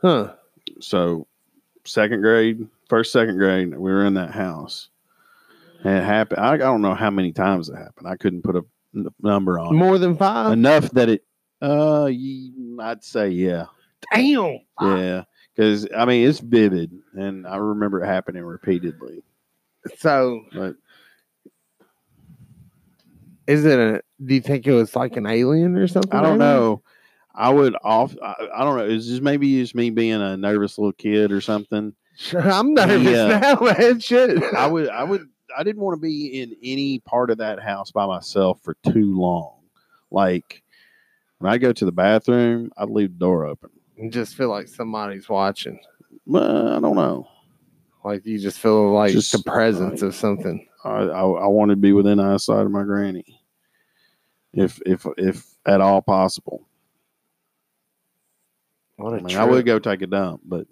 Huh. 0.00 0.34
So 0.80 1.26
second 1.84 2.22
grade, 2.22 2.66
first 2.88 3.12
second 3.12 3.38
grade, 3.38 3.70
we 3.76 3.90
were 3.90 4.04
in 4.04 4.14
that 4.14 4.30
house. 4.30 4.88
And 5.84 5.98
it 5.98 6.04
happened. 6.04 6.40
I, 6.40 6.52
I 6.54 6.56
don't 6.58 6.82
know 6.82 6.94
how 6.94 7.10
many 7.10 7.32
times 7.32 7.68
it 7.68 7.76
happened. 7.76 8.06
I 8.06 8.16
couldn't 8.16 8.42
put 8.42 8.54
a 8.56 8.62
n- 8.94 9.06
number 9.20 9.58
on 9.58 9.74
it. 9.74 9.78
More 9.78 9.98
than 9.98 10.16
five? 10.16 10.52
enough 10.52 10.90
that 10.92 11.08
it. 11.08 11.24
Uh, 11.60 12.06
I'd 12.80 13.02
say 13.04 13.28
yeah, 13.30 13.66
Damn. 14.12 14.58
yeah. 14.80 15.24
Because 15.54 15.86
I 15.96 16.04
mean, 16.04 16.26
it's 16.26 16.38
vivid, 16.38 16.92
and 17.14 17.46
I 17.46 17.56
remember 17.56 18.02
it 18.02 18.06
happening 18.06 18.42
repeatedly. 18.42 19.22
So 19.98 20.44
But 20.52 20.76
is 23.46 23.64
it 23.64 23.78
a 23.78 24.02
do 24.24 24.34
you 24.34 24.40
think 24.40 24.66
it 24.66 24.72
was 24.72 24.94
like 24.94 25.16
an 25.16 25.26
alien 25.26 25.76
or 25.76 25.86
something? 25.88 26.12
I 26.12 26.22
don't 26.22 26.38
know. 26.38 26.82
I 27.34 27.50
would 27.50 27.74
off. 27.82 28.14
I, 28.22 28.34
I 28.54 28.64
don't 28.64 28.76
know. 28.76 28.84
It's 28.84 29.06
just 29.06 29.22
maybe 29.22 29.60
it's 29.60 29.74
me 29.74 29.90
being 29.90 30.20
a 30.20 30.36
nervous 30.36 30.78
little 30.78 30.92
kid 30.92 31.32
or 31.32 31.40
something. 31.40 31.94
Sure, 32.16 32.40
I'm 32.40 32.74
nervous 32.74 33.12
Yeah. 33.12 33.38
now, 33.38 33.60
man. 33.60 34.00
Shit. 34.00 34.42
I 34.54 34.66
would. 34.66 34.88
I 34.88 35.02
would. 35.04 35.26
I 35.56 35.62
didn't 35.64 35.82
want 35.82 35.96
to 35.96 36.00
be 36.00 36.40
in 36.40 36.56
any 36.62 36.98
part 37.00 37.30
of 37.30 37.38
that 37.38 37.60
house 37.60 37.90
by 37.90 38.06
myself 38.06 38.60
for 38.62 38.74
too 38.84 39.18
long. 39.18 39.56
Like 40.10 40.62
when 41.38 41.52
I 41.52 41.58
go 41.58 41.72
to 41.72 41.84
the 41.84 41.92
bathroom, 41.92 42.70
I'd 42.76 42.90
leave 42.90 43.12
the 43.12 43.18
door 43.18 43.46
open. 43.46 43.70
You 43.96 44.10
just 44.10 44.34
feel 44.36 44.48
like 44.48 44.68
somebody's 44.68 45.28
watching. 45.28 45.78
Well, 46.26 46.68
I 46.76 46.80
don't 46.80 46.96
know. 46.96 47.28
Like 48.04 48.26
you 48.26 48.38
just 48.38 48.58
feel 48.58 48.92
like 48.92 49.12
Just, 49.12 49.32
the 49.32 49.42
presence 49.50 50.02
of 50.02 50.14
something. 50.14 50.66
I, 50.84 50.90
I, 50.90 51.22
I 51.22 51.46
wanted 51.46 51.74
to 51.74 51.80
be 51.80 51.92
within 51.92 52.18
eyesight 52.18 52.66
of 52.66 52.70
my 52.72 52.82
granny, 52.82 53.40
if 54.52 54.80
if 54.84 55.06
if 55.16 55.46
at 55.66 55.80
all 55.80 56.02
possible. 56.02 56.66
What 58.96 59.14
a 59.14 59.16
I 59.16 59.20
mean. 59.20 59.36
I 59.36 59.44
would 59.44 59.64
go 59.64 59.78
take 59.78 60.02
a 60.02 60.06
dump, 60.08 60.40
but 60.44 60.66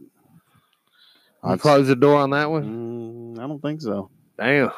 I'd- 1.45 1.61
close 1.61 1.87
the 1.87 1.97
door 1.97 2.17
on 2.17 2.31
that 2.31 2.51
one? 2.51 3.37
Mm, 3.37 3.39
I 3.39 3.47
don't 3.47 3.63
think 3.63 3.81
so. 3.81 4.11
Damn. 4.37 4.69
I 4.71 4.73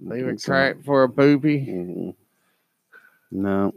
Leave 0.00 0.26
it 0.28 0.40
so. 0.40 0.46
crack 0.52 0.84
for 0.84 1.04
a 1.04 1.08
poopy. 1.08 1.66
Mm, 1.66 2.14
No, 3.36 3.72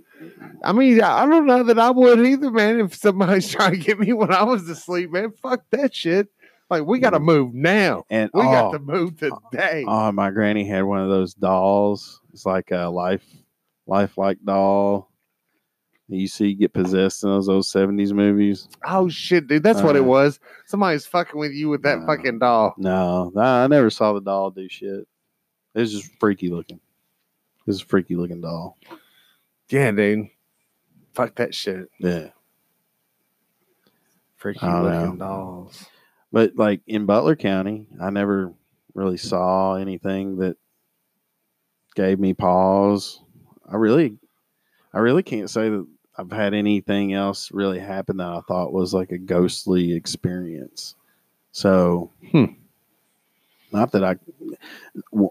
I 0.63 0.71
mean, 0.71 1.01
I 1.01 1.25
don't 1.25 1.45
know 1.45 1.63
that 1.63 1.77
I 1.77 1.89
would 1.89 2.19
either, 2.25 2.49
man. 2.49 2.79
If 2.79 2.95
somebody's 2.95 3.49
trying 3.51 3.71
to 3.71 3.77
get 3.77 3.99
me 3.99 4.13
when 4.13 4.31
I 4.31 4.43
was 4.43 4.67
asleep, 4.69 5.11
man, 5.11 5.33
fuck 5.41 5.63
that 5.71 5.93
shit. 5.93 6.29
Like, 6.69 6.85
we 6.85 6.99
got 6.99 7.09
to 7.11 7.19
move 7.19 7.53
now. 7.53 8.05
and 8.09 8.29
We 8.33 8.41
oh, 8.41 8.43
got 8.45 8.71
to 8.71 8.79
move 8.79 9.17
today. 9.17 9.83
oh, 9.87 10.11
my 10.13 10.29
granny 10.29 10.65
had 10.65 10.83
one 10.83 10.99
of 11.01 11.09
those 11.09 11.33
dolls. 11.33 12.21
It's 12.31 12.45
like 12.45 12.71
a 12.71 12.87
life, 12.89 13.25
lifelike 13.85 14.37
doll. 14.45 15.11
You 16.07 16.27
see, 16.27 16.53
get 16.53 16.73
possessed 16.73 17.23
in 17.23 17.29
those 17.29 17.49
old 17.49 17.65
seventies 17.65 18.13
movies. 18.13 18.67
oh, 18.87 19.09
shit, 19.09 19.47
dude. 19.47 19.61
That's 19.63 19.81
what 19.81 19.95
it 19.95 20.01
Uh, 20.03 20.05
was. 20.05 20.39
Somebody's 20.67 21.05
fucking 21.05 21.39
with 21.39 21.51
you 21.51 21.69
with 21.69 21.81
that 21.83 21.99
no. 21.99 22.05
fucking 22.07 22.39
doll. 22.39 22.75
No, 22.77 23.31
I 23.35 23.67
never 23.67 23.89
saw 23.89 24.13
the 24.13 24.21
doll 24.21 24.51
do 24.51 24.69
shit. 24.69 25.05
It 25.75 25.79
was 25.79 25.91
just 25.91 26.09
freaky 26.19 26.49
looking. 26.49 26.77
It 26.77 27.67
was 27.67 27.81
a 27.81 27.85
freaky 27.85 28.15
looking 28.15 28.41
doll. 28.41 28.77
Yeah, 29.69 29.91
dude. 29.91 30.27
Fuck 31.13 31.35
that 31.35 31.53
shit. 31.53 31.89
Yeah. 31.99 32.29
Freaky 34.37 34.65
looking 34.65 35.17
know. 35.17 35.25
dolls. 35.25 35.85
But 36.31 36.55
like 36.55 36.81
in 36.87 37.05
Butler 37.05 37.35
County, 37.35 37.87
I 38.01 38.09
never 38.09 38.53
really 38.93 39.17
saw 39.17 39.75
anything 39.75 40.37
that 40.37 40.57
gave 41.95 42.19
me 42.19 42.33
pause. 42.33 43.21
I 43.67 43.75
really, 43.75 44.17
I 44.93 44.99
really 44.99 45.23
can't 45.23 45.49
say 45.49 45.69
that 45.69 45.85
I've 46.17 46.31
had 46.31 46.53
anything 46.53 47.13
else 47.13 47.51
really 47.51 47.79
happen 47.79 48.17
that 48.17 48.27
I 48.27 48.41
thought 48.47 48.73
was 48.73 48.93
like 48.93 49.11
a 49.11 49.17
ghostly 49.17 49.93
experience. 49.93 50.95
So, 51.51 52.11
Hmm. 52.31 52.45
Not 53.71 53.91
that 53.91 54.03
I, 54.03 54.15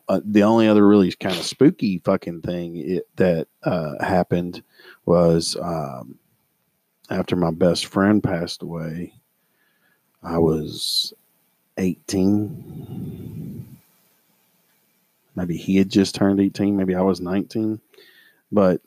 uh, 0.08 0.20
the 0.24 0.42
only 0.42 0.68
other 0.68 0.86
really 0.86 1.12
kind 1.12 1.36
of 1.36 1.44
spooky 1.44 1.98
fucking 1.98 2.42
thing 2.42 2.76
it, 2.76 3.08
that 3.16 3.48
uh, 3.64 4.02
happened 4.04 4.62
was 5.06 5.56
um, 5.60 6.18
after 7.10 7.36
my 7.36 7.50
best 7.50 7.86
friend 7.86 8.22
passed 8.22 8.62
away. 8.62 9.14
I 10.22 10.38
was 10.38 11.12
18. 11.76 13.78
Maybe 15.36 15.56
he 15.56 15.76
had 15.76 15.88
just 15.88 16.14
turned 16.14 16.40
18. 16.40 16.76
Maybe 16.76 16.94
I 16.94 17.02
was 17.02 17.20
19. 17.20 17.80
But 18.50 18.80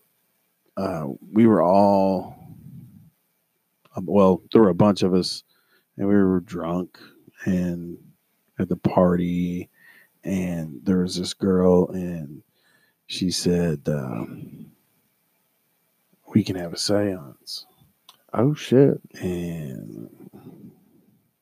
uh, 0.77 1.07
we 1.31 1.45
were 1.45 1.61
all, 1.61 2.35
well, 4.01 4.41
there 4.51 4.61
were 4.61 4.69
a 4.69 4.75
bunch 4.75 5.03
of 5.03 5.13
us, 5.13 5.43
and 5.97 6.07
we 6.07 6.13
were 6.13 6.39
drunk 6.41 6.97
and 7.45 7.97
at 8.61 8.69
the 8.69 8.75
party. 8.77 9.69
And 10.23 10.79
there 10.83 10.99
was 10.99 11.15
this 11.17 11.33
girl, 11.33 11.89
and 11.89 12.43
she 13.07 13.31
said, 13.31 13.81
um, 13.87 14.71
We 16.27 16.43
can 16.43 16.55
have 16.55 16.73
a 16.73 16.77
seance 16.77 17.65
Oh, 18.33 18.53
shit. 18.53 19.01
and 19.19 20.09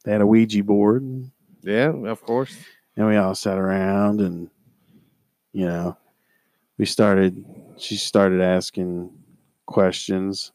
they 0.04 0.12
had 0.14 0.22
a 0.22 0.26
Ouija 0.28 0.64
board, 0.64 1.30
Yeah, 1.62 1.92
of 2.08 2.22
course. 2.24 2.56
And 2.96 3.08
we 3.08 3.16
all 3.18 3.36
sat 3.36 3.58
around, 3.58 4.22
and 4.22 4.50
you 5.54 5.66
know, 5.66 5.98
we 6.78 6.86
started. 6.86 7.44
She 7.78 7.96
started 7.96 8.42
asking 8.42 9.12
questions 9.66 10.52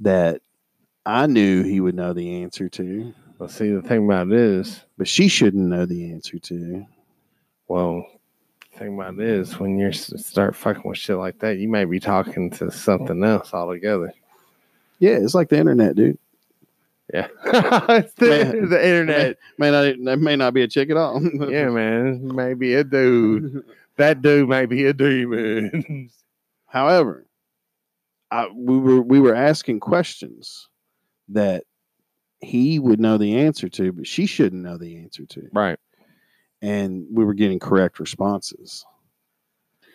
that 0.00 0.40
I 1.04 1.26
knew 1.26 1.62
he 1.62 1.80
would 1.80 1.94
know 1.94 2.12
the 2.12 2.42
answer 2.42 2.68
to, 2.70 3.14
Well, 3.38 3.48
see, 3.48 3.70
the 3.70 3.82
thing 3.82 4.04
about 4.06 4.28
it 4.28 4.32
is, 4.38 4.82
but 4.96 5.08
she 5.08 5.28
shouldn't 5.28 5.68
know 5.68 5.84
the 5.86 6.10
answer 6.10 6.38
to. 6.38 6.86
well, 7.68 8.06
the 8.72 8.78
thing 8.78 8.94
about 8.94 9.14
it 9.14 9.20
is, 9.20 9.58
when 9.58 9.78
you 9.78 9.92
start 9.92 10.56
fucking 10.56 10.82
with 10.84 10.98
shit 10.98 11.16
like 11.16 11.38
that, 11.40 11.58
you 11.58 11.68
may 11.68 11.84
be 11.84 12.00
talking 12.00 12.50
to 12.52 12.70
something 12.70 13.22
else 13.22 13.52
altogether. 13.52 14.12
Yeah, 14.98 15.18
it's 15.18 15.34
like 15.34 15.50
the 15.50 15.58
internet, 15.58 15.96
dude. 15.96 16.18
Yeah, 17.12 17.28
it's 17.44 18.14
the, 18.14 18.26
Man. 18.28 18.68
the 18.70 18.84
internet. 18.84 19.36
May 19.58 19.70
not, 19.70 19.94
that 20.04 20.18
may 20.18 20.34
not 20.34 20.54
be 20.54 20.62
a 20.62 20.68
chick 20.68 20.90
at 20.90 20.96
all. 20.96 21.22
Yeah, 21.50 21.68
man, 21.68 22.34
maybe 22.34 22.74
a 22.74 22.84
dude. 22.84 23.64
That 23.96 24.22
dude 24.22 24.48
may 24.48 24.66
be 24.66 24.86
a 24.86 24.92
demon. 24.92 26.10
However, 26.66 27.26
I, 28.30 28.48
we 28.52 28.78
were 28.78 29.00
we 29.02 29.20
were 29.20 29.34
asking 29.34 29.80
questions 29.80 30.68
that 31.28 31.64
he 32.40 32.78
would 32.78 33.00
know 33.00 33.18
the 33.18 33.36
answer 33.36 33.68
to, 33.68 33.92
but 33.92 34.06
she 34.06 34.26
shouldn't 34.26 34.62
know 34.62 34.76
the 34.78 34.96
answer 34.98 35.24
to, 35.26 35.48
right. 35.52 35.78
and 36.62 37.06
we 37.10 37.24
were 37.24 37.34
getting 37.34 37.58
correct 37.58 37.98
responses, 37.98 38.84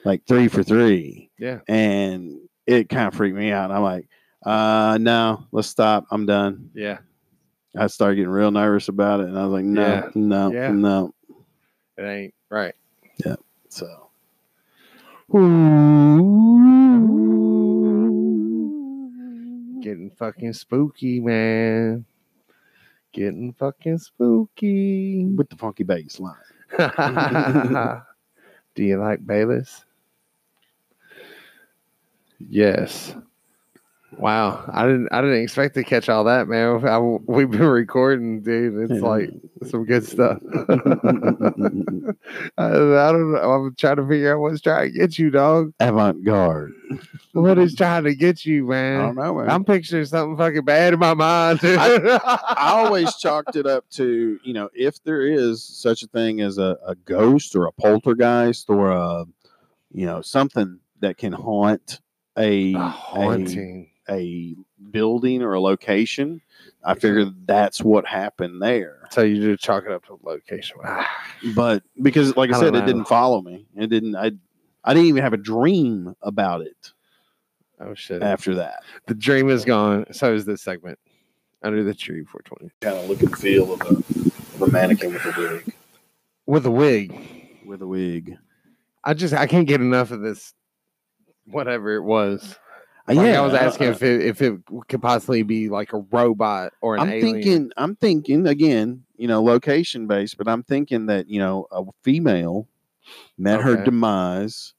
like 0.06 0.26
three 0.28 0.48
for 0.48 0.64
three, 0.64 1.30
Yeah. 1.38 1.60
and 1.68 2.40
it 2.66 2.90
kind 2.90 3.08
of 3.08 3.14
freaked 3.14 3.38
me 3.38 3.52
out. 3.52 3.66
And 3.66 3.74
I'm 3.74 3.84
like, 3.84 4.08
uh, 4.46 4.98
no, 5.00 5.46
let's 5.52 5.68
stop. 5.68 6.06
I'm 6.12 6.26
done. 6.26 6.72
Yeah. 6.74 7.00
I 7.78 7.88
started 7.88 8.16
getting 8.16 8.30
real 8.32 8.52
nervous 8.52 8.88
about 8.90 9.20
it, 9.22 9.28
and 9.28 9.38
I 9.38 9.44
was 9.46 9.54
like, 9.54 9.66
no, 9.66 9.82
Yeah. 9.88 10.10
no, 10.16 10.52
Yeah. 10.52 10.72
no. 10.72 11.14
It 11.98 12.04
ain't 12.04 12.34
right. 12.50 12.76
Yeah. 13.26 13.36
So 13.70 14.08
Getting 19.82 20.12
fucking 20.18 20.54
spooky, 20.54 21.20
man. 21.20 22.06
Getting 23.14 23.54
fucking 23.54 23.98
spooky. 23.98 25.26
with 25.36 25.50
the 25.50 25.58
funky 25.58 25.84
bass 25.84 26.20
line. 26.20 26.36
Do 28.76 28.84
you 28.84 28.98
like 28.98 29.26
Bayless? 29.26 29.84
Yes. 32.40 33.16
Wow, 34.18 34.64
I 34.72 34.86
didn't 34.86 35.08
I 35.12 35.22
didn't 35.22 35.42
expect 35.42 35.76
to 35.76 35.84
catch 35.84 36.10
all 36.10 36.26
that, 36.26 36.48
man. 36.48 36.86
I, 36.86 37.00
we've 37.00 37.50
been 37.50 37.62
recording, 37.62 38.42
dude. 38.42 38.92
It's 38.92 39.02
like 39.02 39.30
some 39.70 39.86
good 39.86 40.06
stuff. 40.06 40.38
I, 42.58 42.66
I 42.66 43.12
don't 43.12 43.32
know. 43.32 43.40
I'm 43.40 43.76
trying 43.76 43.96
to 43.96 44.08
figure 44.08 44.36
out 44.36 44.42
what's 44.42 44.62
trying 44.62 44.92
to 44.92 44.98
get 45.00 45.18
you, 45.18 45.30
dog. 45.30 45.74
Avant 45.80 46.24
garde. 46.26 46.74
What 47.32 47.58
is 47.58 47.74
trying 47.74 48.04
to 48.04 48.14
get 48.14 48.46
you, 48.46 48.68
man? 48.68 49.00
I 49.00 49.06
don't 49.06 49.16
know, 49.16 49.36
man. 49.36 49.50
I'm 49.50 49.64
picturing 49.64 50.06
something 50.06 50.36
fucking 50.38 50.66
bad 50.66 50.94
in 50.94 51.00
my 51.00 51.14
mind. 51.14 51.60
Dude. 51.60 51.80
I 51.80 52.50
always 52.58 53.16
chalked 53.16 53.56
it 53.56 53.66
up 53.66 53.90
to 53.92 54.40
you 54.44 54.54
know 54.54 54.70
if 54.74 55.02
there 55.04 55.22
is 55.26 55.64
such 55.64 56.04
a 56.04 56.08
thing 56.08 56.42
as 56.42 56.58
a, 56.58 56.78
a 56.86 56.96
ghost 56.96 57.56
or 57.56 57.66
a 57.66 57.72
poltergeist 57.72 58.70
or 58.70 58.92
a 58.92 59.26
you 59.94 60.06
know 60.06 60.22
something 60.22 60.80
that 61.00 61.18
can 61.18 61.32
haunt 61.32 62.02
a 62.38 62.74
A 62.74 62.76
a, 62.76 62.80
haunting. 62.90 63.86
a 63.86 63.91
building 64.92 65.42
or 65.42 65.54
a 65.54 65.62
location. 65.62 66.42
I 66.84 66.96
figured 66.96 67.46
that's 67.46 67.82
what 67.82 68.06
happened 68.06 68.62
there. 68.62 69.08
So 69.12 69.22
you 69.22 69.54
just 69.54 69.64
chalk 69.64 69.86
it 69.86 69.92
up 69.92 70.06
to 70.06 70.20
location. 70.24 70.78
But 71.56 71.82
because 72.00 72.38
like 72.38 72.52
I, 72.52 72.58
I 72.58 72.60
said, 72.60 72.74
don't 72.74 72.84
it 72.84 72.86
didn't 72.86 73.06
follow 73.06 73.42
me. 73.42 73.66
It 73.76 73.88
didn't. 73.88 74.16
I 74.16 74.32
I 74.84 74.94
didn't 74.94 75.10
even 75.10 75.24
have 75.24 75.34
a 75.34 75.38
dream 75.38 76.16
about 76.22 76.62
it 76.62 76.94
oh 77.80 77.94
shit! 77.94 78.22
after 78.22 78.56
that. 78.56 78.84
The 79.08 79.16
dream 79.16 79.50
is 79.50 79.66
gone. 79.66 80.06
So 80.12 80.34
is 80.34 80.46
this 80.46 80.62
segment. 80.62 81.00
Under 81.64 81.84
the 81.84 81.94
tree, 81.94 82.24
420 82.24 82.72
Kind 82.82 82.98
of 82.98 83.10
look 83.10 83.22
and 83.22 83.38
feel 83.38 83.74
of 83.74 83.82
a, 83.82 83.86
of 83.86 84.62
a 84.64 84.68
mannequin 84.72 85.14
with 85.14 85.26
a 85.26 85.34
wig. 85.40 85.76
with 86.48 86.66
a 86.66 86.72
wig. 86.72 87.60
With 87.66 87.82
a 87.82 87.88
wig. 87.88 88.36
I 89.04 89.14
just 89.14 89.34
I 89.34 89.48
can't 89.48 89.68
get 89.68 89.82
enough 89.82 90.12
of 90.12 90.22
this. 90.22 90.54
Whatever 91.46 91.96
it 91.96 92.04
was. 92.04 92.56
Like, 93.08 93.18
I 93.18 93.42
was 93.42 93.54
asking 93.54 93.88
uh, 93.88 93.92
if 93.92 94.04
it 94.04 94.22
if 94.22 94.42
it 94.42 94.60
could 94.88 95.02
possibly 95.02 95.44
be 95.44 95.70
like 95.70 95.94
a 95.94 96.00
robot 96.12 96.74
or 96.82 96.96
an 96.96 97.02
I'm 97.02 97.10
alien. 97.10 97.34
thinking, 97.34 97.72
I'm 97.78 97.96
thinking 97.96 98.48
again, 98.48 99.04
you 99.18 99.28
know, 99.28 99.44
location 99.44 100.08
based, 100.08 100.38
but 100.38 100.48
I'm 100.48 100.64
thinking 100.64 101.08
that 101.08 101.28
you 101.28 101.40
know 101.40 101.68
a 101.72 101.84
female 102.04 102.68
met 103.38 103.62
her 103.62 103.84
demise. 103.84 104.74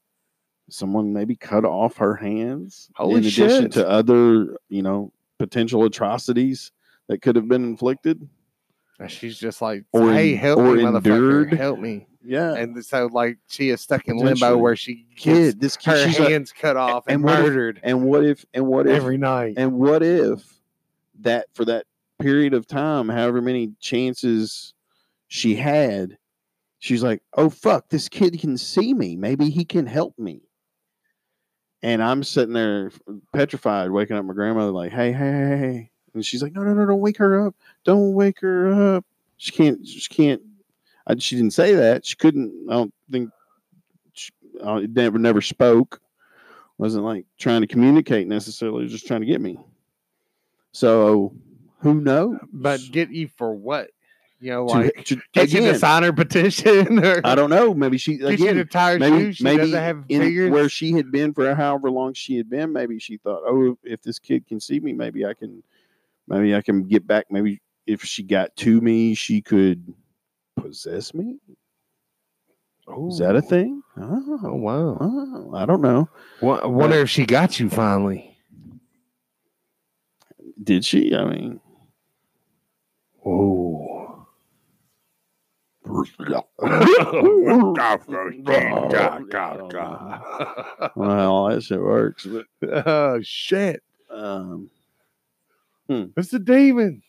Someone 0.69 1.13
maybe 1.13 1.35
cut 1.35 1.65
off 1.65 1.97
her 1.97 2.15
hands. 2.15 2.89
Holy 2.95 3.15
in 3.15 3.25
addition 3.25 3.69
to 3.71 3.87
other, 3.87 4.57
you 4.69 4.81
know, 4.81 5.11
potential 5.37 5.83
atrocities 5.83 6.71
that 7.09 7.21
could 7.21 7.35
have 7.35 7.47
been 7.47 7.63
inflicted. 7.63 8.27
And 9.03 9.11
she's 9.11 9.37
just 9.37 9.61
like, 9.61 9.83
Or 9.91 10.11
"Hey, 10.13 10.33
help 10.35 10.59
me, 10.59 10.83
endured. 10.83 11.49
motherfucker, 11.51 11.57
help 11.57 11.79
me!" 11.79 12.07
Yeah, 12.25 12.53
And 12.53 12.83
so, 12.85 13.07
like, 13.11 13.37
she 13.49 13.69
is 13.69 13.81
stuck 13.81 14.07
in 14.07 14.15
limbo 14.17 14.57
where 14.57 14.77
she 14.77 15.05
gets 15.09 15.21
kid, 15.23 15.59
this 15.59 15.75
kid, 15.75 15.91
her 15.91 16.07
she's 16.07 16.19
like- 16.19 16.29
hands 16.29 16.53
cut 16.53 16.77
off 16.77 17.03
and, 17.07 17.21
and 17.21 17.29
if- 17.29 17.39
murdered 17.43 17.79
and 17.83 18.03
what 18.05 18.23
if, 18.23 18.45
and 18.53 18.65
what 18.65 18.87
if, 18.87 18.95
every 18.95 19.17
night. 19.17 19.55
and 19.57 19.73
what 19.73 20.01
if 20.03 20.61
that 21.19 21.47
for 21.53 21.65
that 21.65 21.85
period 22.19 22.53
of 22.53 22.65
time, 22.65 23.09
however 23.09 23.41
many 23.41 23.73
chances 23.81 24.73
she 25.27 25.53
had, 25.55 26.17
she's 26.79 27.03
like, 27.03 27.21
oh 27.33 27.49
fuck, 27.49 27.89
this 27.89 28.07
kid 28.07 28.39
can 28.39 28.57
see 28.57 28.93
me. 28.93 29.17
Maybe 29.17 29.49
he 29.49 29.65
can 29.65 29.85
help 29.85 30.17
me. 30.17 30.43
And 31.81 32.01
I'm 32.01 32.23
sitting 32.23 32.53
there 32.53 32.91
petrified, 33.33 33.91
waking 33.91 34.15
up 34.15 34.23
my 34.23 34.33
grandmother, 34.33 34.71
like, 34.71 34.93
hey, 34.93 35.11
hey, 35.11 35.31
hey, 35.31 35.57
hey. 35.57 35.89
And 36.13 36.25
she's 36.25 36.43
like, 36.43 36.53
no, 36.53 36.61
no, 36.61 36.73
no, 36.73 36.85
don't 36.85 36.99
wake 36.99 37.17
her 37.17 37.47
up. 37.47 37.55
Don't 37.83 38.13
wake 38.13 38.39
her 38.41 38.95
up. 38.95 39.05
She 39.37 39.51
can't, 39.51 39.85
she 39.85 40.07
can't. 40.13 40.41
I, 41.07 41.15
she 41.17 41.35
didn't 41.35 41.53
say 41.53 41.73
that. 41.75 42.05
She 42.05 42.15
couldn't, 42.15 42.53
I 42.69 42.73
don't 42.73 42.93
think, 43.11 43.29
she, 44.13 44.31
uh, 44.61 44.81
never, 44.89 45.17
never 45.19 45.41
spoke. 45.41 45.99
Wasn't 46.77 47.03
like 47.03 47.25
trying 47.37 47.61
to 47.61 47.67
communicate 47.67 48.27
necessarily, 48.27 48.87
just 48.87 49.07
trying 49.07 49.21
to 49.21 49.27
get 49.27 49.41
me. 49.41 49.57
So 50.71 51.33
who 51.79 51.95
knows? 51.95 52.37
but 52.51 52.79
get 52.91 53.11
you 53.11 53.27
for 53.27 53.53
what? 53.53 53.89
You 54.39 54.51
know, 54.51 54.67
To- 54.67 54.73
like 54.73 55.05
to- 55.05 55.21
get 55.33 55.53
you 55.53 55.59
to 55.61 55.67
again, 55.69 55.79
sign 55.79 56.03
her 56.03 56.11
petition, 56.11 56.99
or 57.05 57.21
I 57.23 57.35
don't 57.35 57.49
know. 57.49 57.73
Maybe 57.73 57.97
she 57.97 58.17
to 58.17 58.27
again. 58.27 58.57
her 58.57 58.99
Maybe. 58.99 59.31
She 59.33 59.43
maybe 59.43 59.57
doesn't 59.57 59.79
have 59.79 60.03
in 60.09 60.51
where 60.51 60.67
she 60.67 60.91
had 60.93 61.11
been 61.11 61.33
for 61.33 61.53
however 61.55 61.89
long 61.89 62.13
she 62.13 62.35
had 62.35 62.49
been. 62.49 62.73
Maybe 62.73 62.99
she 62.99 63.17
thought, 63.17 63.43
oh, 63.45 63.77
if 63.83 64.01
this 64.01 64.19
kid 64.19 64.45
can 64.47 64.59
see 64.59 64.79
me, 64.79 64.91
maybe 64.93 65.25
I 65.25 65.33
can, 65.33 65.63
maybe 66.27 66.55
I 66.55 66.61
can 66.61 66.83
get 66.83 67.05
back. 67.05 67.25
Maybe 67.29 67.61
if 67.85 68.03
she 68.03 68.23
got 68.23 68.55
to 68.57 68.81
me, 68.81 69.15
she 69.15 69.41
could 69.41 69.93
possess 70.57 71.13
me. 71.13 71.37
Is 73.09 73.19
that 73.19 73.35
a 73.35 73.41
thing? 73.41 73.81
Oh 73.97 74.39
Oh, 74.43 74.55
wow! 74.55 74.97
oh, 74.99 75.51
I 75.55 75.65
don't 75.65 75.81
know. 75.81 76.09
I 76.41 76.65
wonder 76.67 76.97
if 76.97 77.09
she 77.09 77.25
got 77.25 77.59
you 77.59 77.69
finally. 77.69 78.37
Did 80.61 80.83
she? 80.83 81.15
I 81.15 81.25
mean, 81.25 81.59
Oh. 86.55 87.73
All 90.95 91.49
that 91.49 91.63
shit 91.63 91.79
works, 91.79 92.25
but 92.25 92.45
oh 92.87 93.19
shit! 93.21 93.81
um, 94.09 94.69
It's 95.89 96.33
a 96.33 96.39
demon. 96.39 97.01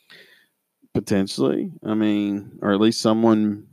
potentially. 0.95 1.73
I 1.85 1.95
mean, 1.95 2.59
or 2.63 2.73
at 2.73 2.81
least 2.81 3.01
someone 3.01 3.67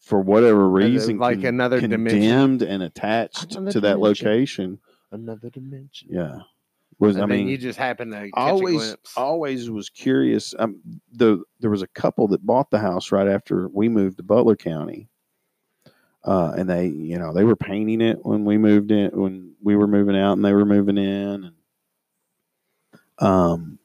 for 0.00 0.20
whatever 0.20 0.68
reason, 0.68 1.18
like 1.18 1.38
con- 1.38 1.46
another 1.46 1.80
dimension. 1.80 2.20
condemned 2.20 2.62
and 2.62 2.82
attached 2.82 3.52
Another 3.54 3.72
to 3.72 3.80
that 3.80 3.94
dimension. 3.94 4.26
location. 4.28 4.78
Another 5.12 5.50
dimension. 5.50 6.08
Yeah, 6.10 6.38
was 6.98 7.16
I 7.16 7.26
mean, 7.26 7.46
you 7.48 7.56
just 7.58 7.78
happen 7.78 8.10
to 8.10 8.16
catch 8.22 8.30
always 8.34 8.96
always 9.16 9.70
was 9.70 9.88
curious. 9.90 10.54
Um, 10.58 10.80
the 11.12 11.42
there 11.60 11.70
was 11.70 11.82
a 11.82 11.86
couple 11.88 12.28
that 12.28 12.44
bought 12.44 12.70
the 12.70 12.78
house 12.78 13.12
right 13.12 13.28
after 13.28 13.68
we 13.68 13.88
moved 13.88 14.16
to 14.16 14.22
Butler 14.22 14.56
County, 14.56 15.08
uh, 16.24 16.54
and 16.56 16.68
they 16.68 16.86
you 16.88 17.18
know 17.18 17.32
they 17.32 17.44
were 17.44 17.56
painting 17.56 18.00
it 18.00 18.24
when 18.24 18.44
we 18.44 18.58
moved 18.58 18.90
in 18.90 19.10
when 19.12 19.54
we 19.62 19.76
were 19.76 19.86
moving 19.86 20.16
out 20.16 20.32
and 20.32 20.44
they 20.44 20.52
were 20.54 20.64
moving 20.66 20.98
in, 20.98 21.44
and 21.44 21.52
um, 23.18 23.78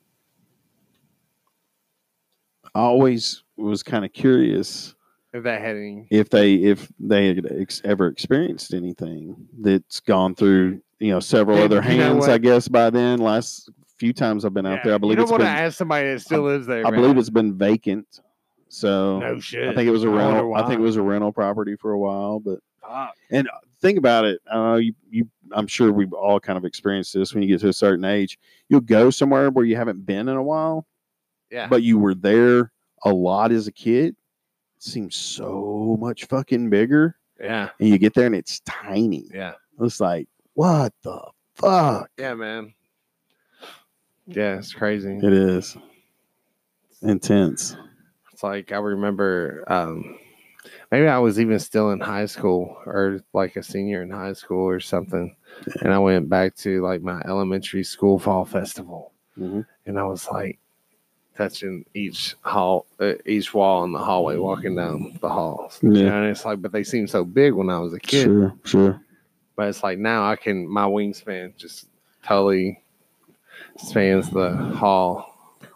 I 2.75 2.79
always 2.81 3.43
was 3.55 3.81
kind 3.83 4.05
of 4.05 4.13
curious 4.13 4.93
if 5.33 5.43
that 5.43 5.61
had 5.61 5.75
any. 5.75 6.07
if 6.11 6.29
they 6.29 6.55
if 6.55 6.91
they 6.99 7.27
had 7.27 7.45
ex- 7.59 7.81
ever 7.83 8.07
experienced 8.07 8.73
anything 8.73 9.35
that's 9.59 9.99
gone 9.99 10.35
through 10.35 10.79
you 10.99 11.11
know 11.11 11.19
several 11.19 11.57
other 11.57 11.77
you 11.77 11.81
know 11.81 11.87
hands 12.03 12.19
what? 12.21 12.29
i 12.29 12.37
guess 12.37 12.67
by 12.67 12.89
then 12.89 13.19
last 13.19 13.69
few 13.97 14.13
times 14.13 14.45
i've 14.45 14.53
been 14.53 14.65
out 14.67 14.79
there 14.83 14.93
i 14.93 14.97
believe 14.97 15.17
you 15.17 15.23
it's 15.23 15.31
don't 15.31 15.39
been 15.39 15.47
want 15.47 15.57
to 15.57 15.63
ask 15.63 15.77
somebody 15.77 16.07
that 16.07 16.19
still 16.21 16.43
lives 16.43 16.67
there. 16.67 16.85
i 16.85 16.91
man. 16.91 17.01
believe 17.01 17.17
it's 17.17 17.29
been 17.31 17.57
vacant 17.57 18.21
so 18.69 19.19
no 19.19 19.39
shit. 19.39 19.67
i 19.67 19.73
think 19.75 19.87
it 19.87 19.91
was 19.91 20.03
a 20.03 20.07
I 20.07 20.11
wonder 20.11 20.31
rental 20.45 20.55
i 20.55 20.61
think 20.61 20.73
it 20.73 20.79
why. 20.79 20.85
was 20.85 20.95
a 20.97 21.01
rental 21.01 21.31
property 21.33 21.75
for 21.75 21.91
a 21.91 21.99
while 21.99 22.39
but 22.39 22.59
Fuck. 22.81 23.15
and 23.31 23.49
think 23.81 23.97
about 23.97 24.25
it 24.25 24.39
uh, 24.51 24.75
you, 24.75 24.93
you 25.09 25.27
i'm 25.51 25.67
sure 25.67 25.91
we've 25.91 26.13
all 26.13 26.39
kind 26.39 26.57
of 26.57 26.65
experienced 26.65 27.13
this 27.13 27.33
when 27.33 27.43
you 27.43 27.49
get 27.49 27.61
to 27.61 27.69
a 27.69 27.73
certain 27.73 28.05
age 28.05 28.37
you'll 28.69 28.81
go 28.81 29.09
somewhere 29.09 29.49
where 29.49 29.65
you 29.65 29.75
haven't 29.75 30.05
been 30.05 30.27
in 30.27 30.35
a 30.35 30.43
while 30.43 30.85
Yeah. 31.51 31.67
but 31.67 31.83
you 31.83 31.97
were 31.97 32.15
there 32.15 32.71
a 33.03 33.13
lot 33.13 33.51
as 33.51 33.67
a 33.67 33.71
kid 33.71 34.15
it 34.77 34.83
seems 34.83 35.15
so 35.15 35.97
much 35.99 36.25
fucking 36.25 36.69
bigger 36.69 37.17
yeah. 37.39 37.69
and 37.79 37.89
you 37.89 37.97
get 37.97 38.13
there 38.13 38.25
and 38.25 38.35
it's 38.35 38.61
tiny. 38.61 39.25
Yeah. 39.33 39.53
It's 39.79 39.99
like, 39.99 40.27
what 40.53 40.93
the 41.03 41.21
fuck? 41.55 42.09
Yeah, 42.17 42.33
man. 42.33 42.73
Yeah, 44.25 44.57
it's 44.57 44.73
crazy. 44.73 45.17
It 45.17 45.33
is 45.33 45.77
intense. 47.01 47.77
It's 48.33 48.43
like 48.43 48.71
I 48.71 48.77
remember 48.77 49.63
um 49.67 50.17
maybe 50.91 51.07
I 51.07 51.18
was 51.19 51.39
even 51.39 51.59
still 51.59 51.91
in 51.91 51.99
high 51.99 52.26
school 52.26 52.77
or 52.85 53.22
like 53.34 53.55
a 53.55 53.64
senior 53.64 54.03
in 54.03 54.09
high 54.09 54.34
school 54.34 54.65
or 54.65 54.80
something. 54.80 55.35
And 55.81 55.93
I 55.93 55.99
went 55.99 56.30
back 56.30 56.55
to 56.57 56.81
like 56.81 57.01
my 57.01 57.22
elementary 57.26 57.84
school 57.84 58.19
fall 58.19 58.45
festival. 58.45 59.11
Mhm. 59.38 59.65
And 59.85 59.99
I 59.99 60.03
was 60.03 60.27
like 60.30 60.59
touching 61.35 61.85
each 61.93 62.35
hall 62.41 62.88
uh, 62.99 63.14
each 63.26 63.53
wall 63.53 63.84
in 63.84 63.91
the 63.91 63.99
hallway 63.99 64.38
walking 64.38 64.76
down 64.76 65.18
the 65.22 65.30
halls. 65.30 65.80
You 65.84 65.93
Yeah. 65.93 66.09
know, 66.09 66.22
and 66.23 66.31
it's 66.31 66.45
like 66.45 66.61
but 66.61 66.72
they 66.72 66.84
seemed 66.84 67.09
so 67.09 67.23
big 67.23 67.53
when 67.53 67.69
I 67.69 67.80
was 67.80 67.93
a 67.93 67.99
kid. 67.99 68.23
Sure, 68.26 68.53
sure. 68.64 69.01
But 69.55 69.69
it's 69.69 69.84
like 69.84 69.99
now 69.99 70.30
I 70.30 70.35
can 70.35 70.68
my 70.68 70.85
wingspan 70.85 71.55
just 71.57 71.88
totally 72.23 72.81
spans 73.77 74.30
the 74.30 74.55
hall. 74.55 75.34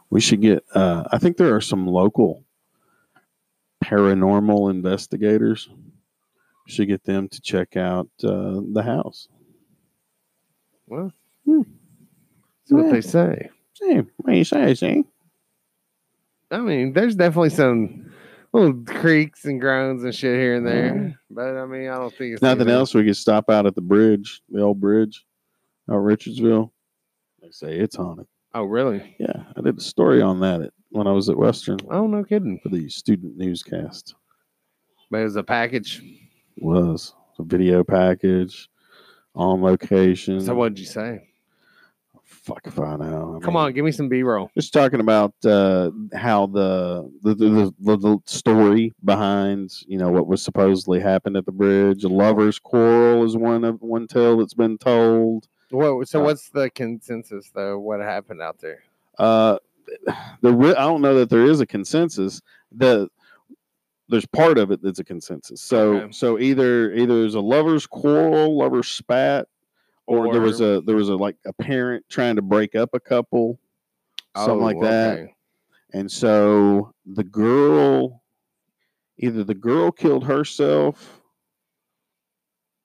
We 0.09 0.19
should 0.19 0.41
get. 0.41 0.63
Uh, 0.73 1.03
I 1.11 1.17
think 1.19 1.37
there 1.37 1.55
are 1.55 1.61
some 1.61 1.87
local 1.87 2.43
paranormal 3.83 4.69
investigators. 4.71 5.69
Should 6.67 6.87
get 6.87 7.03
them 7.03 7.27
to 7.29 7.41
check 7.41 7.75
out 7.75 8.07
uh, 8.23 8.61
the 8.71 8.83
house. 8.85 9.27
Well, 10.87 11.11
Hmm. 11.45 11.61
that's 11.63 12.71
what 12.71 12.85
Yeah. 12.85 12.91
they 12.91 13.01
say. 13.01 13.49
Hey, 13.79 14.03
what 14.17 14.35
you 14.35 14.43
say? 14.43 14.73
See? 14.75 15.03
I 16.51 16.59
mean, 16.59 16.93
there's 16.93 17.15
definitely 17.15 17.49
some 17.49 18.11
little 18.53 18.73
creaks 18.85 19.45
and 19.45 19.59
groans 19.59 20.03
and 20.03 20.13
shit 20.13 20.39
here 20.39 20.55
and 20.55 20.67
there, 20.67 21.19
but 21.29 21.57
I 21.57 21.65
mean, 21.65 21.89
I 21.89 21.95
don't 21.97 22.13
think 22.13 22.33
it's 22.33 22.41
Nothing 22.41 22.69
else. 22.69 22.93
We 22.93 23.05
could 23.05 23.17
stop 23.17 23.49
out 23.49 23.65
at 23.65 23.75
the 23.75 23.81
bridge, 23.81 24.41
the 24.49 24.61
old 24.61 24.79
bridge, 24.79 25.25
out 25.89 25.95
Richardsville. 25.95 26.71
They 27.41 27.49
say 27.51 27.79
it's 27.79 27.95
haunted. 27.95 28.27
Oh, 28.53 28.63
really? 28.65 29.15
Yeah, 29.19 29.45
I 29.57 29.61
did 29.61 29.77
a 29.77 29.81
story 29.81 30.21
on 30.21 30.41
that 30.41 30.61
at, 30.61 30.73
when 30.91 31.07
I 31.07 31.11
was 31.11 31.29
at 31.29 31.37
Western 31.37 31.77
Oh, 31.89 32.07
no 32.07 32.23
kidding. 32.23 32.59
for 32.59 32.69
the 32.69 32.87
student 32.89 33.37
newscast. 33.37 34.15
But 35.09 35.21
it 35.21 35.23
was 35.25 35.35
a 35.35 35.43
package. 35.43 36.01
It 36.57 36.63
was 36.63 37.13
a 37.39 37.43
video 37.43 37.83
package 37.83 38.69
on 39.35 39.61
location. 39.61 40.41
So 40.41 40.55
what'd 40.55 40.79
you 40.79 40.85
say? 40.85 41.27
Fuck 42.23 42.61
if 42.65 42.79
I 42.79 42.95
know. 42.95 43.37
I 43.41 43.43
Come 43.43 43.55
mean, 43.55 43.63
on, 43.63 43.73
give 43.73 43.83
me 43.85 43.91
some 43.91 44.07
B 44.09 44.23
roll. 44.23 44.49
just 44.57 44.73
talking 44.73 44.99
about 45.01 45.33
uh, 45.45 45.91
how 46.15 46.47
the 46.47 47.11
the, 47.23 47.35
the 47.35 47.73
the 47.79 47.97
the 47.97 48.17
story 48.25 48.93
behind 49.03 49.71
you 49.85 49.97
know 49.97 50.09
what 50.09 50.27
was 50.27 50.41
supposedly 50.41 50.99
happened 51.01 51.35
at 51.37 51.45
the 51.45 51.51
bridge. 51.51 52.03
A 52.03 52.07
lovers' 52.07 52.57
quarrel 52.57 53.23
is 53.25 53.35
one 53.37 53.63
of 53.65 53.81
one 53.81 54.07
tale 54.07 54.37
that's 54.37 54.53
been 54.53 54.77
told. 54.77 55.47
What? 55.71 56.07
So 56.07 56.21
Uh, 56.21 56.23
what's 56.25 56.49
the 56.49 56.69
consensus 56.69 57.51
though? 57.53 57.77
What 57.77 57.99
happened 57.99 58.41
out 58.41 58.59
there? 58.59 58.79
Uh, 59.19 59.57
the 60.41 60.53
re- 60.53 60.75
I 60.75 60.81
don't 60.83 61.01
know 61.01 61.15
that 61.15 61.29
there 61.29 61.45
is 61.45 61.59
a 61.61 61.65
consensus. 61.65 62.41
The 62.71 63.09
there's 64.09 64.25
part 64.25 64.57
of 64.57 64.71
it 64.71 64.81
that's 64.81 64.99
a 64.99 65.03
consensus. 65.03 65.61
So 65.61 65.95
Okay. 65.95 66.11
so 66.11 66.37
either 66.39 66.91
either 66.93 67.19
there's 67.21 67.35
a 67.35 67.39
lovers' 67.41 67.87
quarrel, 67.87 68.57
lovers' 68.57 68.87
spat, 68.89 69.47
or, 70.05 70.31
there 70.33 70.41
was 70.41 70.59
a 70.59 70.81
there 70.85 70.95
was 70.97 71.09
a 71.09 71.15
like 71.15 71.37
a 71.45 71.53
parent 71.53 72.03
trying 72.09 72.35
to 72.35 72.41
break 72.41 72.75
up 72.75 72.89
a 72.93 72.99
couple, 72.99 73.57
something 74.35 74.59
like 74.61 74.77
Oh, 74.77 74.81
that. 74.81 75.29
And 75.93 76.11
so 76.11 76.93
the 77.05 77.23
girl, 77.23 78.21
either 79.17 79.43
the 79.43 79.53
girl 79.55 79.91
killed 79.91 80.25
herself 80.25 81.20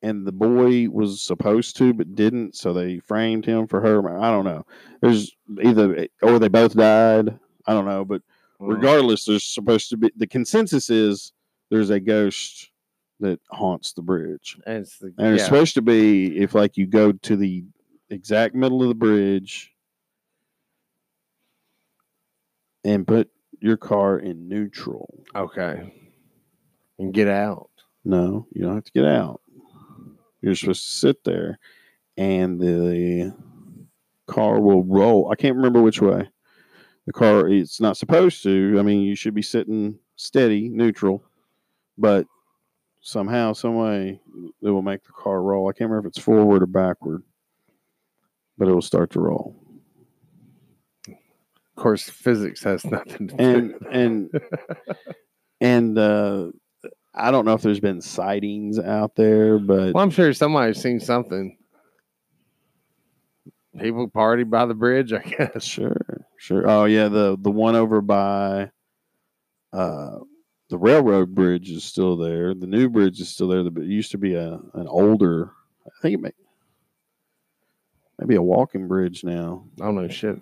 and 0.03 0.27
the 0.27 0.33
boy 0.33 0.89
was 0.91 1.23
supposed 1.23 1.77
to 1.79 1.93
but 1.95 2.15
didn't, 2.15 2.55
so 2.57 2.73
they 2.73 2.99
framed 3.01 3.45
him 3.47 3.67
for 3.67 3.81
her. 3.81 4.19
I 4.21 4.31
don't 4.31 4.45
know. 4.45 4.65
There's 5.01 5.35
either, 5.63 6.07
or 6.23 6.39
they 6.39 6.49
both 6.49 6.75
died. 6.75 7.39
I 7.67 7.73
don't 7.73 7.87
know. 7.87 8.05
But 8.05 8.23
Mm. 8.61 8.69
regardless, 8.75 9.27
there's 9.27 9.45
supposed 9.45 9.91
to 9.91 9.99
be, 9.99 10.11
the 10.17 10.27
consensus 10.27 10.89
is 10.89 11.33
there's 11.71 11.91
a 11.91 12.01
ghost 12.01 12.71
that 13.21 13.39
haunts 13.51 13.93
the 13.93 14.01
bridge. 14.01 14.59
And 14.67 14.79
it's 14.79 14.99
the, 14.99 15.13
And 15.19 15.35
it's 15.35 15.41
yeah. 15.43 15.45
supposed 15.45 15.75
to 15.75 15.83
be 15.83 16.39
if, 16.39 16.55
like, 16.55 16.77
you 16.79 16.87
go 16.87 17.13
to 17.13 17.37
the 17.37 17.65
exact 18.09 18.55
middle 18.55 18.83
of 18.83 18.89
the 18.89 18.95
bridge 18.95 19.73
and 22.85 23.07
put 23.07 23.29
your 23.61 23.77
car 23.77 24.19
in 24.19 24.49
neutral. 24.49 25.25
okay. 25.35 25.93
And 26.99 27.13
get 27.13 27.29
out. 27.29 27.69
No, 28.07 28.47
you 28.55 28.63
don't 28.63 28.75
have 28.77 28.85
to 28.85 28.93
get 28.93 29.05
out. 29.05 29.41
You're 30.41 30.55
supposed 30.55 30.85
to 30.85 30.93
sit 30.93 31.25
there 31.25 31.59
and 32.17 32.61
the 32.61 33.35
car 34.27 34.61
will 34.61 34.85
roll. 34.85 35.31
I 35.31 35.37
can't 35.37 35.57
remember 35.57 35.83
which 35.83 36.01
way. 36.01 36.29
The 37.07 37.13
car, 37.13 37.49
it's 37.49 37.81
not 37.81 37.97
supposed 37.97 38.43
to. 38.43 38.77
I 38.79 38.83
mean, 38.83 39.03
you 39.03 39.15
should 39.15 39.35
be 39.35 39.43
sitting 39.43 39.99
steady, 40.17 40.69
neutral, 40.69 41.23
but 41.97 42.27
somehow, 43.01 43.53
some 43.53 43.77
way, 43.77 44.21
it 44.63 44.69
will 44.71 44.83
make 44.83 45.05
the 45.05 45.13
car 45.13 45.41
roll. 45.43 45.69
I 45.69 45.73
can't 45.73 45.89
remember 45.91 46.09
if 46.09 46.13
it's 46.13 46.25
forward 46.25 46.63
or 46.63 46.67
backward, 46.67 47.23
but 48.59 48.67
it 48.69 48.73
will 48.73 48.83
start 48.83 49.11
to 49.13 49.21
roll. 49.21 49.55
Of 51.09 51.83
course, 51.83 52.09
physics 52.09 52.65
has 52.65 52.85
nothing 52.85 53.29
to 53.29 53.41
and 53.41 53.79
do. 53.79 53.87
and 53.91 54.31
and 54.33 54.41
and 55.61 55.99
uh 55.99 56.47
I 57.17 57.31
don't 57.31 57.45
know 57.45 57.55
if 57.55 57.63
there's 57.63 57.81
been 57.81 58.01
sightings 58.03 58.79
out 58.79 59.17
there, 59.17 59.59
but 59.59 59.95
Well, 59.95 60.05
I'm 60.05 60.11
sure 60.11 60.33
somebody's 60.35 60.81
seen 60.81 61.01
something. 61.01 61.57
People 63.79 64.09
party 64.09 64.45
by 64.45 64.65
the 64.67 64.75
bridge, 64.75 65.13
I 65.13 65.19
guess. 65.23 65.65
sure, 65.65 66.25
sure. 66.39 66.69
Oh 66.69 66.85
yeah, 66.87 67.09
the 67.09 67.37
the 67.39 67.51
one 67.51 67.77
over 67.77 68.01
by 68.01 68.71
uh 69.73 70.19
the 70.69 70.79
railroad 70.79 71.35
bridge 71.35 71.71
is 71.71 71.85
still 71.85 72.17
there. 72.17 72.55
The 72.55 72.67
new 72.67 72.89
bridge 72.89 73.21
is 73.21 73.29
still 73.29 73.49
there. 73.49 73.63
But 73.71 73.83
it 73.85 73.89
used 73.91 74.11
to 74.13 74.19
be 74.19 74.35
a 74.35 74.55
an 74.75 74.87
older. 74.89 75.53
I 75.87 75.91
think 76.01 76.15
it 76.15 76.21
may 76.23 76.31
maybe 78.19 78.35
a 78.37 78.43
walking 78.43 78.89
bridge 78.89 79.25
now. 79.25 79.65
I 79.81 79.85
don't 79.85 79.95
know 79.95 80.09
shit. 80.09 80.39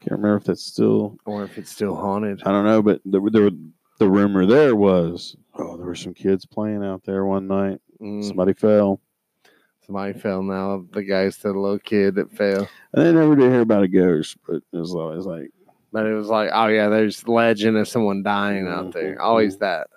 Can't 0.00 0.12
remember 0.12 0.36
if 0.36 0.44
that's 0.44 0.64
still. 0.64 1.16
Or 1.24 1.44
if 1.44 1.56
it's 1.56 1.70
still 1.70 1.94
haunted. 1.96 2.42
I 2.44 2.50
don't 2.52 2.64
know, 2.64 2.82
but 2.82 3.00
there, 3.04 3.20
the, 3.20 3.56
the 3.98 4.08
rumor 4.08 4.46
there 4.46 4.74
was 4.76 5.36
oh 5.54 5.76
there 5.76 5.86
were 5.86 5.94
some 5.94 6.14
kids 6.14 6.46
playing 6.46 6.84
out 6.84 7.02
there 7.04 7.24
one 7.24 7.46
night. 7.46 7.80
Mm, 8.00 8.24
Somebody 8.24 8.52
fell. 8.52 9.00
somebody 9.84 10.12
fell 10.18 10.42
now. 10.42 10.84
The 10.92 11.02
guy's 11.02 11.36
the 11.38 11.48
little 11.52 11.78
kid 11.78 12.14
that 12.16 12.32
fell. 12.32 12.68
And 12.92 13.06
they 13.06 13.12
never 13.12 13.34
did 13.36 13.50
hear 13.50 13.60
about 13.62 13.82
a 13.82 13.88
ghost, 13.88 14.36
but 14.46 14.56
it 14.72 14.76
was 14.78 14.94
always 14.94 15.26
like, 15.26 15.50
But 15.92 16.06
it 16.06 16.14
was 16.14 16.28
like, 16.28 16.50
oh 16.52 16.68
yeah, 16.68 16.88
there's 16.88 17.26
legend 17.26 17.76
of 17.76 17.88
someone 17.88 18.22
dying 18.22 18.68
out 18.68 18.92
there. 18.92 19.20
Always 19.20 19.58
that. 19.58 19.88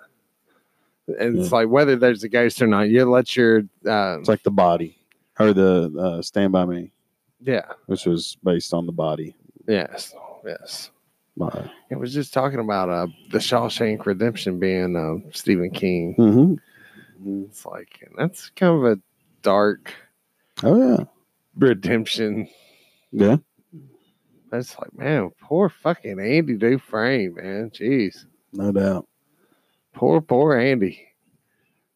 And 1.18 1.38
it's 1.38 1.52
like 1.52 1.68
whether 1.68 1.96
there's 1.96 2.22
a 2.24 2.28
ghost 2.28 2.60
or 2.62 2.66
not, 2.66 2.88
you 2.88 3.04
let 3.04 3.36
your 3.36 3.60
uh, 3.86 4.18
it's 4.20 4.28
like 4.28 4.42
the 4.42 4.50
body 4.50 4.98
or 5.38 5.52
the 5.52 5.92
uh, 5.98 6.22
Stand 6.22 6.52
By 6.52 6.64
Me, 6.64 6.92
yeah, 7.40 7.66
which 7.86 8.06
was 8.06 8.36
based 8.44 8.72
on 8.72 8.86
the 8.86 8.92
body. 8.92 9.34
yes, 9.66 10.14
yes. 10.46 10.90
It 11.90 11.98
was 11.98 12.12
just 12.14 12.32
talking 12.34 12.60
about 12.60 12.88
uh, 12.88 13.06
the 13.30 13.38
Shawshank 13.38 14.04
Redemption 14.06 14.58
being 14.58 14.96
uh, 14.96 15.30
Stephen 15.32 15.70
King. 15.70 16.14
Mm-hmm. 16.18 17.44
It's 17.44 17.64
like 17.64 18.08
that's 18.16 18.50
kind 18.50 18.76
of 18.76 18.84
a 18.84 19.00
dark 19.42 19.92
Oh 20.62 20.76
yeah, 20.98 21.04
redemption. 21.56 22.48
yeah. 23.12 23.36
That's 24.50 24.78
like, 24.78 24.96
man, 24.98 25.30
poor 25.40 25.70
fucking 25.70 26.20
Andy 26.20 26.56
Dufresne, 26.56 27.34
man. 27.34 27.70
Jeez, 27.70 28.26
No 28.52 28.70
doubt. 28.70 29.08
poor, 29.94 30.20
poor 30.20 30.56
Andy. 30.58 31.06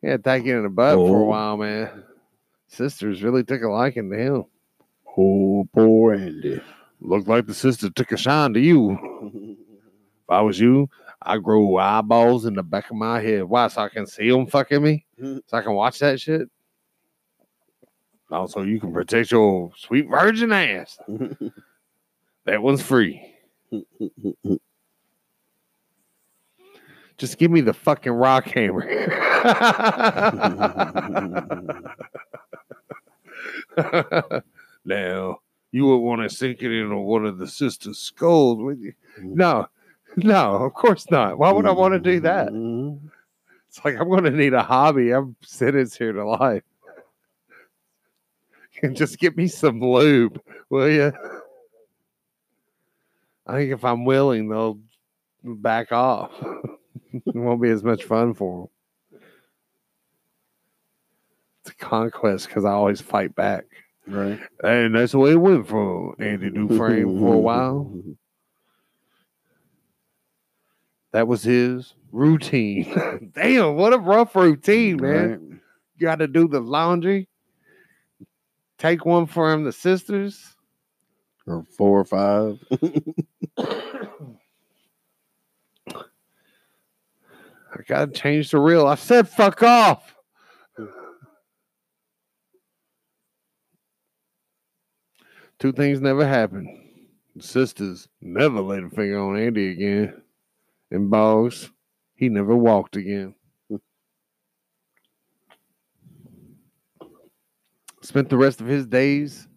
Yeah, 0.02 0.16
taking 0.16 0.50
in 0.50 0.62
the 0.62 0.70
butt 0.70 0.94
for 0.94 1.18
a 1.18 1.22
Oh. 1.22 1.24
while, 1.24 1.56
man. 1.58 2.04
Sisters 2.68 3.22
really 3.22 3.44
took 3.44 3.60
a 3.62 3.68
liking 3.68 4.10
to 4.10 4.16
him. 4.16 4.44
Oh, 5.18 5.68
poor 5.74 6.14
Andy. 6.14 6.60
Looked 7.06 7.28
like 7.28 7.46
the 7.46 7.54
sister 7.54 7.88
took 7.88 8.10
a 8.10 8.16
shine 8.16 8.52
to 8.54 8.60
you. 8.60 8.98
If 9.32 10.28
I 10.28 10.40
was 10.40 10.58
you, 10.58 10.90
I 11.22 11.38
grow 11.38 11.76
eyeballs 11.76 12.46
in 12.46 12.54
the 12.54 12.64
back 12.64 12.90
of 12.90 12.96
my 12.96 13.20
head. 13.20 13.44
Why? 13.44 13.68
So 13.68 13.82
I 13.82 13.88
can 13.88 14.08
see 14.08 14.28
them 14.28 14.48
fucking 14.48 14.82
me? 14.82 15.06
So 15.20 15.40
I 15.52 15.62
can 15.62 15.74
watch 15.74 16.00
that 16.00 16.20
shit? 16.20 16.50
Also, 18.28 18.62
you 18.62 18.80
can 18.80 18.92
protect 18.92 19.30
your 19.30 19.70
sweet 19.76 20.08
virgin 20.08 20.52
ass. 20.52 20.98
That 22.44 22.62
one's 22.62 22.80
free. 22.80 23.34
Just 27.18 27.38
give 27.38 27.50
me 27.50 27.60
the 27.60 27.72
fucking 27.72 28.12
rock 28.12 28.46
hammer. 28.46 28.86
now, 34.84 35.40
you 35.76 35.84
would 35.84 35.98
want 35.98 36.22
to 36.22 36.34
sink 36.34 36.62
it 36.62 36.72
into 36.72 36.96
one 36.96 37.26
of 37.26 37.36
the 37.36 37.46
sisters' 37.46 37.98
skulls, 37.98 38.62
would 38.62 38.80
you? 38.80 38.94
No, 39.18 39.66
no, 40.16 40.54
of 40.64 40.72
course 40.72 41.10
not. 41.10 41.36
Why 41.36 41.52
would 41.52 41.66
I 41.66 41.70
want 41.70 41.92
to 41.92 42.00
do 42.00 42.18
that? 42.20 42.48
It's 43.68 43.84
like 43.84 44.00
I'm 44.00 44.08
going 44.08 44.24
to 44.24 44.30
need 44.30 44.54
a 44.54 44.62
hobby. 44.62 45.10
I'm 45.10 45.36
sentenced 45.42 45.98
here 45.98 46.14
to 46.14 46.26
life. 46.26 46.62
And 48.82 48.96
just 49.02 49.18
get 49.18 49.36
me 49.36 49.48
some 49.48 49.82
lube, 49.82 50.40
will 50.70 50.88
you? 50.88 51.12
I 53.46 53.52
think 53.58 53.72
if 53.72 53.84
I'm 53.84 54.06
willing, 54.06 54.48
they'll 54.48 54.80
back 55.44 55.92
off. 55.92 56.32
it 57.12 57.34
won't 57.34 57.60
be 57.60 57.68
as 57.68 57.84
much 57.84 58.04
fun 58.04 58.32
for 58.32 58.70
them. 59.12 59.20
It's 61.60 61.72
a 61.72 61.74
conquest 61.74 62.46
because 62.46 62.64
I 62.64 62.70
always 62.70 63.02
fight 63.02 63.34
back. 63.34 63.66
Right. 64.06 64.38
And 64.62 64.94
that's 64.94 65.12
the 65.12 65.18
way 65.18 65.32
it 65.32 65.36
went 65.36 65.66
for 65.66 66.14
Andy 66.20 66.50
Dufresne 66.50 67.18
for 67.18 67.34
a 67.34 67.38
while. 67.38 67.92
That 71.12 71.26
was 71.26 71.42
his 71.42 71.94
routine. 72.12 73.32
Damn, 73.34 73.74
what 73.76 73.92
a 73.92 73.98
rough 73.98 74.36
routine, 74.36 74.98
man. 75.00 75.30
Right. 75.30 75.40
You 75.98 76.06
got 76.06 76.18
to 76.18 76.28
do 76.28 76.46
the 76.46 76.60
laundry, 76.60 77.28
take 78.78 79.04
one 79.06 79.26
from 79.26 79.64
the 79.64 79.72
sisters. 79.72 80.56
Or 81.46 81.64
four 81.76 82.00
or 82.00 82.04
five. 82.04 82.62
I 87.76 87.82
got 87.86 88.06
to 88.06 88.20
change 88.20 88.50
the 88.50 88.58
reel. 88.58 88.86
I 88.86 88.94
said, 88.94 89.28
fuck 89.28 89.62
off. 89.62 90.15
Two 95.58 95.72
things 95.72 96.00
never 96.00 96.26
happened. 96.26 96.68
Sisters 97.40 98.08
never 98.20 98.60
laid 98.60 98.84
a 98.84 98.90
finger 98.90 99.18
on 99.18 99.38
Andy 99.38 99.70
again. 99.70 100.22
And 100.90 101.10
Boggs, 101.10 101.70
he 102.14 102.28
never 102.28 102.54
walked 102.54 102.96
again. 102.96 103.34
Spent 108.02 108.28
the 108.28 108.36
rest 108.36 108.60
of 108.60 108.66
his 108.66 108.86
days 108.86 109.48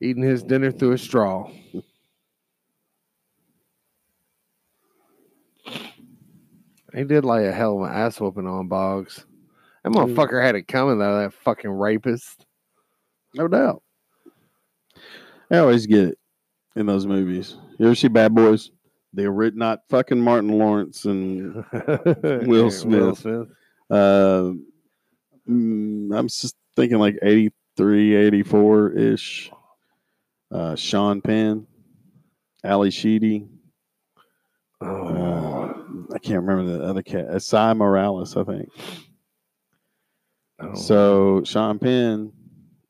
eating 0.00 0.22
his 0.22 0.42
dinner 0.42 0.70
through 0.70 0.92
a 0.92 0.98
straw. 0.98 1.50
he 6.94 7.04
did 7.04 7.24
lay 7.24 7.46
a 7.46 7.52
hell 7.52 7.78
of 7.78 7.90
an 7.90 7.96
ass 7.96 8.20
whooping 8.20 8.46
on 8.46 8.68
Boggs. 8.68 9.26
That 9.82 9.92
motherfucker 9.92 10.44
had 10.44 10.54
it 10.54 10.68
coming 10.68 10.98
though. 10.98 11.18
That 11.18 11.32
fucking 11.32 11.70
rapist. 11.70 12.46
No 13.34 13.48
doubt. 13.48 13.82
I 15.52 15.58
always 15.58 15.86
get 15.86 16.08
it 16.08 16.18
in 16.76 16.86
those 16.86 17.06
movies. 17.06 17.56
You 17.78 17.86
ever 17.86 17.94
see 17.94 18.08
Bad 18.08 18.34
Boys? 18.34 18.70
They 19.12 19.26
were 19.26 19.34
written, 19.34 19.58
not 19.58 19.80
fucking 19.90 20.18
Martin 20.20 20.58
Lawrence 20.58 21.04
and 21.04 21.54
Will 22.46 22.70
Smith. 22.70 23.18
Smith. 23.18 23.46
uh, 23.90 24.52
mm, 25.48 26.16
I'm 26.18 26.28
just 26.28 26.56
thinking 26.76 26.98
like 26.98 27.18
83, 27.22 28.14
84 28.16 28.92
ish. 28.92 29.50
Uh, 30.50 30.74
Sean 30.76 31.20
Penn, 31.20 31.66
Ally 32.64 32.88
Sheedy. 32.88 33.46
Oh, 34.80 35.06
Uh, 35.08 36.14
I 36.14 36.18
can't 36.18 36.42
remember 36.44 36.78
the 36.78 36.84
other 36.84 37.02
cat. 37.02 37.28
Esai 37.28 37.76
Morales, 37.76 38.36
I 38.36 38.44
think. 38.44 38.68
oh. 40.60 40.74
So 40.74 41.42
Sean 41.44 41.78
Penn, 41.78 42.32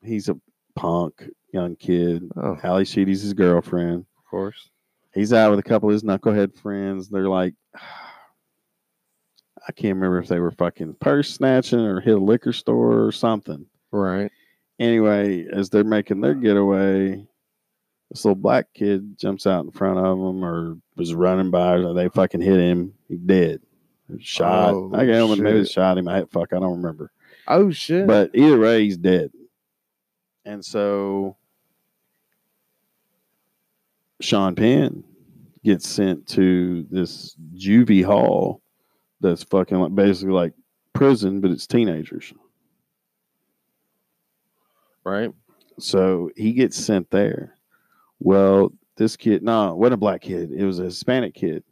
he's 0.04 0.28
a 0.28 0.36
punk 0.76 1.28
young 1.52 1.76
kid. 1.76 2.30
oh, 2.36 2.58
Ally 2.62 2.84
Sheedy's 2.84 3.22
his 3.22 3.34
girlfriend. 3.34 4.06
Of 4.18 4.30
course. 4.30 4.70
He's 5.14 5.32
out 5.32 5.50
with 5.50 5.58
a 5.58 5.62
couple 5.62 5.88
of 5.88 5.92
his 5.92 6.02
knucklehead 6.02 6.56
friends. 6.58 7.08
They're 7.08 7.28
like, 7.28 7.54
I 7.74 9.70
can't 9.72 9.94
remember 9.94 10.18
if 10.18 10.28
they 10.28 10.40
were 10.40 10.50
fucking 10.50 10.96
purse 11.00 11.30
snatching 11.30 11.78
or 11.80 12.00
hit 12.00 12.16
a 12.16 12.18
liquor 12.18 12.52
store 12.52 13.04
or 13.04 13.12
something. 13.12 13.66
Right. 13.92 14.30
Anyway, 14.80 15.46
as 15.52 15.70
they're 15.70 15.84
making 15.84 16.20
their 16.20 16.34
getaway, 16.34 17.24
this 18.10 18.24
little 18.24 18.34
black 18.34 18.66
kid 18.74 19.16
jumps 19.18 19.46
out 19.46 19.64
in 19.64 19.70
front 19.70 19.98
of 19.98 20.18
them 20.18 20.44
or 20.44 20.78
was 20.96 21.14
running 21.14 21.52
by. 21.52 21.74
Or 21.74 21.94
they 21.94 22.08
fucking 22.08 22.40
hit 22.40 22.58
him. 22.58 22.94
He 23.08 23.16
dead. 23.16 23.60
Shot. 24.18 24.74
Oh, 24.74 24.90
I 24.94 25.06
can't 25.06 25.08
remember. 25.10 25.44
Maybe 25.44 25.58
they 25.60 25.64
shot 25.68 25.96
him. 25.96 26.08
I 26.08 26.24
fuck. 26.30 26.52
I 26.52 26.58
don't 26.58 26.76
remember. 26.82 27.12
Oh 27.46 27.70
shit. 27.70 28.06
But 28.06 28.30
either 28.34 28.58
way, 28.58 28.82
he's 28.84 28.96
dead. 28.96 29.30
And 30.44 30.64
so 30.64 31.36
Sean 34.22 34.54
Penn 34.54 35.04
gets 35.64 35.88
sent 35.88 36.26
to 36.28 36.86
this 36.90 37.36
juvie 37.54 38.04
hall 38.04 38.62
that's 39.20 39.42
fucking 39.44 39.78
like 39.78 39.94
basically 39.94 40.32
like 40.32 40.52
prison, 40.92 41.40
but 41.40 41.50
it's 41.50 41.66
teenagers. 41.66 42.32
right. 45.04 45.30
So 45.78 46.30
he 46.36 46.52
gets 46.52 46.76
sent 46.76 47.10
there. 47.10 47.56
Well, 48.20 48.72
this 48.96 49.16
kid, 49.16 49.42
no, 49.42 49.72
it 49.72 49.76
wasn't 49.76 49.94
a 49.94 49.98
black 49.98 50.20
kid. 50.22 50.52
It 50.52 50.64
was 50.64 50.78
a 50.78 50.84
Hispanic 50.84 51.34
kid 51.34 51.64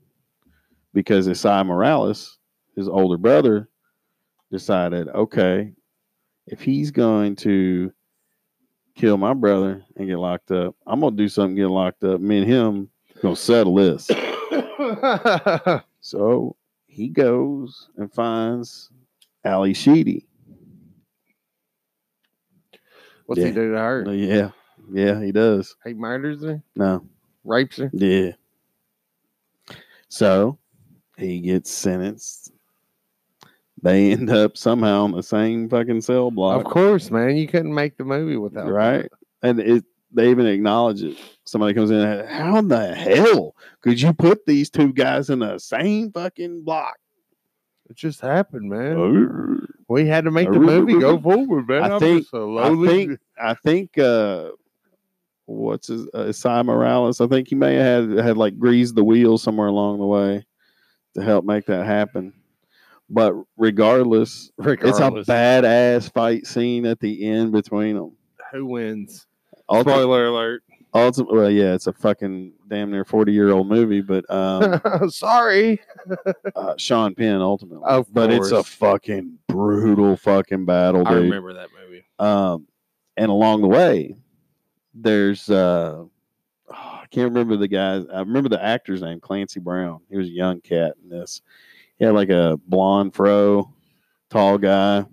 because 0.94 1.28
Esai 1.28 1.64
Morales, 1.64 2.38
his 2.76 2.88
older 2.88 3.18
brother, 3.18 3.68
decided, 4.50 5.08
okay, 5.08 5.72
if 6.46 6.60
he's 6.60 6.90
going 6.90 7.36
to 7.36 7.92
kill 9.00 9.16
my 9.16 9.32
brother 9.34 9.82
and 9.96 10.06
get 10.08 10.18
locked 10.18 10.50
up, 10.50 10.76
I'm 10.86 11.00
gonna 11.00 11.16
do 11.16 11.28
something, 11.28 11.56
get 11.56 11.68
locked 11.68 12.04
up. 12.04 12.20
Me 12.20 12.38
and 12.38 12.46
him 12.46 12.90
gonna 13.22 13.36
settle 13.36 13.74
this. 13.74 14.10
So 16.02 16.56
he 16.86 17.08
goes 17.08 17.90
and 17.98 18.10
finds 18.12 18.90
Ally 19.44 19.72
Sheedy. 19.74 20.26
What's 23.26 23.38
Yeah. 23.40 23.48
he 23.48 23.52
do 23.52 23.72
to 23.72 23.78
her? 23.78 24.12
Yeah, 24.14 24.50
yeah, 24.90 25.22
he 25.22 25.30
does. 25.30 25.76
He 25.84 25.92
murders 25.92 26.42
her, 26.42 26.62
No, 26.74 27.06
rapes 27.44 27.76
her. 27.76 27.90
Yeah. 27.92 28.32
So 30.08 30.58
he 31.18 31.40
gets 31.40 31.70
sentenced. 31.70 32.52
They 33.82 34.12
end 34.12 34.30
up 34.30 34.56
somehow 34.56 35.04
on 35.04 35.12
the 35.12 35.22
same 35.22 35.68
fucking 35.68 36.02
cell 36.02 36.30
block. 36.30 36.64
Of 36.64 36.70
course, 36.70 37.10
man. 37.10 37.36
You 37.36 37.46
couldn't 37.48 37.74
make 37.74 37.96
the 37.96 38.04
movie 38.04 38.36
without 38.36 38.66
that. 38.66 38.72
Right. 38.72 39.08
And 39.42 39.58
it 39.60 39.84
they 40.12 40.30
even 40.30 40.46
acknowledge 40.46 41.02
it. 41.02 41.16
Somebody 41.44 41.72
comes 41.74 41.90
in, 41.90 41.98
and, 42.00 42.28
how 42.28 42.56
in 42.58 42.68
the 42.68 42.94
hell 42.94 43.54
could 43.80 44.00
you 44.00 44.12
put 44.12 44.44
these 44.44 44.68
two 44.70 44.92
guys 44.92 45.30
in 45.30 45.38
the 45.38 45.58
same 45.58 46.12
fucking 46.12 46.64
block? 46.64 46.96
It 47.88 47.96
just 47.96 48.20
happened, 48.20 48.70
man. 48.70 48.98
I 48.98 49.66
We 49.88 50.06
had 50.06 50.24
to 50.24 50.30
make 50.30 50.50
the 50.50 50.60
movie 50.60 50.98
go 50.98 51.18
forward, 51.18 51.68
man. 51.68 51.82
I 51.82 51.94
I'm 51.94 52.00
think- 52.00 52.26
slowly- 52.28 52.88
think 52.88 53.18
I 53.40 53.54
think 53.54 53.98
uh 53.98 54.50
what's 55.46 55.88
his 55.88 56.06
uh, 56.14 56.24
Esai 56.26 56.64
Morales, 56.64 57.20
I 57.20 57.26
think 57.26 57.48
he 57.48 57.56
may 57.56 57.74
have 57.74 58.08
had, 58.10 58.18
had 58.24 58.36
like 58.36 58.58
greased 58.58 58.94
the 58.94 59.02
wheel 59.04 59.38
somewhere 59.38 59.66
along 59.66 59.98
the 59.98 60.06
way 60.06 60.44
to 61.14 61.22
help 61.22 61.44
make 61.44 61.66
that 61.66 61.84
happen. 61.86 62.32
But 63.10 63.34
regardless, 63.56 64.50
regardless, 64.56 65.00
It's 65.22 65.28
a 65.28 65.32
badass 65.32 66.12
fight 66.12 66.46
scene 66.46 66.86
at 66.86 67.00
the 67.00 67.26
end 67.28 67.50
between 67.52 67.96
them. 67.96 68.12
who 68.52 68.66
wins? 68.66 69.26
Ulti- 69.68 69.80
Spoiler 69.82 70.26
alert. 70.26 70.62
ulti- 70.94 71.26
well, 71.32 71.50
yeah, 71.50 71.74
it's 71.74 71.86
a 71.88 71.92
fucking 71.92 72.52
damn 72.68 72.90
near 72.90 73.04
forty 73.04 73.32
year 73.32 73.50
old 73.50 73.68
movie, 73.68 74.00
but 74.00 74.24
um, 74.30 74.80
Sorry. 75.10 75.80
uh, 76.56 76.74
Sean 76.76 77.14
Penn 77.14 77.40
ultimately. 77.40 77.84
Of 77.84 78.12
but 78.12 78.32
it's 78.32 78.52
a 78.52 78.62
fucking 78.62 79.38
brutal 79.48 80.16
fucking 80.16 80.64
battle, 80.64 81.02
Dude. 81.04 81.12
I 81.12 81.16
remember 81.16 81.54
that 81.54 81.68
movie. 81.84 82.04
Um, 82.20 82.66
and 83.16 83.30
along 83.30 83.62
the 83.62 83.68
way, 83.68 84.16
there's 84.94 85.48
uh, 85.50 86.04
oh, 86.04 86.10
I 86.68 87.04
can't 87.10 87.28
remember 87.32 87.56
the 87.56 87.68
guy. 87.68 88.02
I 88.12 88.20
remember 88.20 88.48
the 88.48 88.62
actor's 88.64 89.02
name, 89.02 89.18
Clancy 89.20 89.58
Brown. 89.60 90.00
He 90.10 90.16
was 90.16 90.28
a 90.28 90.32
young 90.32 90.60
cat 90.60 90.94
in 91.02 91.08
this. 91.10 91.42
He 92.00 92.06
had 92.06 92.14
like 92.14 92.30
a 92.30 92.58
blonde 92.66 93.14
fro, 93.14 93.72
tall 94.30 94.56
guy, 94.56 95.04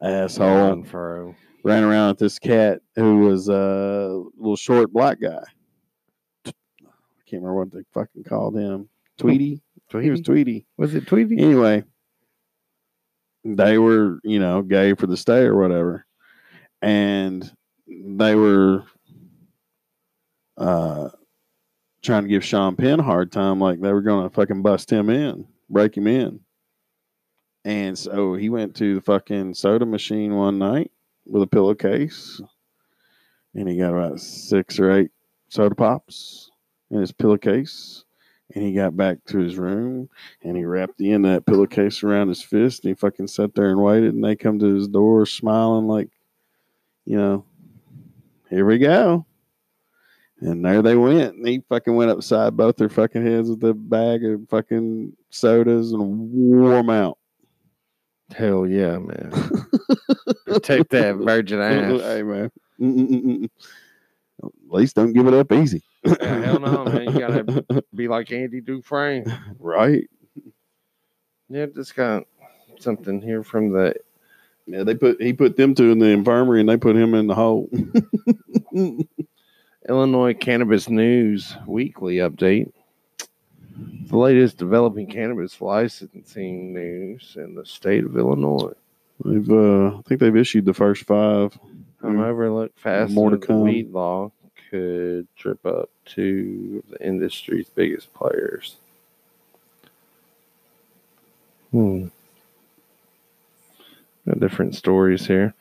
asshole. 0.00 0.48
John 0.48 0.84
Furrow. 0.84 1.36
ran 1.62 1.84
around 1.84 2.08
with 2.08 2.18
this 2.20 2.38
cat 2.38 2.80
who 2.96 3.18
was 3.18 3.50
a 3.50 4.22
little 4.34 4.56
short 4.56 4.90
black 4.94 5.20
guy. 5.20 5.44
I 6.46 6.52
can't 7.28 7.42
remember 7.42 7.54
what 7.56 7.72
they 7.72 7.82
fucking 7.92 8.24
called 8.24 8.56
him. 8.56 8.88
Tweety? 9.18 9.60
He 9.92 10.10
was 10.10 10.22
Tweety. 10.22 10.66
Was 10.78 10.94
it 10.94 11.06
Tweety? 11.06 11.38
Anyway, 11.38 11.84
they 13.44 13.76
were, 13.76 14.20
you 14.24 14.38
know, 14.38 14.62
gay 14.62 14.94
for 14.94 15.06
the 15.06 15.18
stay 15.18 15.42
or 15.42 15.56
whatever. 15.60 16.06
And 16.80 17.48
they 17.86 18.34
were 18.34 18.84
uh 20.56 21.10
trying 22.02 22.22
to 22.22 22.28
give 22.30 22.42
Sean 22.42 22.74
Penn 22.74 23.00
a 23.00 23.02
hard 23.02 23.30
time, 23.30 23.60
like 23.60 23.82
they 23.82 23.92
were 23.92 24.00
gonna 24.00 24.30
fucking 24.30 24.62
bust 24.62 24.90
him 24.90 25.10
in, 25.10 25.46
break 25.70 25.96
him 25.96 26.06
in. 26.06 26.40
And 27.64 27.98
so 27.98 28.34
he 28.34 28.48
went 28.48 28.74
to 28.76 28.96
the 28.96 29.00
fucking 29.00 29.54
soda 29.54 29.86
machine 29.86 30.34
one 30.34 30.58
night 30.58 30.90
with 31.26 31.42
a 31.42 31.46
pillowcase, 31.46 32.40
and 33.54 33.68
he 33.68 33.76
got 33.76 33.92
about 33.92 34.20
six 34.20 34.78
or 34.78 34.90
eight 34.90 35.10
soda 35.48 35.74
pops 35.74 36.50
in 36.90 37.00
his 37.00 37.12
pillowcase. 37.12 38.04
And 38.52 38.64
he 38.64 38.72
got 38.72 38.96
back 38.96 39.18
to 39.26 39.38
his 39.38 39.56
room, 39.56 40.08
and 40.42 40.56
he 40.56 40.64
wrapped 40.64 40.98
the 40.98 41.12
end 41.12 41.24
of 41.24 41.32
that 41.32 41.46
pillowcase 41.46 42.02
around 42.02 42.28
his 42.28 42.42
fist, 42.42 42.82
and 42.82 42.90
he 42.90 42.94
fucking 42.96 43.28
sat 43.28 43.54
there 43.54 43.70
and 43.70 43.80
waited. 43.80 44.12
And 44.12 44.24
they 44.24 44.34
come 44.34 44.58
to 44.58 44.74
his 44.74 44.88
door 44.88 45.24
smiling 45.24 45.86
like, 45.86 46.08
you 47.04 47.16
know, 47.16 47.44
here 48.48 48.66
we 48.66 48.78
go. 48.78 49.24
And 50.40 50.64
there 50.64 50.80
they 50.80 50.96
went, 50.96 51.34
and 51.36 51.46
he 51.46 51.62
fucking 51.68 51.94
went 51.94 52.10
upside 52.10 52.56
both 52.56 52.76
their 52.76 52.88
fucking 52.88 53.24
heads 53.26 53.50
with 53.50 53.62
a 53.64 53.74
bag 53.74 54.24
of 54.24 54.48
fucking 54.48 55.14
sodas 55.28 55.92
and 55.92 56.32
wore 56.32 56.70
them 56.70 56.88
out. 56.88 57.18
Hell 58.34 58.66
yeah, 58.66 58.98
man. 58.98 59.32
Take 60.62 60.88
that 60.90 61.16
virgin 61.16 61.60
ass. 61.60 62.00
hey 62.00 62.22
man, 62.22 62.50
Mm-mm-mm-mm. 62.80 63.48
at 64.42 64.50
least 64.68 64.96
don't 64.96 65.12
give 65.12 65.26
it 65.26 65.34
up 65.34 65.52
easy. 65.52 65.82
Yeah, 66.04 66.44
hell 66.44 66.60
no, 66.60 66.84
man. 66.84 67.12
You 67.12 67.18
gotta 67.18 67.84
be 67.94 68.08
like 68.08 68.32
Andy 68.32 68.60
Dufresne. 68.62 69.24
right. 69.58 70.08
Yeah, 71.50 71.66
just 71.66 71.94
got 71.96 72.22
something 72.78 73.20
here 73.20 73.42
from 73.42 73.72
the 73.72 73.94
Yeah, 74.66 74.84
they 74.84 74.94
put 74.94 75.20
he 75.20 75.32
put 75.34 75.56
them 75.56 75.74
two 75.74 75.90
in 75.90 75.98
the 75.98 76.06
infirmary, 76.06 76.60
and 76.60 76.68
they 76.68 76.76
put 76.78 76.96
him 76.96 77.12
in 77.14 77.26
the 77.26 77.34
hole. 77.34 77.68
Illinois 79.88 80.34
Cannabis 80.34 80.88
News 80.88 81.56
Weekly 81.66 82.16
Update. 82.16 82.72
The 84.08 84.16
latest 84.16 84.58
developing 84.58 85.06
cannabis 85.06 85.60
licensing 85.60 86.74
news 86.74 87.36
in 87.36 87.54
the 87.54 87.64
state 87.64 88.04
of 88.04 88.16
Illinois. 88.16 88.74
They've, 89.24 89.50
uh, 89.50 89.98
I 89.98 90.02
think 90.06 90.20
they've 90.20 90.36
issued 90.36 90.64
the 90.64 90.74
first 90.74 91.04
five. 91.04 91.58
I'm 92.02 92.20
overlooked 92.20 92.78
fast. 92.78 93.12
More 93.12 93.30
to 93.30 93.36
the 93.36 93.46
come. 93.46 93.62
weed 93.62 93.90
law 93.90 94.32
could 94.70 95.26
trip 95.36 95.64
up 95.64 95.90
two 96.04 96.82
of 96.84 96.98
the 96.98 97.06
industry's 97.06 97.68
biggest 97.68 98.12
players. 98.12 98.76
Hmm. 101.70 102.08
Got 104.26 104.40
different 104.40 104.74
stories 104.74 105.26
here. 105.26 105.54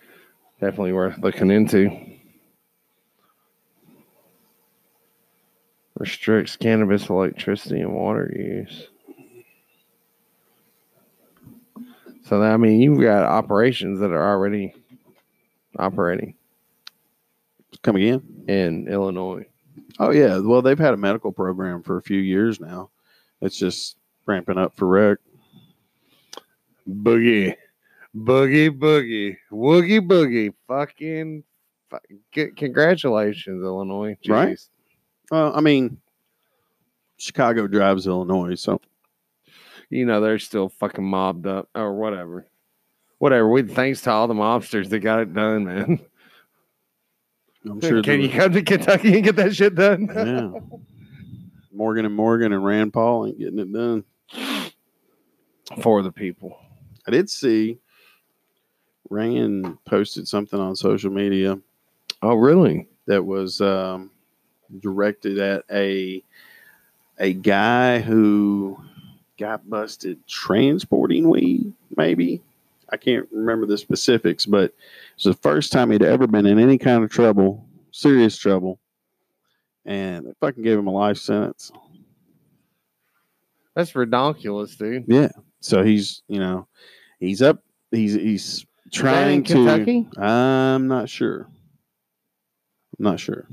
Definitely 0.59 0.93
worth 0.93 1.17
looking 1.19 1.51
into. 1.51 1.89
Restricts 5.99 6.55
cannabis 6.55 7.09
electricity 7.09 7.81
and 7.81 7.93
water 7.93 8.31
use. 8.35 8.87
So 12.25 12.39
that, 12.39 12.53
I 12.53 12.57
mean, 12.57 12.79
you've 12.81 13.01
got 13.01 13.23
operations 13.23 13.99
that 13.99 14.11
are 14.11 14.27
already 14.29 14.73
operating 15.77 16.35
Come 17.83 17.95
again? 17.95 18.21
in 18.47 18.87
Illinois. 18.87 19.45
Oh 19.99 20.11
yeah. 20.11 20.37
Well, 20.39 20.61
they've 20.61 20.77
had 20.79 20.93
a 20.93 20.97
medical 20.97 21.31
program 21.31 21.83
for 21.83 21.97
a 21.97 22.01
few 22.01 22.19
years 22.19 22.59
now. 22.59 22.89
It's 23.41 23.57
just 23.57 23.97
ramping 24.25 24.57
up 24.57 24.75
for 24.75 24.87
rec. 24.87 25.17
Boogie, 26.87 27.55
boogie, 28.15 28.69
boogie, 28.77 29.37
woogie, 29.51 29.99
boogie. 30.07 30.53
Fucking, 30.67 31.43
fuck, 31.89 32.03
c- 32.33 32.51
congratulations, 32.55 33.63
Illinois. 33.63 34.17
Right? 34.27 34.57
Well, 35.31 35.55
I 35.55 35.61
mean, 35.61 35.97
Chicago 37.17 37.67
drives 37.67 38.07
Illinois, 38.07 38.55
so 38.55 38.81
You 39.89 40.05
know 40.05 40.21
they're 40.21 40.39
still 40.39 40.69
fucking 40.69 41.03
mobbed 41.03 41.45
up 41.47 41.69
or 41.75 41.93
whatever. 41.95 42.47
Whatever. 43.19 43.49
We 43.49 43.63
thanks 43.63 44.01
to 44.01 44.11
all 44.11 44.27
the 44.27 44.33
mobsters 44.33 44.89
that 44.89 44.99
got 44.99 45.19
it 45.19 45.33
done, 45.33 45.65
man. 45.65 45.99
I'm 47.65 47.81
sure. 47.81 48.01
Can 48.01 48.21
you 48.21 48.29
come 48.29 48.53
to 48.53 48.61
Kentucky 48.61 49.15
and 49.15 49.23
get 49.23 49.35
that 49.35 49.53
shit 49.55 49.75
done? 49.75 50.07
Yeah. 50.15 50.51
Morgan 51.73 52.05
and 52.05 52.15
Morgan 52.15 52.53
and 52.53 52.63
Rand 52.63 52.93
Paul 52.93 53.27
ain't 53.27 53.37
getting 53.39 53.59
it 53.59 53.71
done. 53.73 54.03
For 55.83 56.01
the 56.01 56.11
people. 56.11 56.57
I 57.07 57.11
did 57.11 57.29
see 57.29 57.77
Rand 59.09 59.77
posted 59.85 60.27
something 60.27 60.59
on 60.59 60.75
social 60.75 61.11
media 61.11 61.59
Oh, 62.21 62.35
really? 62.35 62.87
that 63.05 63.23
was 63.23 63.61
um, 63.61 64.09
directed 64.79 65.39
at 65.39 65.63
a 65.71 66.23
a 67.17 67.33
guy 67.33 67.99
who 67.99 68.79
got 69.37 69.69
busted 69.69 70.25
transporting 70.27 71.29
weed. 71.29 71.73
Maybe 71.95 72.41
I 72.91 72.97
can't 72.97 73.27
remember 73.31 73.65
the 73.65 73.77
specifics, 73.77 74.45
but 74.45 74.73
it's 75.15 75.25
the 75.25 75.33
first 75.33 75.71
time 75.71 75.91
he'd 75.91 76.03
ever 76.03 76.27
been 76.27 76.45
in 76.45 76.59
any 76.59 76.77
kind 76.77 77.03
of 77.03 77.09
trouble, 77.09 77.65
serious 77.91 78.37
trouble, 78.37 78.79
and 79.85 80.25
they 80.25 80.33
fucking 80.39 80.63
gave 80.63 80.77
him 80.77 80.87
a 80.87 80.91
life 80.91 81.17
sentence. 81.17 81.71
That's 83.75 83.95
ridiculous, 83.95 84.75
dude. 84.75 85.05
Yeah, 85.07 85.29
so 85.61 85.83
he's 85.83 86.21
you 86.27 86.39
know 86.39 86.67
he's 87.19 87.41
up. 87.41 87.63
He's 87.91 88.13
he's 88.13 88.65
trying 88.91 89.43
to. 89.45 89.53
Kentucky? 89.53 90.07
I'm 90.17 90.87
not 90.87 91.09
sure. 91.09 91.47
I'm 92.97 93.03
not 93.03 93.19
sure. 93.19 93.47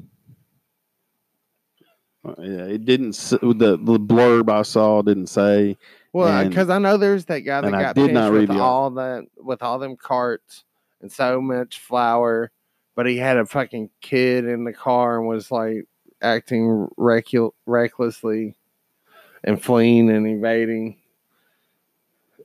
Uh, 2.27 2.35
yeah, 2.43 2.65
it 2.65 2.85
didn't. 2.85 3.13
The 3.17 3.79
the 3.81 3.99
blurb 3.99 4.51
I 4.51 4.63
saw 4.63 5.03
didn't 5.03 5.29
say. 5.29 5.77
Well, 6.13 6.49
because 6.49 6.71
I 6.71 6.79
know 6.79 6.97
there's 6.97 7.27
that 7.27 7.41
guy 7.41 7.61
that 7.61 7.67
and 7.67 7.77
I 7.77 7.83
got 7.83 7.95
did 7.95 8.13
not 8.13 8.33
with 8.33 8.49
the- 8.49 8.59
all 8.59 8.91
that 8.93 9.27
with 9.37 9.63
all 9.63 9.79
them 9.79 9.97
carts 9.97 10.65
and 11.03 11.13
so 11.13 11.41
much 11.41 11.79
flour, 11.79 12.51
but 12.95 13.07
he 13.07 13.19
had 13.19 13.37
a 13.37 13.45
fucking 13.47 13.91
kid 14.01 14.47
in 14.47 14.65
the 14.65 14.73
car 14.73 15.19
and 15.19 15.29
was 15.29 15.51
like 15.51 15.85
acting 16.23 16.89
recu- 16.99 17.53
recklessly 17.67 18.55
and 19.45 19.63
fleeing 19.63 20.11
and 20.11 20.27
evading, 20.27 20.97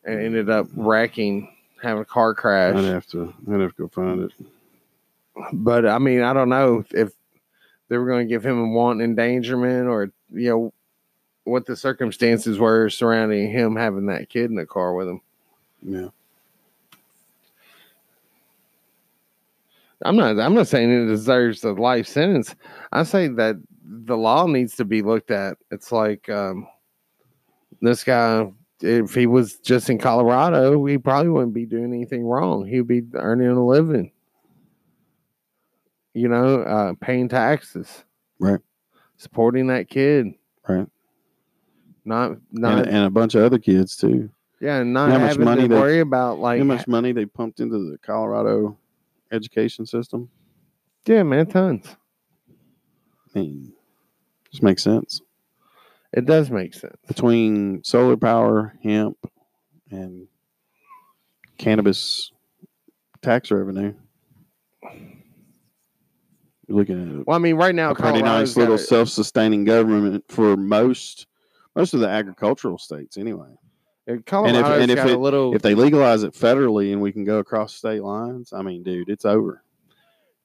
and 0.03 0.20
ended 0.20 0.49
up 0.49 0.68
wrecking, 0.76 1.49
having 1.82 2.02
a 2.02 2.06
car 2.06 2.34
crash. 2.36 2.76
I'd 2.76 2.84
have 2.84 3.08
to. 3.08 3.34
I'd 3.49 3.60
have 3.62 3.76
to 3.76 3.84
go 3.84 3.88
find 3.88 4.22
it. 4.24 4.32
But 5.53 5.86
I 5.86 5.98
mean, 5.98 6.22
I 6.22 6.34
don't 6.34 6.49
know 6.49 6.84
if 6.91 7.14
they 7.92 7.98
were 7.98 8.06
going 8.06 8.26
to 8.26 8.34
give 8.34 8.46
him 8.46 8.58
a 8.58 8.68
wanton 8.70 9.04
endangerment 9.04 9.90
or 9.90 10.14
you 10.32 10.50
know 10.50 10.74
what 11.44 11.66
the 11.66 11.76
circumstances 11.76 12.58
were 12.58 12.90
surrounding 12.90 13.52
him 13.52 13.76
having 13.76 14.06
that 14.06 14.30
kid 14.30 14.50
in 14.50 14.56
the 14.56 14.66
car 14.66 14.94
with 14.94 15.10
him. 15.10 15.22
Yeah. 15.84 16.08
I'm 20.04 20.16
not. 20.16 20.40
I'm 20.40 20.54
not 20.54 20.70
saying 20.70 20.90
it 20.90 21.08
deserves 21.08 21.66
a 21.66 21.74
life 21.74 22.08
sentence. 22.08 22.56
I 22.94 23.04
say 23.04 23.28
that 23.28 23.58
the 23.84 24.16
law 24.16 24.48
needs 24.48 24.78
to 24.78 24.86
be 24.86 25.02
looked 25.02 25.30
at. 25.30 25.58
It's 25.70 25.92
like 25.92 26.30
um, 26.30 26.70
this 27.82 28.06
guy. 28.06 28.50
If 28.80 29.14
he 29.14 29.28
was 29.28 29.58
just 29.58 29.90
in 29.90 30.00
Colorado, 30.00 30.84
he 30.86 30.98
probably 30.98 31.30
wouldn't 31.30 31.54
be 31.54 31.66
doing 31.66 31.94
anything 31.94 32.24
wrong. 32.24 32.66
He'd 32.66 32.88
be 32.88 33.04
earning 33.14 33.50
a 33.50 33.66
living. 33.66 34.14
You 36.14 36.28
know, 36.28 36.62
uh, 36.62 36.94
paying 37.00 37.30
taxes, 37.30 38.04
Right. 38.40 38.60
supporting 39.18 39.68
that 39.68 39.88
kid, 39.90 40.34
Right. 40.68 40.88
not 42.06 42.38
not 42.52 42.80
And, 42.80 42.88
and 42.88 43.06
a 43.06 43.10
bunch 43.10 43.36
of 43.36 43.44
other 43.44 43.60
kids 43.60 43.96
too. 43.96 44.30
yeah, 44.60 44.80
and 44.82 44.92
not 44.94 45.10
how 45.12 45.20
much 45.20 45.28
having 45.30 45.46
money 45.46 45.62
to 45.64 45.68
they- 45.70 45.76
worry 45.80 46.00
about 46.00 46.40
like 46.40 46.60
How 46.60 46.66
much 46.66 46.88
money 46.88 47.12
they 47.14 47.26
pumped 47.26 47.60
into 47.62 47.90
the 47.92 47.98
Colorado 48.00 48.78
education 49.32 49.86
system? 49.86 50.30
yeah, 51.06 51.24
man, 51.24 51.46
tons. 51.48 51.96
I 53.34 53.40
mean, 53.40 53.74
just 54.52 54.62
makes 54.64 54.84
sense. 54.84 55.22
It 56.12 56.26
does 56.26 56.52
make 56.52 56.74
sense. 56.74 56.98
Between 57.08 57.82
solar 57.86 58.18
power, 58.18 58.76
hemp, 58.84 59.18
and 59.90 60.28
cannabis 61.58 62.34
tax 63.22 63.50
revenue, 63.50 63.94
you're 66.72 66.80
looking 66.80 67.02
at 67.15 67.19
it. 67.22 67.27
Well, 67.27 67.35
I 67.35 67.39
mean, 67.39 67.56
right 67.56 67.76
now, 67.76 67.91
a 67.91 67.95
pretty 67.95 68.19
Colorado's 68.19 68.49
nice 68.49 68.57
little 68.57 68.77
got 68.77 68.85
self-sustaining 68.85 69.65
government 69.65 70.23
for 70.30 70.56
most 70.57 71.27
most 71.76 71.93
of 71.93 71.99
the 71.99 72.07
agricultural 72.10 72.77
states 72.77 73.18
anyway. 73.18 73.48
And 74.07 74.26
Colorado's 74.26 74.81
and 74.81 74.91
if 74.91 74.98
got 74.98 75.10
a 75.10 75.18
little, 75.18 75.56
If 75.56 75.61
they 75.61 75.76
legalize 75.76 76.23
it 76.23 76.34
federally 76.34 76.91
and 76.91 77.02
we 77.02 77.11
can 77.11 77.23
go 77.23 77.38
across 77.39 77.73
state 77.76 78.02
lines, 78.03 78.52
I 78.52 78.61
mean, 78.61 78.84
dude, 78.84 79.10
it's 79.10 79.26
over. 79.26 79.64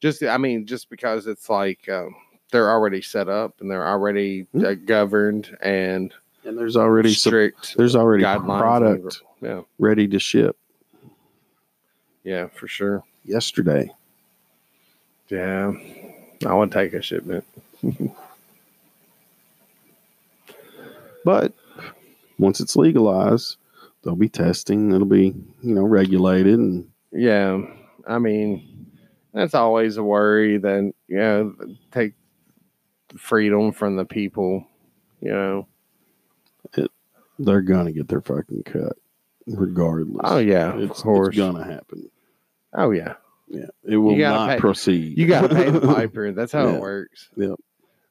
just 0.00 0.22
I 0.22 0.36
mean, 0.38 0.66
just 0.66 0.88
because 0.90 1.26
it's 1.26 1.48
like 1.48 1.88
um, 1.88 2.14
they're 2.52 2.70
already 2.70 3.02
set 3.02 3.28
up 3.28 3.60
and 3.60 3.70
they're 3.70 3.86
already 3.86 4.42
Hmm. 4.52 4.64
uh, 4.64 4.74
governed 4.74 5.56
and 5.62 6.12
And 6.44 6.56
there's 6.58 6.76
already 6.76 7.12
strict 7.12 7.76
there's 7.76 7.96
already 7.96 8.22
guidelines. 8.22 8.60
product 8.60 9.22
Yeah, 9.40 9.62
ready 9.78 10.06
to 10.08 10.18
ship 10.20 10.56
yeah, 12.22 12.46
for 12.48 12.68
sure. 12.68 13.02
yesterday. 13.24 13.90
Yeah, 15.28 15.72
I 16.44 16.54
would 16.54 16.72
take 16.72 16.92
a 16.92 17.02
shipment. 17.02 17.44
But 21.26 21.54
once 22.38 22.60
it's 22.60 22.76
legalized, 22.76 23.56
there'll 24.02 24.14
be 24.14 24.28
testing. 24.28 24.92
It'll 24.92 25.08
be, 25.08 25.34
you 25.60 25.74
know, 25.74 25.82
regulated 25.82 26.60
and 26.60 26.88
Yeah, 27.10 27.62
I 28.06 28.20
mean, 28.20 28.86
that's 29.34 29.52
always 29.52 29.96
a 29.96 30.04
worry. 30.04 30.56
That 30.58 30.92
you 31.08 31.16
know, 31.16 31.56
take 31.90 32.12
freedom 33.18 33.72
from 33.72 33.96
the 33.96 34.04
people. 34.04 34.68
You 35.20 35.32
know. 35.32 35.66
they're 37.40 37.60
gonna 37.60 37.90
get 37.90 38.06
their 38.06 38.20
fucking 38.20 38.62
cut 38.62 38.96
regardless. 39.48 40.20
Oh 40.22 40.38
yeah, 40.38 40.76
it's, 40.76 41.00
of 41.00 41.04
course. 41.04 41.28
it's 41.30 41.38
gonna 41.38 41.64
happen. 41.64 42.08
Oh 42.72 42.92
yeah, 42.92 43.14
Yeah. 43.48 43.66
It 43.84 43.96
will 43.96 44.16
not 44.16 44.48
pay- 44.50 44.58
proceed. 44.58 45.16
you 45.18 45.26
got 45.26 45.42
to 45.48 45.54
pay 45.54 45.70
the 45.70 45.80
piper. 45.94 46.32
That's 46.32 46.52
how 46.52 46.66
Yeah. 46.66 46.74
it 46.74 46.80
works. 46.80 47.28
Yep. 47.36 47.54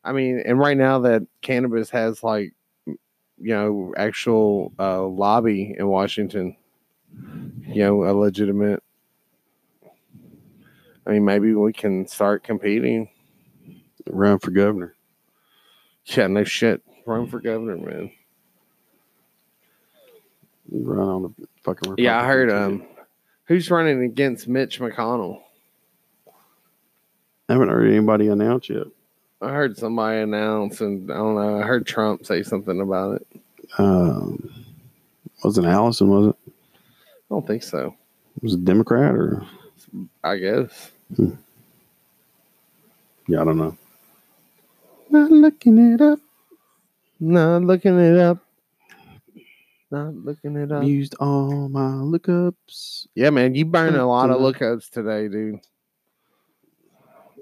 I 0.04 0.12
mean, 0.14 0.42
and 0.46 0.58
right 0.60 0.78
now 0.78 1.00
that 1.00 1.24
cannabis 1.42 1.90
has 1.90 2.24
like, 2.24 2.54
you 2.86 2.98
know, 3.38 3.94
actual 3.98 4.72
uh, 4.80 5.04
lobby 5.04 5.76
in 5.78 5.88
Washington. 5.88 6.56
You 7.68 7.84
know, 7.84 8.04
a 8.06 8.14
legitimate. 8.14 8.82
I 11.08 11.12
mean, 11.12 11.26
maybe 11.26 11.54
we 11.54 11.74
can 11.74 12.08
start 12.08 12.44
competing. 12.44 13.10
Run 14.08 14.40
for 14.40 14.52
governor. 14.52 14.96
Yeah, 16.06 16.28
no 16.28 16.44
shit. 16.44 16.82
Run 17.06 17.28
for 17.28 17.40
governor, 17.40 17.78
man. 17.78 18.12
Run 20.72 21.08
on 21.08 21.22
the 21.24 21.48
fucking 21.64 21.96
Yeah, 21.98 22.20
I 22.22 22.26
heard. 22.26 22.48
Republican 22.50 22.80
ticket. 22.80 22.90
Um, 22.92 22.95
who's 23.46 23.72
running 23.72 24.04
against 24.04 24.48
Mitch 24.48 24.80
McConnell? 24.80 25.42
I 27.48 27.54
haven't 27.54 27.70
heard 27.70 27.90
anybody 27.90 28.28
announce 28.28 28.70
yet. 28.70 28.88
I 29.42 29.50
heard 29.50 29.78
somebody 29.78 30.22
announce, 30.22 30.82
and 30.82 31.12
I 31.12 31.16
don't 31.16 31.36
know. 31.36 31.60
I 31.60 31.64
heard 31.64 31.86
Trump 31.86 32.26
say 32.26 32.42
something 32.42 32.82
about 32.82 33.22
it. 33.22 33.28
Um, 33.78 34.66
wasn't 35.44 35.68
Allison, 35.68 36.08
was 36.08 36.28
it? 36.30 36.36
I 36.48 36.52
don't 37.30 37.46
think 37.46 37.64
so. 37.64 37.96
Was 38.42 38.54
it 38.54 38.66
Democrat 38.66 39.14
or 39.16 39.46
I 40.24 40.38
guess. 40.38 40.92
yeah, 41.18 41.32
I 43.42 43.44
don't 43.44 43.58
know. 43.58 43.78
Not 45.10 45.32
looking 45.32 45.94
it 45.94 46.02
up. 46.02 46.20
Not 47.20 47.64
looking 47.64 48.00
it 48.00 48.18
up. 48.18 48.40
Not 49.92 50.16
looking 50.16 50.56
it 50.56 50.72
up. 50.72 50.84
Used 50.84 51.16
all 51.20 51.70
my 51.70 51.92
lookups. 51.92 53.08
Yeah, 53.16 53.30
man, 53.30 53.54
you 53.54 53.66
burned 53.66 53.96
a 53.96 54.06
lot 54.06 54.30
of 54.30 54.42
lookups 54.42 54.90
today, 54.90 55.28
dude. 55.28 55.60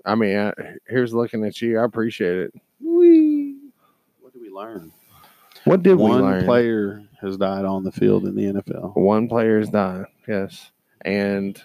I 0.05 0.15
mean, 0.15 0.37
I, 0.37 0.53
here's 0.87 1.13
looking 1.13 1.45
at 1.45 1.61
you. 1.61 1.79
I 1.79 1.85
appreciate 1.85 2.37
it. 2.37 2.53
Wee. 2.81 3.55
learn? 4.21 4.21
What 4.21 4.33
did 4.33 4.41
we 4.41 4.49
learn? 4.49 4.91
What 5.63 5.83
did 5.83 5.95
one 5.95 6.21
learn? 6.21 6.45
player 6.45 7.03
has 7.21 7.37
died 7.37 7.63
on 7.63 7.83
the 7.83 7.91
field 7.91 8.25
in 8.25 8.35
the 8.35 8.61
NFL. 8.61 8.97
One 8.97 9.29
player 9.29 9.59
has 9.59 9.69
died. 9.69 10.05
Yes, 10.27 10.71
and 11.05 11.61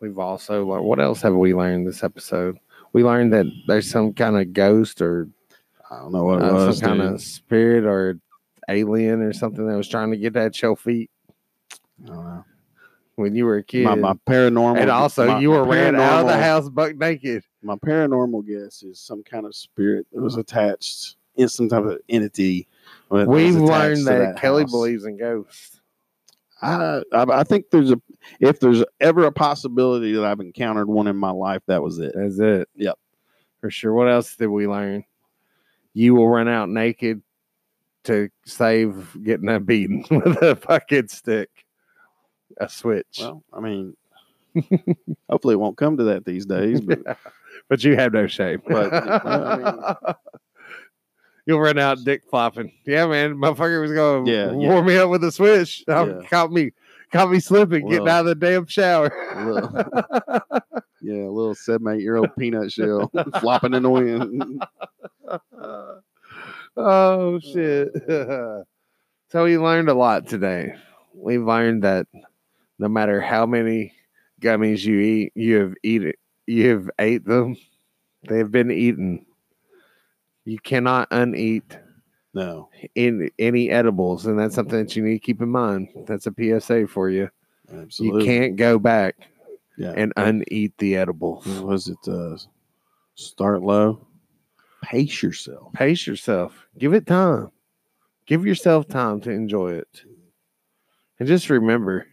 we've 0.00 0.18
also 0.18 0.66
learned. 0.66 0.84
What 0.84 0.98
else 0.98 1.22
have 1.22 1.34
we 1.34 1.54
learned 1.54 1.86
this 1.86 2.02
episode? 2.02 2.58
We 2.92 3.04
learned 3.04 3.32
that 3.32 3.46
there's 3.68 3.88
some 3.88 4.12
kind 4.12 4.36
of 4.36 4.52
ghost 4.52 5.00
or 5.00 5.28
I 5.90 5.98
don't 5.98 6.12
know 6.12 6.24
what 6.24 6.42
it 6.42 6.50
uh, 6.50 6.54
was. 6.54 6.78
some 6.78 6.88
kind 6.88 7.00
dude. 7.00 7.12
of 7.12 7.22
spirit 7.22 7.84
or 7.84 8.18
alien 8.68 9.22
or 9.22 9.32
something 9.32 9.66
that 9.66 9.76
was 9.76 9.88
trying 9.88 10.10
to 10.10 10.16
get 10.16 10.32
that 10.34 10.60
your 10.60 10.76
feet 10.76 11.10
I 12.04 12.06
don't 12.06 12.24
know. 12.24 12.44
when 13.16 13.34
you 13.34 13.44
were 13.44 13.58
a 13.58 13.62
kid. 13.62 13.84
My, 13.84 13.94
my 13.94 14.14
paranormal. 14.26 14.78
and 14.78 14.90
also, 14.90 15.26
my- 15.26 15.40
you 15.40 15.50
were 15.50 15.64
ran 15.64 15.96
out 15.96 16.22
of 16.22 16.26
the 16.26 16.36
house 16.36 16.68
buck 16.68 16.96
naked. 16.96 17.44
My 17.62 17.76
paranormal 17.76 18.46
guess 18.46 18.82
is 18.82 19.00
some 19.00 19.22
kind 19.22 19.46
of 19.46 19.54
spirit 19.54 20.06
that 20.12 20.20
was 20.20 20.34
mm-hmm. 20.34 20.40
attached 20.40 21.16
in 21.36 21.48
some 21.48 21.68
type 21.68 21.84
of 21.84 21.98
entity. 22.08 22.66
We've 23.10 23.54
learned 23.54 23.98
to 23.98 24.04
that, 24.04 24.38
Kelly 24.38 24.64
believes 24.64 25.04
in 25.04 25.18
ghosts. 25.18 25.80
I, 26.62 27.02
I 27.12 27.22
I 27.40 27.44
think 27.44 27.66
there's 27.70 27.90
a 27.90 28.00
if 28.40 28.60
there's 28.60 28.82
ever 29.00 29.26
a 29.26 29.32
possibility 29.32 30.12
that 30.14 30.24
I've 30.24 30.40
encountered 30.40 30.88
one 30.88 31.06
in 31.06 31.16
my 31.16 31.30
life, 31.30 31.62
that 31.66 31.82
was 31.82 31.98
it. 31.98 32.14
That's 32.14 32.38
it. 32.38 32.68
Yep. 32.76 32.98
For 33.60 33.70
sure. 33.70 33.92
What 33.92 34.08
else 34.08 34.34
did 34.36 34.46
we 34.46 34.66
learn? 34.66 35.04
You 35.92 36.14
will 36.14 36.28
run 36.28 36.48
out 36.48 36.68
naked 36.68 37.22
to 38.06 38.28
save 38.44 39.16
getting 39.22 39.48
a 39.48 39.60
beating 39.60 40.04
with 40.10 40.42
a 40.42 40.56
fucking 40.56 41.08
stick. 41.08 41.50
A 42.58 42.68
switch. 42.68 43.18
Well, 43.20 43.42
I 43.52 43.60
mean, 43.60 43.96
hopefully 45.28 45.54
it 45.54 45.58
won't 45.58 45.76
come 45.76 45.96
to 45.98 46.04
that 46.04 46.24
these 46.24 46.46
days. 46.46 46.80
But 46.80 47.00
but 47.68 47.84
you 47.84 47.96
have 47.96 48.12
no 48.12 48.26
shame. 48.26 48.62
But, 48.66 48.90
well, 48.92 49.98
I 50.04 50.14
You'll 51.46 51.60
run 51.60 51.78
out 51.78 51.98
dick 52.04 52.22
flopping. 52.28 52.72
Yeah, 52.84 53.06
man. 53.06 53.36
Motherfucker 53.36 53.80
was 53.80 53.92
going 53.92 54.24
to 54.24 54.30
Yeah, 54.30 54.46
yeah. 54.46 54.52
warm 54.52 54.86
me 54.86 54.96
up 54.96 55.10
with 55.10 55.22
a 55.22 55.30
switch. 55.30 55.84
Yeah. 55.88 56.20
Caught 56.28 56.50
me 56.52 56.72
caught 57.12 57.30
me 57.30 57.38
slipping, 57.38 57.88
getting 57.88 58.08
out 58.08 58.20
of 58.20 58.26
the 58.26 58.34
damn 58.34 58.66
shower. 58.66 59.12
yeah, 61.00 61.14
a 61.14 61.30
little 61.30 61.54
seven, 61.54 61.94
eight 61.94 62.00
year 62.00 62.16
old 62.16 62.34
peanut 62.36 62.72
shell 62.72 63.12
flopping 63.40 63.74
in 63.74 63.82
the 63.84 63.90
wind. 63.90 64.62
Oh 66.76 67.38
shit. 67.40 67.92
so 69.28 69.44
we 69.44 69.58
learned 69.58 69.88
a 69.88 69.94
lot 69.94 70.26
today. 70.26 70.74
We 71.14 71.38
learned 71.38 71.82
that 71.84 72.06
no 72.78 72.88
matter 72.88 73.20
how 73.20 73.46
many 73.46 73.92
gummies 74.40 74.84
you 74.84 74.98
eat, 75.00 75.32
you 75.34 75.56
have 75.56 75.74
eaten 75.82 76.12
you 76.46 76.68
have 76.70 76.90
ate 76.98 77.24
them. 77.24 77.56
They 78.28 78.38
have 78.38 78.50
been 78.52 78.70
eaten. 78.70 79.26
You 80.44 80.58
cannot 80.60 81.08
uneat 81.10 81.76
No, 82.34 82.68
in 82.94 83.30
any 83.38 83.70
edibles, 83.70 84.26
and 84.26 84.38
that's 84.38 84.54
something 84.54 84.78
that 84.78 84.94
you 84.94 85.02
need 85.02 85.14
to 85.14 85.18
keep 85.18 85.42
in 85.42 85.48
mind. 85.48 85.88
That's 86.06 86.26
a 86.28 86.32
PSA 86.60 86.86
for 86.86 87.10
you. 87.10 87.28
absolutely. 87.72 88.20
You 88.20 88.26
can't 88.26 88.56
go 88.56 88.78
back 88.78 89.16
Yeah. 89.76 89.92
and 89.96 90.12
uneat 90.16 90.76
the 90.78 90.96
edibles. 90.96 91.46
What 91.46 91.66
was 91.66 91.88
it? 91.88 91.98
Uh, 92.06 92.36
start 93.16 93.62
low, 93.62 94.06
pace 94.86 95.22
yourself. 95.22 95.72
Pace 95.72 96.06
yourself. 96.06 96.68
Give 96.78 96.94
it 96.94 97.06
time. 97.06 97.50
Give 98.26 98.46
yourself 98.46 98.86
time 98.88 99.20
to 99.22 99.30
enjoy 99.30 99.72
it. 99.74 100.02
And 101.18 101.26
just 101.26 101.50
remember, 101.50 102.06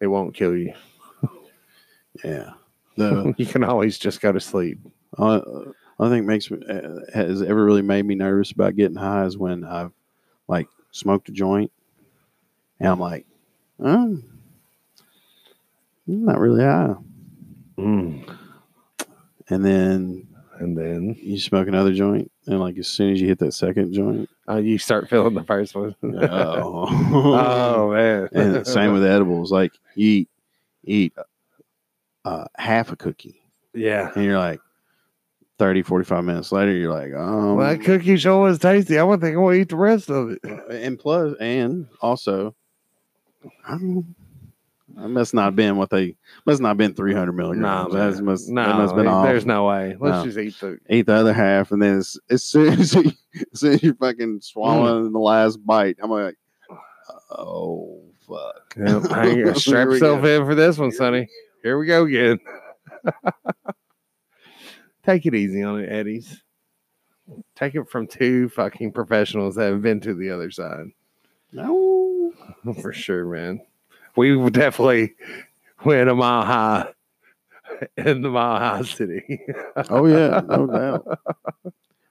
it 0.00 0.06
won't 0.06 0.34
kill 0.34 0.56
you. 0.56 0.72
Yeah. 2.24 2.50
The 2.96 3.34
You 3.38 3.46
can 3.46 3.64
always 3.64 3.98
just 3.98 4.20
go 4.20 4.30
to 4.30 4.38
sleep. 4.38 4.78
uh, 5.18 5.40
I 5.98 6.08
think 6.08 6.26
makes 6.26 6.48
me 6.48 6.58
uh, 6.70 7.00
has 7.12 7.42
ever 7.42 7.64
really 7.64 7.82
made 7.82 8.06
me 8.06 8.14
nervous 8.14 8.52
about 8.52 8.76
getting 8.76 8.96
high 8.96 9.24
is 9.24 9.36
when 9.36 9.64
I've 9.64 9.90
like 10.46 10.68
smoked 10.92 11.28
a 11.28 11.32
joint 11.32 11.72
and 12.78 12.88
I'm 12.88 13.00
like, 13.00 13.26
oh, 13.80 14.16
I'm 16.06 16.24
not 16.24 16.38
really 16.38 16.62
high. 16.62 16.94
Mm. 17.78 18.36
And 19.48 19.64
then 19.64 20.28
And 20.58 20.76
then 20.78 21.16
you 21.20 21.38
smoke 21.40 21.66
another 21.68 21.92
joint, 21.92 22.30
and 22.46 22.60
like 22.60 22.78
as 22.78 22.86
soon 22.88 23.12
as 23.12 23.20
you 23.20 23.26
hit 23.26 23.38
that 23.40 23.52
second 23.54 23.92
joint, 23.92 24.28
uh, 24.48 24.56
you 24.56 24.78
start 24.78 25.08
feeling 25.10 25.34
the 25.34 25.42
first 25.42 25.74
one. 25.74 25.94
oh, 26.04 26.86
oh, 26.88 27.90
man. 27.92 28.28
and 28.32 28.66
same 28.66 28.92
with 28.92 29.04
edibles. 29.04 29.50
Like 29.50 29.72
you 29.96 30.08
eat, 30.08 30.28
eat 30.84 31.12
uh, 32.24 32.44
half 32.56 32.92
a 32.92 32.96
cookie, 32.96 33.42
Yeah. 33.74 34.10
and 34.14 34.24
you're 34.24 34.38
like 34.38 34.60
30, 35.58 35.82
45 35.82 36.24
minutes 36.24 36.52
later, 36.52 36.72
you're 36.72 36.92
like, 36.92 37.12
um, 37.14 37.56
Well, 37.56 37.68
that 37.76 37.84
cookie 37.84 38.16
sure 38.16 38.40
was 38.42 38.58
tasty. 38.58 38.98
I 38.98 39.02
would 39.02 39.20
think 39.20 39.34
I 39.36 39.38
want 39.38 39.54
to 39.56 39.60
eat 39.60 39.68
the 39.70 39.76
rest 39.76 40.08
of 40.10 40.30
it. 40.30 40.38
and 40.70 40.98
plus, 40.98 41.34
and 41.40 41.88
also, 42.00 42.54
I 43.66 43.72
don't. 43.72 44.14
That 44.96 45.08
must 45.08 45.34
not 45.34 45.46
have 45.46 45.56
been 45.56 45.76
what 45.76 45.90
they 45.90 46.16
must 46.46 46.60
not 46.60 46.68
have 46.68 46.76
been 46.76 46.94
three 46.94 47.14
hundred 47.14 47.32
No, 47.32 47.52
milligrams. 47.88 48.20
must 48.22 48.48
no, 48.48 48.64
that 48.64 48.76
must 48.76 48.94
been 48.94 49.06
off. 49.06 49.26
there's 49.26 49.46
no 49.46 49.66
way. 49.66 49.96
Let's 49.98 50.18
No. 50.18 50.24
just 50.24 50.38
eat 50.38 50.60
the. 50.60 50.78
Eat 50.88 51.06
the 51.06 51.14
other 51.14 51.32
half, 51.32 51.72
and 51.72 51.82
then 51.82 51.98
as, 51.98 52.16
as 52.30 52.42
soon 52.44 52.80
as 52.80 52.94
you, 52.94 53.12
as 53.52 53.60
soon 53.60 53.72
as 53.74 53.82
you're 53.82 53.94
fucking 53.94 54.40
swallowing 54.40 55.08
mm. 55.08 55.12
the 55.12 55.18
last 55.18 55.64
bite, 55.66 55.96
I'm 56.02 56.10
like, 56.10 56.36
oh 57.30 58.02
fuck. 58.26 58.74
Yep, 58.76 59.10
hang. 59.10 59.54
Strap 59.56 59.88
yourself 59.88 60.22
go. 60.22 60.40
in 60.40 60.46
for 60.46 60.54
this 60.54 60.78
one, 60.78 60.92
Sonny. 60.92 61.28
Here 61.62 61.78
we 61.78 61.86
go 61.86 62.04
again. 62.04 62.38
Take 65.04 65.26
it 65.26 65.34
easy 65.34 65.62
on 65.62 65.80
it, 65.80 65.90
Eddie's. 65.90 66.42
Take 67.56 67.74
it 67.74 67.88
from 67.90 68.06
two 68.06 68.48
fucking 68.50 68.92
professionals 68.92 69.54
that 69.56 69.70
have 69.72 69.82
been 69.82 70.00
to 70.00 70.14
the 70.14 70.30
other 70.30 70.50
side. 70.50 70.86
No. 71.52 72.32
For 72.82 72.92
sure, 72.92 73.24
man. 73.26 73.60
We 74.16 74.36
would 74.36 74.52
definitely 74.54 75.14
went 75.84 76.08
a 76.08 76.14
mile 76.14 76.44
high 76.44 76.88
in 77.96 78.22
the 78.22 78.30
mile 78.30 78.58
high 78.58 78.82
city. 78.82 79.40
Oh 79.90 80.06
yeah, 80.06 80.40
no 80.46 80.66
doubt. 80.66 81.18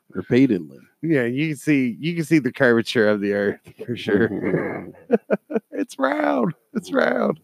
Repeatedly. 0.10 0.78
yeah, 1.02 1.24
you 1.26 1.50
can 1.50 1.58
see 1.58 1.98
you 2.00 2.16
can 2.16 2.24
see 2.26 2.40
the 2.40 2.52
curvature 2.52 3.08
of 3.10 3.20
the 3.22 3.34
earth 3.34 3.60
for 3.86 3.96
sure. 3.96 4.92
it's 5.72 5.98
round. 5.98 6.54
It's 6.74 6.92
round. 6.92 7.40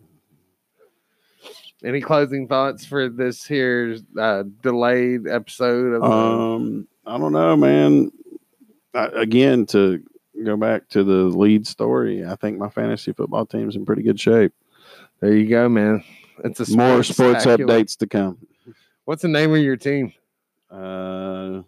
Any 1.83 2.01
closing 2.01 2.47
thoughts 2.47 2.85
for 2.85 3.07
this 3.07 3.45
here 3.45 3.97
uh, 4.19 4.43
delayed 4.61 5.27
episode 5.27 5.93
of 5.93 6.01
the- 6.01 6.07
Um, 6.07 6.87
I 7.05 7.17
don't 7.17 7.31
know, 7.31 7.55
man. 7.55 8.11
I, 8.93 9.05
again, 9.05 9.65
to 9.67 10.03
go 10.43 10.57
back 10.57 10.89
to 10.89 11.03
the 11.03 11.23
lead 11.25 11.67
story, 11.67 12.25
I 12.25 12.35
think 12.35 12.57
my 12.57 12.69
fantasy 12.69 13.13
football 13.13 13.45
team's 13.45 13.75
in 13.75 13.85
pretty 13.85 14.03
good 14.03 14.19
shape. 14.19 14.53
There 15.19 15.35
you 15.35 15.47
go, 15.47 15.69
man. 15.69 16.03
It's 16.43 16.59
a 16.69 16.77
More 16.77 17.03
sports 17.03 17.45
updates 17.45 17.97
to 17.97 18.07
come. 18.07 18.37
What's 19.05 19.21
the 19.21 19.27
name 19.27 19.51
of 19.53 19.59
your 19.59 19.75
team? 19.75 20.13
Uh, 20.71 21.61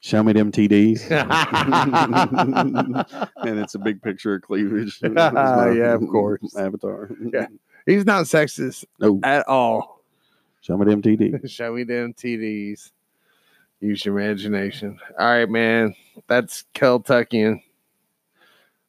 show 0.00 0.22
me 0.22 0.32
them 0.32 0.52
TDs. 0.52 1.10
and 3.36 3.58
it's 3.58 3.74
a 3.74 3.78
big 3.78 4.02
picture 4.02 4.34
of 4.34 4.42
cleavage. 4.42 4.98
My 5.02 5.70
Yeah, 5.70 5.94
of 5.94 6.06
course. 6.08 6.56
Avatar. 6.56 7.10
Yeah. 7.32 7.46
He's 7.86 8.04
not 8.04 8.26
sexist 8.26 8.84
No, 8.98 9.18
at 9.22 9.46
all. 9.48 10.02
show 10.60 10.76
me 10.76 10.84
them 10.84 11.02
TDs. 11.02 11.50
Show 11.50 11.72
me 11.72 11.84
them 11.84 12.12
TDs. 12.12 12.90
Use 13.80 14.04
your 14.04 14.18
imagination. 14.18 14.98
All 15.18 15.26
right, 15.26 15.48
man. 15.48 15.94
That's 16.26 16.64
Kentuckian. 16.74 17.62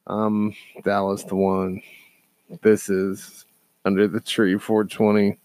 Um, 0.07 0.53
Dallas 0.83 1.23
the 1.23 1.35
one. 1.35 1.81
This 2.61 2.89
is 2.89 3.45
under 3.85 4.07
the 4.07 4.19
tree 4.19 4.57
420. 4.57 5.37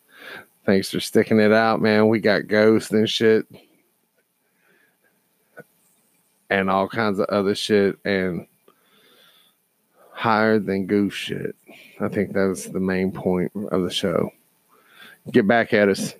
Thanks 0.64 0.90
for 0.90 1.00
sticking 1.00 1.38
it 1.38 1.52
out, 1.52 1.80
man. 1.80 2.08
We 2.08 2.18
got 2.18 2.48
ghosts 2.48 2.90
and 2.90 3.08
shit. 3.08 3.46
And 6.50 6.70
all 6.70 6.88
kinds 6.88 7.18
of 7.18 7.26
other 7.26 7.54
shit 7.54 7.98
and 8.04 8.46
higher 10.10 10.58
than 10.58 10.86
goose 10.86 11.14
shit. 11.14 11.54
I 12.00 12.08
think 12.08 12.32
that 12.32 12.46
was 12.46 12.66
the 12.66 12.80
main 12.80 13.12
point 13.12 13.52
of 13.70 13.82
the 13.82 13.90
show. 13.90 14.30
Get 15.30 15.46
back 15.46 15.72
at 15.72 15.88
us. 15.88 16.14